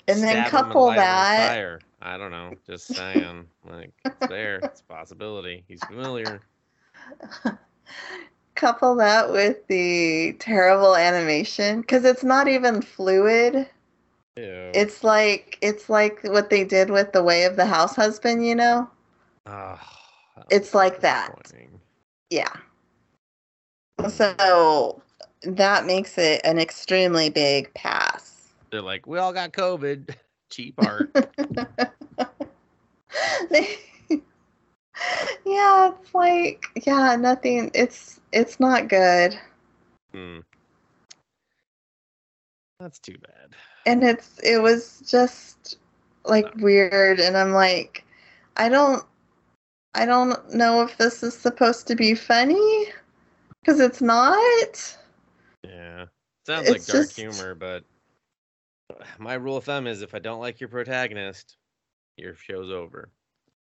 and 0.06 0.22
then 0.22 0.48
couple 0.48 0.86
that. 0.86 1.48
Fire. 1.48 1.80
I 2.00 2.16
don't 2.16 2.30
know. 2.30 2.54
Just 2.64 2.86
saying. 2.94 3.48
like 3.68 3.92
it's 4.04 4.28
there. 4.28 4.58
It's 4.62 4.82
a 4.82 4.84
possibility. 4.84 5.64
He's 5.66 5.82
familiar. 5.82 6.42
couple 8.62 8.94
that 8.94 9.32
with 9.32 9.66
the 9.66 10.32
terrible 10.38 10.94
animation 10.94 11.80
because 11.80 12.04
it's 12.04 12.22
not 12.22 12.46
even 12.46 12.80
fluid 12.80 13.68
Ew. 14.36 14.70
it's 14.72 15.02
like 15.02 15.58
it's 15.60 15.90
like 15.90 16.22
what 16.22 16.48
they 16.48 16.62
did 16.62 16.88
with 16.88 17.10
the 17.12 17.24
way 17.24 17.42
of 17.42 17.56
the 17.56 17.66
house 17.66 17.96
husband 17.96 18.46
you 18.46 18.54
know 18.54 18.88
it's 20.48 20.74
like 20.74 21.00
that. 21.00 21.52
yeah 22.30 22.52
so 24.08 25.02
that 25.42 25.84
makes 25.84 26.16
it 26.16 26.40
an 26.44 26.60
extremely 26.60 27.30
big 27.30 27.74
pass 27.74 28.52
They're 28.70 28.80
like, 28.80 29.08
we 29.08 29.18
all 29.18 29.32
got 29.32 29.52
COVID. 29.52 30.14
Cheap 30.50 30.74
art. 30.78 31.10
yeah 35.46 35.90
it's 35.92 36.14
like 36.14 36.64
yeah 36.86 37.16
nothing 37.16 37.70
it's 37.74 38.20
it's 38.32 38.58
not 38.60 38.88
good 38.88 39.38
Hmm. 40.14 40.40
That's 42.78 42.98
too 42.98 43.16
bad. 43.18 43.54
and 43.86 44.02
it's 44.04 44.38
it 44.42 44.60
was 44.60 45.02
just 45.08 45.76
like 46.24 46.54
weird 46.56 47.18
and 47.20 47.36
i'm 47.36 47.52
like 47.52 48.04
i 48.56 48.68
don't 48.68 49.04
i 49.94 50.04
don't 50.04 50.52
know 50.54 50.82
if 50.82 50.96
this 50.98 51.22
is 51.22 51.34
supposed 51.36 51.86
to 51.86 51.94
be 51.96 52.14
funny 52.14 52.86
because 53.60 53.80
it's 53.80 54.02
not 54.02 54.98
Yeah. 55.64 56.06
Sounds 56.46 56.68
like 56.68 56.84
dark 56.86 57.06
just- 57.06 57.16
humor, 57.16 57.54
but 57.54 57.84
my 59.18 59.34
rule 59.34 59.56
of 59.56 59.64
thumb 59.64 59.86
is 59.86 60.02
if 60.02 60.14
I 60.14 60.18
don't 60.18 60.40
like 60.40 60.60
your 60.60 60.68
protagonist, 60.68 61.56
your 62.16 62.34
show's 62.34 62.70
over. 62.70 63.10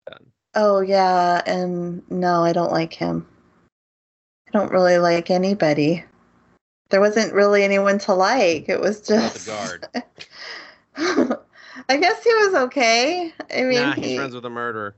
Done. 0.10 0.32
Oh 0.56 0.80
yeah 0.82 1.42
and 1.46 2.02
no 2.10 2.44
i 2.44 2.52
don't 2.54 2.72
like 2.72 2.94
him 2.94 3.28
i 4.48 4.52
don't 4.52 4.72
really 4.72 4.98
like 4.98 5.30
anybody 5.30 6.04
there 6.90 7.02
wasn't 7.02 7.34
really 7.34 7.64
anyone 7.64 8.00
to 8.00 8.14
like 8.14 8.70
it 8.70 8.80
was 8.80 9.10
What 9.10 9.10
about 9.10 9.34
just 9.34 9.46
the 9.46 9.52
guard? 9.52 9.86
i 11.90 11.98
guess 11.98 12.24
he 12.24 12.34
was 12.34 12.54
okay 12.56 13.34
i 13.54 13.64
mean 13.64 13.82
nah, 13.82 13.94
he's 13.94 14.06
he, 14.06 14.16
friends 14.18 14.36
with 14.36 14.46
a 14.46 14.50
murderer. 14.50 14.96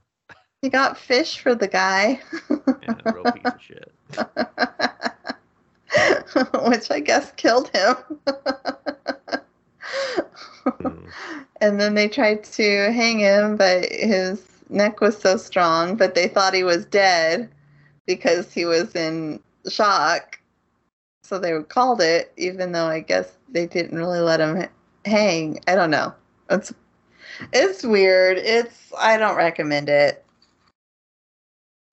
he 0.61 0.69
got 0.69 0.97
fish 0.97 1.39
for 1.39 1.55
the 1.55 1.67
guy 1.67 2.19
Yeah, 2.49 2.57
real 3.05 3.23
piece 3.31 3.45
of 3.45 3.61
shit. 3.61 3.91
which 6.67 6.91
I 6.91 6.99
guess 6.99 7.31
killed 7.31 7.69
him. 7.69 7.95
Hmm. 10.65 11.07
and 11.61 11.79
then 11.79 11.95
they 11.95 12.07
tried 12.07 12.43
to 12.43 12.91
hang 12.91 13.19
him, 13.19 13.55
but 13.55 13.85
his 13.91 14.41
neck 14.69 15.01
was 15.01 15.17
so 15.17 15.37
strong, 15.37 15.95
but 15.95 16.15
they 16.15 16.27
thought 16.27 16.53
he 16.53 16.63
was 16.63 16.85
dead 16.85 17.49
because 18.05 18.53
he 18.53 18.65
was 18.65 18.95
in 18.95 19.39
shock. 19.69 20.39
So 21.23 21.39
they 21.39 21.61
called 21.63 22.01
it, 22.01 22.33
even 22.37 22.71
though 22.71 22.87
I 22.87 23.01
guess 23.01 23.37
they 23.49 23.67
didn't 23.67 23.97
really 23.97 24.19
let 24.19 24.39
him 24.39 24.67
hang. 25.05 25.59
I 25.67 25.75
don't 25.75 25.91
know. 25.91 26.13
It's 26.49 26.73
it's 27.53 27.83
weird. 27.83 28.37
It's 28.37 28.91
I 28.97 29.17
don't 29.17 29.37
recommend 29.37 29.89
it. 29.89 30.25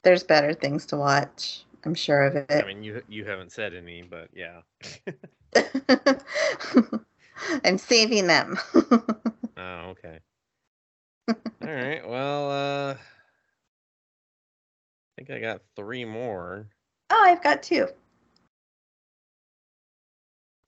there's 0.04 0.22
better 0.22 0.54
things 0.54 0.86
to 0.86 0.96
watch. 0.96 1.64
I'm 1.84 1.94
sure 1.94 2.22
of 2.22 2.36
it. 2.36 2.50
I 2.50 2.64
mean, 2.66 2.82
you 2.82 3.02
you 3.08 3.24
haven't 3.24 3.52
said 3.52 3.74
any, 3.74 4.02
but 4.02 4.28
yeah. 4.32 4.62
I'm 7.64 7.78
saving 7.78 8.26
them. 8.26 8.58
Oh, 9.58 9.92
okay. 9.92 10.18
All 11.28 11.34
right. 11.62 12.06
Well, 12.06 12.50
uh, 12.50 12.94
I 12.94 12.98
think 15.16 15.30
I 15.30 15.40
got 15.40 15.62
three 15.74 16.04
more. 16.04 16.68
oh, 17.10 17.22
I've 17.24 17.42
got 17.42 17.62
two. 17.62 17.88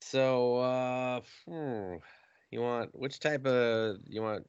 So, 0.01 0.56
uh, 0.59 1.20
hmm, 1.47 1.97
you 2.51 2.60
want 2.60 2.98
which 2.98 3.20
type 3.20 3.44
of 3.47 3.98
you 4.06 4.22
want 4.22 4.47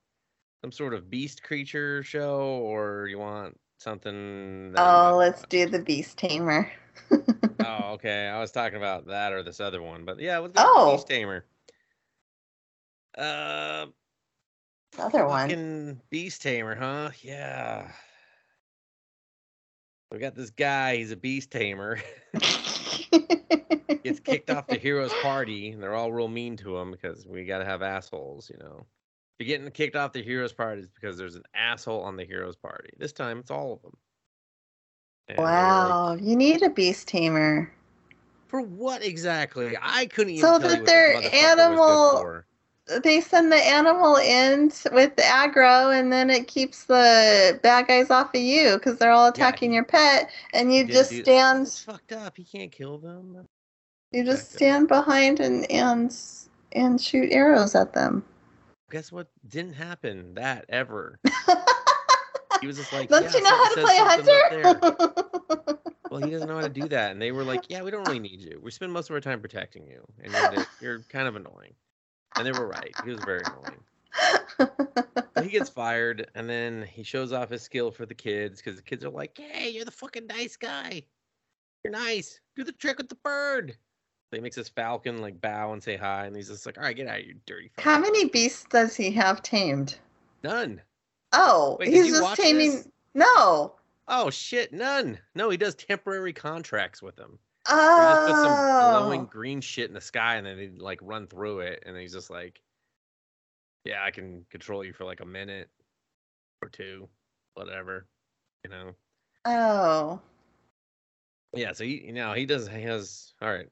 some 0.62 0.72
sort 0.72 0.94
of 0.94 1.10
beast 1.10 1.44
creature 1.44 2.02
show, 2.04 2.40
or 2.40 3.08
you 3.08 3.20
want 3.20 3.58
something? 3.80 4.72
that- 4.72 4.82
Oh, 4.82 5.16
let's 5.18 5.44
do 5.50 5.66
the 5.68 5.80
Beast 5.80 6.18
Tamer. 6.18 6.72
Oh, 7.62 7.94
okay. 7.96 8.28
I 8.28 8.40
was 8.40 8.52
talking 8.52 8.78
about 8.78 9.08
that 9.08 9.34
or 9.34 9.44
this 9.44 9.60
other 9.60 9.82
one, 9.82 10.06
but 10.06 10.18
yeah, 10.20 10.38
let's 10.38 10.54
go 10.54 10.64
Oh. 10.66 10.86
the 10.86 10.92
Beast 10.94 11.08
Tamer. 11.08 11.44
Uh, 13.18 13.88
Other 14.98 15.26
one. 15.26 16.02
Beast 16.10 16.42
Tamer, 16.42 16.76
huh? 16.76 17.12
Yeah. 17.22 17.92
We 20.12 20.18
got 20.18 20.36
this 20.36 20.50
guy. 20.50 20.98
He's 20.98 21.12
a 21.12 21.16
Beast 21.16 21.52
Tamer. 21.52 22.00
Gets 24.04 24.20
kicked 24.22 24.50
off 24.50 24.66
the 24.68 24.78
heroes 24.78 25.14
party, 25.22 25.70
and 25.72 25.84
they're 25.84 25.94
all 25.94 26.12
real 26.12 26.28
mean 26.28 26.58
to 26.58 26.78
him 26.78 26.92
because 26.92 27.28
we 27.28 27.46
gotta 27.46 27.66
have 27.66 27.82
assholes, 27.82 28.50
you 28.50 28.58
know. 28.58 28.86
If 29.40 29.48
you're 29.48 29.58
getting 29.58 29.72
kicked 29.72 29.96
off 29.96 30.14
the 30.14 30.24
heroes 30.24 30.52
party, 30.54 30.82
it's 30.82 30.90
because 30.90 31.18
there's 31.18 31.36
an 31.36 31.44
asshole 31.54 32.02
on 32.02 32.16
the 32.18 32.26
heroes 32.26 32.56
party. 32.56 32.90
This 32.98 33.14
time, 33.14 33.40
it's 33.40 33.52
all 33.52 33.74
of 33.74 33.82
them. 33.82 33.96
And 35.28 35.38
they're 35.38 35.46
like, 35.46 35.54
wow, 35.54 36.18
you 36.20 36.36
need 36.36 36.64
a 36.64 36.70
Beast 36.70 37.08
Tamer. 37.08 37.72
For 38.48 38.62
what 38.62 39.04
exactly? 39.04 39.78
I 39.80 40.08
couldn't 40.08 40.34
even 40.34 40.42
So 40.42 40.58
tell 40.58 40.70
that 40.70 40.76
you 40.76 40.78
what 40.82 40.86
their 40.88 41.22
this 41.22 41.32
motherfucker 41.32 41.32
was 41.32 41.38
good 41.38 41.46
animal-. 41.46 42.46
They 43.04 43.22
send 43.22 43.52
the 43.52 43.58
animal 43.58 44.18
in 44.18 44.72
with 44.92 45.16
the 45.16 45.22
aggro, 45.24 45.98
and 45.98 46.12
then 46.12 46.30
it 46.30 46.48
keeps 46.48 46.86
the 46.86 47.60
bad 47.62 47.88
guys 47.88 48.10
off 48.10 48.34
of 48.34 48.42
you 48.42 48.76
because 48.76 48.98
they're 48.98 49.12
all 49.12 49.28
attacking 49.28 49.72
he- 49.72 49.76
your 49.76 49.84
pet, 49.86 50.30
and 50.54 50.74
you 50.74 50.86
just 50.86 51.12
stand. 51.12 51.68
It's 51.68 51.84
fucked 51.84 52.12
up. 52.12 52.38
He 52.38 52.44
can't 52.44 52.72
kill 52.72 52.98
them. 52.98 53.46
You 54.12 54.24
just 54.24 54.54
stand 54.54 54.88
behind 54.88 55.40
and 55.40 55.70
and 55.72 56.16
and 56.72 57.00
shoot 57.00 57.32
arrows 57.32 57.76
at 57.76 57.94
them. 57.94 58.24
Guess 58.90 59.12
what? 59.12 59.28
Didn't 59.48 59.74
happen. 59.74 60.34
That 60.36 60.66
ever. 60.70 61.20
He 62.62 62.68
was 62.68 62.78
just 62.78 62.92
like, 62.92 63.08
Don't 63.10 63.24
"Yeah, 63.24 63.34
you 63.34 63.44
know 63.44 63.50
how 63.50 63.70
to 63.70 63.82
play 63.82 63.98
says 63.98 64.16
something 64.16 64.36
up 64.36 64.50
there." 64.50 64.74
hunter? 64.74 65.78
Well, 66.12 66.20
he 66.20 66.32
doesn't 66.32 66.48
know 66.48 66.56
how 66.56 66.64
to 66.64 66.70
do 66.70 66.90
that, 66.90 67.12
and 67.12 67.22
they 67.22 67.32
were 67.32 67.44
like, 67.44 67.70
"Yeah, 67.70 67.84
we 67.84 67.92
don't 67.92 68.04
really 68.04 68.20
need 68.20 68.42
you. 68.42 68.60
We 68.64 68.72
spend 68.72 68.92
most 68.92 69.12
of 69.12 69.14
our 69.14 69.22
time 69.22 69.40
protecting 69.42 69.86
you, 69.88 70.04
and 70.24 70.34
you're, 70.34 70.66
you're 70.82 71.00
kind 71.10 71.28
of 71.28 71.36
annoying." 71.36 71.76
And 72.40 72.48
they 72.48 72.58
were 72.58 72.68
right. 72.68 72.94
He 73.04 73.12
was 73.12 73.20
very 73.26 73.42
annoying. 73.46 73.84
He 75.44 75.50
gets 75.50 75.70
fired, 75.70 76.30
and 76.36 76.50
then 76.50 76.84
he 76.84 77.04
shows 77.04 77.32
off 77.32 77.50
his 77.50 77.62
skill 77.62 77.92
for 77.92 78.06
the 78.06 78.14
kids 78.14 78.62
because 78.62 78.76
the 78.76 78.84
kids 78.84 79.06
are 79.06 79.10
like, 79.10 79.38
"Hey, 79.38 79.70
you're 79.70 79.86
the 79.86 79.92
fucking 79.92 80.28
nice 80.28 80.58
guy. 80.58 81.04
You're 81.84 81.92
nice. 81.92 82.40
Do 82.56 82.64
the 82.64 82.72
trick 82.74 82.98
with 82.98 83.10
the 83.10 83.16
bird." 83.16 83.72
So 84.30 84.38
he 84.38 84.42
makes 84.42 84.56
his 84.56 84.70
falcon 84.70 85.22
like 85.22 85.40
bow 85.42 85.74
and 85.74 85.82
say 85.82 85.96
hi, 85.96 86.26
and 86.26 86.36
he's 86.36 86.50
just 86.50 86.66
like, 86.66 86.78
"All 86.78 86.84
right, 86.84 86.96
get 86.96 87.08
out 87.08 87.20
of 87.20 87.26
you 87.26 87.36
dirty." 87.46 87.72
how 87.80 88.00
many 88.00 88.26
beasts 88.26 88.66
does 88.70 88.96
he 88.96 89.12
have 89.12 89.42
tamed? 89.42 89.98
None. 90.44 90.82
Oh, 91.34 91.78
Wait, 91.80 91.90
he's 91.90 92.10
just 92.10 92.36
taming. 92.36 92.72
this? 92.72 92.88
No. 93.14 93.76
Oh 94.08 94.30
shit, 94.30 94.74
none. 94.74 95.20
No, 95.36 95.50
he 95.50 95.58
does 95.58 95.76
temporary 95.76 96.34
contracts 96.34 97.02
with 97.02 97.16
them. 97.16 97.40
Or 97.72 98.04
he 98.04 98.14
just 98.14 98.26
puts 98.26 98.42
some 98.42 98.66
glowing 98.80 99.22
Oh. 99.22 99.26
green 99.26 99.62
shit 99.62 99.88
in 99.88 99.94
the 99.94 100.02
sky 100.02 100.36
and 100.36 100.46
then 100.46 100.58
they 100.58 100.70
like 100.70 101.00
run 101.02 101.28
through 101.28 101.60
it 101.62 101.84
and 101.86 101.96
he's 101.98 102.14
just 102.14 102.30
like 102.30 102.62
Yeah, 103.86 104.04
I 104.04 104.12
can 104.12 104.46
control 104.50 104.84
you 104.84 104.94
for 104.94 105.06
like 105.06 105.22
a 105.22 105.26
minute 105.26 105.70
or 106.62 106.70
two, 106.70 107.08
whatever. 107.54 108.06
You 108.64 108.72
know. 108.72 108.96
Oh. 109.46 110.22
Yeah, 111.54 111.72
so 111.74 111.84
he 111.84 112.06
you 112.06 112.14
know, 112.14 112.34
he 112.34 112.46
does 112.46 112.68
he 112.68 112.82
has 112.84 113.34
all 113.42 113.52
right. 113.52 113.70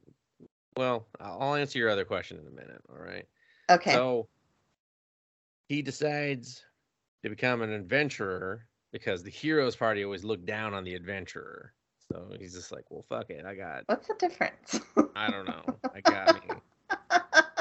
Well, 0.75 1.07
I'll 1.19 1.41
I'll 1.41 1.55
answer 1.55 1.79
your 1.79 1.89
other 1.89 2.05
question 2.05 2.39
in 2.39 2.47
a 2.47 2.51
minute, 2.51 2.81
all 2.89 2.97
right? 3.03 3.25
Okay. 3.69 3.91
So 3.91 4.27
he 5.69 5.81
decides 5.81 6.63
to 7.23 7.29
become 7.29 7.61
an 7.61 7.71
adventurer 7.71 8.67
because 8.93 9.21
the 9.23 9.29
heroes 9.29 9.75
party 9.75 10.03
always 10.03 10.23
look 10.23 10.45
down 10.45 10.73
on 10.73 10.83
the 10.85 10.95
adventurer. 10.95 11.73
So 12.11 12.27
he's 12.39 12.53
just 12.53 12.71
like, 12.71 12.85
well, 12.89 13.03
fuck 13.09 13.29
it. 13.29 13.45
I 13.45 13.55
got, 13.55 13.83
What's 13.87 14.07
the 14.07 14.15
difference? 14.17 14.79
I 15.15 15.29
don't 15.29 15.45
know. 15.45 15.63
I 15.93 16.01
got 16.01 16.47
me. 16.47 16.55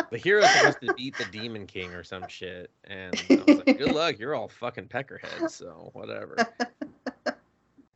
The 0.09 0.19
hero's 0.19 0.49
supposed 0.51 0.79
to 0.83 0.95
beat 0.95 1.19
the 1.19 1.25
Demon 1.33 1.67
King 1.67 1.93
or 1.93 2.05
some 2.05 2.29
shit. 2.29 2.71
And 2.85 3.21
I 3.29 3.35
was 3.45 3.57
like, 3.67 3.79
good 3.79 3.93
luck. 3.93 4.21
You're 4.21 4.37
all 4.37 4.47
fucking 4.47 4.87
peckerheads. 4.87 5.51
So 5.51 5.91
whatever. 5.95 6.37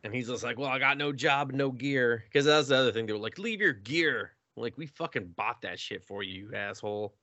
And 0.02 0.14
he's 0.14 0.28
just 0.28 0.42
like, 0.42 0.58
well, 0.58 0.70
I 0.70 0.78
got 0.78 0.96
no 0.96 1.12
job, 1.12 1.52
no 1.52 1.70
gear. 1.70 2.24
Because 2.26 2.46
that's 2.46 2.68
the 2.68 2.76
other 2.76 2.90
thing. 2.92 3.06
They 3.06 3.12
were 3.12 3.18
like, 3.18 3.38
leave 3.38 3.60
your 3.60 3.74
gear. 3.74 4.32
Like, 4.56 4.76
we 4.78 4.86
fucking 4.86 5.34
bought 5.36 5.62
that 5.62 5.78
shit 5.78 6.02
for 6.04 6.22
you, 6.22 6.48
you 6.48 6.54
asshole. 6.54 7.14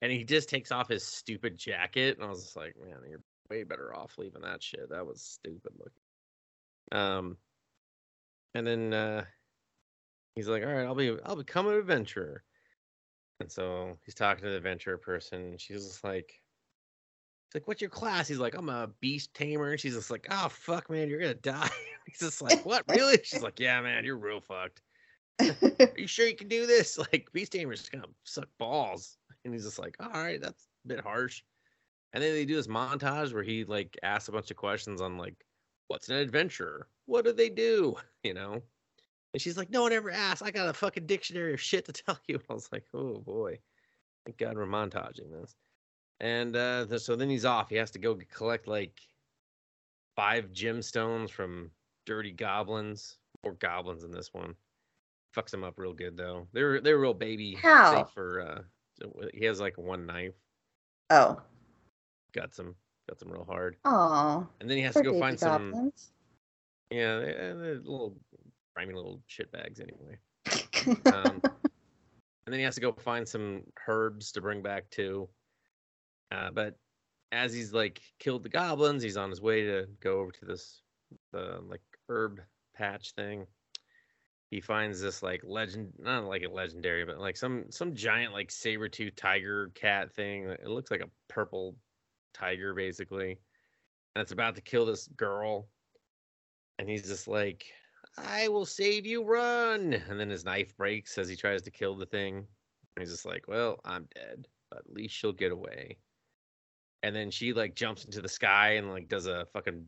And 0.00 0.12
he 0.12 0.24
just 0.24 0.48
takes 0.48 0.70
off 0.70 0.88
his 0.88 1.04
stupid 1.04 1.58
jacket. 1.58 2.16
And 2.16 2.24
I 2.26 2.30
was 2.30 2.42
just 2.44 2.56
like, 2.56 2.76
man, 2.80 2.98
you're 3.08 3.20
way 3.50 3.64
better 3.64 3.94
off 3.94 4.16
leaving 4.16 4.42
that 4.42 4.62
shit. 4.62 4.90
That 4.90 5.06
was 5.06 5.20
stupid 5.20 5.72
looking. 5.76 7.02
Um, 7.02 7.36
and 8.54 8.66
then 8.66 8.92
uh, 8.92 9.24
he's 10.34 10.48
like, 10.48 10.62
all 10.62 10.72
right, 10.72 10.86
I'll 10.86 10.94
be, 10.94 11.16
I'll 11.24 11.36
become 11.36 11.66
an 11.66 11.74
adventurer. 11.74 12.44
And 13.40 13.50
so 13.50 13.98
he's 14.04 14.14
talking 14.14 14.44
to 14.44 14.50
the 14.50 14.56
adventurer 14.56 14.98
person. 14.98 15.40
And 15.40 15.60
she's 15.60 15.84
just 15.84 16.04
like, 16.04 16.40
He's 17.54 17.60
like, 17.60 17.68
what's 17.68 17.80
your 17.80 17.90
class? 17.90 18.26
He's 18.26 18.38
like, 18.38 18.56
I'm 18.56 18.68
a 18.68 18.90
beast 19.00 19.32
tamer. 19.32 19.78
She's 19.78 19.94
just 19.94 20.10
like, 20.10 20.26
oh 20.30 20.48
fuck, 20.48 20.90
man, 20.90 21.08
you're 21.08 21.20
gonna 21.20 21.34
die. 21.42 21.70
He's 22.06 22.18
just 22.18 22.42
like, 22.42 22.64
what, 22.66 22.84
really? 22.88 23.18
She's 23.22 23.42
like, 23.42 23.60
yeah, 23.60 23.80
man, 23.80 24.04
you're 24.04 24.16
real 24.16 24.40
fucked. 24.40 24.82
Are 25.40 25.88
you 25.96 26.06
sure 26.06 26.26
you 26.26 26.36
can 26.36 26.48
do 26.48 26.66
this? 26.66 26.98
Like, 27.12 27.28
beast 27.32 27.52
tamers 27.52 27.88
kind 27.88 28.04
of 28.04 28.10
suck 28.24 28.48
balls. 28.58 29.18
And 29.44 29.52
he's 29.52 29.64
just 29.64 29.78
like, 29.78 29.96
all 30.00 30.08
right, 30.10 30.40
that's 30.40 30.66
a 30.84 30.88
bit 30.88 31.00
harsh. 31.00 31.42
And 32.12 32.22
then 32.22 32.32
they 32.32 32.44
do 32.44 32.56
this 32.56 32.66
montage 32.66 33.32
where 33.32 33.42
he 33.42 33.64
like 33.64 33.98
asks 34.02 34.28
a 34.28 34.32
bunch 34.32 34.50
of 34.50 34.56
questions 34.56 35.00
on 35.00 35.18
like, 35.18 35.34
what's 35.88 36.08
an 36.08 36.16
adventurer? 36.16 36.88
What 37.06 37.24
do 37.24 37.32
they 37.32 37.48
do? 37.50 37.96
You 38.24 38.32
know? 38.32 38.62
And 39.34 39.42
she's 39.42 39.58
like, 39.58 39.68
no 39.68 39.82
one 39.82 39.92
ever 39.92 40.10
asked. 40.10 40.42
I 40.42 40.50
got 40.50 40.66
a 40.68 40.72
fucking 40.72 41.06
dictionary 41.06 41.52
of 41.52 41.60
shit 41.60 41.84
to 41.84 41.92
tell 42.04 42.18
you. 42.26 42.40
I 42.48 42.54
was 42.54 42.70
like, 42.72 42.84
oh 42.94 43.18
boy. 43.18 43.58
Thank 44.24 44.38
God 44.38 44.56
we're 44.56 44.64
montaging 44.64 45.30
this. 45.30 45.54
And 46.20 46.56
uh, 46.56 46.98
so 46.98 47.16
then 47.16 47.28
he's 47.28 47.44
off. 47.44 47.68
He 47.68 47.76
has 47.76 47.90
to 47.90 47.98
go 47.98 48.16
collect 48.34 48.66
like 48.66 48.98
five 50.16 50.52
gemstones 50.52 51.28
from 51.28 51.70
dirty 52.06 52.30
goblins. 52.30 53.18
More 53.44 53.52
goblins 53.54 54.04
in 54.04 54.10
this 54.10 54.32
one. 54.32 54.54
Fucks 55.36 55.52
him 55.52 55.64
up 55.64 55.74
real 55.78 55.92
good 55.92 56.16
though. 56.16 56.46
They're 56.54 56.80
they're 56.80 56.96
real 56.98 57.12
baby. 57.12 57.58
How? 57.60 58.04
For 58.04 58.40
uh, 58.40 59.08
he 59.34 59.44
has 59.44 59.60
like 59.60 59.76
one 59.76 60.06
knife. 60.06 60.32
oh. 61.10 61.42
Guts 62.32 62.58
him. 62.58 62.74
Guts 63.06 63.22
him 63.22 63.30
real 63.30 63.44
hard. 63.44 63.76
Oh. 63.84 64.46
And 64.60 64.70
then 64.70 64.78
he 64.78 64.82
has 64.84 64.94
Poor 64.94 65.02
to 65.02 65.12
go 65.12 65.20
find 65.20 65.38
some. 65.38 65.92
Yeah, 66.90 67.18
they, 67.18 67.30
uh, 67.30 67.54
they're 67.54 67.74
little 67.76 68.16
grimy 68.74 68.94
little 68.94 69.20
shit 69.26 69.50
bags 69.52 69.80
anyway. 69.80 70.18
Um, 71.06 71.40
and 72.46 72.52
then 72.52 72.58
he 72.58 72.62
has 72.62 72.74
to 72.74 72.80
go 72.80 72.92
find 72.92 73.26
some 73.26 73.62
herbs 73.86 74.32
to 74.32 74.40
bring 74.40 74.62
back 74.62 74.90
too. 74.90 75.28
Uh, 76.30 76.50
but 76.52 76.76
as 77.32 77.52
he's 77.52 77.72
like 77.72 78.00
killed 78.18 78.42
the 78.42 78.48
goblins, 78.48 79.02
he's 79.02 79.16
on 79.16 79.30
his 79.30 79.40
way 79.40 79.62
to 79.62 79.86
go 80.00 80.20
over 80.20 80.30
to 80.32 80.44
this 80.44 80.82
uh, 81.34 81.58
like 81.68 81.80
herb 82.08 82.40
patch 82.74 83.12
thing. 83.12 83.46
He 84.50 84.60
finds 84.60 85.00
this 85.00 85.22
like 85.22 85.42
legend, 85.44 85.92
not 85.98 86.24
like 86.24 86.42
a 86.42 86.48
legendary, 86.48 87.04
but 87.04 87.18
like 87.18 87.36
some 87.36 87.64
some 87.70 87.94
giant 87.94 88.32
like 88.32 88.50
saber 88.50 88.88
tooth 88.88 89.16
tiger 89.16 89.70
cat 89.74 90.12
thing. 90.12 90.44
It 90.44 90.68
looks 90.68 90.90
like 90.90 91.00
a 91.00 91.10
purple 91.28 91.76
tiger 92.32 92.74
basically, 92.74 93.38
and 94.14 94.22
it's 94.22 94.32
about 94.32 94.54
to 94.56 94.62
kill 94.62 94.86
this 94.86 95.08
girl. 95.08 95.68
And 96.78 96.88
he's 96.88 97.06
just 97.06 97.28
like, 97.28 97.64
I 98.18 98.48
will 98.48 98.66
save 98.66 99.06
you, 99.06 99.24
run. 99.24 99.94
And 100.08 100.18
then 100.18 100.30
his 100.30 100.44
knife 100.44 100.76
breaks 100.76 101.18
as 101.18 101.28
he 101.28 101.36
tries 101.36 101.62
to 101.62 101.70
kill 101.70 101.96
the 101.96 102.06
thing. 102.06 102.36
And 102.36 103.00
he's 103.00 103.10
just 103.10 103.26
like, 103.26 103.46
Well, 103.48 103.80
I'm 103.84 104.08
dead, 104.14 104.46
but 104.70 104.80
at 104.80 104.92
least 104.92 105.14
she'll 105.14 105.32
get 105.32 105.52
away. 105.52 105.96
And 107.02 107.14
then 107.14 107.30
she 107.30 107.52
like 107.52 107.74
jumps 107.74 108.04
into 108.04 108.20
the 108.20 108.28
sky 108.28 108.72
and 108.72 108.90
like 108.90 109.08
does 109.08 109.26
a 109.26 109.46
fucking 109.52 109.84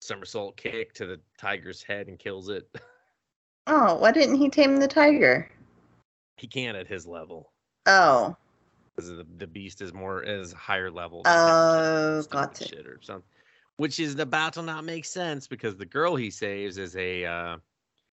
somersault 0.00 0.56
kick 0.56 0.94
to 0.94 1.06
the 1.06 1.20
tiger's 1.38 1.82
head 1.82 2.08
and 2.08 2.18
kills 2.18 2.48
it. 2.48 2.68
oh, 3.66 3.96
why 3.96 4.12
didn't 4.12 4.36
he 4.36 4.48
tame 4.48 4.76
the 4.76 4.88
tiger? 4.88 5.50
he 6.40 6.46
can't 6.46 6.76
at 6.76 6.86
his 6.86 7.06
level. 7.06 7.52
Oh. 7.86 8.34
Because 8.96 9.10
the, 9.10 9.26
the 9.36 9.46
beast 9.46 9.82
is 9.82 9.92
more 9.92 10.22
is 10.22 10.52
higher 10.52 10.90
level. 10.90 11.22
Oh, 11.26 12.22
stupid 12.22 12.32
gotcha. 12.32 12.68
Shit 12.68 12.86
or 12.86 12.98
something. 13.02 13.24
Which 13.80 13.98
is 13.98 14.18
about 14.18 14.52
to 14.52 14.60
not 14.60 14.84
make 14.84 15.06
sense 15.06 15.46
because 15.46 15.74
the 15.74 15.86
girl 15.86 16.14
he 16.14 16.30
saves 16.30 16.76
is 16.76 16.94
a 16.96 17.24
uh, 17.24 17.56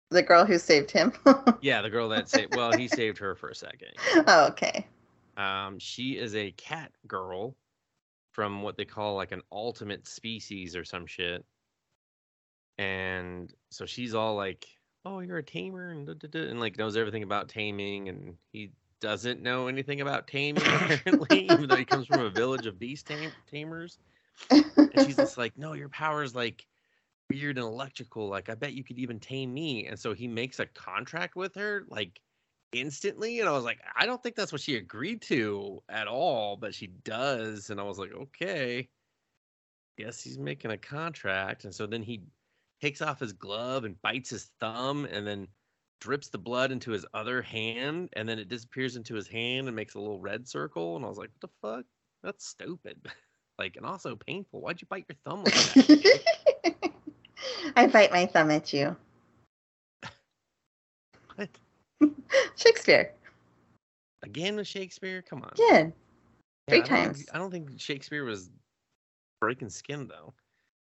The 0.09 0.23
girl 0.23 0.47
who 0.47 0.57
saved 0.57 0.91
him. 0.91 1.13
yeah, 1.61 1.83
the 1.83 1.91
girl 1.91 2.09
that 2.09 2.31
saved. 2.31 2.57
Well, 2.57 2.73
he 2.73 2.89
saved 2.89 3.19
her 3.19 3.35
for 3.35 3.51
a 3.51 3.55
second. 3.55 3.91
oh, 4.27 4.47
okay. 4.47 4.87
Um, 5.37 5.79
she 5.79 6.13
is 6.13 6.35
a 6.35 6.53
cat 6.53 6.93
girl 7.07 7.55
from 8.33 8.63
what 8.63 8.79
they 8.79 8.87
call 8.87 9.17
like 9.17 9.33
an 9.33 9.43
ultimate 9.53 10.09
species 10.09 10.75
or 10.75 10.83
some 10.83 11.07
shit. 11.07 11.45
And 12.79 13.53
so 13.71 13.85
she's 13.85 14.15
all 14.15 14.37
like, 14.37 14.67
"Oh, 15.05 15.21
you're 15.21 15.37
a 15.37 15.43
tamer," 15.43 15.91
and, 15.91 16.07
da, 16.07 16.15
da, 16.15 16.29
da," 16.29 16.49
and 16.49 16.59
like 16.59 16.79
knows 16.79 16.97
everything 16.97 17.23
about 17.23 17.51
taming, 17.51 18.09
and 18.09 18.39
he 18.51 18.73
doesn't 19.03 19.43
know 19.43 19.67
anything 19.67 20.01
about 20.01 20.27
taming 20.27 20.63
apparently, 20.67 21.53
even 21.53 21.69
though 21.69 21.77
he 21.77 21.85
comes 21.85 22.07
from 22.07 22.21
a 22.21 22.31
village 22.31 22.65
of 22.65 22.79
beast 22.79 23.09
tam- 23.09 23.33
tamers. 23.51 23.99
And 24.93 25.01
she's 25.01 25.19
just 25.19 25.37
like, 25.39 25.57
"No, 25.57 25.73
your 25.75 25.89
power's 25.89 26.35
like 26.35 26.67
weird 27.31 27.59
and 27.59 27.67
electrical. 27.67 28.29
Like, 28.29 28.49
I 28.51 28.55
bet 28.57 28.75
you 28.75 28.85
could 28.85 28.99
even 28.99 29.21
tame 29.21 29.55
me." 29.55 29.87
And 29.87 29.99
so 29.99 30.15
he 30.15 30.29
makes 30.29 30.61
a 30.61 30.67
contract 30.67 31.37
with 31.37 31.55
her, 31.57 31.87
like 31.89 32.21
instantly. 32.73 33.41
And 33.41 33.49
i 33.49 33.53
was 33.53 33.65
like 33.65 33.81
i 33.97 34.07
don't 34.07 34.23
think 34.23 34.37
that's 34.37 34.53
what 34.53 34.61
she 34.63 34.77
agreed 34.77 35.23
to 35.23 35.83
at 35.89 36.09
all 36.09 36.57
but 36.57 36.75
she 36.75 36.89
does. 36.89 37.71
And 37.71 37.81
i 37.81 37.85
was 37.85 37.99
like 37.99 38.13
okay. 38.13 38.91
Guess 39.99 40.23
he's 40.23 40.39
making 40.39 40.71
a 40.71 40.79
contract. 40.79 41.65
And 41.65 41.75
so 41.75 41.87
then 41.87 42.03
he 42.03 42.25
takes 42.81 43.03
off 43.03 43.21
his 43.21 43.33
glove 43.33 43.85
and 43.85 44.01
bites 44.03 44.31
his 44.31 44.47
thumb 44.61 45.05
and 45.05 45.27
then 45.27 45.49
drips 46.01 46.29
the 46.31 46.39
blood 46.39 46.73
into 46.73 46.91
his 46.93 47.07
other 47.15 47.43
hand. 47.43 48.09
And 48.15 48.29
then 48.29 48.39
it 48.39 48.49
disappears 48.49 48.97
into 48.97 49.15
his 49.15 49.29
hand 49.29 49.67
and 49.69 49.77
makes 49.77 49.95
a 49.95 50.01
little 50.01 50.21
red 50.21 50.49
circle. 50.49 50.97
And 50.97 51.05
i 51.05 51.09
was 51.09 51.19
like 51.19 51.31
what 51.31 51.41
the 51.41 51.49
fuck? 51.49 51.87
That's 52.23 52.47
stupid 52.47 53.13
like 53.61 53.77
and 53.77 53.85
also 53.87 54.17
painful 54.17 54.61
why'd 54.61 54.81
you 54.81 54.87
bite 54.91 55.05
your 55.09 55.17
thumb 55.25 55.45
like 55.45 55.55
that 55.55 56.91
I 57.77 57.87
bite 57.87 58.11
my 58.11 58.27
thumb 58.27 58.51
at 58.51 58.73
you. 58.73 58.97
what 61.37 61.49
Shakespeare. 62.57 63.13
again 64.23 64.57
with 64.57 64.67
shakespeare 64.67 65.23
come 65.23 65.43
on 65.43 65.53
Yeah. 65.57 65.67
Yeah, 65.67 65.89
three 66.69 66.79
I 66.79 66.81
don't 66.81 66.87
think- 66.87 66.87
times. 66.89 67.27
i 67.33 67.39
don't 67.39 67.51
think 67.51 67.71
shakespeare 67.81 68.25
was 68.25 68.51
breaking 69.41 69.69
skin 69.71 70.09
though 70.09 70.33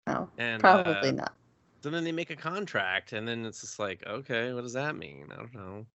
No, 0.06 0.28
and 0.38 0.60
probably 0.60 1.09
uh, 1.10 1.12
not. 1.12 1.34
So 1.82 1.90
then 1.90 2.02
they 2.05 2.12
make 2.12 2.30
a 2.30 2.36
contract, 2.36 3.12
and 3.12 3.28
then 3.28 3.44
it's 3.44 3.60
just 3.60 3.78
like, 3.78 4.05
okay, 4.06 4.52
what 4.52 4.62
does 4.62 4.72
that 4.72 4.97
mean? 4.97 5.26
I 5.30 5.36
don't 5.36 5.55
know. 5.55 5.86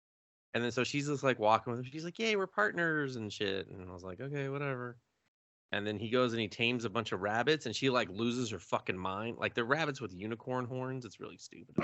And 0.54 0.62
then 0.62 0.70
so 0.70 0.84
she's 0.84 1.08
just 1.08 1.24
like 1.24 1.38
walking 1.40 1.72
with 1.72 1.80
him. 1.80 1.90
She's 1.90 2.04
like, 2.04 2.18
"Yay, 2.18 2.36
we're 2.36 2.46
partners 2.46 3.16
and 3.16 3.32
shit." 3.32 3.66
And 3.68 3.88
I 3.88 3.92
was 3.92 4.04
like, 4.04 4.20
"Okay, 4.20 4.48
whatever." 4.48 4.96
And 5.72 5.86
then 5.86 5.98
he 5.98 6.10
goes 6.10 6.32
and 6.32 6.40
he 6.42 6.48
tames 6.48 6.84
a 6.84 6.90
bunch 6.90 7.12
of 7.12 7.20
rabbits, 7.20 7.66
and 7.66 7.76
she 7.76 7.90
like 7.90 8.08
loses 8.10 8.50
her 8.50 8.58
fucking 8.58 8.98
mind. 8.98 9.38
Like 9.38 9.54
they're 9.54 9.64
rabbits 9.64 10.00
with 10.00 10.12
unicorn 10.12 10.64
horns. 10.64 11.04
It's 11.04 11.20
really 11.20 11.36
stupid. 11.36 11.76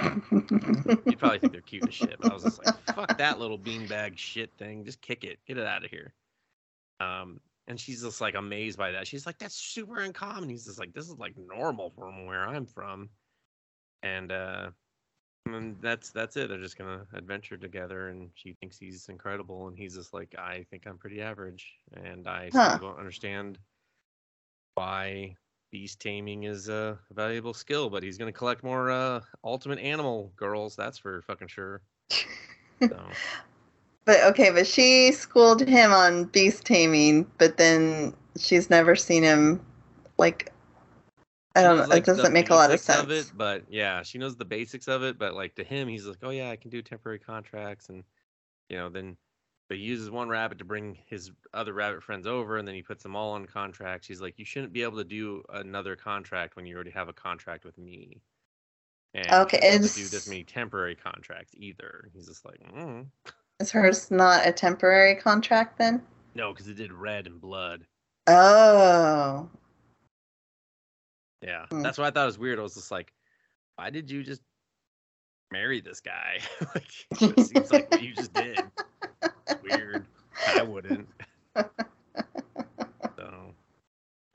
You'd 1.06 1.18
probably 1.20 1.38
think 1.38 1.52
they're 1.52 1.60
cute 1.60 1.86
as 1.86 1.94
shit, 1.94 2.18
but 2.18 2.28
I 2.28 2.34
was 2.34 2.42
just 2.42 2.58
like, 2.58 2.68
"Fuck 2.96 3.16
that 3.18 3.38
little 3.38 3.58
beanbag 3.58 4.18
shit 4.18 4.50
thing. 4.58 4.84
Just 4.84 5.00
kick 5.00 5.22
it. 5.22 5.38
Get 5.46 5.56
it 5.58 5.66
out 5.66 5.84
of 5.84 5.90
here." 5.90 6.12
Um, 6.98 7.40
and 7.68 7.78
she's 7.78 8.02
just 8.02 8.20
like 8.20 8.34
amazed 8.34 8.76
by 8.76 8.90
that. 8.90 9.06
She's 9.06 9.24
like, 9.26 9.38
"That's 9.38 9.54
super 9.54 10.00
uncommon." 10.00 10.48
He's 10.48 10.64
just 10.64 10.80
like, 10.80 10.92
"This 10.92 11.04
is 11.08 11.18
like 11.18 11.34
normal 11.36 11.90
from 11.90 12.26
where 12.26 12.46
I'm 12.48 12.66
from." 12.66 13.08
and 14.02 14.30
uh 14.30 14.70
and 15.46 15.76
that's 15.80 16.10
that's 16.10 16.36
it 16.36 16.48
they're 16.48 16.58
just 16.60 16.76
gonna 16.76 17.06
adventure 17.14 17.56
together 17.56 18.08
and 18.08 18.30
she 18.34 18.52
thinks 18.54 18.78
he's 18.78 19.08
incredible 19.08 19.68
and 19.68 19.78
he's 19.78 19.94
just 19.94 20.12
like 20.12 20.34
i 20.38 20.64
think 20.70 20.86
i'm 20.86 20.98
pretty 20.98 21.22
average 21.22 21.66
and 21.94 22.28
i 22.28 22.48
still 22.50 22.60
Huh. 22.62 22.78
don't 22.78 22.98
understand 22.98 23.58
why 24.76 25.36
beast 25.72 26.00
taming 26.00 26.44
is 26.44 26.68
a 26.68 26.98
valuable 27.12 27.54
skill 27.54 27.90
but 27.90 28.02
he's 28.02 28.18
gonna 28.18 28.32
collect 28.32 28.62
more 28.64 28.90
uh 28.90 29.20
ultimate 29.44 29.78
animal 29.80 30.32
girls 30.36 30.76
that's 30.76 30.98
for 30.98 31.22
fucking 31.22 31.48
sure 31.48 31.82
so 32.88 33.16
But 34.04 34.22
okay, 34.24 34.50
but 34.50 34.66
she 34.66 35.12
schooled 35.12 35.60
him 35.66 35.92
on 35.92 36.24
beast 36.26 36.64
taming, 36.64 37.30
but 37.38 37.56
then 37.56 38.14
she's 38.38 38.70
never 38.70 38.94
seen 38.96 39.22
him 39.24 39.64
like 40.18 40.52
I 41.56 41.62
don't 41.62 41.78
knows, 41.78 41.88
know. 41.88 41.94
like, 41.94 42.02
it 42.02 42.06
doesn't 42.06 42.32
make 42.32 42.50
a 42.50 42.54
lot 42.54 42.70
of 42.70 42.80
sense. 42.80 43.02
Of 43.02 43.10
it 43.10 43.32
but 43.34 43.64
yeah 43.70 44.02
she 44.02 44.18
knows 44.18 44.36
the 44.36 44.44
basics 44.44 44.88
of 44.88 45.02
it 45.02 45.18
but 45.18 45.34
like 45.34 45.54
to 45.56 45.64
him 45.64 45.88
he's 45.88 46.06
like 46.06 46.18
oh 46.22 46.30
yeah 46.30 46.50
i 46.50 46.56
can 46.56 46.70
do 46.70 46.82
temporary 46.82 47.18
contracts 47.18 47.88
and 47.88 48.04
you 48.68 48.76
know 48.76 48.88
then 48.90 49.16
but 49.68 49.78
he 49.78 49.82
uses 49.82 50.10
one 50.10 50.28
rabbit 50.28 50.58
to 50.58 50.64
bring 50.64 50.96
his 51.06 51.32
other 51.52 51.72
rabbit 51.72 52.02
friends 52.02 52.26
over 52.26 52.56
and 52.56 52.66
then 52.66 52.74
he 52.74 52.82
puts 52.82 53.02
them 53.02 53.16
all 53.16 53.32
on 53.32 53.46
contracts 53.46 54.06
he's 54.06 54.20
like 54.20 54.38
you 54.38 54.44
shouldn't 54.44 54.72
be 54.72 54.82
able 54.82 54.98
to 54.98 55.04
do 55.04 55.42
another 55.52 55.96
contract 55.96 56.56
when 56.56 56.66
you 56.66 56.74
already 56.74 56.90
have 56.90 57.08
a 57.08 57.12
contract 57.12 57.64
with 57.64 57.76
me 57.78 58.20
and 59.14 59.26
you 59.26 59.32
Okay, 59.42 59.58
shouldn't 59.58 59.82
be 59.82 60.02
do 60.02 60.08
this 60.08 60.26
many 60.28 60.44
temporary 60.44 60.94
contracts 60.94 61.52
either 61.56 62.08
he's 62.12 62.26
just 62.26 62.44
like 62.44 62.60
mm. 62.72 63.06
Is 63.60 63.70
hers 63.72 64.10
not 64.10 64.46
a 64.46 64.52
temporary 64.52 65.14
contract 65.16 65.78
then? 65.78 66.02
no 66.34 66.52
because 66.52 66.68
it 66.68 66.74
did 66.76 66.92
red 66.92 67.26
and 67.26 67.40
blood 67.40 67.86
Oh. 68.28 69.48
yeah 71.42 71.66
Hmm. 71.70 71.82
that's 71.82 71.98
why 71.98 72.06
i 72.06 72.10
thought 72.10 72.22
it 72.24 72.26
was 72.26 72.38
weird 72.38 72.58
i 72.58 72.62
was 72.62 72.74
just 72.74 72.90
like 72.90 73.12
why 73.76 73.90
did 73.90 74.10
you 74.10 74.22
just 74.22 74.42
marry 75.52 75.80
this 75.80 76.00
guy 76.00 76.38
like 76.74 76.90
it 77.20 77.40
seems 77.40 77.70
like 77.70 77.90
what 77.90 78.00
you 78.00 78.12
just 78.14 78.32
did 78.32 78.58
It's 78.58 78.70
weird. 79.62 80.06
I 80.46 80.62
wouldn't. 80.62 81.08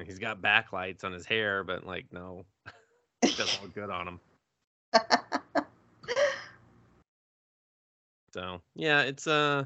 So 0.01 0.05
he's 0.05 0.19
got 0.19 0.41
backlights 0.41 1.03
on 1.03 1.11
his 1.13 1.25
hair 1.25 1.63
but 1.63 1.85
like 1.85 2.05
no. 2.11 2.45
It 3.23 3.37
doesn't 3.37 3.61
look 3.61 3.75
good 3.75 3.91
on 3.91 4.07
him. 4.07 4.19
So 8.33 8.61
yeah 8.73 9.01
it's 9.01 9.27
uh 9.27 9.65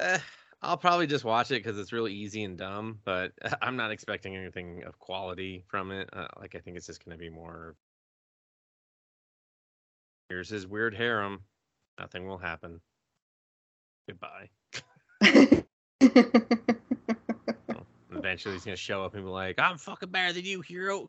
eh, 0.00 0.18
i'll 0.62 0.76
probably 0.76 1.06
just 1.06 1.24
watch 1.24 1.52
it 1.52 1.62
because 1.62 1.78
it's 1.78 1.92
really 1.92 2.12
easy 2.12 2.42
and 2.42 2.58
dumb 2.58 2.98
but 3.04 3.32
i'm 3.62 3.76
not 3.76 3.92
expecting 3.92 4.34
anything 4.34 4.82
of 4.84 4.98
quality 4.98 5.62
from 5.68 5.92
it. 5.92 6.08
Uh, 6.12 6.26
like 6.40 6.56
i 6.56 6.58
think 6.58 6.76
it's 6.76 6.86
just 6.86 7.02
to 7.08 7.16
be 7.16 7.30
more 7.30 7.76
here's 10.28 10.48
his 10.48 10.66
weird 10.66 10.94
harem. 10.94 11.44
Nothing 12.00 12.26
will 12.26 12.38
happen 12.38 12.80
goodbye 14.08 14.48
eventually 18.12 18.54
he's 18.54 18.64
going 18.64 18.76
to 18.76 18.76
show 18.76 19.04
up 19.04 19.14
and 19.14 19.24
be 19.24 19.30
like 19.30 19.58
i'm 19.58 19.76
fucking 19.78 20.10
better 20.10 20.32
than 20.32 20.44
you 20.44 20.60
hero 20.60 21.08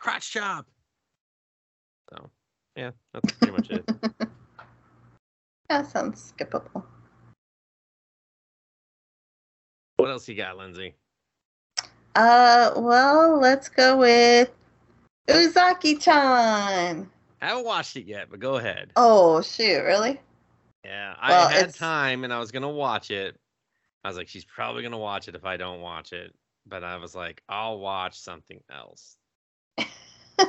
crotch 0.00 0.30
chop 0.30 0.66
so 2.10 2.30
yeah 2.76 2.90
that's 3.12 3.32
pretty 3.34 3.52
much 3.52 3.70
it 3.70 3.84
that 5.68 5.86
sounds 5.90 6.32
skippable. 6.36 6.82
what 9.96 10.10
else 10.10 10.28
you 10.28 10.34
got 10.34 10.56
lindsay 10.56 10.94
Uh, 12.14 12.72
well, 12.76 13.38
let's 13.40 13.70
go 13.70 13.96
with 13.96 14.50
Uzaki-chan. 15.28 17.08
I 17.40 17.46
haven't 17.46 17.64
watched 17.64 17.96
it 17.96 18.04
yet, 18.04 18.28
but 18.30 18.38
go 18.38 18.56
ahead. 18.56 18.92
Oh 18.96 19.40
shoot, 19.40 19.82
really? 19.82 20.20
Yeah, 20.84 21.14
Well, 21.28 21.48
I 21.48 21.52
had 21.52 21.62
it's- 21.68 21.78
time 21.78 22.24
and 22.24 22.32
I 22.32 22.38
was 22.38 22.50
gonna 22.50 22.68
watch 22.70 23.10
it. 23.10 23.38
I 24.04 24.08
was 24.08 24.16
like, 24.16 24.28
she's 24.28 24.44
probably 24.44 24.82
gonna 24.82 24.98
watch 24.98 25.28
it 25.28 25.34
if 25.36 25.44
I 25.44 25.56
don't 25.56 25.80
watch 25.80 26.12
it. 26.12 26.34
But 26.66 26.84
I 26.84 26.96
was 26.96 27.14
like, 27.14 27.42
I'll 27.48 27.78
watch 27.78 28.18
something 28.18 28.60
else 28.70 29.16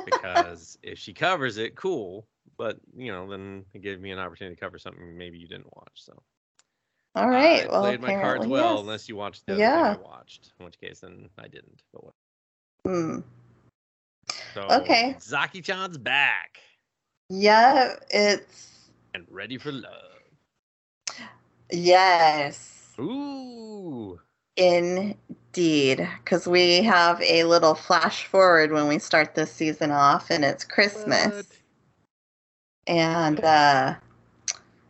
because 0.06 0.78
if 0.82 0.98
she 0.98 1.12
covers 1.12 1.56
it, 1.58 1.74
cool. 1.76 2.26
But 2.56 2.78
you 2.96 3.10
know, 3.12 3.28
then 3.28 3.64
it 3.74 3.82
gave 3.82 4.00
me 4.00 4.10
an 4.12 4.18
opportunity 4.18 4.54
to 4.56 4.60
cover 4.60 4.78
something 4.78 5.16
maybe 5.18 5.38
you 5.38 5.48
didn't 5.48 5.74
watch. 5.74 5.92
So 5.94 6.20
All 7.16 7.28
right. 7.28 7.64
I 7.64 7.68
well, 7.68 7.82
played 7.82 8.00
my 8.00 8.14
cards 8.14 8.46
well, 8.46 8.74
yes. 8.74 8.80
unless 8.80 9.08
you 9.08 9.16
watched 9.16 9.46
the 9.46 9.52
other 9.54 9.60
Yeah. 9.60 9.96
I 9.98 10.02
watched. 10.08 10.52
In 10.58 10.66
which 10.66 10.78
case, 10.80 11.00
then 11.00 11.28
I 11.38 11.48
didn't. 11.48 11.82
But 11.92 12.04
what? 12.04 12.14
Hmm. 12.86 13.18
So 14.54 14.62
Okay. 14.70 15.16
Zaki-chan's 15.20 15.98
back 15.98 16.58
Yeah, 17.28 17.96
it's 18.10 18.88
and 19.14 19.26
ready 19.30 19.58
for 19.58 19.72
love. 19.72 20.13
Yes, 21.70 22.94
Ooh. 22.98 24.20
indeed. 24.56 26.08
Because 26.24 26.46
we 26.46 26.82
have 26.82 27.20
a 27.22 27.44
little 27.44 27.74
flash 27.74 28.24
forward 28.26 28.72
when 28.72 28.88
we 28.88 28.98
start 28.98 29.34
this 29.34 29.52
season 29.52 29.90
off, 29.90 30.30
and 30.30 30.44
it's 30.44 30.64
Christmas. 30.64 31.36
What? 31.36 31.46
and 32.86 33.40
uh, 33.42 33.94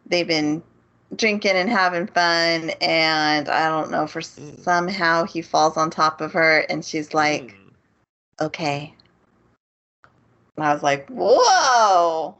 they've 0.07 0.27
been 0.27 0.63
drinking 1.17 1.53
and 1.53 1.69
having 1.71 2.07
fun 2.09 2.71
and 2.81 3.49
i 3.49 3.69
don't 3.69 3.91
know 3.91 4.07
for 4.07 4.21
Mm. 4.21 4.59
somehow 4.59 5.25
he 5.25 5.43
falls 5.43 5.77
on 5.77 5.91
top 5.91 6.21
of 6.21 6.33
her 6.33 6.61
and 6.69 6.85
she's 6.85 7.15
like 7.15 7.55
Mm. 7.55 7.71
okay 8.41 8.95
and 10.57 10.67
i 10.67 10.73
was 10.73 10.83
like 10.83 11.09
whoa 11.09 12.37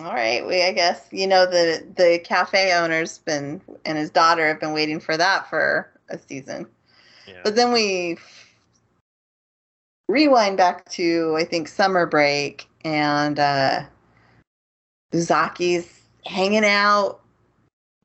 all 0.02 0.14
right 0.14 0.46
we 0.46 0.64
i 0.64 0.72
guess 0.72 1.08
you 1.12 1.26
know 1.26 1.46
the 1.46 1.86
the 1.96 2.20
cafe 2.24 2.74
owner's 2.74 3.18
been 3.20 3.62
and 3.86 3.98
his 3.98 4.10
daughter 4.10 4.46
have 4.48 4.60
been 4.60 4.74
waiting 4.74 5.00
for 5.00 5.16
that 5.16 5.50
for 5.50 5.90
a 6.10 6.18
season 6.18 6.68
Yeah. 7.28 7.42
but 7.44 7.56
then 7.56 7.72
we 7.72 8.18
rewind 10.08 10.58
back 10.58 10.86
to 10.90 11.36
I 11.38 11.44
think 11.44 11.68
summer 11.68 12.06
break, 12.06 12.68
and 12.84 13.40
uh, 13.40 13.84
Uzaki's 15.14 16.02
hanging 16.26 16.66
out 16.66 17.22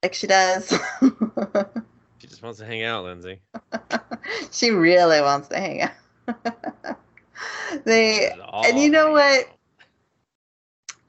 like 0.02 0.14
she 0.14 0.26
does. 0.26 0.72
She 2.18 2.26
just 2.26 2.42
wants 2.42 2.58
to 2.58 2.66
hang 2.66 2.82
out, 2.84 3.04
Lindsay. 3.04 3.40
she 4.52 4.70
really 4.72 5.22
wants 5.22 5.48
to 5.48 5.56
hang 5.58 5.80
out. 5.80 5.90
they 7.86 8.18
This 8.18 8.34
is 8.34 8.40
all 8.44 8.66
and 8.66 8.78
you 8.78 8.90
know 8.90 9.10
what? 9.12 9.40
out. 9.48 9.56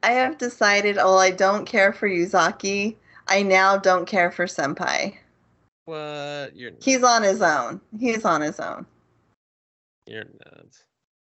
I 0.03 0.11
have 0.11 0.37
decided, 0.37 0.97
oh, 0.99 1.17
I 1.17 1.31
don't 1.31 1.65
care 1.65 1.93
for 1.93 2.09
Uzaki. 2.09 2.95
I 3.27 3.43
now 3.43 3.77
don't 3.77 4.05
care 4.05 4.31
for 4.31 4.45
Senpai. 4.45 5.15
What? 5.85 6.55
You're 6.55 6.71
He's 6.81 7.03
on 7.03 7.23
his 7.23 7.41
own. 7.41 7.81
He's 7.99 8.25
on 8.25 8.41
his 8.41 8.59
own. 8.59 8.85
you're 10.07 10.25
nuts. 10.45 10.83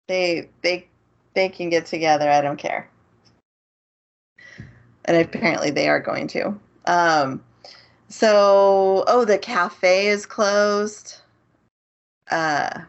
They 0.08 0.50
they 0.62 0.88
they 1.34 1.50
can 1.50 1.70
get 1.70 1.86
together. 1.86 2.30
I 2.30 2.42
don't 2.42 2.58
care. 2.58 2.90
And 5.06 5.18
apparently 5.18 5.70
they 5.72 5.88
are 5.90 6.00
going 6.00 6.28
to. 6.30 6.58
Um 6.86 7.44
so 8.10 9.04
oh 9.08 9.26
the 9.26 9.38
cafe 9.38 10.08
is 10.08 10.26
closed. 10.26 11.18
Uh 12.32 12.82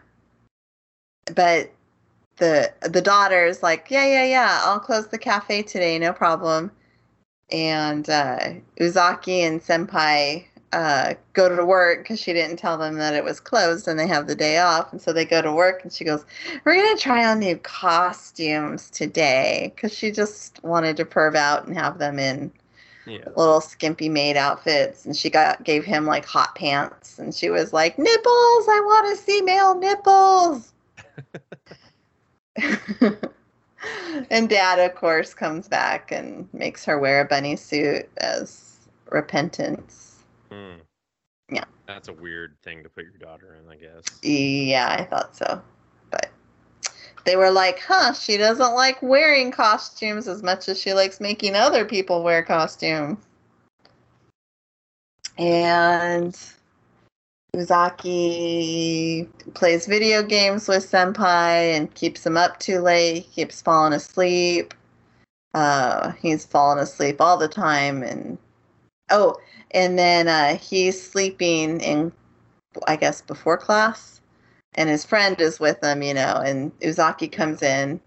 but 1.34 1.70
the 2.38 2.72
the 2.82 3.02
daughter 3.02 3.44
is 3.46 3.62
like, 3.62 3.90
Yeah, 3.90 4.06
yeah, 4.06 4.24
yeah, 4.24 4.62
I'll 4.64 4.80
close 4.80 5.08
the 5.08 5.18
cafe 5.18 5.62
today, 5.62 5.98
no 5.98 6.12
problem. 6.12 6.72
And 7.50 8.08
uh 8.10 8.38
Uzaki 8.80 9.40
and 9.40 9.60
Senpai 9.62 10.46
uh, 10.72 11.14
go 11.32 11.54
to 11.54 11.64
work 11.64 12.00
because 12.02 12.20
she 12.20 12.32
didn't 12.32 12.58
tell 12.58 12.76
them 12.78 12.96
that 12.96 13.14
it 13.14 13.24
was 13.24 13.40
closed 13.40 13.88
and 13.88 13.98
they 13.98 14.06
have 14.06 14.26
the 14.26 14.34
day 14.34 14.58
off. 14.58 14.92
And 14.92 15.00
so 15.00 15.12
they 15.12 15.24
go 15.24 15.40
to 15.42 15.52
work 15.52 15.82
and 15.82 15.92
she 15.92 16.04
goes, 16.04 16.24
We're 16.64 16.74
going 16.74 16.96
to 16.96 17.02
try 17.02 17.26
on 17.26 17.38
new 17.40 17.56
costumes 17.58 18.90
today 18.90 19.72
because 19.74 19.92
she 19.96 20.10
just 20.10 20.62
wanted 20.62 20.96
to 20.98 21.04
perv 21.04 21.34
out 21.36 21.66
and 21.66 21.76
have 21.76 21.98
them 21.98 22.18
in 22.18 22.52
Yeah. 23.06 23.28
little 23.36 23.60
skimpy 23.60 24.08
maid 24.08 24.36
outfits. 24.36 25.06
And 25.06 25.16
she 25.16 25.30
got 25.30 25.64
gave 25.64 25.84
him 25.84 26.06
like 26.06 26.24
hot 26.24 26.54
pants 26.54 27.18
and 27.18 27.34
she 27.34 27.50
was 27.50 27.72
like, 27.72 27.98
Nipples, 27.98 28.68
I 28.68 28.82
want 28.84 29.16
to 29.16 29.22
see 29.22 29.42
male 29.42 29.74
nipples. 29.78 30.72
and 34.30 34.48
dad, 34.48 34.78
of 34.78 34.94
course, 34.94 35.34
comes 35.34 35.68
back 35.68 36.12
and 36.12 36.48
makes 36.52 36.84
her 36.84 36.98
wear 36.98 37.20
a 37.20 37.24
bunny 37.24 37.56
suit 37.56 38.08
as 38.18 38.76
repentance. 39.10 40.24
Hmm. 40.50 40.76
Yeah. 41.50 41.64
That's 41.86 42.08
a 42.08 42.12
weird 42.12 42.56
thing 42.62 42.82
to 42.82 42.88
put 42.88 43.04
your 43.04 43.18
daughter 43.18 43.56
in, 43.56 43.70
I 43.70 43.76
guess. 43.76 44.04
Yeah, 44.22 44.96
I 44.98 45.04
thought 45.04 45.36
so. 45.36 45.62
But 46.10 46.30
they 47.24 47.36
were 47.36 47.50
like, 47.50 47.80
huh, 47.80 48.12
she 48.12 48.36
doesn't 48.36 48.74
like 48.74 49.00
wearing 49.02 49.50
costumes 49.50 50.28
as 50.28 50.42
much 50.42 50.68
as 50.68 50.80
she 50.80 50.92
likes 50.92 51.20
making 51.20 51.54
other 51.54 51.84
people 51.84 52.22
wear 52.22 52.42
costumes. 52.42 53.18
And 55.38 56.36
Uzaki 57.58 59.28
plays 59.54 59.86
video 59.86 60.22
games 60.22 60.68
with 60.68 60.90
Senpai 60.90 61.76
and 61.76 61.92
keeps 61.94 62.24
him 62.24 62.36
up 62.36 62.58
too 62.58 62.80
late, 62.80 63.24
He 63.24 63.42
keeps 63.42 63.60
falling 63.62 63.92
asleep. 63.92 64.74
Uh, 65.54 66.12
he's 66.12 66.44
falling 66.44 66.78
asleep 66.78 67.20
all 67.20 67.36
the 67.36 67.48
time 67.48 68.02
and 68.02 68.38
oh, 69.10 69.36
and 69.72 69.98
then 69.98 70.28
uh, 70.28 70.56
he's 70.56 71.00
sleeping 71.02 71.80
in 71.80 72.12
I 72.86 72.96
guess 72.96 73.22
before 73.22 73.56
class, 73.56 74.20
and 74.74 74.88
his 74.88 75.04
friend 75.04 75.40
is 75.40 75.58
with 75.58 75.82
him, 75.82 76.02
you 76.02 76.14
know, 76.14 76.40
and 76.44 76.78
Uzaki 76.80 77.30
comes 77.30 77.62
in 77.62 78.00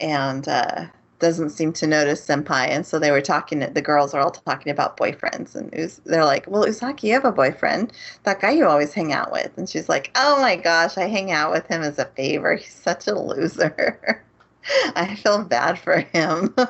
and 0.00 0.46
uh, 0.46 0.86
doesn't 1.22 1.50
seem 1.50 1.72
to 1.74 1.86
notice 1.86 2.26
Senpai, 2.26 2.68
and 2.68 2.84
so 2.84 2.98
they 2.98 3.10
were 3.10 3.22
talking. 3.22 3.60
The 3.60 3.80
girls 3.80 4.12
are 4.12 4.20
all 4.20 4.30
talking 4.32 4.70
about 4.70 4.98
boyfriends, 4.98 5.54
and 5.54 5.72
Uz- 5.74 6.02
they're 6.04 6.24
like, 6.24 6.44
"Well, 6.46 6.64
Uzaki, 6.66 7.04
you 7.04 7.14
have 7.14 7.24
a 7.24 7.32
boyfriend, 7.32 7.92
that 8.24 8.40
guy 8.40 8.50
you 8.50 8.66
always 8.66 8.92
hang 8.92 9.12
out 9.12 9.32
with," 9.32 9.56
and 9.56 9.68
she's 9.70 9.88
like, 9.88 10.10
"Oh 10.16 10.40
my 10.42 10.56
gosh, 10.56 10.98
I 10.98 11.06
hang 11.06 11.32
out 11.32 11.52
with 11.52 11.66
him 11.68 11.82
as 11.82 11.98
a 11.98 12.04
favor. 12.06 12.54
He's 12.62 12.74
such 12.74 13.06
a 13.06 13.18
loser. 13.18 14.24
I 14.96 15.14
feel 15.14 15.44
bad 15.44 15.78
for 15.78 16.00
him." 16.00 16.54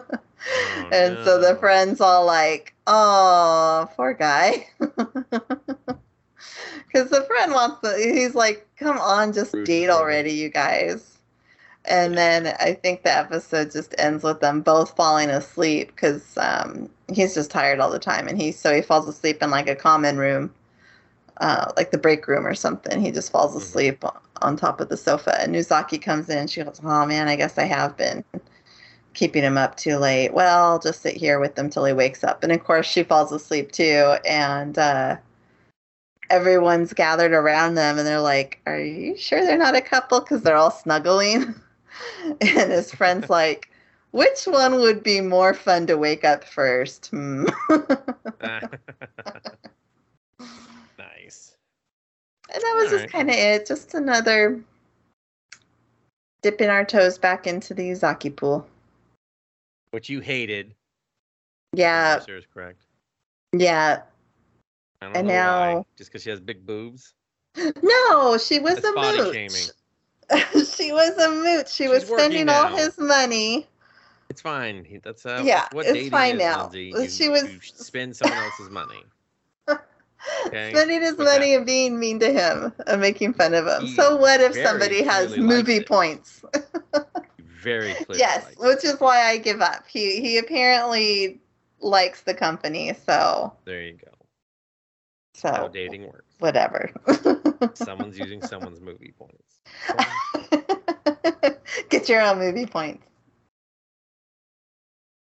Oh, 0.75 0.89
and 0.91 1.17
so 1.23 1.39
the 1.41 1.55
friends 1.55 2.01
all 2.01 2.27
like, 2.27 2.75
"Oh, 2.89 3.89
poor 3.97 4.13
guy." 4.13 4.67
Because 6.93 7.11
the 7.11 7.23
friend 7.23 7.53
wants 7.53 7.81
to, 7.83 7.97
he's 7.97 8.35
like, 8.35 8.69
come 8.77 8.99
on, 8.99 9.33
just 9.33 9.55
Rude 9.55 9.67
date 9.67 9.89
already, 9.89 10.33
you 10.33 10.49
guys. 10.49 11.12
And 11.87 12.17
then 12.17 12.55
I 12.61 12.75
think 12.75 13.03
the 13.03 13.17
episode 13.17 13.73
just 13.73 13.95
ends 13.99 14.23
with 14.23 14.41
them 14.41 14.61
both 14.61 14.95
falling 14.97 15.31
asleep 15.31 15.89
because 15.89 16.37
um, 16.39 16.89
he's 17.13 17.35
just 17.35 17.51
tired 17.51 17.81
all 17.81 17.91
the 17.91 17.99
time. 17.99 18.29
And 18.29 18.41
he, 18.41 18.53
so 18.53 18.75
he 18.75 18.83
falls 18.83 19.09
asleep 19.09 19.43
in 19.43 19.51
like 19.51 19.69
a 19.69 19.75
common 19.75 20.17
room, 20.17 20.55
uh, 21.41 21.73
like 21.77 21.91
the 21.91 21.99
break 21.99 22.29
room 22.29 22.47
or 22.47 22.55
something. 22.55 23.01
He 23.01 23.11
just 23.11 23.33
falls 23.33 23.55
Mhm. 23.55 23.59
asleep 23.59 24.05
on 24.43 24.57
top 24.57 24.81
of 24.81 24.89
the 24.91 24.97
sofa. 24.97 25.41
And 25.41 25.55
Uzaki 25.57 26.01
comes 26.01 26.29
in 26.29 26.39
and 26.39 26.51
she 26.51 26.63
goes, 26.63 26.81
oh 26.85 27.07
man, 27.07 27.29
I 27.29 27.37
guess 27.37 27.59
I 27.59 27.65
have 27.65 27.97
been 27.97 28.25
keeping 29.15 29.43
him 29.43 29.59
up 29.59 29.77
too 29.77 29.97
late. 29.99 30.33
Well, 30.35 30.65
I'll 30.73 30.79
just 30.79 31.03
sit 31.03 31.17
here 31.17 31.41
with 31.41 31.59
him 31.59 31.71
till 31.71 31.85
he 31.85 31.93
wakes 31.93 32.25
up. 32.25 32.43
And 32.45 32.53
of 32.53 32.65
course, 32.65 32.87
she 32.87 33.03
falls 33.03 33.33
asleep 33.33 33.73
too. 33.73 34.17
And 34.27 34.79
uh, 34.79 35.17
everyone's 36.31 36.93
gathered 36.95 37.33
around 37.33 37.75
them 37.75 37.99
and 37.99 38.07
they're 38.07 38.21
like, 38.21 38.61
Are 38.67 38.79
you 38.81 39.17
sure 39.17 39.43
they're 39.45 39.59
not 39.59 39.77
a 39.77 39.83
couple? 39.83 40.21
Because 40.21 40.43
they're 40.43 40.57
all 40.57 40.71
snuggling. 40.71 41.55
and 42.41 42.71
his 42.73 42.93
friend's 42.95 43.29
like, 43.31 43.71
Which 44.13 44.45
one 44.45 44.77
would 44.81 45.03
be 45.03 45.21
more 45.21 45.55
fun 45.55 45.87
to 45.89 45.97
wake 45.97 46.25
up 46.25 46.45
first? 46.45 47.07
Hmm. 47.09 47.47
nice. 50.99 51.57
And 52.53 52.63
that 52.63 52.75
was 52.77 52.85
just 52.91 52.95
Alright. 52.95 53.13
kind 53.13 53.31
of 53.31 53.37
it. 53.37 53.67
Just 53.67 53.95
another 53.95 54.61
dipping 56.43 56.69
our 56.69 56.85
toes 56.85 57.19
back 57.19 57.47
into 57.47 57.73
the 57.75 57.91
Uzaki 57.91 58.35
pool. 58.35 58.67
Which 59.91 60.09
you 60.09 60.21
hated. 60.21 60.75
Yeah, 61.75 62.21
Sure 62.21 62.37
is 62.37 62.45
correct. 62.53 62.83
yeah. 63.53 64.03
I 65.01 65.07
don't 65.07 65.17
And 65.17 65.29
know 65.29 65.35
why. 65.35 65.75
now- 65.75 65.87
Just 65.97 66.11
because 66.11 66.23
she 66.23 66.31
has 66.31 66.41
big 66.41 66.67
boobs. 66.67 67.15
No, 67.83 68.39
she 68.39 68.59
was 68.61 68.77
That's 68.77 68.87
a 68.89 68.93
body 68.93 69.19
mooch. 69.19 69.35
shaming. 69.35 69.69
she 70.77 70.93
was 70.93 71.17
a 71.19 71.29
mooch. 71.31 71.69
She 71.71 71.89
was 71.89 72.03
She's 72.03 72.11
working 72.11 72.25
spending 72.31 72.49
all 72.49 72.71
now. 72.71 72.77
his 72.77 72.99
money. 72.99 73.69
It's 74.31 74.41
fine. 74.41 74.85
He- 74.85 74.99
That's 74.99 75.27
uh, 75.27 75.43
Yeah, 75.45 75.61
that's 75.61 75.75
what 75.75 75.87
it's 75.87 75.95
dating 75.95 76.11
fine 76.11 76.37
is, 76.37 76.39
now. 76.41 76.63
Lindsay. 76.63 76.85
You, 77.03 77.09
she 77.09 77.29
was- 77.29 77.45
you 77.45 77.61
spend 77.63 78.17
someone 78.17 78.39
else's 78.39 78.71
money. 78.71 79.05
Okay, 80.47 80.71
Spending 80.71 81.03
his 81.03 81.17
what 81.19 81.25
money 81.25 81.55
and 81.55 81.67
being 81.67 81.99
mean 81.99 82.21
to 82.21 82.33
him 82.33 82.73
and 82.87 83.01
making 83.01 83.33
fun 83.35 83.55
of 83.55 83.67
him. 83.67 83.87
He 83.87 83.95
so 83.97 84.17
what 84.17 84.41
if 84.41 84.53
very 84.53 84.65
somebody 84.65 85.03
has 85.03 85.37
clearly 85.37 85.43
likes 85.57 85.69
movie 85.69 85.77
it. 85.79 85.87
points? 85.89 86.45
Very 87.41 87.95
clear. 88.07 88.19
yes, 88.21 88.55
which 88.57 88.85
is 88.85 89.01
why 89.01 89.19
I 89.31 89.39
give 89.39 89.61
up. 89.61 89.85
He 89.89 90.21
he 90.21 90.39
apparently 90.39 91.41
likes 91.81 92.23
the 92.23 92.35
company, 92.35 92.95
so 93.05 93.53
There 93.65 93.83
you 93.83 93.95
go. 93.95 94.13
so 95.35 95.51
How 95.51 95.67
dating 95.69 96.07
works. 96.07 96.32
Whatever. 96.43 96.91
Someone's 97.75 98.19
using 98.19 98.43
someone's 98.43 98.81
movie 98.81 99.15
points. 99.17 99.61
Get 101.89 102.09
your 102.09 102.21
own 102.21 102.39
movie 102.39 102.67
points. 102.67 103.07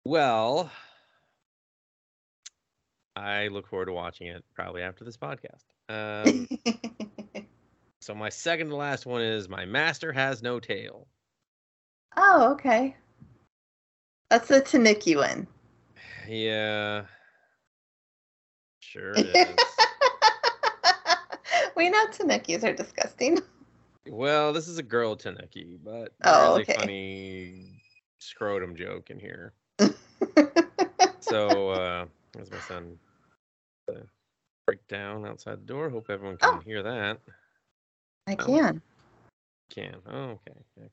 Well, 0.04 0.70
I 3.16 3.48
look 3.48 3.66
forward 3.66 3.86
to 3.86 3.92
watching 3.92 4.26
it 4.28 4.44
probably 4.54 4.82
after 4.82 5.04
this 5.04 5.16
podcast. 5.16 5.64
Um, 5.88 6.46
so 8.00 8.14
my 8.14 8.28
second 8.28 8.68
to 8.68 8.76
last 8.76 9.06
one 9.06 9.22
is 9.22 9.48
my 9.48 9.64
master 9.64 10.12
has 10.12 10.42
no 10.42 10.60
tail. 10.60 11.06
oh, 12.16 12.52
okay. 12.52 12.94
That's 14.30 14.48
the 14.48 14.60
Tanuki 14.60 15.16
one. 15.16 15.46
Yeah, 16.28 17.02
sure 18.80 19.12
it 19.16 19.26
is. 19.34 19.56
We 21.76 21.90
know 21.90 22.06
Tanukis 22.06 22.64
are 22.64 22.72
disgusting. 22.72 23.38
well, 24.08 24.52
this 24.52 24.68
is 24.68 24.78
a 24.78 24.82
girl 24.82 25.14
Tanuki, 25.16 25.78
but 25.84 26.12
Oh, 26.24 26.54
there's 26.54 26.68
okay. 26.68 26.72
a 26.72 26.78
funny 26.78 27.82
scrotum 28.18 28.74
joke 28.76 29.10
in 29.10 29.18
here. 29.18 29.52
So, 31.20 31.70
uh, 31.70 32.06
there's 32.34 32.52
my 32.52 32.60
son. 32.60 32.96
The 33.88 34.06
breakdown 34.64 35.26
outside 35.26 35.60
the 35.60 35.66
door. 35.66 35.90
Hope 35.90 36.08
everyone 36.08 36.36
can 36.36 36.48
Oh. 36.54 36.60
hear 36.60 36.84
that. 36.84 37.18
I 38.28 38.36
Oh. 38.38 38.44
can. 38.46 38.80
Can. 39.70 39.96
Oh, 40.06 40.38
okay. 40.38 40.52
Excellent. 40.60 40.92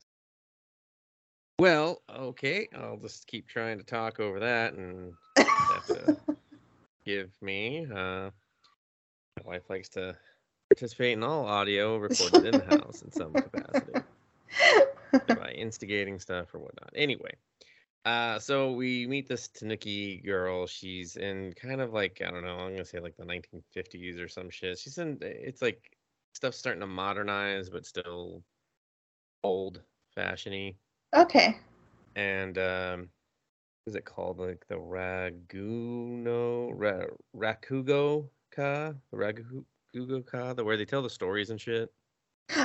Well, 1.60 2.02
okay. 2.10 2.68
I'll 2.76 2.98
just 2.98 3.28
keep 3.28 3.48
trying 3.48 3.78
to 3.78 3.84
talk 3.84 4.20
over 4.20 4.40
that 4.40 4.74
and 4.74 5.14
have 5.38 5.86
to 5.94 6.18
give 7.06 7.30
me. 7.40 7.86
Uh, 7.86 8.32
my 9.38 9.44
wife 9.46 9.70
likes 9.70 9.90
to 9.90 10.18
participate 10.74 11.14
in 11.14 11.24
all 11.24 11.46
audio 11.46 11.98
recorded 11.98 12.46
in 12.46 12.52
the 12.60 12.78
house 12.78 13.04
in 13.04 13.12
some 13.12 13.32
capacity. 13.34 14.02
by 15.28 15.52
instigating 15.52 16.20
stuff 16.20 16.54
or 16.56 16.60
whatnot. 16.60 16.90
Anyway, 16.96 17.32
uh, 18.06 18.40
so 18.40 18.72
we 18.72 19.06
meet 19.06 19.28
this 19.28 19.48
Tanuki 19.48 20.18
girl. 20.18 20.66
She's 20.66 21.16
in 21.16 21.54
kind 21.54 21.80
of 21.80 21.94
like 21.94 22.22
I 22.26 22.32
don't 22.32 22.44
know. 22.44 22.58
I'm 22.58 22.72
gonna 22.72 22.86
say 22.86 23.00
like 23.00 23.16
the 23.18 23.24
1950s 23.24 24.20
or 24.20 24.28
some 24.28 24.50
shit. 24.50 24.80
She's 24.80 24.98
in. 24.98 25.20
It's 25.22 25.62
like 25.62 25.96
stuff's 26.34 26.58
starting 26.58 26.82
to 26.82 26.88
modernize, 26.88 27.70
but 27.70 27.86
still 27.86 28.42
old 29.44 29.82
fashiony. 30.18 30.76
okay. 31.16 31.58
And 32.16 32.58
um, 32.58 33.10
what 33.84 33.92
is 33.92 33.96
it 33.96 34.06
called? 34.06 34.40
Like 34.40 34.66
the 34.68 34.76
Raguno 34.76 36.72
Ra, 36.74 37.06
Rakugo 37.36 38.28
Ka, 38.52 38.94
the 39.12 39.18
Rakugo 39.94 40.26
Ka, 40.26 40.54
the 40.54 40.64
where 40.64 40.78
they 40.78 40.86
tell 40.86 41.02
the 41.02 41.10
stories 41.10 41.50
and 41.50 41.60
shit. 41.60 41.92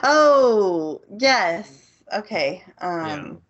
Oh, 0.03 1.01
yes. 1.19 2.03
Okay. 2.15 2.65
Um 2.81 3.43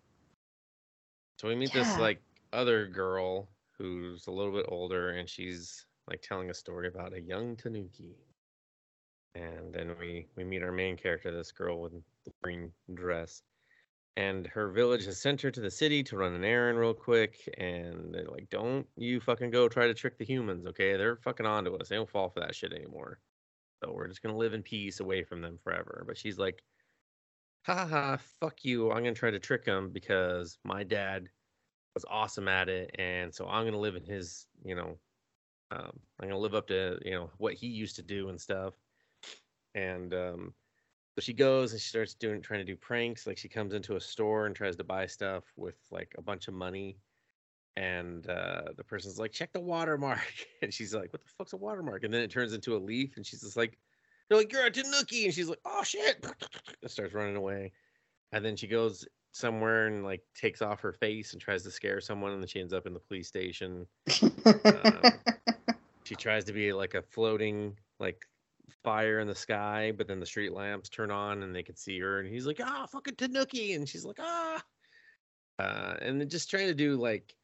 So 1.39 1.47
we 1.47 1.55
meet 1.55 1.73
this 1.73 1.97
like 1.97 2.21
other 2.53 2.87
girl 2.87 3.47
who's 3.77 4.27
a 4.27 4.31
little 4.31 4.51
bit 4.51 4.65
older 4.67 5.11
and 5.11 5.29
she's 5.29 5.85
like 6.07 6.21
telling 6.21 6.49
a 6.49 6.53
story 6.53 6.87
about 6.87 7.13
a 7.13 7.21
young 7.21 7.55
Tanuki. 7.55 8.15
And 9.35 9.73
then 9.73 9.95
we 9.99 10.27
we 10.35 10.43
meet 10.43 10.63
our 10.63 10.71
main 10.71 10.97
character, 10.97 11.31
this 11.31 11.51
girl 11.51 11.79
with 11.81 11.93
the 12.25 12.31
green 12.43 12.71
dress. 12.93 13.43
And 14.17 14.47
her 14.47 14.69
village 14.71 15.05
has 15.05 15.21
sent 15.21 15.41
her 15.41 15.51
to 15.51 15.61
the 15.61 15.71
city 15.71 16.03
to 16.03 16.17
run 16.17 16.33
an 16.33 16.43
errand 16.43 16.77
real 16.77 16.93
quick. 16.93 17.37
And 17.57 18.13
they're 18.13 18.27
like, 18.27 18.49
don't 18.49 18.85
you 18.97 19.21
fucking 19.21 19.51
go 19.51 19.69
try 19.69 19.87
to 19.87 19.93
trick 19.93 20.17
the 20.17 20.25
humans, 20.25 20.65
okay? 20.67 20.97
They're 20.97 21.15
fucking 21.17 21.45
onto 21.45 21.75
us. 21.75 21.87
They 21.87 21.95
don't 21.95 22.09
fall 22.09 22.29
for 22.29 22.41
that 22.41 22.53
shit 22.55 22.73
anymore. 22.73 23.19
So 23.83 23.93
we're 23.93 24.07
just 24.07 24.21
gonna 24.21 24.37
live 24.37 24.53
in 24.53 24.63
peace 24.63 24.99
away 24.99 25.23
from 25.23 25.41
them 25.41 25.57
forever. 25.57 26.03
But 26.07 26.17
she's 26.17 26.37
like, 26.39 26.63
ha 27.65 27.85
ha 27.87 28.17
fuck 28.17 28.63
you. 28.65 28.91
I'm 28.91 29.03
gonna 29.03 29.13
try 29.13 29.31
to 29.31 29.39
trick 29.39 29.63
them 29.65 29.91
because 29.91 30.59
my 30.63 30.83
dad 30.83 31.29
was 31.95 32.05
awesome 32.09 32.47
at 32.49 32.69
it, 32.69 32.95
and 32.99 33.33
so 33.33 33.47
I'm 33.47 33.65
gonna 33.65 33.79
live 33.79 33.95
in 33.95 34.05
his, 34.05 34.47
you 34.65 34.75
know, 34.75 34.99
um, 35.71 36.01
I'm 36.19 36.29
gonna 36.29 36.39
live 36.39 36.55
up 36.55 36.67
to 36.69 36.99
you 37.05 37.11
know 37.13 37.31
what 37.39 37.55
he 37.55 37.67
used 37.67 37.97
to 37.97 38.03
do 38.03 38.29
and 38.29 38.41
stuff. 38.41 38.75
And 39.75 40.13
um, 40.13 40.55
so 41.15 41.21
she 41.21 41.33
goes 41.33 41.73
and 41.73 41.81
she 41.81 41.89
starts 41.89 42.15
doing 42.15 42.41
trying 42.41 42.61
to 42.61 42.65
do 42.65 42.77
pranks. 42.77 43.27
Like 43.27 43.37
she 43.37 43.49
comes 43.49 43.73
into 43.73 43.95
a 43.95 44.01
store 44.01 44.45
and 44.47 44.55
tries 44.55 44.75
to 44.77 44.83
buy 44.83 45.05
stuff 45.07 45.53
with 45.57 45.77
like 45.91 46.15
a 46.17 46.21
bunch 46.21 46.47
of 46.47 46.53
money. 46.53 46.99
And 47.77 48.27
uh, 48.29 48.73
the 48.75 48.83
person's 48.83 49.19
like, 49.19 49.31
check 49.31 49.53
the 49.53 49.59
watermark. 49.59 50.19
And 50.61 50.73
she's 50.73 50.93
like, 50.93 51.13
what 51.13 51.21
the 51.21 51.29
fuck's 51.37 51.53
a 51.53 51.57
watermark? 51.57 52.03
And 52.03 52.13
then 52.13 52.21
it 52.21 52.29
turns 52.29 52.53
into 52.53 52.75
a 52.75 52.77
leaf. 52.77 53.15
And 53.15 53.25
she's 53.25 53.41
just 53.41 53.55
like, 53.55 53.77
they're 54.27 54.37
like, 54.37 54.51
you're 54.51 54.65
a 54.65 54.71
Tanuki. 54.71 55.25
And 55.25 55.33
she's 55.33 55.47
like, 55.49 55.61
oh 55.65 55.83
shit. 55.83 56.25
And 56.81 56.91
starts 56.91 57.13
running 57.13 57.37
away. 57.37 57.71
And 58.31 58.43
then 58.43 58.55
she 58.55 58.67
goes 58.67 59.07
somewhere 59.31 59.87
and 59.87 60.03
like 60.03 60.21
takes 60.35 60.61
off 60.61 60.81
her 60.81 60.93
face 60.93 61.33
and 61.33 61.41
tries 61.41 61.63
to 61.63 61.71
scare 61.71 62.01
someone. 62.01 62.33
And 62.33 62.41
then 62.41 62.47
she 62.47 62.59
ends 62.59 62.73
up 62.73 62.85
in 62.85 62.93
the 62.93 62.99
police 62.99 63.27
station. 63.27 63.87
Um, 64.45 65.01
she 66.03 66.15
tries 66.15 66.43
to 66.45 66.53
be 66.53 66.73
like 66.73 66.95
a 66.95 67.01
floating 67.01 67.77
like 67.99 68.25
fire 68.83 69.19
in 69.19 69.27
the 69.27 69.35
sky, 69.35 69.93
but 69.95 70.07
then 70.07 70.19
the 70.19 70.25
street 70.25 70.53
lamps 70.53 70.89
turn 70.89 71.11
on 71.11 71.43
and 71.43 71.55
they 71.55 71.63
can 71.63 71.75
see 71.75 71.99
her. 71.99 72.19
And 72.19 72.27
he's 72.27 72.45
like, 72.45 72.59
ah, 72.63 72.85
fucking 72.91 73.15
Tanuki. 73.15 73.73
And 73.73 73.87
she's 73.87 74.05
like, 74.05 74.19
ah. 74.19 74.61
Uh, 75.57 75.95
and 76.01 76.19
then 76.19 76.29
just 76.29 76.49
trying 76.49 76.67
to 76.67 76.73
do 76.73 76.95
like 76.95 77.35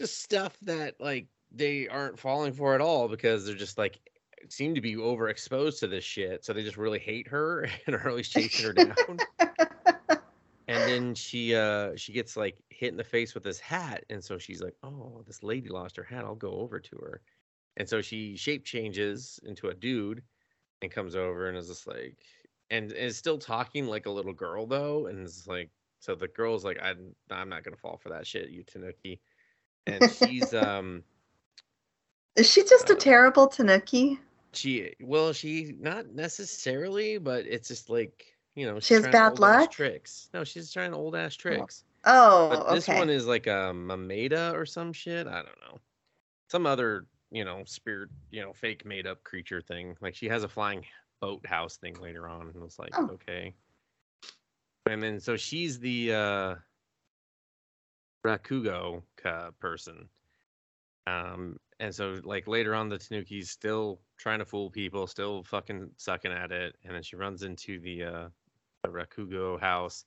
just 0.00 0.22
stuff 0.22 0.56
that 0.62 1.00
like 1.00 1.26
they 1.52 1.86
aren't 1.88 2.18
falling 2.18 2.52
for 2.52 2.74
at 2.74 2.80
all 2.80 3.08
because 3.08 3.46
they're 3.46 3.54
just 3.54 3.78
like 3.78 4.00
seem 4.48 4.74
to 4.74 4.80
be 4.80 4.96
overexposed 4.96 5.78
to 5.80 5.86
this 5.86 6.04
shit. 6.04 6.44
So 6.44 6.52
they 6.52 6.62
just 6.62 6.78
really 6.78 6.98
hate 6.98 7.28
her 7.28 7.68
and 7.86 7.94
are 7.94 8.08
always 8.08 8.28
chasing 8.28 8.66
her 8.66 8.72
down. 8.72 9.18
and 10.70 10.88
then 10.88 11.14
she 11.14 11.54
uh 11.54 11.90
she 11.96 12.12
gets 12.12 12.36
like 12.36 12.56
hit 12.70 12.90
in 12.90 12.96
the 12.96 13.04
face 13.04 13.34
with 13.34 13.42
this 13.42 13.58
hat 13.58 14.04
and 14.08 14.22
so 14.22 14.38
she's 14.38 14.62
like 14.62 14.76
oh 14.84 15.22
this 15.26 15.42
lady 15.42 15.68
lost 15.68 15.96
her 15.96 16.04
hat 16.04 16.24
i'll 16.24 16.36
go 16.36 16.52
over 16.52 16.78
to 16.78 16.96
her 16.96 17.20
and 17.76 17.88
so 17.88 18.00
she 18.00 18.36
shape 18.36 18.64
changes 18.64 19.40
into 19.44 19.68
a 19.68 19.74
dude 19.74 20.22
and 20.80 20.92
comes 20.92 21.16
over 21.16 21.48
and 21.48 21.58
is 21.58 21.66
just 21.66 21.88
like 21.88 22.16
and 22.70 22.92
is 22.92 23.16
still 23.16 23.36
talking 23.36 23.86
like 23.86 24.06
a 24.06 24.10
little 24.10 24.32
girl 24.32 24.64
though 24.64 25.06
and 25.06 25.26
is 25.26 25.46
like 25.48 25.70
so 25.98 26.14
the 26.14 26.28
girl's 26.28 26.64
like 26.64 26.78
i'm 26.82 27.14
i'm 27.32 27.48
not 27.48 27.64
gonna 27.64 27.76
fall 27.76 27.98
for 28.00 28.08
that 28.10 28.26
shit 28.26 28.50
you 28.50 28.62
tanuki 28.62 29.20
and 29.86 30.10
she's 30.10 30.52
um 30.54 31.02
Is 32.36 32.50
she 32.50 32.62
just 32.62 32.88
a 32.90 32.94
Uh, 32.94 32.98
terrible 32.98 33.48
Tanuki? 33.48 34.18
she 34.52 34.94
well 35.00 35.32
she 35.32 35.74
not 35.78 36.08
necessarily 36.08 37.18
but 37.18 37.46
it's 37.46 37.68
just 37.68 37.88
like 37.88 38.26
you 38.56 38.66
know 38.66 38.80
She 38.80 38.94
has 38.94 39.04
bad 39.04 39.38
luck? 39.38 39.70
tricks 39.70 40.28
no 40.34 40.42
she's 40.44 40.72
trying 40.72 40.92
old 40.94 41.14
ass 41.14 41.34
tricks 41.36 41.84
Oh, 42.04 42.48
But 42.50 42.70
this 42.70 42.88
okay. 42.88 42.98
one 42.98 43.10
is 43.10 43.26
like 43.26 43.46
a 43.46 43.72
Mameda 43.74 44.54
or 44.54 44.64
some 44.64 44.92
shit. 44.92 45.26
I 45.26 45.42
don't 45.42 45.60
know. 45.60 45.78
Some 46.50 46.66
other, 46.66 47.04
you 47.30 47.44
know, 47.44 47.62
spirit, 47.66 48.08
you 48.30 48.40
know, 48.40 48.52
fake 48.54 48.86
made 48.86 49.06
up 49.06 49.22
creature 49.22 49.60
thing. 49.60 49.96
Like 50.00 50.14
she 50.14 50.28
has 50.28 50.44
a 50.44 50.48
flying 50.48 50.84
boat 51.20 51.44
house 51.46 51.76
thing 51.76 51.94
later 52.00 52.26
on. 52.26 52.50
And 52.54 52.64
it's 52.64 52.78
like, 52.78 52.94
Oh. 52.96 53.10
okay. 53.10 53.54
And 54.86 55.02
then 55.02 55.20
so 55.20 55.36
she's 55.36 55.78
the 55.78 56.14
uh 56.14 56.54
Rakugo 58.24 59.04
person. 59.60 60.10
Um 61.06 61.58
and 61.80 61.94
so 61.94 62.20
like 62.24 62.46
later 62.46 62.74
on 62.74 62.88
the 62.88 62.98
Tanuki's 62.98 63.50
still 63.50 64.02
trying 64.18 64.40
to 64.40 64.44
fool 64.46 64.70
people, 64.70 65.06
still 65.06 65.42
fucking 65.44 65.92
sucking 65.98 66.32
at 66.32 66.52
it. 66.52 66.76
And 66.84 66.94
then 66.94 67.02
she 67.02 67.16
runs 67.16 67.42
into 67.42 67.80
the 67.80 68.04
uh 68.04 68.30
the 68.84 68.90
Rakugo 68.90 69.60
house 69.60 70.04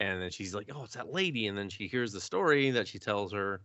and 0.00 0.22
then 0.22 0.30
she's 0.30 0.54
like, 0.54 0.70
"Oh, 0.74 0.84
it's 0.84 0.94
that 0.94 1.10
lady." 1.12 1.46
And 1.48 1.58
then 1.58 1.70
she 1.70 1.88
hears 1.88 2.12
the 2.12 2.20
story 2.20 2.70
that 2.72 2.88
she 2.88 2.98
tells 3.00 3.32
her, 3.32 3.64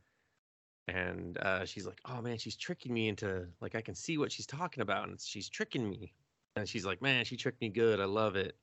and 0.88 1.38
uh, 1.40 1.66
she's 1.66 1.88
like, 1.88 2.02
"Oh 2.06 2.22
man, 2.22 2.38
she's 2.40 2.58
tricking 2.58 2.94
me 2.94 3.08
into 3.10 3.50
like 3.62 3.76
I 3.76 3.82
can 3.82 3.96
see 3.96 4.18
what 4.18 4.32
she's 4.32 4.48
talking 4.48 4.82
about, 4.84 5.10
and 5.10 5.20
she's 5.22 5.50
tricking 5.50 5.90
me." 5.90 6.16
And 6.56 6.68
she's 6.70 6.86
like, 6.86 7.02
"Man, 7.02 7.26
she 7.26 7.38
tricked 7.38 7.62
me 7.62 7.70
good. 7.70 8.00
I 8.02 8.06
love 8.06 8.36
it." 8.38 8.58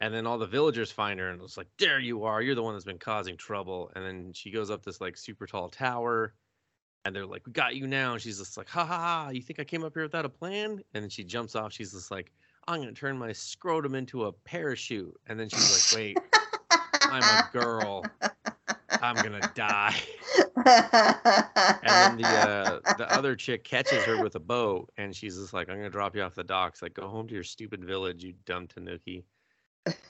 And 0.00 0.12
then 0.12 0.26
all 0.26 0.38
the 0.38 0.46
villagers 0.46 0.90
find 0.90 1.20
her, 1.20 1.30
and 1.30 1.40
it's 1.42 1.56
like, 1.56 1.68
"There 1.78 1.98
you 1.98 2.24
are. 2.24 2.42
You're 2.42 2.54
the 2.54 2.62
one 2.62 2.74
that's 2.74 2.84
been 2.84 2.98
causing 2.98 3.36
trouble." 3.36 3.90
And 3.94 4.04
then 4.04 4.32
she 4.32 4.50
goes 4.50 4.70
up 4.70 4.84
this 4.84 5.00
like 5.00 5.16
super 5.16 5.46
tall 5.46 5.68
tower, 5.68 6.34
and 7.04 7.14
they're 7.14 7.26
like, 7.26 7.46
"We 7.46 7.52
got 7.52 7.76
you 7.76 7.86
now." 7.86 8.14
And 8.14 8.22
she's 8.22 8.38
just 8.38 8.56
like, 8.56 8.68
"Ha 8.68 8.84
ha 8.84 8.98
ha! 8.98 9.30
You 9.30 9.42
think 9.42 9.60
I 9.60 9.64
came 9.64 9.84
up 9.84 9.94
here 9.94 10.02
without 10.02 10.24
a 10.24 10.28
plan?" 10.30 10.82
And 10.94 11.02
then 11.02 11.10
she 11.10 11.24
jumps 11.24 11.54
off. 11.54 11.72
She's 11.72 11.92
just 11.92 12.10
like, 12.10 12.32
"I'm 12.68 12.80
gonna 12.80 12.92
turn 12.92 13.18
my 13.18 13.32
scrotum 13.32 13.94
into 13.94 14.24
a 14.24 14.32
parachute." 14.32 15.14
And 15.26 15.38
then 15.38 15.48
she's 15.48 15.94
like, 15.94 15.98
"Wait." 15.98 16.18
I'm 17.14 17.22
a 17.22 17.48
girl. 17.52 18.04
I'm 19.02 19.14
gonna 19.16 19.52
die. 19.54 19.94
And 20.56 21.84
then 21.84 22.16
the 22.16 22.26
uh, 22.26 22.80
the 22.98 23.06
other 23.12 23.36
chick 23.36 23.64
catches 23.64 24.04
her 24.04 24.22
with 24.22 24.34
a 24.34 24.40
boat, 24.40 24.90
and 24.96 25.14
she's 25.14 25.36
just 25.36 25.52
like, 25.52 25.68
"I'm 25.68 25.76
gonna 25.76 25.90
drop 25.90 26.16
you 26.16 26.22
off 26.22 26.34
the 26.34 26.44
docks. 26.44 26.82
Like, 26.82 26.94
go 26.94 27.08
home 27.08 27.28
to 27.28 27.34
your 27.34 27.44
stupid 27.44 27.84
village, 27.84 28.24
you 28.24 28.34
dumb 28.46 28.66
Tanuki." 28.66 29.24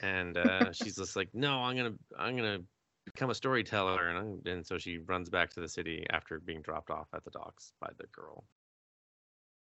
And 0.02 0.36
uh, 0.38 0.72
she's 0.72 0.96
just 0.96 1.16
like, 1.16 1.28
"No, 1.34 1.58
I'm 1.58 1.76
gonna 1.76 1.94
I'm 2.18 2.36
gonna 2.36 2.60
become 3.04 3.30
a 3.30 3.34
storyteller," 3.34 4.08
and 4.08 4.18
I'm, 4.18 4.52
and 4.52 4.66
so 4.66 4.78
she 4.78 4.98
runs 4.98 5.28
back 5.28 5.50
to 5.50 5.60
the 5.60 5.68
city 5.68 6.06
after 6.10 6.40
being 6.40 6.62
dropped 6.62 6.90
off 6.90 7.08
at 7.14 7.24
the 7.24 7.30
docks 7.30 7.72
by 7.80 7.90
the 7.98 8.06
girl. 8.12 8.44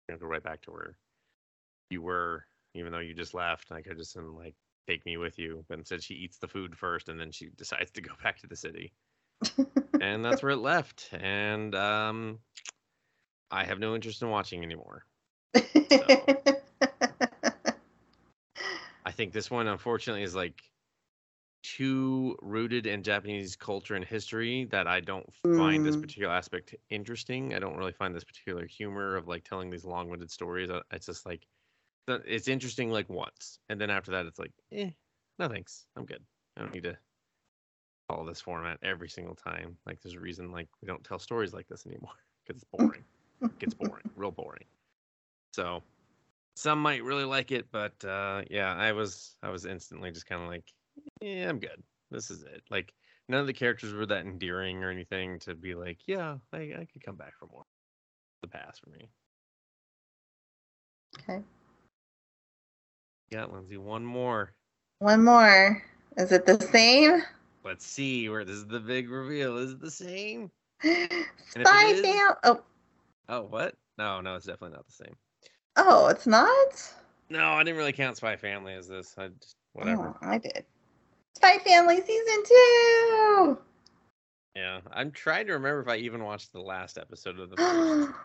You 0.10 0.18
go 0.18 0.26
right 0.26 0.44
back 0.44 0.62
to 0.64 0.72
where 0.72 0.98
you 1.92 2.02
were, 2.02 2.46
even 2.74 2.92
though 2.92 3.00
you 3.00 3.14
just 3.14 3.34
left. 3.34 3.70
Like, 3.70 3.88
I 3.90 3.94
just 3.94 4.16
didn't 4.16 4.36
like 4.36 4.56
take 4.88 5.06
me 5.06 5.18
with 5.18 5.38
you. 5.38 5.64
But 5.70 5.78
instead, 5.80 6.04
she 6.04 6.16
eats 6.16 6.38
the 6.38 6.48
food 6.48 6.76
first, 6.78 7.10
and 7.10 7.20
then 7.20 7.32
she 7.32 7.50
decides 7.58 7.92
to 7.92 8.02
go 8.02 8.12
back 8.24 8.40
to 8.40 8.48
the 8.48 8.56
city 8.56 8.94
and 10.00 10.24
that's 10.24 10.42
where 10.42 10.52
it 10.52 10.58
left. 10.58 11.10
And 11.14 11.76
um, 11.76 12.40
I 13.52 13.64
have 13.66 13.80
no 13.80 13.96
interest 13.96 14.22
in 14.22 14.30
watching 14.30 14.64
anymore. 14.64 15.06
I 19.10 19.11
think 19.11 19.34
this 19.34 19.49
one, 19.49 19.68
unfortunately, 19.68 20.23
is 20.23 20.36
like 20.36 20.72
too 21.64 22.38
rooted 22.41 22.86
in 22.88 23.03
Japanese 23.03 23.56
culture 23.56 23.95
and 23.95 24.06
history 24.06 24.65
that 24.65 24.88
I 24.88 25.02
don't 25.02 25.34
find 25.34 25.86
this 25.86 25.98
Mm. 25.98 25.98
particular 25.98 26.34
aspect 26.34 26.76
interesting. 26.90 27.53
I 27.56 27.60
don't 27.60 27.77
really 27.77 27.94
find 27.94 28.15
this 28.15 28.23
particular 28.23 28.65
humor 28.68 29.15
of 29.15 29.27
like 29.27 29.44
telling 29.45 29.69
these 29.69 29.86
long-winded 29.86 30.31
stories. 30.31 30.69
Uh, 30.69 30.84
It's 30.91 31.07
just 31.07 31.26
like 31.26 31.48
it's 32.07 32.48
interesting 32.49 32.91
like 32.91 33.10
once, 33.10 33.60
and 33.69 33.81
then 33.81 33.90
after 33.91 34.11
that, 34.11 34.26
it's 34.27 34.40
like, 34.40 34.53
eh, 34.72 34.91
no 35.40 35.49
thanks, 35.49 35.88
I'm 35.95 36.06
good. 36.06 36.26
I 36.57 36.61
don't 36.61 36.73
need 36.73 36.84
to 36.84 36.99
follow 38.07 38.26
this 38.26 38.41
format 38.41 38.80
every 38.81 39.10
single 39.10 39.36
time. 39.36 39.77
Like, 39.86 40.02
there's 40.02 40.15
a 40.15 40.19
reason 40.19 40.52
like 40.52 40.69
we 40.81 40.88
don't 40.88 41.03
tell 41.03 41.19
stories 41.19 41.53
like 41.53 41.68
this 41.68 41.86
anymore 41.86 42.14
because 42.45 42.61
it's 42.61 42.69
boring. 42.72 43.06
it 43.41 43.60
gets 43.60 43.73
boring, 43.73 44.06
real 44.15 44.31
boring. 44.31 44.65
So 45.53 45.84
some 46.60 46.81
might 46.81 47.03
really 47.03 47.23
like 47.23 47.52
it, 47.52 47.68
but 47.72 47.94
uh, 48.03 48.41
yeah, 48.49 48.73
I 48.76 48.91
was 48.91 49.38
I 49.41 49.49
was 49.49 49.65
instantly 49.65 50.11
just 50.11 50.26
kind 50.27 50.44
of 50.44 50.49
like, 50.49 50.65
yeah, 51.22 51.48
I'm 51.48 51.60
good. 51.60 51.81
This 52.11 52.30
is 52.30 52.44
it. 52.44 52.64
Like 52.69 52.94
none 53.30 53.40
of 53.40 53.48
the 53.48 53.53
characters 53.53 53.94
were 53.94 54.06
that 54.07 54.26
endearing 54.26 54.84
or 54.84 54.90
anything 54.91 55.40
to 55.40 55.56
be 55.56 55.73
like, 55.73 55.99
yeah, 56.06 56.36
I, 56.52 56.57
I 56.57 56.88
could 56.91 57.03
come 57.03 57.15
back 57.15 57.34
for 57.40 57.48
more. 57.48 57.64
The 58.41 58.49
pass 58.49 58.77
for 58.80 58.90
me. 58.90 59.10
Okay. 61.22 61.41
Yeah, 63.31 63.45
Lindsay, 63.45 63.77
one 63.77 64.06
more. 64.06 64.53
One 64.99 65.23
more. 65.23 65.81
Is 66.18 66.31
it 66.34 66.45
the 66.45 66.60
same? 66.60 67.22
Let's 67.64 67.86
see 67.86 68.27
where 68.27 68.44
this 68.44 68.56
is 68.56 68.68
the 68.68 68.80
big 68.80 69.10
reveal. 69.10 69.57
Is 69.57 69.72
it 69.72 69.81
the 69.81 69.91
same? 69.91 70.52
Spy 70.81 71.86
is- 71.86 72.02
Fam. 72.02 72.34
Oh, 72.44 72.61
Oh, 73.30 73.44
what? 73.44 73.76
No, 73.98 74.22
no, 74.22 74.36
it's 74.36 74.45
definitely 74.48 74.76
not 74.76 74.88
the 74.88 75.06
same. 75.06 75.15
Oh, 75.88 76.07
it's 76.07 76.27
not. 76.27 76.93
No, 77.30 77.43
I 77.53 77.64
didn't 77.64 77.77
really 77.77 77.93
count 77.93 78.18
Spy 78.18 78.35
Family 78.35 78.73
as 78.73 78.88
this. 78.88 79.15
I 79.18 79.27
just 79.39 79.56
whatever. 79.73 80.14
Oh, 80.22 80.27
I 80.27 80.38
did. 80.38 80.65
Spy 81.35 81.57
Family 81.60 82.01
season 82.01 82.43
two. 82.43 83.57
Yeah, 84.56 84.81
I'm 84.91 85.11
trying 85.11 85.45
to 85.47 85.53
remember 85.53 85.81
if 85.81 85.88
I 85.88 85.97
even 85.97 86.23
watched 86.23 86.51
the 86.53 86.61
last 86.61 86.97
episode 86.97 87.39
of 87.39 87.49
the. 87.51 88.14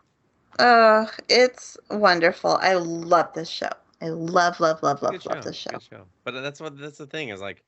Uh, 0.61 1.05
it's 1.29 1.77
wonderful. 1.91 2.59
I 2.63 2.75
love 2.75 3.33
this 3.35 3.49
show. 3.49 3.71
I 4.01 4.09
love, 4.11 4.61
love, 4.61 4.83
love, 4.85 5.03
love, 5.03 5.11
Good 5.13 5.27
love 5.27 5.45
this 5.45 5.57
show. 5.57 5.77
Show. 5.91 6.05
But 6.25 6.41
that's 6.43 6.61
what 6.61 6.79
that's 6.79 6.99
the 6.99 7.09
thing 7.09 7.31
is 7.31 7.41
like, 7.41 7.65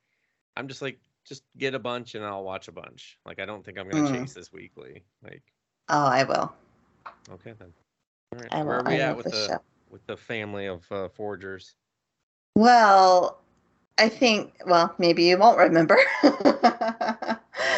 I'm 0.57 0.69
just 0.69 0.83
like 0.83 1.01
just 1.25 1.43
get 1.59 1.75
a 1.75 1.81
bunch 1.81 2.15
and 2.15 2.25
I'll 2.25 2.45
watch 2.45 2.69
a 2.69 2.73
bunch. 2.73 3.19
Like 3.27 3.41
I 3.41 3.45
don't 3.45 3.65
think 3.65 3.77
I'm 3.79 3.89
gonna 3.89 4.05
Mm. 4.05 4.21
chase 4.21 4.35
this 4.35 4.53
weekly. 4.53 5.03
Like 5.25 5.43
Oh, 5.89 6.07
I 6.07 6.23
will. 6.23 6.53
okay 7.33 7.55
then. 7.59 7.73
All 8.33 8.39
right. 8.41 8.49
I 8.53 8.63
Where 8.63 8.77
will. 8.79 8.87
are 8.87 8.91
we 8.91 8.97
I 9.01 9.01
at 9.01 9.17
with 9.17 9.27
the 9.27 9.47
show. 9.49 9.59
With 9.91 10.07
the 10.07 10.17
family 10.17 10.67
of 10.67 10.91
uh, 10.91 11.09
forgers? 11.09 11.75
Well, 12.55 13.41
I 13.99 14.09
think. 14.09 14.55
Well, 14.67 14.95
maybe 14.99 15.25
you 15.25 15.39
won't 15.39 15.59
remember. 15.59 15.99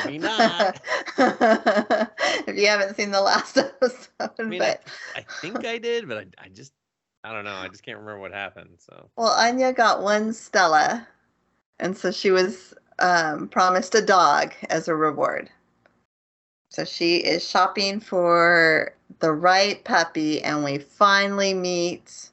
Maybe 0.05 0.18
not. 0.18 0.80
if 1.18 2.56
you 2.56 2.66
haven't 2.66 2.97
seen 2.97 3.10
the 3.10 3.20
last 3.20 3.56
episode, 3.59 4.30
I 4.39 4.43
mean, 4.43 4.62
I, 4.62 4.78
I 5.16 5.24
think 5.40 5.64
I 5.64 5.78
did, 5.78 6.09
but 6.09 6.18
I, 6.18 6.26
I 6.44 6.48
just 6.48 6.72
I 7.24 7.32
don't 7.32 7.44
know. 7.44 7.55
I 7.55 7.68
just 7.68 7.82
can't 7.82 7.98
remember 7.98 8.20
what 8.20 8.32
happened. 8.32 8.76
So 8.78 9.10
well, 9.16 9.32
Anya 9.32 9.72
got 9.72 10.02
one 10.02 10.32
Stella, 10.32 11.06
and 11.78 11.97
so 11.97 12.10
she 12.10 12.30
was 12.30 12.74
um, 12.98 13.48
promised 13.48 13.94
a 13.94 14.02
dog 14.02 14.52
as 14.70 14.89
a 14.89 14.94
reward. 14.94 15.51
So 16.70 16.85
she 16.85 17.16
is 17.16 17.49
shopping 17.49 18.01
for 18.01 18.95
the 19.20 19.32
right 19.32 19.82
puppy, 19.85 20.43
and 20.43 20.62
we 20.62 20.78
finally 20.78 21.55
meet 21.55 22.31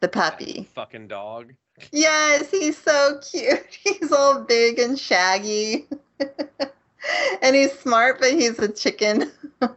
the 0.00 0.08
puppy. 0.08 0.68
fucking 0.74 1.08
dog. 1.08 1.52
Yes, 1.92 2.50
he's 2.50 2.76
so 2.76 3.20
cute. 3.30 3.66
He's 3.84 4.10
all 4.10 4.42
big 4.42 4.80
and 4.80 4.98
shaggy. 4.98 5.86
and 7.42 7.54
he's 7.54 7.72
smart, 7.78 8.18
but 8.18 8.32
he's 8.32 8.58
a 8.58 8.66
chicken. 8.66 9.30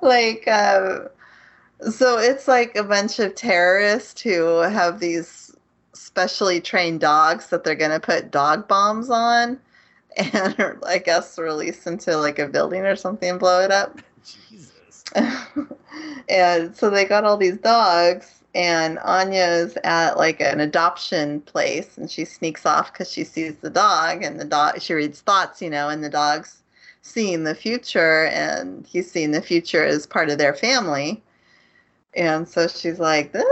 like, 0.00 0.46
um, 0.46 1.08
so 1.90 2.18
it's 2.18 2.46
like 2.46 2.76
a 2.76 2.84
bunch 2.84 3.18
of 3.18 3.34
terrorists 3.34 4.20
who 4.20 4.58
have 4.58 5.00
these 5.00 5.54
specially 5.92 6.60
trained 6.60 7.00
dogs 7.00 7.48
that 7.48 7.64
they're 7.64 7.74
going 7.74 7.90
to 7.90 7.98
put 8.00 8.30
dog 8.30 8.68
bombs 8.68 9.10
on 9.10 9.58
and 10.18 10.78
I 10.86 10.98
guess 10.98 11.38
release 11.38 11.86
into 11.86 12.16
like 12.16 12.38
a 12.38 12.48
building 12.48 12.82
or 12.82 12.96
something 12.96 13.30
and 13.30 13.40
blow 13.40 13.60
it 13.60 13.70
up. 13.70 13.98
Jesus. 14.24 15.04
and 16.28 16.76
so 16.76 16.90
they 16.90 17.04
got 17.04 17.24
all 17.24 17.36
these 17.36 17.58
dogs 17.58 18.38
and 18.54 18.98
anya's 19.00 19.76
at 19.84 20.16
like 20.16 20.40
an 20.40 20.60
adoption 20.60 21.40
place 21.42 21.98
and 21.98 22.10
she 22.10 22.24
sneaks 22.24 22.64
off 22.64 22.92
because 22.92 23.10
she 23.10 23.22
sees 23.22 23.56
the 23.58 23.70
dog 23.70 24.22
and 24.22 24.40
the 24.40 24.44
dog 24.44 24.80
she 24.80 24.94
reads 24.94 25.20
thoughts 25.20 25.60
you 25.60 25.68
know 25.68 25.88
and 25.88 26.02
the 26.02 26.08
dog's 26.08 26.62
seeing 27.02 27.44
the 27.44 27.54
future 27.54 28.24
and 28.26 28.86
he's 28.86 29.10
seeing 29.10 29.32
the 29.32 29.42
future 29.42 29.84
as 29.84 30.06
part 30.06 30.30
of 30.30 30.38
their 30.38 30.54
family 30.54 31.22
and 32.18 32.46
so 32.46 32.68
she's 32.68 32.98
like 32.98 33.32
this 33.32 33.44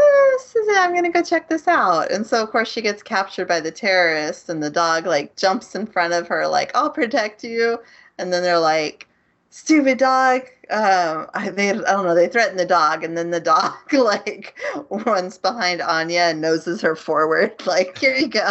is 0.54 0.68
it 0.68 0.76
i'm 0.78 0.94
gonna 0.94 1.10
go 1.10 1.22
check 1.22 1.48
this 1.48 1.66
out 1.66 2.10
and 2.10 2.26
so 2.26 2.42
of 2.42 2.50
course 2.50 2.70
she 2.70 2.82
gets 2.82 3.02
captured 3.02 3.48
by 3.48 3.60
the 3.60 3.70
terrorists 3.70 4.48
and 4.48 4.62
the 4.62 4.70
dog 4.70 5.06
like 5.06 5.34
jumps 5.36 5.74
in 5.74 5.86
front 5.86 6.12
of 6.12 6.28
her 6.28 6.46
like 6.46 6.70
i'll 6.76 6.90
protect 6.90 7.42
you 7.42 7.78
and 8.18 8.32
then 8.32 8.42
they're 8.42 8.58
like 8.58 9.08
stupid 9.56 9.98
dog. 9.98 10.42
Um, 10.70 11.28
I, 11.34 11.50
they, 11.50 11.70
I 11.70 11.72
don't 11.72 12.04
know. 12.04 12.14
They 12.14 12.28
threaten 12.28 12.56
the 12.56 12.66
dog, 12.66 13.02
and 13.04 13.16
then 13.16 13.30
the 13.30 13.40
dog 13.40 13.72
like 13.92 14.58
runs 14.90 15.38
behind 15.38 15.80
Anya 15.80 16.20
and 16.20 16.40
noses 16.40 16.80
her 16.82 16.96
forward. 16.96 17.54
Like, 17.66 17.98
here 17.98 18.14
you 18.14 18.28
go. 18.28 18.50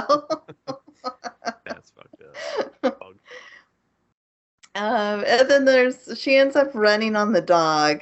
That's 1.66 1.92
fucked 1.92 2.22
up. 2.84 3.02
Um, 4.76 5.24
and 5.26 5.50
then 5.50 5.64
there's 5.64 6.20
she 6.20 6.36
ends 6.36 6.56
up 6.58 6.70
running 6.74 7.16
on 7.16 7.32
the 7.32 7.42
dog. 7.42 8.02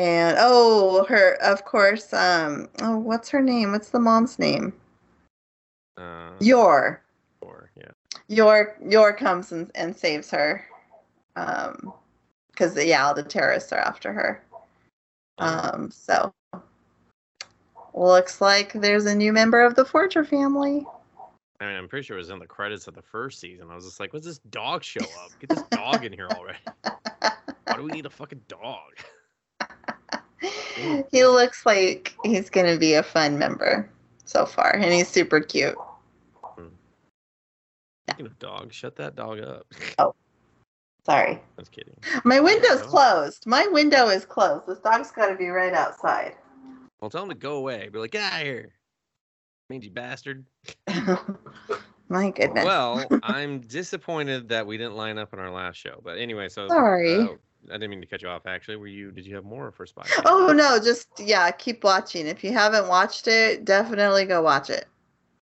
And 0.00 0.38
oh, 0.40 1.04
her 1.10 1.34
of 1.42 1.66
course. 1.66 2.14
Um, 2.14 2.70
oh, 2.80 2.96
what's 2.96 3.28
her 3.28 3.42
name? 3.42 3.72
What's 3.72 3.90
the 3.90 4.00
mom's 4.00 4.38
name? 4.38 4.72
Uh, 5.98 6.30
Yor. 6.40 7.02
four, 7.42 7.70
yeah. 7.76 7.90
Yor 8.28 8.78
Yor 8.82 9.12
comes 9.12 9.52
and, 9.52 9.70
and 9.74 9.94
saves 9.94 10.30
her. 10.30 10.64
Um, 11.36 11.92
because 12.50 12.82
yeah, 12.82 13.06
all 13.06 13.12
the 13.12 13.22
terrorists 13.22 13.74
are 13.74 13.78
after 13.78 14.10
her. 14.10 14.42
Um, 15.36 15.90
so 15.90 16.32
looks 17.92 18.40
like 18.40 18.72
there's 18.72 19.04
a 19.04 19.14
new 19.14 19.34
member 19.34 19.60
of 19.60 19.74
the 19.74 19.84
Forger 19.84 20.24
family. 20.24 20.86
I 21.60 21.66
mean, 21.66 21.76
I'm 21.76 21.88
pretty 21.88 22.06
sure 22.06 22.16
it 22.16 22.20
was 22.20 22.30
in 22.30 22.38
the 22.38 22.46
credits 22.46 22.88
of 22.88 22.94
the 22.94 23.02
first 23.02 23.38
season. 23.38 23.68
I 23.70 23.74
was 23.74 23.84
just 23.84 24.00
like, 24.00 24.14
"What's 24.14 24.24
this 24.24 24.38
dog 24.48 24.82
show 24.82 25.04
up? 25.22 25.32
Get 25.40 25.50
this 25.50 25.64
dog 25.70 26.06
in 26.06 26.12
here 26.14 26.28
already! 26.30 26.58
Why 27.66 27.76
do 27.76 27.82
we 27.82 27.92
need 27.92 28.06
a 28.06 28.10
fucking 28.10 28.40
dog?" 28.48 28.92
he 31.10 31.24
looks 31.24 31.66
like 31.66 32.14
he's 32.24 32.50
gonna 32.50 32.76
be 32.76 32.94
a 32.94 33.02
fun 33.02 33.38
member 33.38 33.88
so 34.24 34.46
far, 34.46 34.74
and 34.74 34.92
he's 34.92 35.08
super 35.08 35.40
cute. 35.40 35.76
Speaking 38.08 38.26
of 38.26 38.38
dogs, 38.38 38.74
shut 38.74 38.96
that 38.96 39.14
dog 39.14 39.40
up. 39.40 39.72
Oh, 39.98 40.14
sorry, 41.04 41.32
I 41.32 41.40
was 41.56 41.68
kidding. 41.68 41.94
my 42.24 42.40
window's 42.40 42.82
closed. 42.82 43.46
My 43.46 43.66
window 43.68 44.08
is 44.08 44.24
closed. 44.24 44.66
This 44.66 44.78
dog's 44.78 45.10
got 45.10 45.26
to 45.26 45.36
be 45.36 45.48
right 45.48 45.74
outside. 45.74 46.34
Well, 47.00 47.10
tell 47.10 47.22
him 47.22 47.28
to 47.28 47.34
go 47.34 47.56
away. 47.56 47.88
Be 47.92 47.98
like, 47.98 48.10
"Get 48.10 48.32
out 48.32 48.40
of 48.40 48.46
here, 48.46 48.72
mangy 49.68 49.88
bastard." 49.88 50.44
my 52.08 52.30
goodness. 52.30 52.64
Well, 52.64 53.06
I'm 53.22 53.60
disappointed 53.60 54.48
that 54.48 54.66
we 54.66 54.76
didn't 54.76 54.96
line 54.96 55.18
up 55.18 55.32
in 55.32 55.38
our 55.38 55.50
last 55.50 55.76
show. 55.76 56.00
But 56.02 56.18
anyway, 56.18 56.48
so 56.48 56.68
Sorry. 56.68 57.20
uh, 57.20 57.34
I 57.68 57.74
didn't 57.74 57.90
mean 57.90 58.00
to 58.00 58.06
cut 58.06 58.22
you 58.22 58.28
off. 58.28 58.46
Actually, 58.46 58.76
were 58.76 58.86
you? 58.86 59.10
Did 59.10 59.26
you 59.26 59.34
have 59.34 59.44
more 59.44 59.70
for 59.70 59.86
Spy? 59.86 60.06
Oh 60.24 60.52
no, 60.52 60.78
just 60.82 61.08
yeah, 61.18 61.50
keep 61.50 61.84
watching. 61.84 62.26
If 62.26 62.42
you 62.42 62.52
haven't 62.52 62.88
watched 62.88 63.28
it, 63.28 63.64
definitely 63.64 64.24
go 64.24 64.42
watch 64.42 64.70
it. 64.70 64.86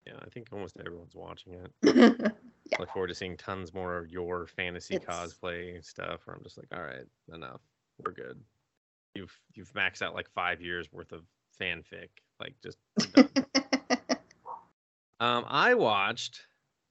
Yeah, 0.07 0.15
I 0.21 0.29
think 0.31 0.49
almost 0.53 0.77
everyone's 0.79 1.15
watching 1.15 1.55
it. 1.55 1.71
yeah. 2.65 2.77
Look 2.79 2.91
forward 2.91 3.09
to 3.09 3.15
seeing 3.15 3.37
tons 3.37 3.73
more 3.73 3.97
of 3.97 4.09
your 4.11 4.47
fantasy 4.47 4.97
It's- 4.97 5.15
cosplay 5.15 5.85
stuff. 5.85 6.21
Where 6.25 6.37
I'm 6.37 6.43
just 6.43 6.59
like, 6.59 6.69
all 6.75 6.83
right, 6.83 7.07
enough. 7.33 7.61
We're 8.05 8.13
good. 8.13 8.41
You've 9.15 9.39
you've 9.55 9.73
maxed 9.73 10.03
out 10.03 10.15
like 10.15 10.29
five 10.31 10.61
years 10.61 10.93
worth 10.93 11.13
of 11.13 11.23
fanfic. 11.61 12.09
Like 12.41 12.55
just. 12.63 12.79
um, 15.21 15.45
I 15.47 15.75
watched 15.75 16.47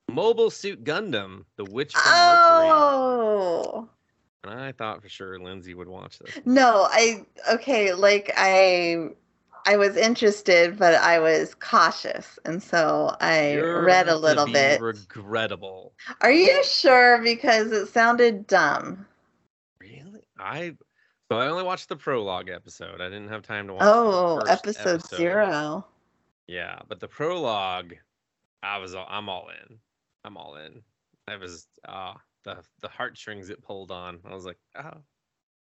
Mobile 0.10 0.50
Suit 0.50 0.84
Gundam: 0.84 1.46
The 1.58 1.66
Witch 1.66 1.94
from 1.94 2.04
Mercury, 2.04 2.70
oh 2.72 3.90
and 4.44 4.60
I 4.60 4.72
thought 4.72 5.02
for 5.02 5.10
sure 5.10 5.40
Lindsay 5.40 5.74
would 5.74 5.88
watch 5.88 6.20
this. 6.20 6.40
no, 6.45 6.88
I 6.90 7.26
okay. 7.52 7.94
Like 7.94 8.32
I, 8.38 9.10
I 9.66 9.78
was 9.78 9.98
interested, 9.98 10.78
but 10.78 10.95
I 10.95 11.20
was 11.20 11.56
cautious, 11.56 12.40
and 12.45 12.61
so 12.61 13.16
I 13.20 13.53
You're 13.53 13.84
read 13.84 14.07
a 14.07 14.16
little 14.16 14.45
be 14.45 14.53
bit. 14.53 14.82
Regrettable. 14.82 15.94
Are 16.22 16.32
you 16.32 16.64
sure? 16.64 17.22
Because 17.22 17.72
it 17.72 17.88
sounded 17.88 18.48
dumb. 18.48 19.06
Really? 19.80 20.22
I 20.40 20.76
so 21.32 21.38
I 21.38 21.48
only 21.48 21.64
watched 21.64 21.90
the 21.90 21.95
prologue 21.95 22.49
episode. 22.49 23.02
I 23.02 23.10
didn't 23.10 23.30
have 23.30 23.44
time 23.44 23.68
to 23.68 23.74
watch. 23.74 23.84
Oh, 23.86 24.40
first 24.45 24.52
episode, 24.52 25.06
zero. 25.16 25.86
Yeah, 26.48 26.80
but 26.88 26.99
the 26.99 27.07
prologue, 27.07 27.94
I 28.64 28.80
was 28.80 28.95
all, 28.95 29.06
I'm 29.07 29.30
all 29.30 29.49
in. 29.49 29.78
I'm 30.24 30.38
all 30.38 30.56
in. 30.56 30.82
I 31.28 31.38
was 31.38 31.68
ah 31.88 32.16
the 32.44 32.57
the 32.82 32.88
heartstrings 32.88 33.49
it 33.49 33.64
pulled 33.64 33.91
on. 33.91 34.20
I 34.26 34.34
was 34.34 34.45
like, 34.45 34.60
oh, 34.76 35.02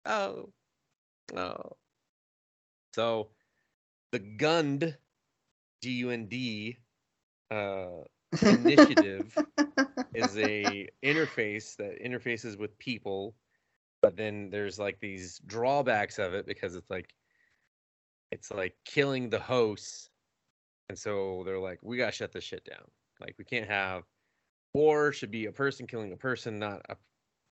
oh, 0.05 0.49
oh. 1.35 1.77
So 2.93 3.29
the 4.11 4.19
Gund, 4.19 4.97
G 5.83 5.91
U 5.91 6.09
N 6.09 6.27
D, 6.27 6.77
uh, 7.51 8.03
initiative 8.41 9.37
is 10.13 10.37
a 10.37 10.89
interface 11.03 11.75
that 11.77 12.01
interfaces 12.03 12.57
with 12.57 12.77
people, 12.79 13.35
but 14.01 14.15
then 14.15 14.49
there's 14.49 14.79
like 14.79 14.99
these 14.99 15.39
drawbacks 15.45 16.19
of 16.19 16.33
it 16.33 16.45
because 16.45 16.75
it's 16.75 16.89
like 16.89 17.13
it's 18.31 18.51
like 18.51 18.75
killing 18.85 19.29
the 19.29 19.39
hosts. 19.39 20.09
And 20.89 20.97
so 20.97 21.43
they're 21.45 21.59
like, 21.59 21.79
we 21.81 21.97
gotta 21.97 22.11
shut 22.11 22.31
this 22.31 22.43
shit 22.43 22.63
down. 22.65 22.85
Like 23.19 23.35
we 23.37 23.45
can't 23.45 23.69
have 23.69 24.03
war 24.73 25.11
should 25.11 25.31
be 25.31 25.45
a 25.45 25.51
person 25.51 25.87
killing 25.87 26.13
a 26.13 26.17
person, 26.17 26.59
not 26.59 26.81
a 26.89 26.95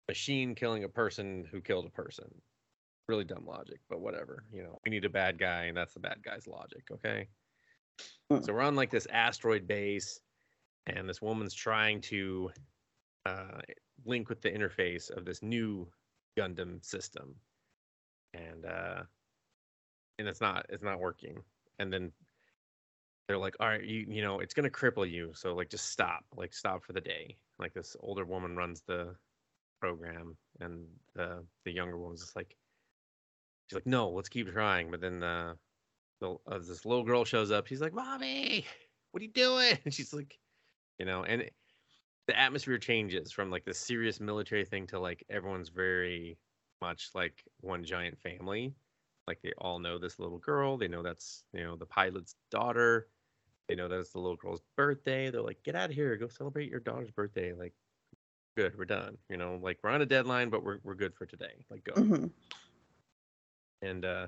machine 0.08 0.56
killing 0.56 0.84
a 0.84 0.90
person 0.90 1.48
who 1.52 1.62
killed 1.62 1.86
a 1.86 1.90
person. 1.90 2.30
Really 3.08 3.24
dumb 3.24 3.46
logic, 3.46 3.80
but 3.90 4.02
whatever. 4.02 4.44
You 4.52 4.64
know, 4.64 4.80
we 4.86 4.92
need 4.92 5.06
a 5.06 5.10
bad 5.10 5.40
guy, 5.40 5.66
and 5.66 5.78
that's 5.78 5.94
the 5.94 6.00
bad 6.00 6.22
guy's 6.24 6.48
logic, 6.48 6.84
okay? 6.92 7.28
Mm. 8.32 8.46
So 8.46 8.54
we're 8.54 8.62
on 8.62 8.76
like 8.76 8.92
this 8.92 9.08
asteroid 9.12 9.68
base, 9.68 10.20
and 10.88 11.10
this 11.10 11.22
woman's 11.22 11.54
trying 11.54 12.02
to 12.02 12.52
uh, 13.26 13.62
link 14.06 14.30
with 14.30 14.42
the 14.42 14.52
interface 14.52 15.10
of 15.10 15.26
this 15.26 15.42
new 15.42 15.88
Gundam 16.38 16.84
system, 16.86 17.36
and 18.34 18.66
uh, 18.66 19.04
and 20.20 20.28
it's 20.28 20.42
not 20.42 20.66
it's 20.70 20.84
not 20.84 21.00
working. 21.00 21.42
And 21.80 21.92
then 21.92 22.12
they're 23.30 23.38
like, 23.38 23.56
all 23.60 23.68
right, 23.68 23.84
you 23.84 24.08
you 24.10 24.24
know, 24.24 24.40
it's 24.40 24.56
gonna 24.56 24.72
cripple 24.72 25.10
you, 25.10 25.32
so 25.36 25.54
like 25.54 25.70
just 25.70 25.92
stop, 25.92 26.26
like 26.36 26.52
stop 26.52 26.84
for 26.84 26.94
the 26.94 27.00
day. 27.00 27.38
Like 27.60 27.76
this 27.76 27.96
older 28.00 28.26
woman 28.26 28.56
runs 28.56 28.82
the 28.82 29.16
program, 29.80 30.36
and 30.60 30.88
the 31.14 31.46
the 31.64 31.72
younger 31.72 31.96
woman's 31.96 32.22
just 32.22 32.36
like, 32.36 32.58
she's 33.68 33.76
like, 33.76 33.86
no, 33.86 34.10
let's 34.10 34.30
keep 34.30 34.52
trying. 34.52 34.90
But 34.90 35.00
then 35.00 35.20
the 35.20 35.56
the 36.22 36.38
uh, 36.48 36.58
this 36.58 36.86
little 36.86 37.04
girl 37.04 37.24
shows 37.24 37.52
up. 37.52 37.68
She's 37.68 37.82
like, 37.82 37.94
mommy, 37.94 38.66
what 39.12 39.22
are 39.22 39.26
you 39.26 39.32
doing? 39.32 39.78
And 39.86 39.94
she's 39.94 40.12
like, 40.12 40.40
you 40.98 41.06
know, 41.06 41.24
and 41.24 41.48
the 42.26 42.38
atmosphere 42.38 42.80
changes 42.80 43.32
from 43.32 43.52
like 43.52 43.64
the 43.64 43.76
serious 43.76 44.20
military 44.20 44.66
thing 44.66 44.88
to 44.88 45.00
like 45.00 45.24
everyone's 45.30 45.70
very 45.70 46.40
much 46.82 47.12
like 47.14 47.44
one 47.62 47.84
giant 47.84 48.18
family. 48.18 48.74
Like 49.28 49.40
they 49.44 49.54
all 49.60 49.78
know 49.78 50.00
this 50.00 50.18
little 50.18 50.40
girl. 50.40 50.78
They 50.78 50.88
know 50.88 51.04
that's 51.04 51.44
you 51.54 51.64
know 51.64 51.76
the 51.76 51.86
pilot's 51.86 52.34
daughter. 52.50 53.06
They 53.70 53.76
know 53.76 53.90
that 53.90 54.00
it's 54.00 54.14
the 54.14 54.20
little 54.20 54.38
girl's 54.38 54.64
birthday. 54.78 55.32
They're 55.32 55.44
like, 55.44 55.64
get 55.64 55.76
out 55.76 55.92
of 55.92 55.96
here, 55.96 56.18
go 56.18 56.30
celebrate 56.30 56.72
your 56.72 56.82
daughter's 56.82 57.12
birthday. 57.12 57.54
Like, 57.54 57.76
good, 58.58 58.78
we're 58.78 58.86
done. 58.86 59.18
You 59.30 59.38
know, 59.38 59.58
like 59.62 59.80
we're 59.84 59.92
on 59.92 60.02
a 60.02 60.08
deadline, 60.08 60.50
but 60.50 60.64
we're 60.64 60.80
we're 60.84 60.96
good 60.96 61.16
for 61.16 61.26
today. 61.28 61.66
Like, 61.72 61.86
go 61.86 61.96
hmm 61.96 62.32
and 63.82 64.06
uh, 64.06 64.28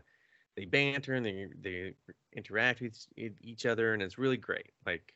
they 0.55 0.65
banter 0.65 1.13
and 1.15 1.25
they 1.25 1.47
they 1.59 1.95
interact 2.33 2.81
with 2.81 3.07
each 3.17 3.65
other, 3.65 3.93
and 3.93 4.03
it's 4.03 4.17
really 4.17 4.37
great. 4.37 4.71
Like, 4.85 5.15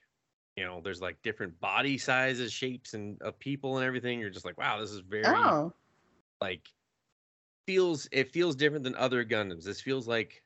you 0.58 0.66
know, 0.66 0.82
there's 0.82 1.02
like 1.02 1.22
different 1.24 1.60
body 1.60 1.98
sizes, 1.98 2.54
shapes, 2.54 2.94
and 2.94 3.22
of 3.22 3.40
people 3.40 3.78
and 3.78 3.86
everything. 3.86 4.20
You're 4.20 4.30
just 4.32 4.46
like, 4.46 4.58
wow, 4.58 4.80
this 4.80 4.92
is 4.92 5.00
very 5.02 5.56
Oh. 5.56 5.74
like 6.42 6.70
feels 7.68 8.08
it 8.12 8.32
feels 8.32 8.56
different 8.56 8.84
than 8.84 8.96
other 8.96 9.26
Gundams. 9.26 9.66
This 9.66 9.82
feels 9.82 10.08
like 10.08 10.44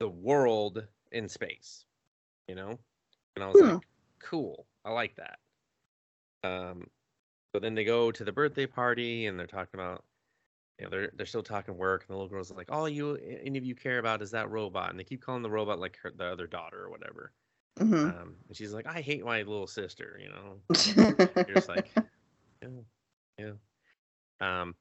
the 0.00 0.08
world 0.10 0.88
in 1.12 1.28
space, 1.28 1.86
you 2.48 2.56
know. 2.56 2.78
And 3.38 3.44
I 3.44 3.48
was 3.48 3.60
Hmm. 3.60 3.78
like, 3.78 3.88
cool, 4.20 4.68
I 4.84 4.90
like 4.92 5.16
that. 5.16 5.40
Um, 6.42 6.90
but 7.52 7.62
then 7.62 7.74
they 7.74 7.84
go 7.84 8.12
to 8.12 8.24
the 8.24 8.32
birthday 8.32 8.66
party 8.66 9.26
and 9.26 9.38
they're 9.38 9.46
talking 9.46 9.80
about, 9.80 10.06
you 10.78 10.86
know, 10.86 10.90
they're 10.90 11.12
they're 11.14 11.26
still 11.26 11.42
talking 11.44 11.76
work, 11.78 12.02
and 12.02 12.08
the 12.10 12.14
little 12.14 12.28
girl's 12.28 12.50
like, 12.52 12.72
all 12.72 12.88
you 12.88 13.16
any 13.16 13.58
of 13.58 13.64
you 13.66 13.74
care 13.76 13.98
about 14.00 14.22
is 14.22 14.32
that 14.32 14.50
robot, 14.50 14.90
and 14.90 15.00
they 15.00 15.04
keep 15.04 15.22
calling 15.22 15.42
the 15.42 15.50
robot 15.50 15.78
like 15.80 15.96
her, 15.98 16.12
the 16.12 16.26
other 16.26 16.46
daughter 16.48 16.82
or 16.84 16.90
whatever. 16.90 17.34
hmm 17.78 18.08
Um, 18.08 18.38
and 18.48 18.56
she's 18.56 18.74
like, 18.74 18.86
I 18.86 19.02
hate 19.02 19.24
my 19.24 19.38
little 19.42 19.66
sister, 19.68 20.18
you 20.22 20.30
know. 20.30 20.62
You're 21.46 21.56
just 21.56 21.68
like, 21.68 21.96
yeah, 22.62 22.70
yeah. 23.38 23.54
Um, 24.40 24.76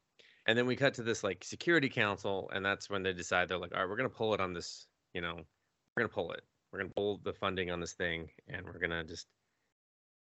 and 0.48 0.58
then 0.58 0.68
we 0.68 0.76
cut 0.78 0.96
to 0.96 1.04
this 1.04 1.24
like 1.24 1.44
security 1.46 1.90
council, 1.90 2.50
and 2.54 2.66
that's 2.66 2.90
when 2.90 3.04
they 3.04 3.14
decide 3.14 3.50
they're 3.50 3.58
like, 3.60 3.74
all 3.76 3.82
right, 3.82 3.90
we're 3.90 3.98
gonna 3.98 4.10
pull 4.10 4.34
it 4.36 4.42
on 4.42 4.54
this, 4.54 4.88
you 5.14 5.22
know, 5.22 5.36
we're 5.38 6.04
gonna 6.04 6.10
pull 6.10 6.34
it. 6.34 6.46
We're 6.72 6.80
gonna 6.80 6.94
pull 6.96 7.20
the 7.24 7.34
funding 7.34 7.72
on 7.72 7.80
this 7.80 7.94
thing, 7.94 8.30
and 8.48 8.66
we're 8.66 8.80
gonna 8.80 9.04
just 9.04 9.28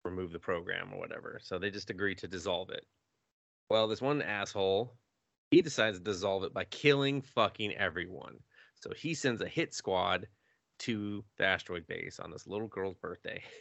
remove 0.04 0.32
the 0.32 0.38
program 0.38 0.92
or 0.92 0.98
whatever. 0.98 1.40
So 1.42 1.58
they 1.58 1.70
just 1.70 1.90
agree 1.90 2.14
to 2.16 2.28
dissolve 2.28 2.70
it. 2.70 2.84
Well, 3.70 3.88
this 3.88 4.02
one 4.02 4.20
asshole, 4.20 4.94
he 5.50 5.62
decides 5.62 5.98
to 5.98 6.04
dissolve 6.04 6.44
it 6.44 6.52
by 6.52 6.64
killing 6.64 7.22
fucking 7.22 7.72
everyone. 7.74 8.36
So 8.74 8.92
he 8.94 9.14
sends 9.14 9.40
a 9.40 9.48
hit 9.48 9.72
squad 9.72 10.26
to 10.80 11.24
the 11.38 11.44
asteroid 11.44 11.86
base 11.86 12.18
on 12.20 12.30
this 12.30 12.46
little 12.46 12.68
girl's 12.68 12.96
birthday. 12.96 13.42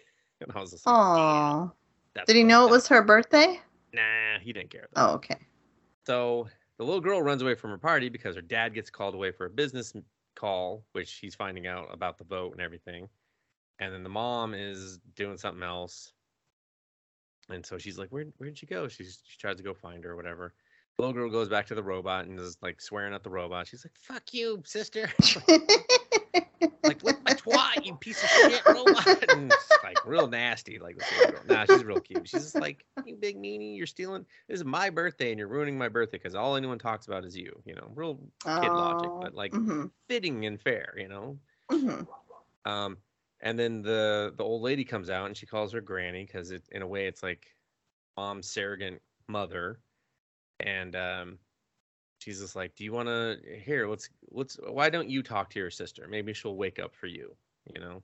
And 0.42 0.52
I 0.58 0.60
was 0.60 0.72
just 0.72 0.86
like, 0.86 0.94
"Damn, 0.94 1.00
Aw. 1.00 1.72
that's 2.16 2.28
Did 2.28 2.36
he 2.36 2.44
know 2.44 2.68
it 2.68 2.72
was 2.72 2.86
her 2.90 3.02
birthday? 3.02 3.62
Nah, 3.94 4.40
he 4.42 4.52
didn't 4.52 4.72
care. 4.72 4.90
Though. 4.94 5.12
Oh, 5.12 5.14
okay. 5.14 5.38
So 6.06 6.50
the 6.78 6.84
little 6.84 7.00
girl 7.00 7.22
runs 7.22 7.42
away 7.42 7.56
from 7.56 7.70
her 7.70 7.78
party 7.78 8.10
because 8.10 8.36
her 8.36 8.42
dad 8.42 8.74
gets 8.74 8.90
called 8.90 9.14
away 9.14 9.32
for 9.32 9.46
a 9.46 9.50
business 9.50 9.94
call, 10.44 10.84
which 10.92 11.20
he's 11.22 11.36
finding 11.36 11.68
out 11.68 11.88
about 11.94 12.18
the 12.18 12.26
vote 12.26 12.52
and 12.52 12.60
everything. 12.60 13.08
And 13.80 13.94
then 13.94 14.04
the 14.04 14.10
mom 14.10 14.54
is 14.54 15.00
doing 15.16 15.38
something 15.38 15.64
else. 15.64 16.12
And 17.50 17.66
so 17.66 17.78
she's 17.78 17.98
like, 17.98 18.10
Where 18.10 18.26
where'd 18.38 18.58
she 18.58 18.66
go? 18.66 18.90
She's 18.90 19.22
she 19.26 19.38
tries 19.38 19.56
to 19.58 19.64
go 19.64 19.74
find 19.74 20.04
her 20.04 20.12
or 20.12 20.16
whatever. 20.18 20.54
The 20.98 21.02
little 21.02 21.14
girl 21.14 21.30
goes 21.30 21.48
back 21.48 21.68
to 21.68 21.76
the 21.76 21.84
robot 21.84 22.26
and 22.26 22.38
is 22.40 22.58
like 22.62 22.82
swearing 22.82 23.14
at 23.14 23.24
the 23.24 23.30
robot. 23.30 23.68
She's 23.68 23.86
like, 23.86 23.96
Fuck 23.98 24.34
you, 24.34 24.62
sister. 24.66 25.10
like, 26.84 27.04
my 27.04 27.16
twat, 27.46 27.84
you 27.84 27.96
piece 27.96 28.24
of 28.24 28.30
shit 28.30 28.64
robot. 28.68 29.08
And 29.30 29.52
it's 29.52 29.78
like 29.84 30.00
real 30.04 30.28
nasty. 30.28 30.80
Like, 30.80 30.96
this 30.98 31.12
little 31.12 31.26
girl. 31.26 31.42
nah, 31.46 31.66
she's 31.66 31.84
real 31.84 32.00
cute. 32.00 32.28
She's 32.28 32.44
just 32.44 32.60
like, 32.60 32.86
you 33.04 33.16
big 33.16 33.38
meanie, 33.38 33.78
you're 33.78 33.86
stealing. 33.88 34.26
This 34.48 34.60
is 34.60 34.66
my 34.66 34.90
birthday 34.90 35.32
and 35.32 35.40
you're 35.40 35.48
ruining 35.48 35.78
my 35.78 35.90
birthday 35.90 36.18
because 36.18 36.36
all 36.36 36.56
anyone 36.56 36.80
talks 36.80 37.08
about 37.08 37.26
is 37.26 37.36
you. 37.38 37.62
You 37.66 37.76
know, 37.76 37.92
real 37.96 38.20
kid 38.56 38.74
logic, 38.76 39.14
Oh, 39.14 39.20
but 39.20 39.34
like 39.36 39.52
mhm, 39.54 39.92
fitting 40.08 40.46
and 40.46 40.60
fair. 40.62 40.94
You 40.98 41.08
know. 41.08 41.40
mhm. 41.72 42.08
Um, 42.66 42.98
and 43.42 43.60
then 43.60 43.82
the 43.82 44.34
the 44.38 44.44
old 44.44 44.62
lady 44.62 44.86
comes 44.86 45.10
out 45.10 45.28
and 45.28 45.36
she 45.38 45.46
calls 45.46 45.74
her 45.74 45.82
granny 45.82 46.26
because 46.26 46.52
it 46.52 46.64
in 46.72 46.82
a 46.82 46.88
way 46.88 47.08
it's 47.08 47.22
like 47.24 47.48
mom's 48.18 48.50
surrogate 48.50 49.02
mother, 49.28 49.80
and 50.60 50.96
um, 50.96 51.40
she's 52.24 52.40
just 52.42 52.56
like, 52.56 52.76
"Do 52.76 52.84
you 52.84 52.94
want 52.94 53.08
to 53.10 53.40
here? 53.64 53.88
Let's 53.88 54.10
let's. 54.32 54.58
Why 54.68 54.90
don't 54.90 55.10
you 55.10 55.24
talk 55.24 55.50
to 55.52 55.60
your 55.60 55.72
sister? 55.72 56.08
Maybe 56.10 56.34
she'll 56.34 56.56
wake 56.58 56.80
up 56.80 56.96
for 56.96 57.08
you." 57.08 57.36
You 57.76 57.82
know, 57.82 58.04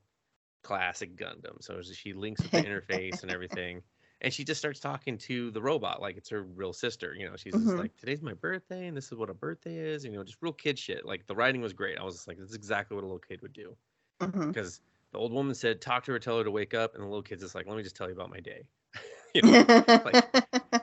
classic 0.64 1.16
Gundam. 1.16 1.62
So 1.62 1.82
she 1.82 2.14
links 2.14 2.44
with 2.44 2.54
the 2.54 2.64
interface 2.64 3.24
and 3.24 3.32
everything. 3.32 3.84
And 4.22 4.34
she 4.34 4.44
just 4.44 4.60
starts 4.60 4.80
talking 4.82 5.18
to 5.20 5.52
the 5.52 5.62
robot 5.62 6.02
like 6.02 6.18
it's 6.18 6.30
her 6.30 6.44
real 6.44 6.74
sister. 6.74 7.16
You 7.16 7.30
know, 7.30 7.38
she's 7.38 7.58
just 7.58 7.78
Mhm. 7.78 7.80
like, 7.80 7.96
"Today's 7.98 8.22
my 8.22 8.34
birthday, 8.34 8.88
and 8.88 8.98
this 8.98 9.12
is 9.12 9.18
what 9.18 9.30
a 9.30 9.34
birthday 9.34 9.78
is." 9.78 10.04
You 10.06 10.12
know, 10.12 10.24
just 10.24 10.42
real 10.42 10.54
kid 10.54 10.78
shit. 10.80 11.06
Like 11.06 11.26
the 11.28 11.36
writing 11.36 11.62
was 11.62 11.74
great. 11.74 11.98
I 12.00 12.04
was 12.04 12.16
just 12.16 12.28
like, 12.28 12.38
"This 12.38 12.50
is 12.50 12.56
exactly 12.56 12.96
what 12.96 13.04
a 13.04 13.08
little 13.08 13.20
kid 13.20 13.42
would 13.42 13.54
do." 13.54 13.78
Because 14.52 14.82
the 15.12 15.20
old 15.20 15.34
woman 15.34 15.56
said, 15.56 15.82
"Talk 15.82 16.04
to 16.06 16.12
her, 16.14 16.20
tell 16.20 16.38
her 16.40 16.44
to 16.44 16.52
wake 16.52 16.74
up," 16.74 16.96
and 16.96 17.04
the 17.04 17.08
little 17.08 17.24
kid's 17.24 17.42
just 17.44 17.56
like, 17.56 17.68
"Let 17.68 17.78
me 17.78 17.84
just 17.84 17.96
tell 17.96 18.08
you 18.08 18.14
about 18.16 18.30
my 18.32 18.40
day." 18.42 18.68
you 19.36 19.42
know? 19.44 19.64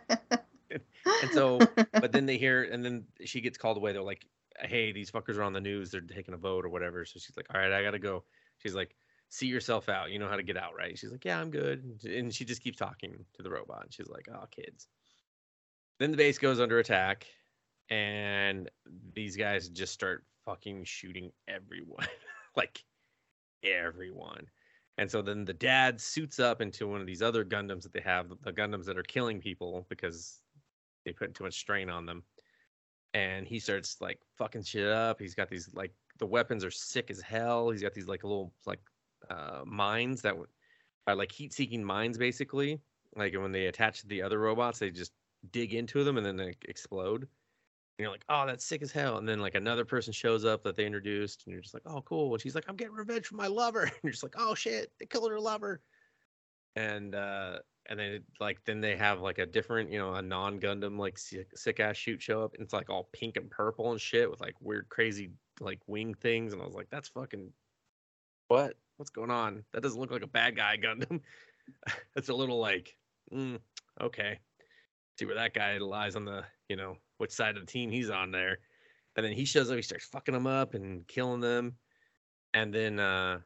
and 1.23 1.31
so, 1.33 1.59
but 1.93 2.13
then 2.13 2.27
they 2.27 2.39
hear, 2.39 2.65
and 2.65 2.85
then 2.85 3.05
she 3.25 3.41
gets 3.41 3.59
called 3.59 3.77
away. 3.77 3.93
They're 3.93 4.03
like, 4.03 4.27
"Hey, 4.61 4.93
these 4.93 5.11
fuckers 5.11 5.37
are 5.37 5.43
on 5.43 5.53
the 5.53 5.61
news. 5.61 5.91
They're 5.91 6.01
taking 6.01 6.35
a 6.35 6.39
vote 6.39 6.65
or 6.65 6.69
whatever." 6.69 7.05
So 7.05 7.19
she's 7.19 7.37
like, 7.37 7.47
"All 7.55 7.61
right, 7.61 7.73
I 7.73 7.83
gotta 7.83 7.99
go." 7.99 8.25
She's 8.59 8.75
like, 8.75 8.97
"See 9.29 9.47
yourself 9.47 9.89
out. 9.89 10.11
You 10.11 10.19
know 10.19 10.29
how 10.29 10.37
to 10.37 10.43
get 10.43 10.57
out, 10.57 10.77
right?" 10.77 10.99
She's 10.99 11.13
like, 11.13 11.25
"Yeah, 11.25 11.41
I'm 11.41 11.51
good." 11.51 12.01
And 12.05 12.35
she 12.35 12.45
just 12.45 12.63
keeps 12.63 12.79
talking 12.79 13.25
to 13.35 13.43
the 13.43 13.51
robot. 13.51 13.85
And 13.85 13.95
she's 13.95 14.09
like, 14.09 14.29
"Oh, 14.33 14.47
kids." 14.51 14.89
Then 15.99 16.11
the 16.11 16.17
base 16.17 16.39
goes 16.39 16.61
under 16.61 16.79
attack, 16.79 17.27
and 17.89 18.71
these 19.15 19.37
guys 19.37 19.69
just 19.69 19.93
start 19.93 20.25
fucking 20.45 20.85
shooting 20.85 21.33
everyone, 21.49 22.07
like 22.57 22.83
everyone. 23.65 24.47
And 24.99 25.11
so 25.11 25.21
then 25.21 25.45
the 25.45 25.53
dad 25.53 26.01
suits 26.01 26.39
up 26.39 26.61
into 26.61 26.89
one 26.89 27.01
of 27.01 27.07
these 27.07 27.23
other 27.23 27.45
Gundams 27.45 27.83
that 27.83 27.93
they 27.93 28.01
have, 28.01 28.31
the 28.43 28.53
Gundams 28.53 28.87
that 28.87 28.97
are 28.97 29.03
killing 29.03 29.41
people 29.41 29.87
because 29.91 30.41
they 31.07 31.13
put 31.13 31.35
too 31.35 31.45
much 31.45 31.55
strain 31.55 31.89
on 31.89 32.05
them. 32.05 32.23
And 33.15 33.47
he 33.47 33.59
starts 33.59 33.97
like 34.01 34.19
fucking 34.37 34.65
shit 34.65 34.89
up. 34.89 35.19
He's 35.19 35.35
got 35.35 35.49
these 35.49 35.71
like 35.73 35.93
the 36.19 36.27
weapons 36.27 36.65
are 36.65 36.71
sick 36.71 37.11
as 37.11 37.23
hell. 37.23 37.71
He's 37.71 37.83
got 37.83 37.95
these 37.95 38.09
like 38.09 38.25
little 38.25 38.53
like 38.67 38.81
uh 39.31 39.63
mines 39.65 40.21
that 40.23 40.35
are 41.07 41.15
like 41.15 41.33
heat-seeking 41.33 41.83
mines 41.83 42.19
basically. 42.19 42.79
Like 43.15 43.35
when 43.35 43.53
they 43.53 43.67
attach 43.67 44.03
to 44.03 44.09
the 44.09 44.21
other 44.21 44.39
robots, 44.39 44.81
they 44.81 44.91
just 44.91 45.13
dig 45.51 45.73
into 45.73 46.05
them 46.05 46.19
and 46.19 46.27
then 46.27 46.37
they 46.37 46.55
explode. 46.69 47.23
And 47.23 48.05
you're 48.05 48.11
like, 48.11 48.25
oh, 48.29 48.45
that's 48.47 48.67
sick 48.67 48.83
as 48.83 48.93
hell. 48.93 49.17
And 49.17 49.27
then 49.27 49.41
like 49.41 49.55
another 49.55 49.87
person 49.87 50.13
shows 50.13 50.45
up 50.45 50.63
that 50.65 50.77
they 50.77 50.85
introduced, 50.85 51.45
and 51.47 51.53
you're 51.53 51.63
just 51.63 51.73
like, 51.73 51.85
oh, 51.87 52.03
cool. 52.03 52.35
And 52.35 52.43
she's 52.43 52.55
like, 52.55 52.67
I'm 52.69 52.77
getting 52.77 52.93
revenge 52.93 53.25
for 53.25 53.37
my 53.37 53.47
lover. 53.47 53.85
And 53.85 53.93
you're 54.03 54.13
just 54.13 54.23
like, 54.23 54.35
oh 54.37 54.55
shit, 54.55 54.93
they 54.99 55.07
killed 55.07 55.31
her 55.31 55.41
lover. 55.41 55.81
And 56.75 57.15
uh 57.15 57.61
and 57.89 57.99
then 57.99 58.23
like 58.41 58.65
then 58.65 58.81
they 58.81 58.97
have 58.97 59.21
like 59.21 59.39
a 59.39 59.47
different, 59.47 59.91
you 59.91 59.99
know, 59.99 60.15
a 60.15 60.23
non 60.23 60.59
Gundam 60.59 60.99
like 60.99 61.19
sick, 61.19 61.49
sick 61.57 61.81
ass 61.81 61.97
shoot 61.97 62.21
show 62.21 62.43
up. 62.43 62.55
And 62.55 62.63
it's 62.63 62.73
like 62.73 62.91
all 62.91 63.09
pink 63.13 63.37
and 63.37 63.51
purple 63.51 63.93
and 63.93 64.01
shit 64.01 64.31
with 64.31 64.41
like 64.41 64.55
weird 64.61 64.89
crazy 64.89 65.31
like 65.61 65.81
wing 65.87 66.15
things. 66.15 66.53
And 66.53 66.61
I 66.61 66.65
was 66.65 66.75
like, 66.75 66.89
that's 66.91 67.09
fucking 67.09 67.51
what? 68.49 68.75
What's 68.97 69.11
going 69.11 69.31
on? 69.31 69.65
That 69.73 69.83
doesn't 69.83 70.01
look 70.01 70.11
like 70.11 70.23
a 70.23 70.29
bad 70.29 70.57
guy 70.57 70.77
Gundam. 70.83 71.21
That's 72.15 72.29
a 72.29 72.35
little 72.35 72.59
like, 72.59 72.97
mm, 73.33 73.59
okay. 74.01 74.39
See 75.19 75.27
where 75.27 75.35
that 75.35 75.55
guy 75.55 75.79
lies 75.79 76.17
on 76.17 76.25
the, 76.25 76.45
you 76.69 76.77
know, 76.77 76.97
which 77.19 77.33
side 77.33 77.57
of 77.57 77.67
the 77.67 77.71
team 77.71 77.91
he's 77.91 78.11
on 78.11 78.31
there. 78.31 78.59
And 79.17 79.25
then 79.25 79.33
he 79.33 79.45
shows 79.45 79.71
up, 79.71 79.77
he 79.77 79.83
starts 79.83 80.05
fucking 80.05 80.35
them 80.35 80.47
up 80.47 80.75
and 80.75 81.07
killing 81.09 81.41
them. 81.41 81.75
And 82.55 82.73
then 82.73 82.99
uh 82.99 83.41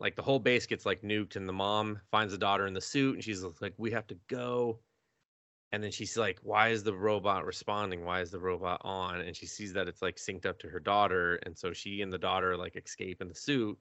like 0.00 0.16
the 0.16 0.22
whole 0.22 0.38
base 0.38 0.66
gets 0.66 0.86
like 0.86 1.02
nuked 1.02 1.36
and 1.36 1.48
the 1.48 1.52
mom 1.52 2.00
finds 2.10 2.32
the 2.32 2.38
daughter 2.38 2.66
in 2.66 2.74
the 2.74 2.80
suit 2.80 3.14
and 3.14 3.24
she's 3.24 3.44
like, 3.60 3.74
We 3.78 3.90
have 3.92 4.06
to 4.08 4.16
go. 4.28 4.80
And 5.72 5.82
then 5.82 5.90
she's 5.90 6.16
like, 6.16 6.38
Why 6.42 6.68
is 6.68 6.82
the 6.84 6.94
robot 6.94 7.44
responding? 7.44 8.04
Why 8.04 8.20
is 8.20 8.30
the 8.30 8.40
robot 8.40 8.80
on? 8.84 9.20
And 9.20 9.36
she 9.36 9.46
sees 9.46 9.72
that 9.74 9.88
it's 9.88 10.02
like 10.02 10.16
synced 10.16 10.46
up 10.46 10.58
to 10.60 10.68
her 10.68 10.80
daughter. 10.80 11.36
And 11.44 11.56
so 11.56 11.72
she 11.72 12.02
and 12.02 12.12
the 12.12 12.18
daughter 12.18 12.56
like 12.56 12.76
escape 12.76 13.20
in 13.22 13.28
the 13.28 13.34
suit. 13.34 13.78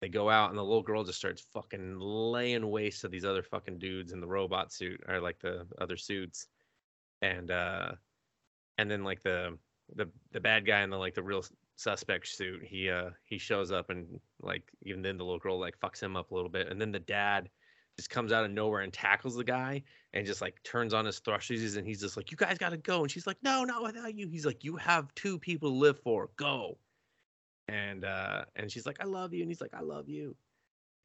they 0.00 0.08
go 0.08 0.28
out 0.30 0.50
and 0.50 0.58
the 0.58 0.62
little 0.62 0.82
girl 0.82 1.04
just 1.04 1.18
starts 1.18 1.42
fucking 1.52 1.98
laying 2.00 2.70
waste 2.70 3.02
to 3.02 3.08
these 3.08 3.24
other 3.24 3.42
fucking 3.42 3.78
dudes 3.78 4.12
in 4.12 4.20
the 4.20 4.26
robot 4.26 4.72
suit 4.72 5.00
or 5.08 5.20
like 5.20 5.38
the 5.40 5.66
other 5.80 5.96
suits 5.96 6.48
and 7.22 7.50
uh 7.50 7.92
and 8.78 8.90
then 8.90 9.04
like 9.04 9.22
the 9.22 9.56
the 9.94 10.10
the 10.32 10.40
bad 10.40 10.66
guy 10.66 10.80
and 10.80 10.92
the 10.92 10.96
like 10.96 11.14
the 11.14 11.22
real 11.22 11.44
suspect 11.76 12.28
suit 12.28 12.62
he 12.62 12.90
uh 12.90 13.10
he 13.24 13.38
shows 13.38 13.72
up 13.72 13.90
and 13.90 14.20
like 14.40 14.62
even 14.82 15.02
then 15.02 15.16
the 15.16 15.24
little 15.24 15.38
girl 15.38 15.58
like 15.58 15.78
fucks 15.80 16.02
him 16.02 16.16
up 16.16 16.30
a 16.30 16.34
little 16.34 16.50
bit 16.50 16.68
and 16.68 16.80
then 16.80 16.92
the 16.92 17.00
dad 17.00 17.48
just 17.96 18.10
comes 18.10 18.32
out 18.32 18.44
of 18.44 18.50
nowhere 18.50 18.82
and 18.82 18.92
tackles 18.92 19.36
the 19.36 19.44
guy 19.44 19.82
and 20.14 20.26
just 20.26 20.40
like 20.40 20.62
turns 20.62 20.94
on 20.94 21.04
his 21.04 21.18
thrushes 21.18 21.76
and 21.76 21.86
he's 21.86 22.00
just 22.00 22.16
like 22.16 22.30
you 22.30 22.36
guys 22.36 22.58
gotta 22.58 22.76
go 22.76 23.02
and 23.02 23.10
she's 23.10 23.26
like 23.26 23.36
no 23.42 23.64
not 23.64 23.82
without 23.82 24.14
you. 24.16 24.28
He's 24.28 24.46
like 24.46 24.64
you 24.64 24.76
have 24.76 25.14
two 25.14 25.38
people 25.38 25.70
to 25.70 25.76
live 25.76 25.98
for 26.00 26.30
go 26.36 26.78
and 27.68 28.04
uh 28.04 28.44
and 28.56 28.70
she's 28.70 28.86
like 28.86 29.00
i 29.00 29.04
love 29.04 29.32
you 29.32 29.40
and 29.40 29.50
he's 29.50 29.60
like 29.60 29.74
i 29.74 29.80
love 29.80 30.08
you 30.08 30.34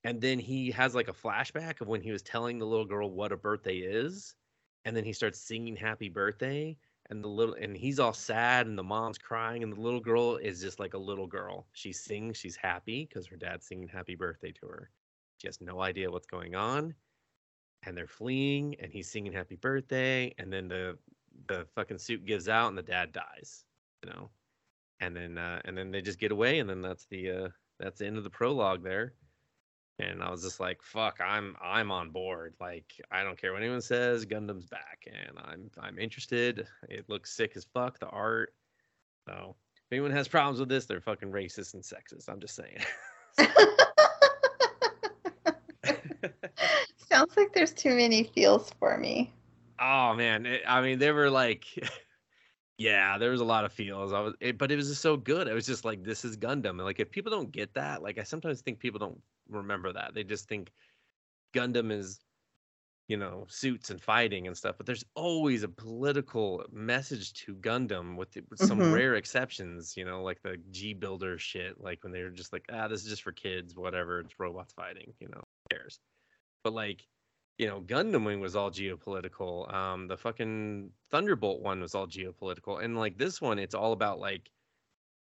and 0.03 0.19
then 0.21 0.39
he 0.39 0.71
has 0.71 0.95
like 0.95 1.07
a 1.07 1.13
flashback 1.13 1.81
of 1.81 1.87
when 1.87 2.01
he 2.01 2.11
was 2.11 2.21
telling 2.21 2.57
the 2.57 2.65
little 2.65 2.85
girl 2.85 3.11
what 3.11 3.31
a 3.31 3.37
birthday 3.37 3.77
is 3.77 4.35
and 4.85 4.95
then 4.95 5.03
he 5.03 5.13
starts 5.13 5.39
singing 5.39 5.75
happy 5.75 6.09
birthday 6.09 6.75
and 7.09 7.23
the 7.23 7.27
little 7.29 7.55
and 7.55 7.75
he's 7.77 7.99
all 7.99 8.13
sad 8.13 8.67
and 8.67 8.77
the 8.77 8.83
mom's 8.83 9.17
crying 9.17 9.63
and 9.63 9.73
the 9.73 9.79
little 9.81 9.99
girl 9.99 10.37
is 10.37 10.61
just 10.61 10.79
like 10.79 10.93
a 10.93 10.97
little 10.97 11.27
girl. 11.27 11.67
She 11.73 11.91
sings 11.93 12.37
she's 12.37 12.55
happy 12.55 13.05
because 13.05 13.27
her 13.27 13.37
dad's 13.37 13.67
singing 13.67 13.87
happy 13.87 14.15
birthday 14.15 14.51
to 14.53 14.67
her. 14.67 14.91
She 15.37 15.47
has 15.47 15.61
no 15.61 15.81
idea 15.81 16.11
what's 16.11 16.27
going 16.27 16.55
on 16.55 16.95
and 17.83 17.97
they're 17.97 18.07
fleeing 18.07 18.75
and 18.79 18.91
he's 18.91 19.09
singing 19.11 19.33
happy 19.33 19.55
birthday 19.55 20.33
and 20.37 20.51
then 20.51 20.67
the 20.67 20.97
the 21.47 21.65
fucking 21.75 21.99
suit 21.99 22.25
gives 22.25 22.49
out 22.49 22.69
and 22.69 22.77
the 22.77 22.83
dad 22.83 23.11
dies 23.13 23.65
you 24.03 24.11
know? 24.11 24.29
And 24.99 25.15
then 25.15 25.37
uh 25.37 25.61
and 25.65 25.77
then 25.77 25.91
they 25.91 26.01
just 26.01 26.19
get 26.19 26.31
away 26.31 26.59
and 26.59 26.69
then 26.69 26.81
that's 26.81 27.05
the 27.07 27.31
uh 27.31 27.49
that's 27.79 27.99
the 27.99 28.07
end 28.07 28.17
of 28.17 28.23
the 28.23 28.29
prologue 28.29 28.83
there 28.83 29.13
and 29.99 30.21
i 30.21 30.29
was 30.29 30.43
just 30.43 30.59
like 30.59 30.81
fuck 30.81 31.19
i'm 31.23 31.55
i'm 31.61 31.91
on 31.91 32.09
board 32.09 32.53
like 32.59 32.93
i 33.11 33.23
don't 33.23 33.39
care 33.39 33.53
what 33.53 33.61
anyone 33.61 33.81
says 33.81 34.25
gundam's 34.25 34.65
back 34.65 35.07
and 35.07 35.37
i'm 35.45 35.69
i'm 35.81 35.97
interested. 35.97 36.67
It 36.89 37.09
looks 37.09 37.33
sick 37.35 37.53
as 37.55 37.65
fuck 37.73 37.99
the 37.99 38.07
art. 38.07 38.53
So 39.27 39.55
if 39.75 39.91
anyone 39.91 40.11
has 40.11 40.27
problems 40.27 40.59
with 40.59 40.69
this 40.69 40.85
they're 40.85 41.01
fucking 41.01 41.31
racist 41.31 41.73
and 41.73 41.83
sexist 41.83 42.29
i'm 42.29 42.39
just 42.39 42.55
saying. 42.55 42.79
Sounds 47.09 47.37
like 47.37 47.53
there's 47.53 47.73
too 47.73 47.95
many 47.95 48.23
feels 48.23 48.71
for 48.79 48.97
me. 48.97 49.33
Oh 49.79 50.15
man, 50.15 50.47
it, 50.47 50.63
I 50.67 50.81
mean, 50.81 50.97
they 50.97 51.11
were 51.11 51.29
like, 51.29 51.65
yeah, 52.77 53.17
there 53.17 53.31
was 53.31 53.41
a 53.41 53.45
lot 53.45 53.65
of 53.65 53.73
feels. 53.73 54.13
I 54.13 54.19
was, 54.21 54.35
it, 54.39 54.57
but 54.57 54.71
it 54.71 54.75
was 54.75 54.89
just 54.89 55.01
so 55.01 55.17
good. 55.17 55.47
It 55.47 55.53
was 55.53 55.65
just 55.65 55.85
like, 55.85 56.03
this 56.03 56.23
is 56.23 56.37
Gundam. 56.37 56.71
And 56.71 56.85
like, 56.85 56.99
if 56.99 57.09
people 57.11 57.31
don't 57.31 57.51
get 57.51 57.73
that, 57.73 58.03
like, 58.03 58.17
I 58.19 58.23
sometimes 58.23 58.61
think 58.61 58.79
people 58.79 58.99
don't 58.99 59.21
remember 59.49 59.91
that. 59.93 60.13
They 60.13 60.23
just 60.23 60.47
think 60.47 60.73
Gundam 61.55 61.91
is, 61.91 62.19
you 63.07 63.17
know, 63.17 63.45
suits 63.49 63.89
and 63.91 64.01
fighting 64.01 64.47
and 64.47 64.57
stuff. 64.57 64.77
But 64.77 64.85
there's 64.85 65.05
always 65.15 65.63
a 65.63 65.69
political 65.69 66.65
message 66.71 67.33
to 67.45 67.55
Gundam, 67.55 68.17
with, 68.17 68.31
the, 68.33 68.43
with 68.49 68.59
some 68.59 68.85
Mhm. 68.85 68.89
rare 68.89 69.15
exceptions. 69.15 69.97
You 69.97 70.05
know, 70.05 70.23
like 70.23 70.41
the 70.43 70.57
G 70.71 70.93
Builder 70.93 71.37
shit, 71.39 71.79
like 71.81 72.03
when 72.03 72.13
they 72.13 72.23
were 72.23 72.31
just 72.31 72.53
like, 72.53 72.65
ah, 72.71 72.87
this 72.87 73.03
is 73.03 73.09
just 73.09 73.23
for 73.23 73.31
kids, 73.33 73.75
whatever. 73.75 74.21
It's 74.21 74.39
robots 74.39 74.73
fighting. 74.73 75.13
You 75.19 75.29
know, 75.29 75.41
who 75.71 75.75
cares? 75.77 75.99
But 76.63 76.73
like 76.73 77.07
you 77.57 77.67
know, 77.67 77.81
Gundam 77.81 78.25
Wing 78.25 78.39
was 78.39 78.55
all 78.55 78.71
geopolitical. 78.71 79.73
Um, 79.73 80.07
the 80.07 80.17
fucking 80.17 80.91
Thunderbolt 81.09 81.61
one 81.61 81.81
was 81.81 81.95
all 81.95 82.07
geopolitical, 82.07 82.83
and 82.83 82.97
like 82.97 83.17
this 83.17 83.41
one, 83.41 83.59
it's 83.59 83.75
all 83.75 83.93
about 83.93 84.19
like, 84.19 84.51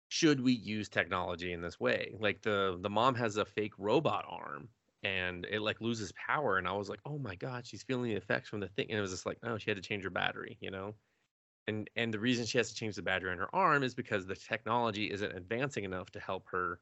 should 0.10 0.42
we 0.42 0.54
use 0.54 0.90
technology 0.90 1.54
in 1.54 1.62
this 1.62 1.80
way? 1.80 2.16
Like 2.20 2.42
the 2.42 2.78
the 2.82 2.90
mom 2.90 3.16
has 3.16 3.38
a 3.38 3.46
fake 3.46 3.74
robot 3.78 4.26
arm, 4.28 4.70
and 5.04 5.46
it 5.50 5.62
like 5.62 5.82
loses 5.82 6.12
power, 6.14 6.58
and 6.58 6.68
I 6.68 6.74
was 6.74 6.90
like, 6.90 7.00
oh 7.06 7.18
my 7.20 7.36
god, 7.36 7.66
she's 7.66 7.84
feeling 7.84 8.10
the 8.12 8.18
effects 8.18 8.50
from 8.50 8.60
the 8.60 8.68
thing, 8.70 8.88
and 8.90 8.98
it 8.98 9.02
was 9.02 9.12
just 9.12 9.26
like, 9.26 9.38
oh, 9.44 9.58
she 9.58 9.70
had 9.70 9.78
to 9.78 9.84
change 9.88 10.04
her 10.04 10.10
battery, 10.10 10.58
you 10.62 10.72
know. 10.72 10.96
And 11.68 11.90
and 11.96 12.14
the 12.14 12.20
reason 12.20 12.46
she 12.46 12.58
has 12.60 12.70
to 12.70 12.76
change 12.76 12.96
the 12.96 13.04
battery 13.04 13.32
on 13.32 13.38
her 13.40 13.54
arm 13.56 13.84
is 13.84 13.96
because 13.96 14.26
the 14.28 14.36
technology 14.36 15.12
isn't 15.12 15.36
advancing 15.36 15.86
enough 15.86 16.12
to 16.12 16.20
help 16.20 16.48
her, 16.52 16.80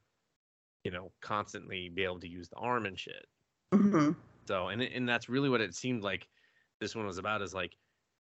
you 0.84 0.92
know, 0.92 1.12
constantly 1.22 1.90
be 1.90 2.04
able 2.04 2.20
to 2.22 2.30
use 2.30 2.50
the 2.50 2.58
arm 2.58 2.86
and 2.86 3.00
shit. 3.00 3.28
hmm 3.74 4.12
So, 4.48 4.70
and 4.70 4.82
and 4.82 5.08
that's 5.08 5.30
really 5.30 5.50
what 5.50 5.62
it 5.62 5.76
seemed 5.76 6.04
like 6.04 6.28
this 6.80 6.96
one 6.96 7.06
was 7.06 7.18
about 7.18 7.42
is 7.42 7.54
like, 7.54 7.78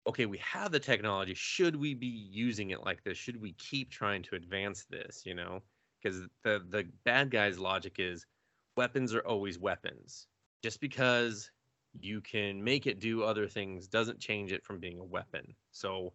okay, 0.07 0.26
we 0.26 0.38
have 0.40 0.72
the 0.72 0.80
technology. 0.80 1.34
Should 1.34 1.76
we 1.76 1.94
be 1.94 2.07
using 2.07 2.72
it 2.72 2.84
like 2.84 3.03
this? 3.03 3.18
Should 3.18 3.41
we 3.41 3.53
keep 3.53 3.91
trying 3.91 4.23
to 4.23 4.36
advance 4.36 4.86
this? 4.86 5.26
You 5.26 5.36
know, 5.36 5.64
because 6.02 6.22
the 6.44 6.65
the 6.69 6.91
bad 7.06 7.31
guy's 7.31 7.60
logic 7.60 7.99
is 7.99 8.26
weapons 8.77 9.14
are 9.14 9.26
always 9.26 9.60
weapons. 9.60 10.27
Just 10.64 10.80
because 10.81 11.52
you 11.99 12.22
can 12.22 12.64
make 12.64 12.86
it 12.88 12.99
do 12.99 13.23
other 13.23 13.48
things 13.48 13.88
doesn't 13.88 14.19
change 14.19 14.52
it 14.52 14.64
from 14.65 14.80
being 14.80 14.99
a 14.99 15.03
weapon. 15.06 15.56
So, 15.72 16.14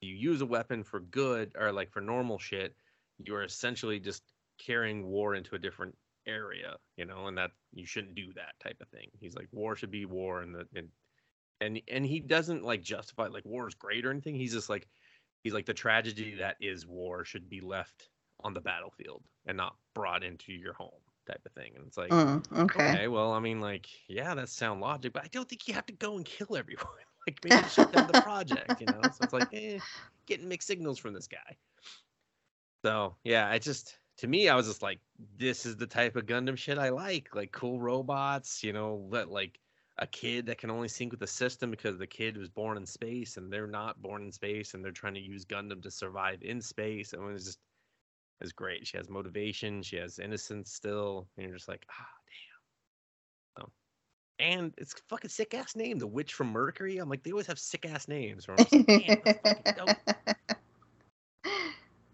you 0.00 0.14
use 0.14 0.40
a 0.40 0.46
weapon 0.46 0.82
for 0.84 1.00
good 1.00 1.52
or 1.56 1.72
like 1.72 1.90
for 1.92 2.00
normal 2.00 2.38
shit, 2.38 2.76
you're 3.18 3.42
essentially 3.44 3.98
just 4.00 4.34
carrying 4.58 5.06
war 5.06 5.34
into 5.34 5.54
a 5.54 5.58
different 5.58 5.96
area, 6.26 6.76
you 6.96 7.04
know, 7.06 7.26
and 7.26 7.38
that 7.38 7.52
you 7.72 7.86
shouldn't 7.86 8.14
do 8.14 8.32
that 8.34 8.58
type 8.60 8.80
of 8.80 8.88
thing. 8.88 9.08
He's 9.20 9.34
like, 9.36 9.48
war 9.52 9.76
should 9.76 9.90
be 9.90 10.06
war, 10.06 10.42
and 10.42 10.54
the 10.54 10.66
and 10.74 10.88
and 11.60 11.80
and 11.90 12.06
he 12.06 12.20
doesn't 12.20 12.64
like 12.64 12.82
justify 12.82 13.26
like 13.28 13.44
war 13.44 13.68
is 13.68 13.74
great 13.74 14.04
or 14.04 14.10
anything. 14.10 14.34
He's 14.34 14.52
just 14.52 14.68
like 14.70 14.88
he's 15.42 15.54
like 15.54 15.66
the 15.66 15.74
tragedy 15.74 16.34
that 16.36 16.56
is 16.60 16.86
war 16.86 17.24
should 17.24 17.48
be 17.48 17.60
left 17.60 18.10
on 18.40 18.54
the 18.54 18.60
battlefield 18.60 19.22
and 19.46 19.56
not 19.56 19.76
brought 19.94 20.24
into 20.24 20.52
your 20.52 20.74
home 20.74 20.90
type 21.26 21.40
of 21.46 21.52
thing. 21.52 21.72
And 21.76 21.86
it's 21.86 21.96
like, 21.96 22.16
Mm, 22.16 22.42
okay. 22.52 22.96
okay, 22.96 23.08
well, 23.08 23.32
I 23.32 23.40
mean, 23.40 23.60
like, 23.60 23.88
yeah, 24.08 24.34
that's 24.34 24.52
sound 24.52 24.80
logic, 24.80 25.12
but 25.12 25.24
I 25.24 25.28
don't 25.28 25.48
think 25.48 25.68
you 25.68 25.74
have 25.74 25.86
to 25.86 25.92
go 25.94 26.16
and 26.16 26.24
kill 26.24 26.56
everyone. 26.56 26.86
like 27.26 27.38
maybe 27.44 27.64
shut 27.64 27.90
down 27.92 28.06
the 28.06 28.14
project, 28.14 28.80
you 28.80 28.88
know? 28.88 29.10
So 29.10 29.24
it's 29.24 29.32
like, 29.32 29.48
eh, 29.52 29.80
getting 30.26 30.48
mixed 30.48 30.68
signals 30.68 30.98
from 30.98 31.14
this 31.14 31.28
guy. 31.28 31.56
So 32.84 33.16
yeah, 33.24 33.48
I 33.48 33.58
just 33.58 33.98
to 34.18 34.26
me, 34.26 34.48
I 34.48 34.54
was 34.54 34.66
just 34.66 34.82
like, 34.82 35.00
this 35.38 35.66
is 35.66 35.76
the 35.76 35.86
type 35.86 36.16
of 36.16 36.26
Gundam 36.26 36.56
shit 36.56 36.78
I 36.78 36.88
like. 36.88 37.34
Like 37.34 37.52
cool 37.52 37.80
robots, 37.80 38.64
you 38.64 38.72
know, 38.72 39.06
let 39.10 39.30
like 39.30 39.58
a 39.98 40.06
kid 40.06 40.46
that 40.46 40.58
can 40.58 40.70
only 40.70 40.88
sync 40.88 41.12
with 41.12 41.20
the 41.20 41.26
system 41.26 41.70
because 41.70 41.98
the 41.98 42.06
kid 42.06 42.36
was 42.36 42.48
born 42.48 42.76
in 42.76 42.86
space 42.86 43.36
and 43.36 43.52
they're 43.52 43.66
not 43.66 44.00
born 44.02 44.22
in 44.22 44.32
space 44.32 44.74
and 44.74 44.84
they're 44.84 44.92
trying 44.92 45.14
to 45.14 45.20
use 45.20 45.44
Gundam 45.44 45.82
to 45.82 45.90
survive 45.90 46.38
in 46.42 46.60
space. 46.60 47.12
And 47.12 47.22
it 47.22 47.32
was 47.32 47.44
just 47.44 47.58
it's 48.40 48.52
great. 48.52 48.86
She 48.86 48.98
has 48.98 49.08
motivation, 49.08 49.82
she 49.82 49.96
has 49.96 50.18
innocence 50.18 50.72
still, 50.72 51.26
and 51.36 51.46
you're 51.46 51.56
just 51.56 51.68
like, 51.68 51.86
ah 51.90 52.08
damn. 53.56 53.64
So 53.64 53.72
and 54.38 54.74
it's 54.76 54.94
fucking 55.08 55.30
sick 55.30 55.54
ass 55.54 55.76
name, 55.76 55.98
the 55.98 56.06
witch 56.06 56.34
from 56.34 56.48
Mercury. 56.48 56.98
I'm 56.98 57.08
like, 57.08 57.22
they 57.22 57.30
always 57.32 57.46
have 57.46 57.58
sick 57.58 57.86
ass 57.86 58.08
names. 58.08 58.46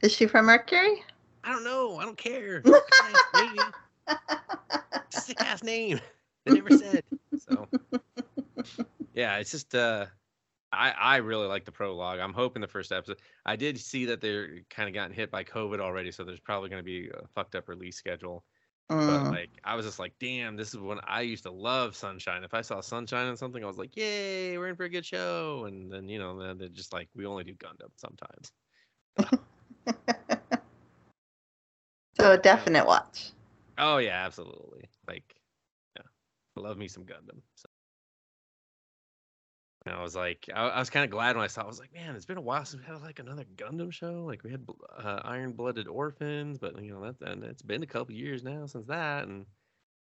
Is 0.02 0.12
she 0.12 0.26
from 0.26 0.46
Mercury? 0.46 1.04
I 1.44 1.52
don't 1.52 1.64
know. 1.64 1.96
I 1.98 2.04
don't 2.04 2.16
care. 2.16 2.62
Maybe. 3.34 3.58
Sick 5.10 5.40
ass 5.40 5.62
name. 5.62 6.00
They 6.44 6.52
never 6.52 6.70
said. 6.70 7.04
So 7.38 7.68
yeah, 9.14 9.36
it's 9.36 9.50
just 9.50 9.74
uh 9.74 10.06
I 10.72 10.90
I 10.90 11.16
really 11.16 11.46
like 11.46 11.64
the 11.64 11.72
prologue. 11.72 12.18
I'm 12.20 12.32
hoping 12.32 12.62
the 12.62 12.68
first 12.68 12.92
episode. 12.92 13.18
I 13.44 13.56
did 13.56 13.78
see 13.78 14.06
that 14.06 14.20
they're 14.20 14.60
kind 14.70 14.88
of 14.88 14.94
gotten 14.94 15.12
hit 15.12 15.30
by 15.30 15.44
COVID 15.44 15.80
already, 15.80 16.10
so 16.10 16.24
there's 16.24 16.40
probably 16.40 16.70
going 16.70 16.80
to 16.80 16.84
be 16.84 17.08
a 17.08 17.26
fucked 17.34 17.54
up 17.54 17.68
release 17.68 17.96
schedule. 17.96 18.44
But 18.88 19.22
Mm. 19.24 19.30
like, 19.30 19.50
I 19.64 19.74
was 19.74 19.86
just 19.86 19.98
like, 19.98 20.12
damn, 20.20 20.56
this 20.56 20.74
is 20.74 20.80
when 20.80 20.98
I 21.04 21.22
used 21.22 21.44
to 21.44 21.50
love 21.50 21.96
Sunrise. 21.96 22.42
If 22.44 22.54
I 22.54 22.60
saw 22.60 22.80
Sunrise 22.80 23.28
on 23.28 23.36
something, 23.36 23.62
I 23.62 23.66
was 23.66 23.78
like, 23.78 23.96
yay, 23.96 24.58
we're 24.58 24.68
in 24.68 24.76
for 24.76 24.84
a 24.84 24.88
good 24.88 25.06
show. 25.06 25.64
And 25.66 25.90
then 25.92 26.08
you 26.08 26.18
know, 26.18 26.38
then 26.38 26.58
they're 26.58 26.68
just 26.68 26.92
like, 26.92 27.08
we 27.14 27.26
only 27.26 27.44
do 27.44 27.54
Gundam 27.54 27.90
sometimes. 27.96 28.52
so 32.22 32.32
a 32.32 32.38
definite 32.38 32.86
watch. 32.86 33.30
Oh 33.78 33.98
yeah, 33.98 34.24
absolutely. 34.24 34.88
Like, 35.08 35.34
yeah, 35.96 36.02
I 36.56 36.60
love 36.60 36.78
me 36.78 36.88
some 36.88 37.04
Gundam. 37.04 37.40
So. 37.56 37.68
And 39.84 39.96
I 39.96 40.02
was 40.02 40.14
like, 40.14 40.48
I, 40.54 40.68
I 40.68 40.78
was 40.78 40.90
kind 40.90 41.04
of 41.04 41.10
glad 41.10 41.34
when 41.34 41.44
I 41.44 41.48
saw. 41.48 41.62
I 41.62 41.66
was 41.66 41.80
like, 41.80 41.92
man, 41.92 42.14
it's 42.14 42.24
been 42.24 42.38
a 42.38 42.42
while 42.42 42.64
since 42.64 42.80
we 42.82 42.86
had 42.86 43.02
like 43.02 43.18
another 43.18 43.44
Gundam 43.56 43.92
show. 43.92 44.24
Like 44.24 44.44
we 44.44 44.52
had 44.52 44.64
uh, 45.02 45.20
Iron 45.24 45.52
Blooded 45.52 45.88
Orphans, 45.88 46.58
but 46.58 46.80
you 46.80 46.92
know 46.92 47.12
that 47.12 47.28
and 47.28 47.42
it's 47.42 47.62
been 47.62 47.82
a 47.82 47.86
couple 47.86 48.14
years 48.14 48.44
now 48.44 48.66
since 48.66 48.86
that. 48.86 49.26
And 49.26 49.46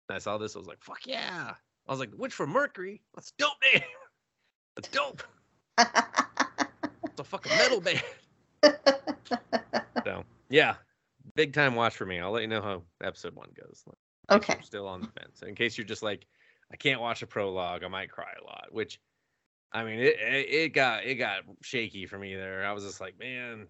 I 0.09 0.17
saw 0.17 0.37
this, 0.37 0.55
I 0.55 0.59
was 0.59 0.67
like, 0.67 0.83
fuck 0.83 1.05
yeah! 1.05 1.53
I 1.87 1.91
was 1.91 2.01
like, 2.01 2.09
Witch 2.17 2.33
from 2.33 2.49
Mercury. 2.49 3.01
That's 3.15 3.31
dope 3.31 3.53
name. 3.73 3.83
That's 4.75 4.89
dope. 4.89 5.23
It's 7.03 7.19
a 7.19 7.23
fucking 7.25 7.51
metal 7.57 7.81
band. 7.81 8.03
So 10.05 10.23
yeah, 10.49 10.75
big 11.35 11.53
time 11.53 11.75
watch 11.75 11.95
for 11.95 12.05
me. 12.05 12.19
I'll 12.19 12.31
let 12.31 12.41
you 12.41 12.47
know 12.47 12.61
how 12.61 12.83
episode 13.03 13.35
one 13.35 13.49
goes. 13.59 13.83
Okay. 14.29 14.57
still 14.61 14.87
on 14.87 15.01
the 15.01 15.07
fence. 15.07 15.41
In 15.45 15.55
case 15.55 15.77
you're 15.77 15.85
just 15.87 16.03
like, 16.03 16.25
I 16.71 16.77
can't 16.77 17.01
watch 17.01 17.21
a 17.21 17.27
prologue, 17.27 17.83
I 17.83 17.87
might 17.87 18.11
cry 18.11 18.31
a 18.41 18.45
lot. 18.45 18.67
Which, 18.71 18.99
I 19.73 19.83
mean, 19.83 19.99
it 19.99 20.17
it, 20.19 20.49
it 20.49 20.73
got 20.73 21.05
it 21.05 21.15
got 21.15 21.41
shaky 21.61 22.05
for 22.05 22.17
me 22.17 22.35
there. 22.35 22.65
I 22.65 22.71
was 22.71 22.83
just 22.83 23.01
like, 23.01 23.19
man, 23.19 23.67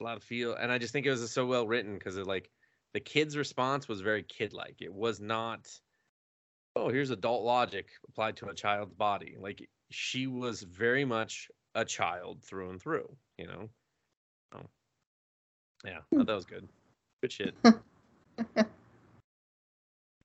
a 0.00 0.04
lot 0.04 0.16
of 0.16 0.22
feel, 0.22 0.54
and 0.54 0.70
I 0.70 0.78
just 0.78 0.92
think 0.92 1.06
it 1.06 1.10
was 1.10 1.20
just 1.20 1.34
so 1.34 1.46
well 1.46 1.66
written 1.66 1.94
because 1.94 2.16
it 2.16 2.26
like 2.26 2.50
the 2.92 3.00
kid's 3.00 3.36
response 3.36 3.88
was 3.88 4.00
very 4.00 4.22
kid-like. 4.22 4.76
It 4.80 4.92
was 4.92 5.20
not, 5.20 5.68
oh, 6.76 6.88
here's 6.90 7.10
adult 7.10 7.42
logic 7.44 7.88
applied 8.08 8.36
to 8.36 8.46
a 8.46 8.54
child's 8.54 8.94
body. 8.94 9.36
Like 9.40 9.68
she 9.90 10.28
was 10.28 10.62
very 10.62 11.04
much 11.04 11.48
a 11.74 11.84
child 11.84 12.42
through 12.44 12.70
and 12.70 12.80
through. 12.80 13.16
You 13.36 13.48
know. 13.48 13.68
So, 14.52 14.66
yeah, 15.84 15.98
hmm. 16.12 16.22
that 16.22 16.34
was 16.34 16.44
good. 16.44 16.68
Good 17.24 17.32
shit. 17.32 17.54
All 17.64 18.64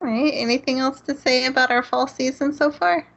right. 0.02 0.32
Anything 0.34 0.80
else 0.80 1.00
to 1.00 1.16
say 1.16 1.46
about 1.46 1.70
our 1.70 1.82
fall 1.82 2.06
season 2.06 2.52
so 2.52 2.70
far? 2.70 3.08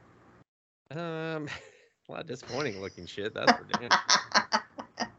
Um, 0.90 1.50
a 2.08 2.12
lot 2.14 2.22
of 2.22 2.28
disappointing 2.28 2.80
looking 2.80 3.06
shit. 3.06 3.34
That's 3.34 3.52
for 3.52 3.66
damn. 3.74 5.10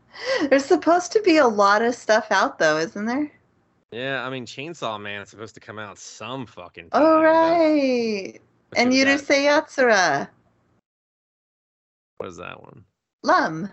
There's 0.48 0.64
supposed 0.64 1.12
to 1.12 1.20
be 1.20 1.36
a 1.36 1.46
lot 1.46 1.82
of 1.82 1.94
stuff 1.94 2.28
out 2.30 2.58
though, 2.58 2.78
isn't 2.78 3.04
there? 3.04 3.30
Yeah, 3.92 4.26
I 4.26 4.30
mean, 4.30 4.46
Chainsaw 4.46 4.98
Man 4.98 5.20
is 5.20 5.28
supposed 5.28 5.54
to 5.56 5.60
come 5.60 5.78
out 5.78 5.98
some 5.98 6.46
fucking. 6.46 6.88
Oh 6.92 7.20
time, 7.20 7.22
but- 7.22 7.28
right. 7.28 8.40
but 8.70 8.78
And 8.78 8.92
Urusei 8.94 9.44
Yatsura. 9.44 10.26
What 12.16 12.30
is 12.30 12.38
that 12.38 12.62
one? 12.62 12.82
Lum. 13.22 13.68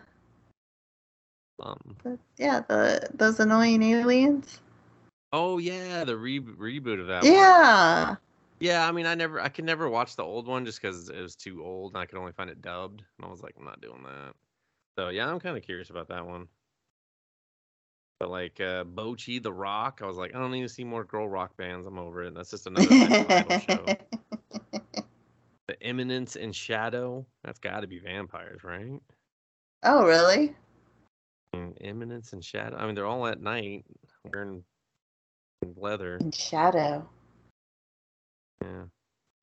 Lum. 1.59 1.95
Yeah, 2.37 2.59
the 2.67 3.07
those 3.13 3.39
annoying 3.39 3.83
aliens. 3.83 4.59
Oh 5.33 5.57
yeah, 5.57 6.03
the 6.03 6.17
re- 6.17 6.39
reboot 6.39 6.99
of 6.99 7.07
that. 7.07 7.23
one. 7.23 7.31
Yeah. 7.33 8.15
Yeah, 8.59 8.87
I 8.87 8.91
mean, 8.91 9.07
I 9.07 9.15
never, 9.15 9.41
I 9.41 9.49
could 9.49 9.65
never 9.65 9.89
watch 9.89 10.15
the 10.15 10.23
old 10.23 10.47
one 10.47 10.65
just 10.65 10.81
because 10.81 11.09
it 11.09 11.19
was 11.19 11.35
too 11.35 11.63
old, 11.63 11.93
and 11.93 12.01
I 12.01 12.05
could 12.05 12.19
only 12.19 12.31
find 12.31 12.49
it 12.49 12.61
dubbed, 12.61 13.03
and 13.17 13.25
I 13.25 13.29
was 13.29 13.41
like, 13.41 13.55
I'm 13.57 13.65
not 13.65 13.81
doing 13.81 14.03
that. 14.03 14.33
So 14.97 15.09
yeah, 15.09 15.27
I'm 15.29 15.39
kind 15.39 15.57
of 15.57 15.63
curious 15.63 15.89
about 15.89 16.09
that 16.09 16.25
one. 16.25 16.47
But 18.19 18.29
like 18.29 18.59
uh, 18.61 18.83
Bocchi 18.83 19.41
the 19.41 19.51
Rock, 19.51 20.01
I 20.03 20.05
was 20.05 20.17
like, 20.17 20.35
I 20.35 20.39
don't 20.39 20.51
need 20.51 20.61
to 20.61 20.69
see 20.69 20.83
more 20.83 21.03
girl 21.03 21.27
rock 21.27 21.57
bands. 21.57 21.87
I'm 21.87 21.97
over 21.97 22.23
it. 22.23 22.35
That's 22.35 22.51
just 22.51 22.67
another 22.67 22.85
show. 23.59 23.97
The 25.67 25.81
Eminence 25.83 26.35
and 26.35 26.53
Shadow, 26.53 27.25
that's 27.43 27.59
got 27.59 27.79
to 27.79 27.87
be 27.87 27.97
vampires, 27.99 28.63
right? 28.63 28.99
oh 29.83 30.05
really? 30.05 30.53
Mm, 31.55 31.77
Eminence 31.81 32.33
and 32.33 32.43
Shadow. 32.43 32.75
I 32.77 32.85
mean, 32.85 32.95
they're 32.95 33.05
all 33.05 33.25
at 33.25 33.41
night 33.41 33.85
wearing 34.25 34.63
leather. 35.75 36.17
And 36.17 36.33
shadow. 36.33 37.07
Yeah, 38.61 38.83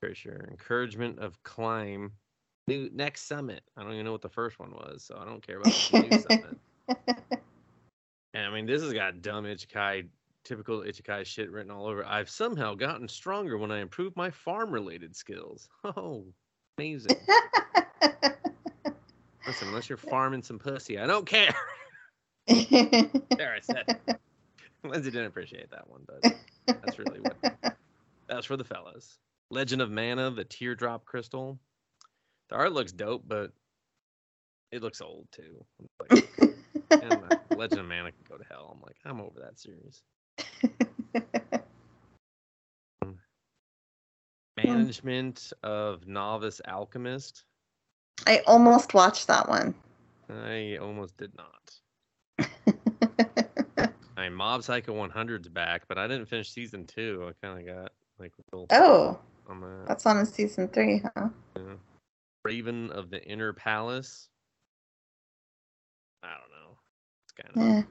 pretty 0.00 0.14
sure. 0.14 0.46
Encouragement 0.50 1.18
of 1.18 1.42
climb. 1.42 2.12
New 2.66 2.90
next 2.92 3.26
summit. 3.26 3.62
I 3.76 3.82
don't 3.82 3.94
even 3.94 4.04
know 4.04 4.12
what 4.12 4.22
the 4.22 4.28
first 4.28 4.58
one 4.58 4.72
was, 4.72 5.02
so 5.02 5.18
I 5.20 5.24
don't 5.24 5.44
care 5.44 5.58
about 5.58 5.72
the 5.90 6.00
new 6.00 6.18
summit. 6.18 6.58
And 8.34 8.46
I 8.46 8.50
mean, 8.50 8.66
this 8.66 8.82
has 8.82 8.92
got 8.92 9.22
dumb 9.22 9.44
Isekai, 9.44 10.06
typical 10.44 10.80
Isekai 10.80 11.24
shit 11.24 11.50
written 11.50 11.70
all 11.70 11.86
over. 11.86 12.04
I've 12.04 12.28
somehow 12.30 12.74
gotten 12.74 13.08
stronger 13.08 13.56
when 13.58 13.72
I 13.72 13.80
improved 13.80 14.16
my 14.16 14.30
farm-related 14.30 15.16
skills. 15.16 15.68
Oh, 15.84 16.24
amazing! 16.78 17.16
Listen, 19.46 19.68
unless 19.68 19.88
you're 19.88 19.96
farming 19.96 20.42
some 20.42 20.58
pussy, 20.58 20.98
I 20.98 21.06
don't 21.06 21.26
care. 21.26 21.54
there, 22.46 23.54
I 23.54 23.60
said. 23.60 23.98
Lindsay 24.84 25.10
didn't 25.10 25.26
appreciate 25.26 25.70
that 25.70 25.88
one, 25.88 26.02
but 26.06 26.32
that's 26.66 26.98
really 26.98 27.20
what. 27.20 27.36
That's 28.28 28.44
for 28.44 28.58
the 28.58 28.64
fellas. 28.64 29.18
Legend 29.50 29.80
of 29.80 29.90
Mana, 29.90 30.30
the 30.30 30.44
teardrop 30.44 31.06
crystal. 31.06 31.58
The 32.50 32.56
art 32.56 32.74
looks 32.74 32.92
dope, 32.92 33.24
but 33.26 33.52
it 34.70 34.82
looks 34.82 35.00
old 35.00 35.26
too. 35.32 35.64
Like, 35.98 36.28
and 36.90 37.12
uh, 37.12 37.36
Legend 37.56 37.80
of 37.80 37.86
Mana 37.86 38.12
can 38.12 38.24
go 38.28 38.36
to 38.36 38.44
hell. 38.50 38.70
I'm 38.74 38.82
like, 38.82 38.96
I'm 39.06 39.22
over 39.22 39.40
that 39.40 39.58
series. 39.58 40.02
Management 44.56 45.52
of 45.62 46.06
Novice 46.06 46.60
Alchemist. 46.66 47.44
I 48.26 48.42
almost 48.46 48.92
watched 48.92 49.26
that 49.28 49.48
one. 49.48 49.74
I 50.28 50.76
almost 50.80 51.16
did 51.16 51.34
not. 51.36 51.72
Mob 54.28 54.62
Psycho 54.62 54.94
100's 54.94 55.48
back, 55.48 55.82
but 55.88 55.98
I 55.98 56.06
didn't 56.06 56.26
finish 56.26 56.50
season 56.50 56.86
two. 56.86 57.28
I 57.28 57.46
kind 57.46 57.60
of 57.60 57.74
got 57.74 57.92
like 58.18 58.32
oh, 58.70 59.18
on 59.48 59.60
that. 59.60 59.86
that's 59.86 60.06
on 60.06 60.18
in 60.18 60.26
season 60.26 60.68
three, 60.68 61.02
huh? 61.16 61.28
Yeah. 61.56 61.74
Raven 62.44 62.90
of 62.90 63.10
the 63.10 63.22
Inner 63.24 63.52
Palace. 63.52 64.28
I 66.22 66.28
don't 66.28 66.50
know. 66.50 66.76
It's 67.24 67.32
kind 67.32 67.68
of. 67.68 67.76
Yeah. 67.76 67.82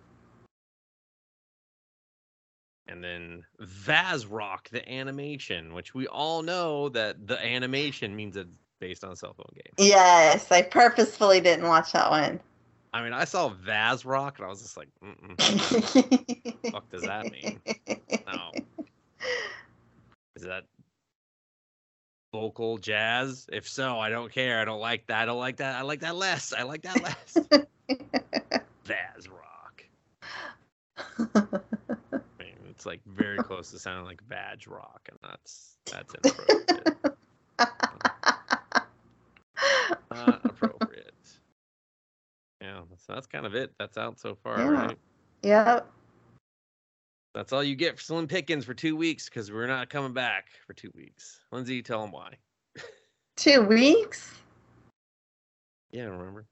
And 2.89 3.03
then 3.03 3.43
VazzRock, 3.61 4.69
the 4.69 4.89
animation, 4.89 5.73
which 5.73 5.93
we 5.93 6.07
all 6.07 6.41
know 6.41 6.87
that 6.89 7.27
the 7.27 7.43
animation 7.45 8.15
means 8.15 8.37
it's 8.37 8.49
based 8.79 9.03
on 9.03 9.11
a 9.11 9.15
cell 9.15 9.33
phone 9.33 9.45
game. 9.53 9.73
Yes, 9.77 10.49
I 10.51 10.61
purposefully 10.61 11.41
didn't 11.41 11.67
watch 11.67 11.91
that 11.91 12.09
one. 12.09 12.39
I 12.93 13.03
mean, 13.03 13.13
I 13.13 13.25
saw 13.25 13.49
VazzRock 13.49 14.37
and 14.37 14.45
I 14.45 14.49
was 14.49 14.61
just 14.61 14.77
like, 14.77 14.87
Mm-mm. 15.03 16.71
fuck 16.71 16.89
does 16.89 17.03
that 17.03 17.31
mean? 17.31 17.59
no. 18.25 18.51
Is 20.35 20.43
that 20.43 20.63
vocal 22.33 22.77
jazz? 22.77 23.47
If 23.51 23.67
so, 23.67 23.99
I 23.99 24.09
don't 24.09 24.31
care. 24.31 24.59
I 24.59 24.65
don't 24.65 24.79
like 24.79 25.07
that. 25.07 25.23
I 25.23 25.25
don't 25.25 25.39
like 25.39 25.57
that. 25.57 25.75
I 25.75 25.81
like 25.81 26.01
that 26.01 26.15
less. 26.15 26.53
I 26.53 26.63
like 26.63 26.83
that 26.83 27.01
less. 27.01 27.37
VazzRock. 28.85 29.37
I 31.35 32.43
mean, 32.43 32.55
it's 32.69 32.85
like 32.85 33.01
very 33.05 33.37
close 33.37 33.71
to 33.71 33.79
sounding 33.79 34.05
like 34.05 34.21
Badge 34.27 34.67
Rock, 34.67 35.09
and 35.09 35.17
that's 35.23 35.77
that's 35.91 36.13
inappropriate. 36.13 36.95
Not 40.11 40.45
appropriate. 40.45 40.86
Yeah, 42.61 42.81
so 42.97 43.13
that's 43.13 43.27
kind 43.27 43.45
of 43.45 43.55
it. 43.55 43.71
That's 43.79 43.97
out 43.97 44.19
so 44.19 44.35
far, 44.35 44.57
Yeah. 44.59 44.85
right? 44.87 44.97
yep. 45.43 45.91
That's 47.33 47.53
all 47.53 47.63
you 47.63 47.75
get 47.75 47.97
for 47.97 48.01
Slim 48.03 48.27
Pickens 48.27 48.65
for 48.65 48.73
two 48.73 48.95
weeks 48.95 49.25
because 49.29 49.51
we're 49.51 49.67
not 49.67 49.89
coming 49.89 50.13
back 50.13 50.47
for 50.65 50.73
two 50.73 50.91
weeks. 50.95 51.39
Lindsay, 51.51 51.83
tell 51.83 52.01
them 52.01 52.11
why. 52.11 52.33
Two 53.35 53.61
weeks? 53.61 54.33
Yeah, 55.91 56.05
remember? 56.05 56.47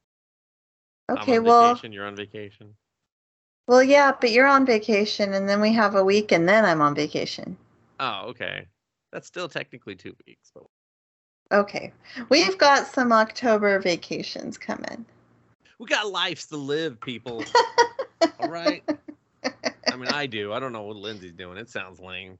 Okay, 1.09 1.39
well, 1.39 1.69
vacation. 1.73 1.91
You're 1.91 2.05
on 2.05 2.15
vacation. 2.15 2.75
well, 3.67 3.81
yeah, 3.81 4.11
but 4.21 4.29
you're 4.29 4.45
on 4.45 4.67
vacation, 4.67 5.33
and 5.33 5.49
then 5.49 5.59
we 5.59 5.73
have 5.73 5.95
a 5.95 6.03
week, 6.03 6.31
and 6.31 6.47
then 6.47 6.63
I'm 6.63 6.81
on 6.81 6.93
vacation. 6.93 7.57
Oh, 7.99 8.27
okay. 8.27 8.67
That's 9.11 9.25
still 9.27 9.49
technically 9.49 9.95
two 9.95 10.15
weeks, 10.27 10.51
but 10.53 10.65
Okay, 11.51 11.91
we've 12.29 12.57
got 12.59 12.85
some 12.85 13.11
October 13.11 13.79
vacations 13.79 14.57
coming. 14.57 15.05
we 15.79 15.85
got 15.87 16.07
lives 16.11 16.47
to 16.47 16.57
live, 16.57 16.99
people. 17.01 17.43
all 18.39 18.49
right. 18.49 18.83
I 19.91 19.95
mean, 19.97 20.09
I 20.09 20.25
do. 20.25 20.51
I 20.53 20.59
don't 20.59 20.73
know 20.73 20.83
what 20.83 20.97
Lindsay's 20.97 21.33
doing. 21.33 21.57
It 21.57 21.69
sounds 21.69 21.99
lame. 21.99 22.37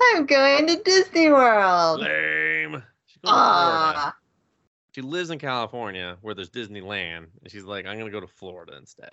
I'm 0.00 0.26
going 0.26 0.66
to 0.66 0.76
Disney 0.82 1.30
World. 1.30 2.00
Lame. 2.00 2.72
Going 2.72 2.82
to 2.82 2.84
Florida. 3.22 3.94
Ah, 3.96 4.14
She 4.94 5.00
lives 5.02 5.30
in 5.30 5.38
California 5.38 6.16
where 6.22 6.34
there's 6.34 6.50
Disneyland, 6.50 7.26
and 7.42 7.50
she's 7.50 7.64
like, 7.64 7.86
I'm 7.86 7.98
gonna 7.98 8.10
go 8.10 8.20
to 8.20 8.26
Florida 8.28 8.76
instead 8.76 9.12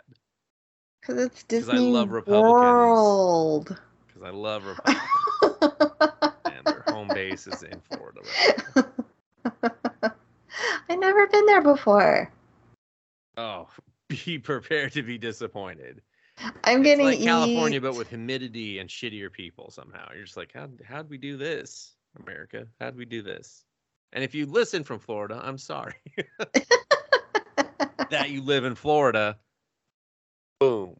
because 1.02 1.23
it's 1.26 1.43
'Cause 1.43 1.69
I 1.69 1.77
love 1.77 2.11
Republicans. 2.11 2.61
World. 2.61 3.80
because 4.07 4.23
I 4.23 4.30
love 4.30 4.64
Republicans 4.65 5.02
and 6.45 6.68
their 6.68 6.81
home 6.88 7.07
base 7.10 7.47
is 7.47 7.64
in 7.64 7.81
Florida. 7.81 8.19
Right? 8.23 8.85
I 10.89 10.95
never 10.95 11.27
been 11.27 11.45
there 11.47 11.61
before. 11.61 12.31
Oh, 13.37 13.67
be 14.09 14.39
prepared 14.39 14.93
to 14.93 15.03
be 15.03 15.17
disappointed. 15.17 16.01
I'm 16.63 16.85
It's 16.85 16.89
gonna 16.89 17.03
like 17.03 17.19
eat. 17.19 17.25
California, 17.25 17.81
but 17.81 17.95
with 17.95 18.09
humidity 18.09 18.79
and 18.79 18.89
shittier 18.89 19.31
people 19.31 19.71
somehow. 19.71 20.09
You're 20.13 20.25
just 20.25 20.37
like, 20.37 20.51
how 20.53 20.69
how'd 20.83 21.09
we 21.09 21.17
do 21.17 21.37
this, 21.37 21.95
America? 22.19 22.67
How'd 22.79 22.95
we 22.95 23.05
do 23.05 23.21
this? 23.21 23.63
And 24.13 24.23
if 24.23 24.35
you 24.35 24.45
listen 24.45 24.83
from 24.83 24.99
Florida, 24.99 25.39
I'm 25.43 25.57
sorry 25.57 25.95
that 28.09 28.29
you 28.29 28.41
live 28.41 28.65
in 28.65 28.75
Florida. 28.75 29.37
Boom. 30.59 30.97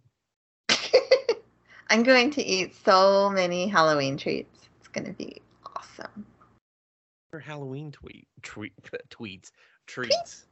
I'm 1.90 2.04
going 2.04 2.32
to 2.32 2.44
eat 2.44 2.76
so 2.86 3.30
many 3.30 3.68
Halloween 3.68 4.18
treats. 4.18 4.70
It's 4.80 4.88
gonna 4.88 5.14
be 5.14 5.42
awesome. 5.76 6.26
Your 7.32 7.42
Halloween 7.42 7.92
tweet, 7.92 8.28
tweet, 8.42 8.74
tweets, 9.10 9.52
treats. 9.88 10.46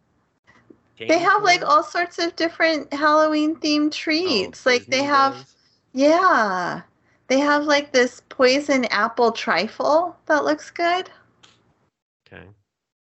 They 1.00 1.20
have 1.20 1.44
like 1.44 1.64
all 1.64 1.84
sorts 1.84 2.20
of 2.20 2.36
different 2.36 2.94
Halloween 2.94 3.56
themed 3.56 3.92
Oh, 4.26 4.52
treats. 4.52 4.66
like 4.66 4.86
they 4.90 5.04
have, 5.04 5.46
yeah, 5.94 6.82
they 7.28 7.40
have 7.40 7.66
like 7.66 7.92
this 7.92 8.22
poison 8.30 8.86
apple 8.86 9.32
trifle 9.32 10.16
that 10.28 10.46
looks 10.46 10.72
good, 10.72 11.10
Okay. 12.28 12.48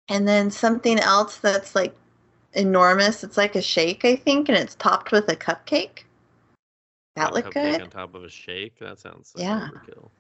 and 0.09 0.27
then 0.27 0.51
something 0.51 0.99
else 0.99 1.39
that's 1.39 1.75
like 1.75 1.95
enormous. 2.55 3.23
It's 3.25 3.37
like 3.37 3.55
a 3.57 3.63
shake, 3.63 4.05
I 4.05 4.17
think, 4.17 4.49
and 4.49 4.59
it's 4.59 4.75
topped 4.75 5.13
with 5.13 5.29
a 5.29 5.37
cupcake. 5.37 6.05
That 7.17 7.33
looked 7.33 7.53
good. 7.53 7.81
on 7.81 7.91
top 7.91 8.15
of 8.15 8.25
a 8.25 8.29
shake. 8.29 8.79
That 8.79 8.99
sounds 8.99 9.35
like 9.35 9.45
Yeah. 9.45 9.69
overkill. 9.71 10.11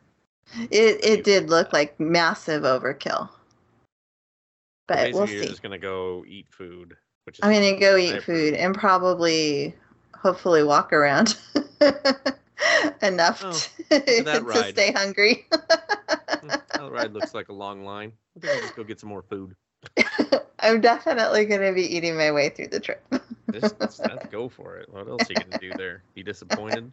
It 0.70 1.04
it 1.04 1.24
did 1.24 1.50
look 1.50 1.72
like 1.72 1.98
massive 2.00 2.62
overkill. 2.62 3.30
But 4.86 4.98
Basically, 5.02 5.12
we'll 5.12 5.26
you're 5.34 5.44
see. 5.44 5.48
just 5.50 5.62
gonna 5.62 5.78
go 5.78 6.24
eat 6.26 6.48
food, 6.50 6.96
which 7.28 7.40
I'm 7.42 7.52
gonna 7.52 7.78
go 7.78 7.94
eat 7.98 8.22
food 8.22 8.54
and 8.54 8.74
probably, 8.74 9.74
hopefully, 10.14 10.62
walk 10.62 10.94
around 10.94 11.36
enough 13.02 13.44
Oh, 13.44 13.52
to, 13.90 14.24
to 14.24 14.72
stay 14.72 14.92
hungry. 14.92 15.46
Mm, 15.50 16.58
That 16.72 16.90
ride 16.90 17.12
looks 17.12 17.34
like 17.34 17.50
a 17.50 17.52
long 17.52 17.84
line. 17.84 18.12
I 18.34 18.40
think 18.40 18.54
I'll 18.54 18.60
just 18.62 18.74
go 18.74 18.82
get 18.82 18.98
some 18.98 19.10
more 19.10 19.20
food. 19.20 19.54
I'm 20.60 20.80
definitely 20.80 21.44
gonna 21.44 21.74
be 21.74 21.82
eating 21.82 22.16
my 22.16 22.32
way 22.32 22.48
through 22.48 22.68
the 22.68 22.80
trip. 22.80 23.04
Just, 23.52 23.78
just 23.78 24.00
let's 24.00 24.26
go 24.32 24.48
for 24.48 24.78
it. 24.78 24.90
What 24.90 25.06
else 25.06 25.28
are 25.28 25.34
you 25.34 25.38
gonna 25.44 25.58
do 25.60 25.74
there? 25.74 26.04
Be 26.14 26.22
disappointed? 26.22 26.90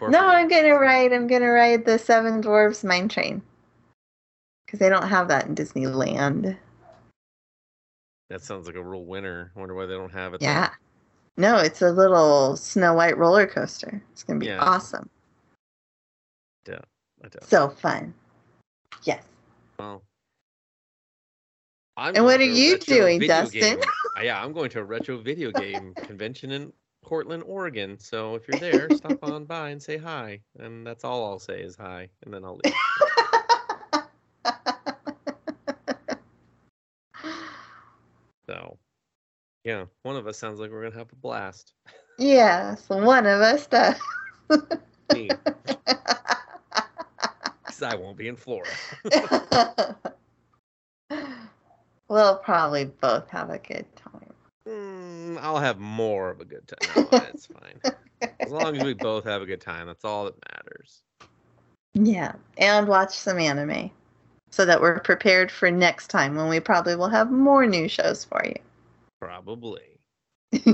no, 0.00 0.18
I'm 0.18 0.48
gonna 0.48 0.74
ride. 0.74 1.12
I'm 1.12 1.28
gonna 1.28 1.48
ride 1.50 1.84
the 1.84 1.96
Seven 1.96 2.40
Dwarfs 2.40 2.82
Mine 2.82 3.08
Train 3.08 3.40
because 4.66 4.80
they 4.80 4.88
don't 4.88 5.08
have 5.08 5.28
that 5.28 5.46
in 5.46 5.54
Disneyland. 5.54 6.56
That 8.30 8.42
sounds 8.42 8.66
like 8.66 8.76
a 8.76 8.82
real 8.82 9.04
winner. 9.04 9.52
I 9.54 9.58
wonder 9.60 9.74
why 9.74 9.86
they 9.86 9.94
don't 9.94 10.12
have 10.12 10.34
it. 10.34 10.40
there. 10.40 10.50
Yeah. 10.50 10.70
No, 11.36 11.56
it's 11.58 11.82
a 11.82 11.90
little 11.90 12.56
Snow 12.56 12.94
White 12.94 13.16
roller 13.16 13.46
coaster. 13.46 14.02
It's 14.12 14.22
gonna 14.22 14.38
be 14.38 14.46
Yeah. 14.46 14.60
awesome. 14.60 15.08
I 17.24 17.28
don't. 17.28 17.44
So 17.44 17.68
fun. 17.68 18.14
Yes. 19.04 19.22
Well, 19.78 20.02
I'm 21.96 22.16
And 22.16 22.24
what 22.24 22.40
are 22.40 22.44
you 22.44 22.78
doing, 22.78 23.20
Dustin? 23.20 23.78
Uh, 24.16 24.22
yeah, 24.22 24.42
I'm 24.42 24.52
going 24.52 24.70
to 24.70 24.80
a 24.80 24.84
retro 24.84 25.18
video 25.18 25.52
game 25.60 25.94
convention 26.02 26.50
in 26.50 26.72
Portland, 27.02 27.44
Oregon. 27.46 27.98
So 28.00 28.34
if 28.34 28.48
you're 28.48 28.56
there, 28.60 28.90
stop 28.90 29.22
on 29.22 29.44
by 29.44 29.70
and 29.70 29.80
say 29.80 29.98
hi. 29.98 30.40
And 30.58 30.84
that's 30.86 31.04
all 31.04 31.24
I'll 31.24 31.38
say 31.38 31.60
is 31.60 31.76
hi, 31.76 32.08
and 32.24 32.34
then 32.34 32.44
I'll 32.44 32.56
leave. 32.56 32.74
So, 38.52 38.78
yeah, 39.64 39.86
one 40.02 40.16
of 40.16 40.26
us 40.26 40.36
sounds 40.36 40.60
like 40.60 40.70
we're 40.70 40.82
gonna 40.82 40.98
have 40.98 41.10
a 41.10 41.16
blast. 41.16 41.72
yes, 42.18 42.86
one 42.86 43.24
of 43.24 43.40
us 43.40 43.66
does. 43.66 43.96
Me, 45.10 45.30
because 47.64 47.82
I 47.82 47.94
won't 47.94 48.18
be 48.18 48.28
in 48.28 48.36
Florida. 48.36 48.76
we'll 52.08 52.36
probably 52.36 52.84
both 52.84 53.26
have 53.30 53.48
a 53.48 53.58
good 53.58 53.86
time. 53.96 54.34
Mm, 54.68 55.38
I'll 55.40 55.56
have 55.56 55.78
more 55.78 56.28
of 56.28 56.42
a 56.42 56.44
good 56.44 56.68
time. 56.68 56.86
No, 56.94 57.08
it's 57.30 57.46
fine. 57.46 57.80
As 58.44 58.52
long 58.52 58.76
as 58.76 58.84
we 58.84 58.92
both 58.92 59.24
have 59.24 59.40
a 59.40 59.46
good 59.46 59.62
time, 59.62 59.86
that's 59.86 60.04
all 60.04 60.26
that 60.26 60.34
matters. 60.52 61.02
Yeah, 61.94 62.34
and 62.58 62.86
watch 62.86 63.14
some 63.14 63.38
anime 63.38 63.90
so 64.52 64.64
that 64.66 64.80
we're 64.80 65.00
prepared 65.00 65.50
for 65.50 65.70
next 65.70 66.08
time 66.08 66.36
when 66.36 66.48
we 66.48 66.60
probably 66.60 66.94
will 66.94 67.08
have 67.08 67.30
more 67.32 67.66
new 67.66 67.88
shows 67.88 68.24
for 68.24 68.40
you. 68.44 68.54
Probably. 69.18 69.80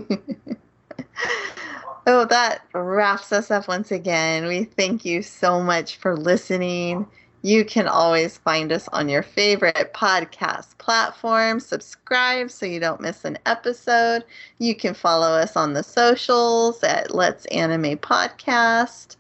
oh, 2.07 2.25
that 2.27 2.63
wraps 2.75 3.33
us 3.33 3.51
up 3.51 3.69
once 3.69 3.93
again. 3.93 4.47
We 4.47 4.65
thank 4.65 5.05
you 5.05 5.23
so 5.23 5.63
much 5.63 5.97
for 5.97 6.17
listening. 6.17 7.07
You 7.43 7.65
can 7.65 7.87
always 7.87 8.37
find 8.37 8.73
us 8.73 8.89
on 8.89 9.09
your 9.09 9.23
favorite 9.23 9.93
podcast 9.95 10.77
platform. 10.79 11.61
Subscribe 11.61 12.51
so 12.51 12.67
you 12.67 12.81
don't 12.81 13.01
miss 13.01 13.25
an 13.25 13.39
episode. 13.47 14.25
You 14.59 14.75
can 14.75 14.93
follow 14.93 15.29
us 15.29 15.57
on 15.57 15.73
the 15.73 15.85
socials 15.85 16.83
at 16.83 17.15
Let's 17.15 17.47
Anime 17.47 17.97
Podcast. 17.99 19.15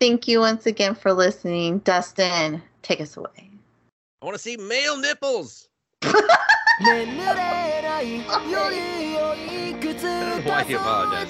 Thank 0.00 0.26
you 0.26 0.40
once 0.40 0.64
again 0.64 0.94
for 0.94 1.12
listening. 1.12 1.80
Dustin, 1.80 2.62
take 2.80 3.02
us 3.02 3.18
away. 3.18 3.49
I 4.22 4.26
want 4.26 4.36
to 4.36 4.42
see 4.42 4.58
male 4.58 4.98
nipples. 4.98 5.66
Why 10.44 10.64
he 10.64 10.72
you 10.72 10.78
Pardon. 10.78 11.26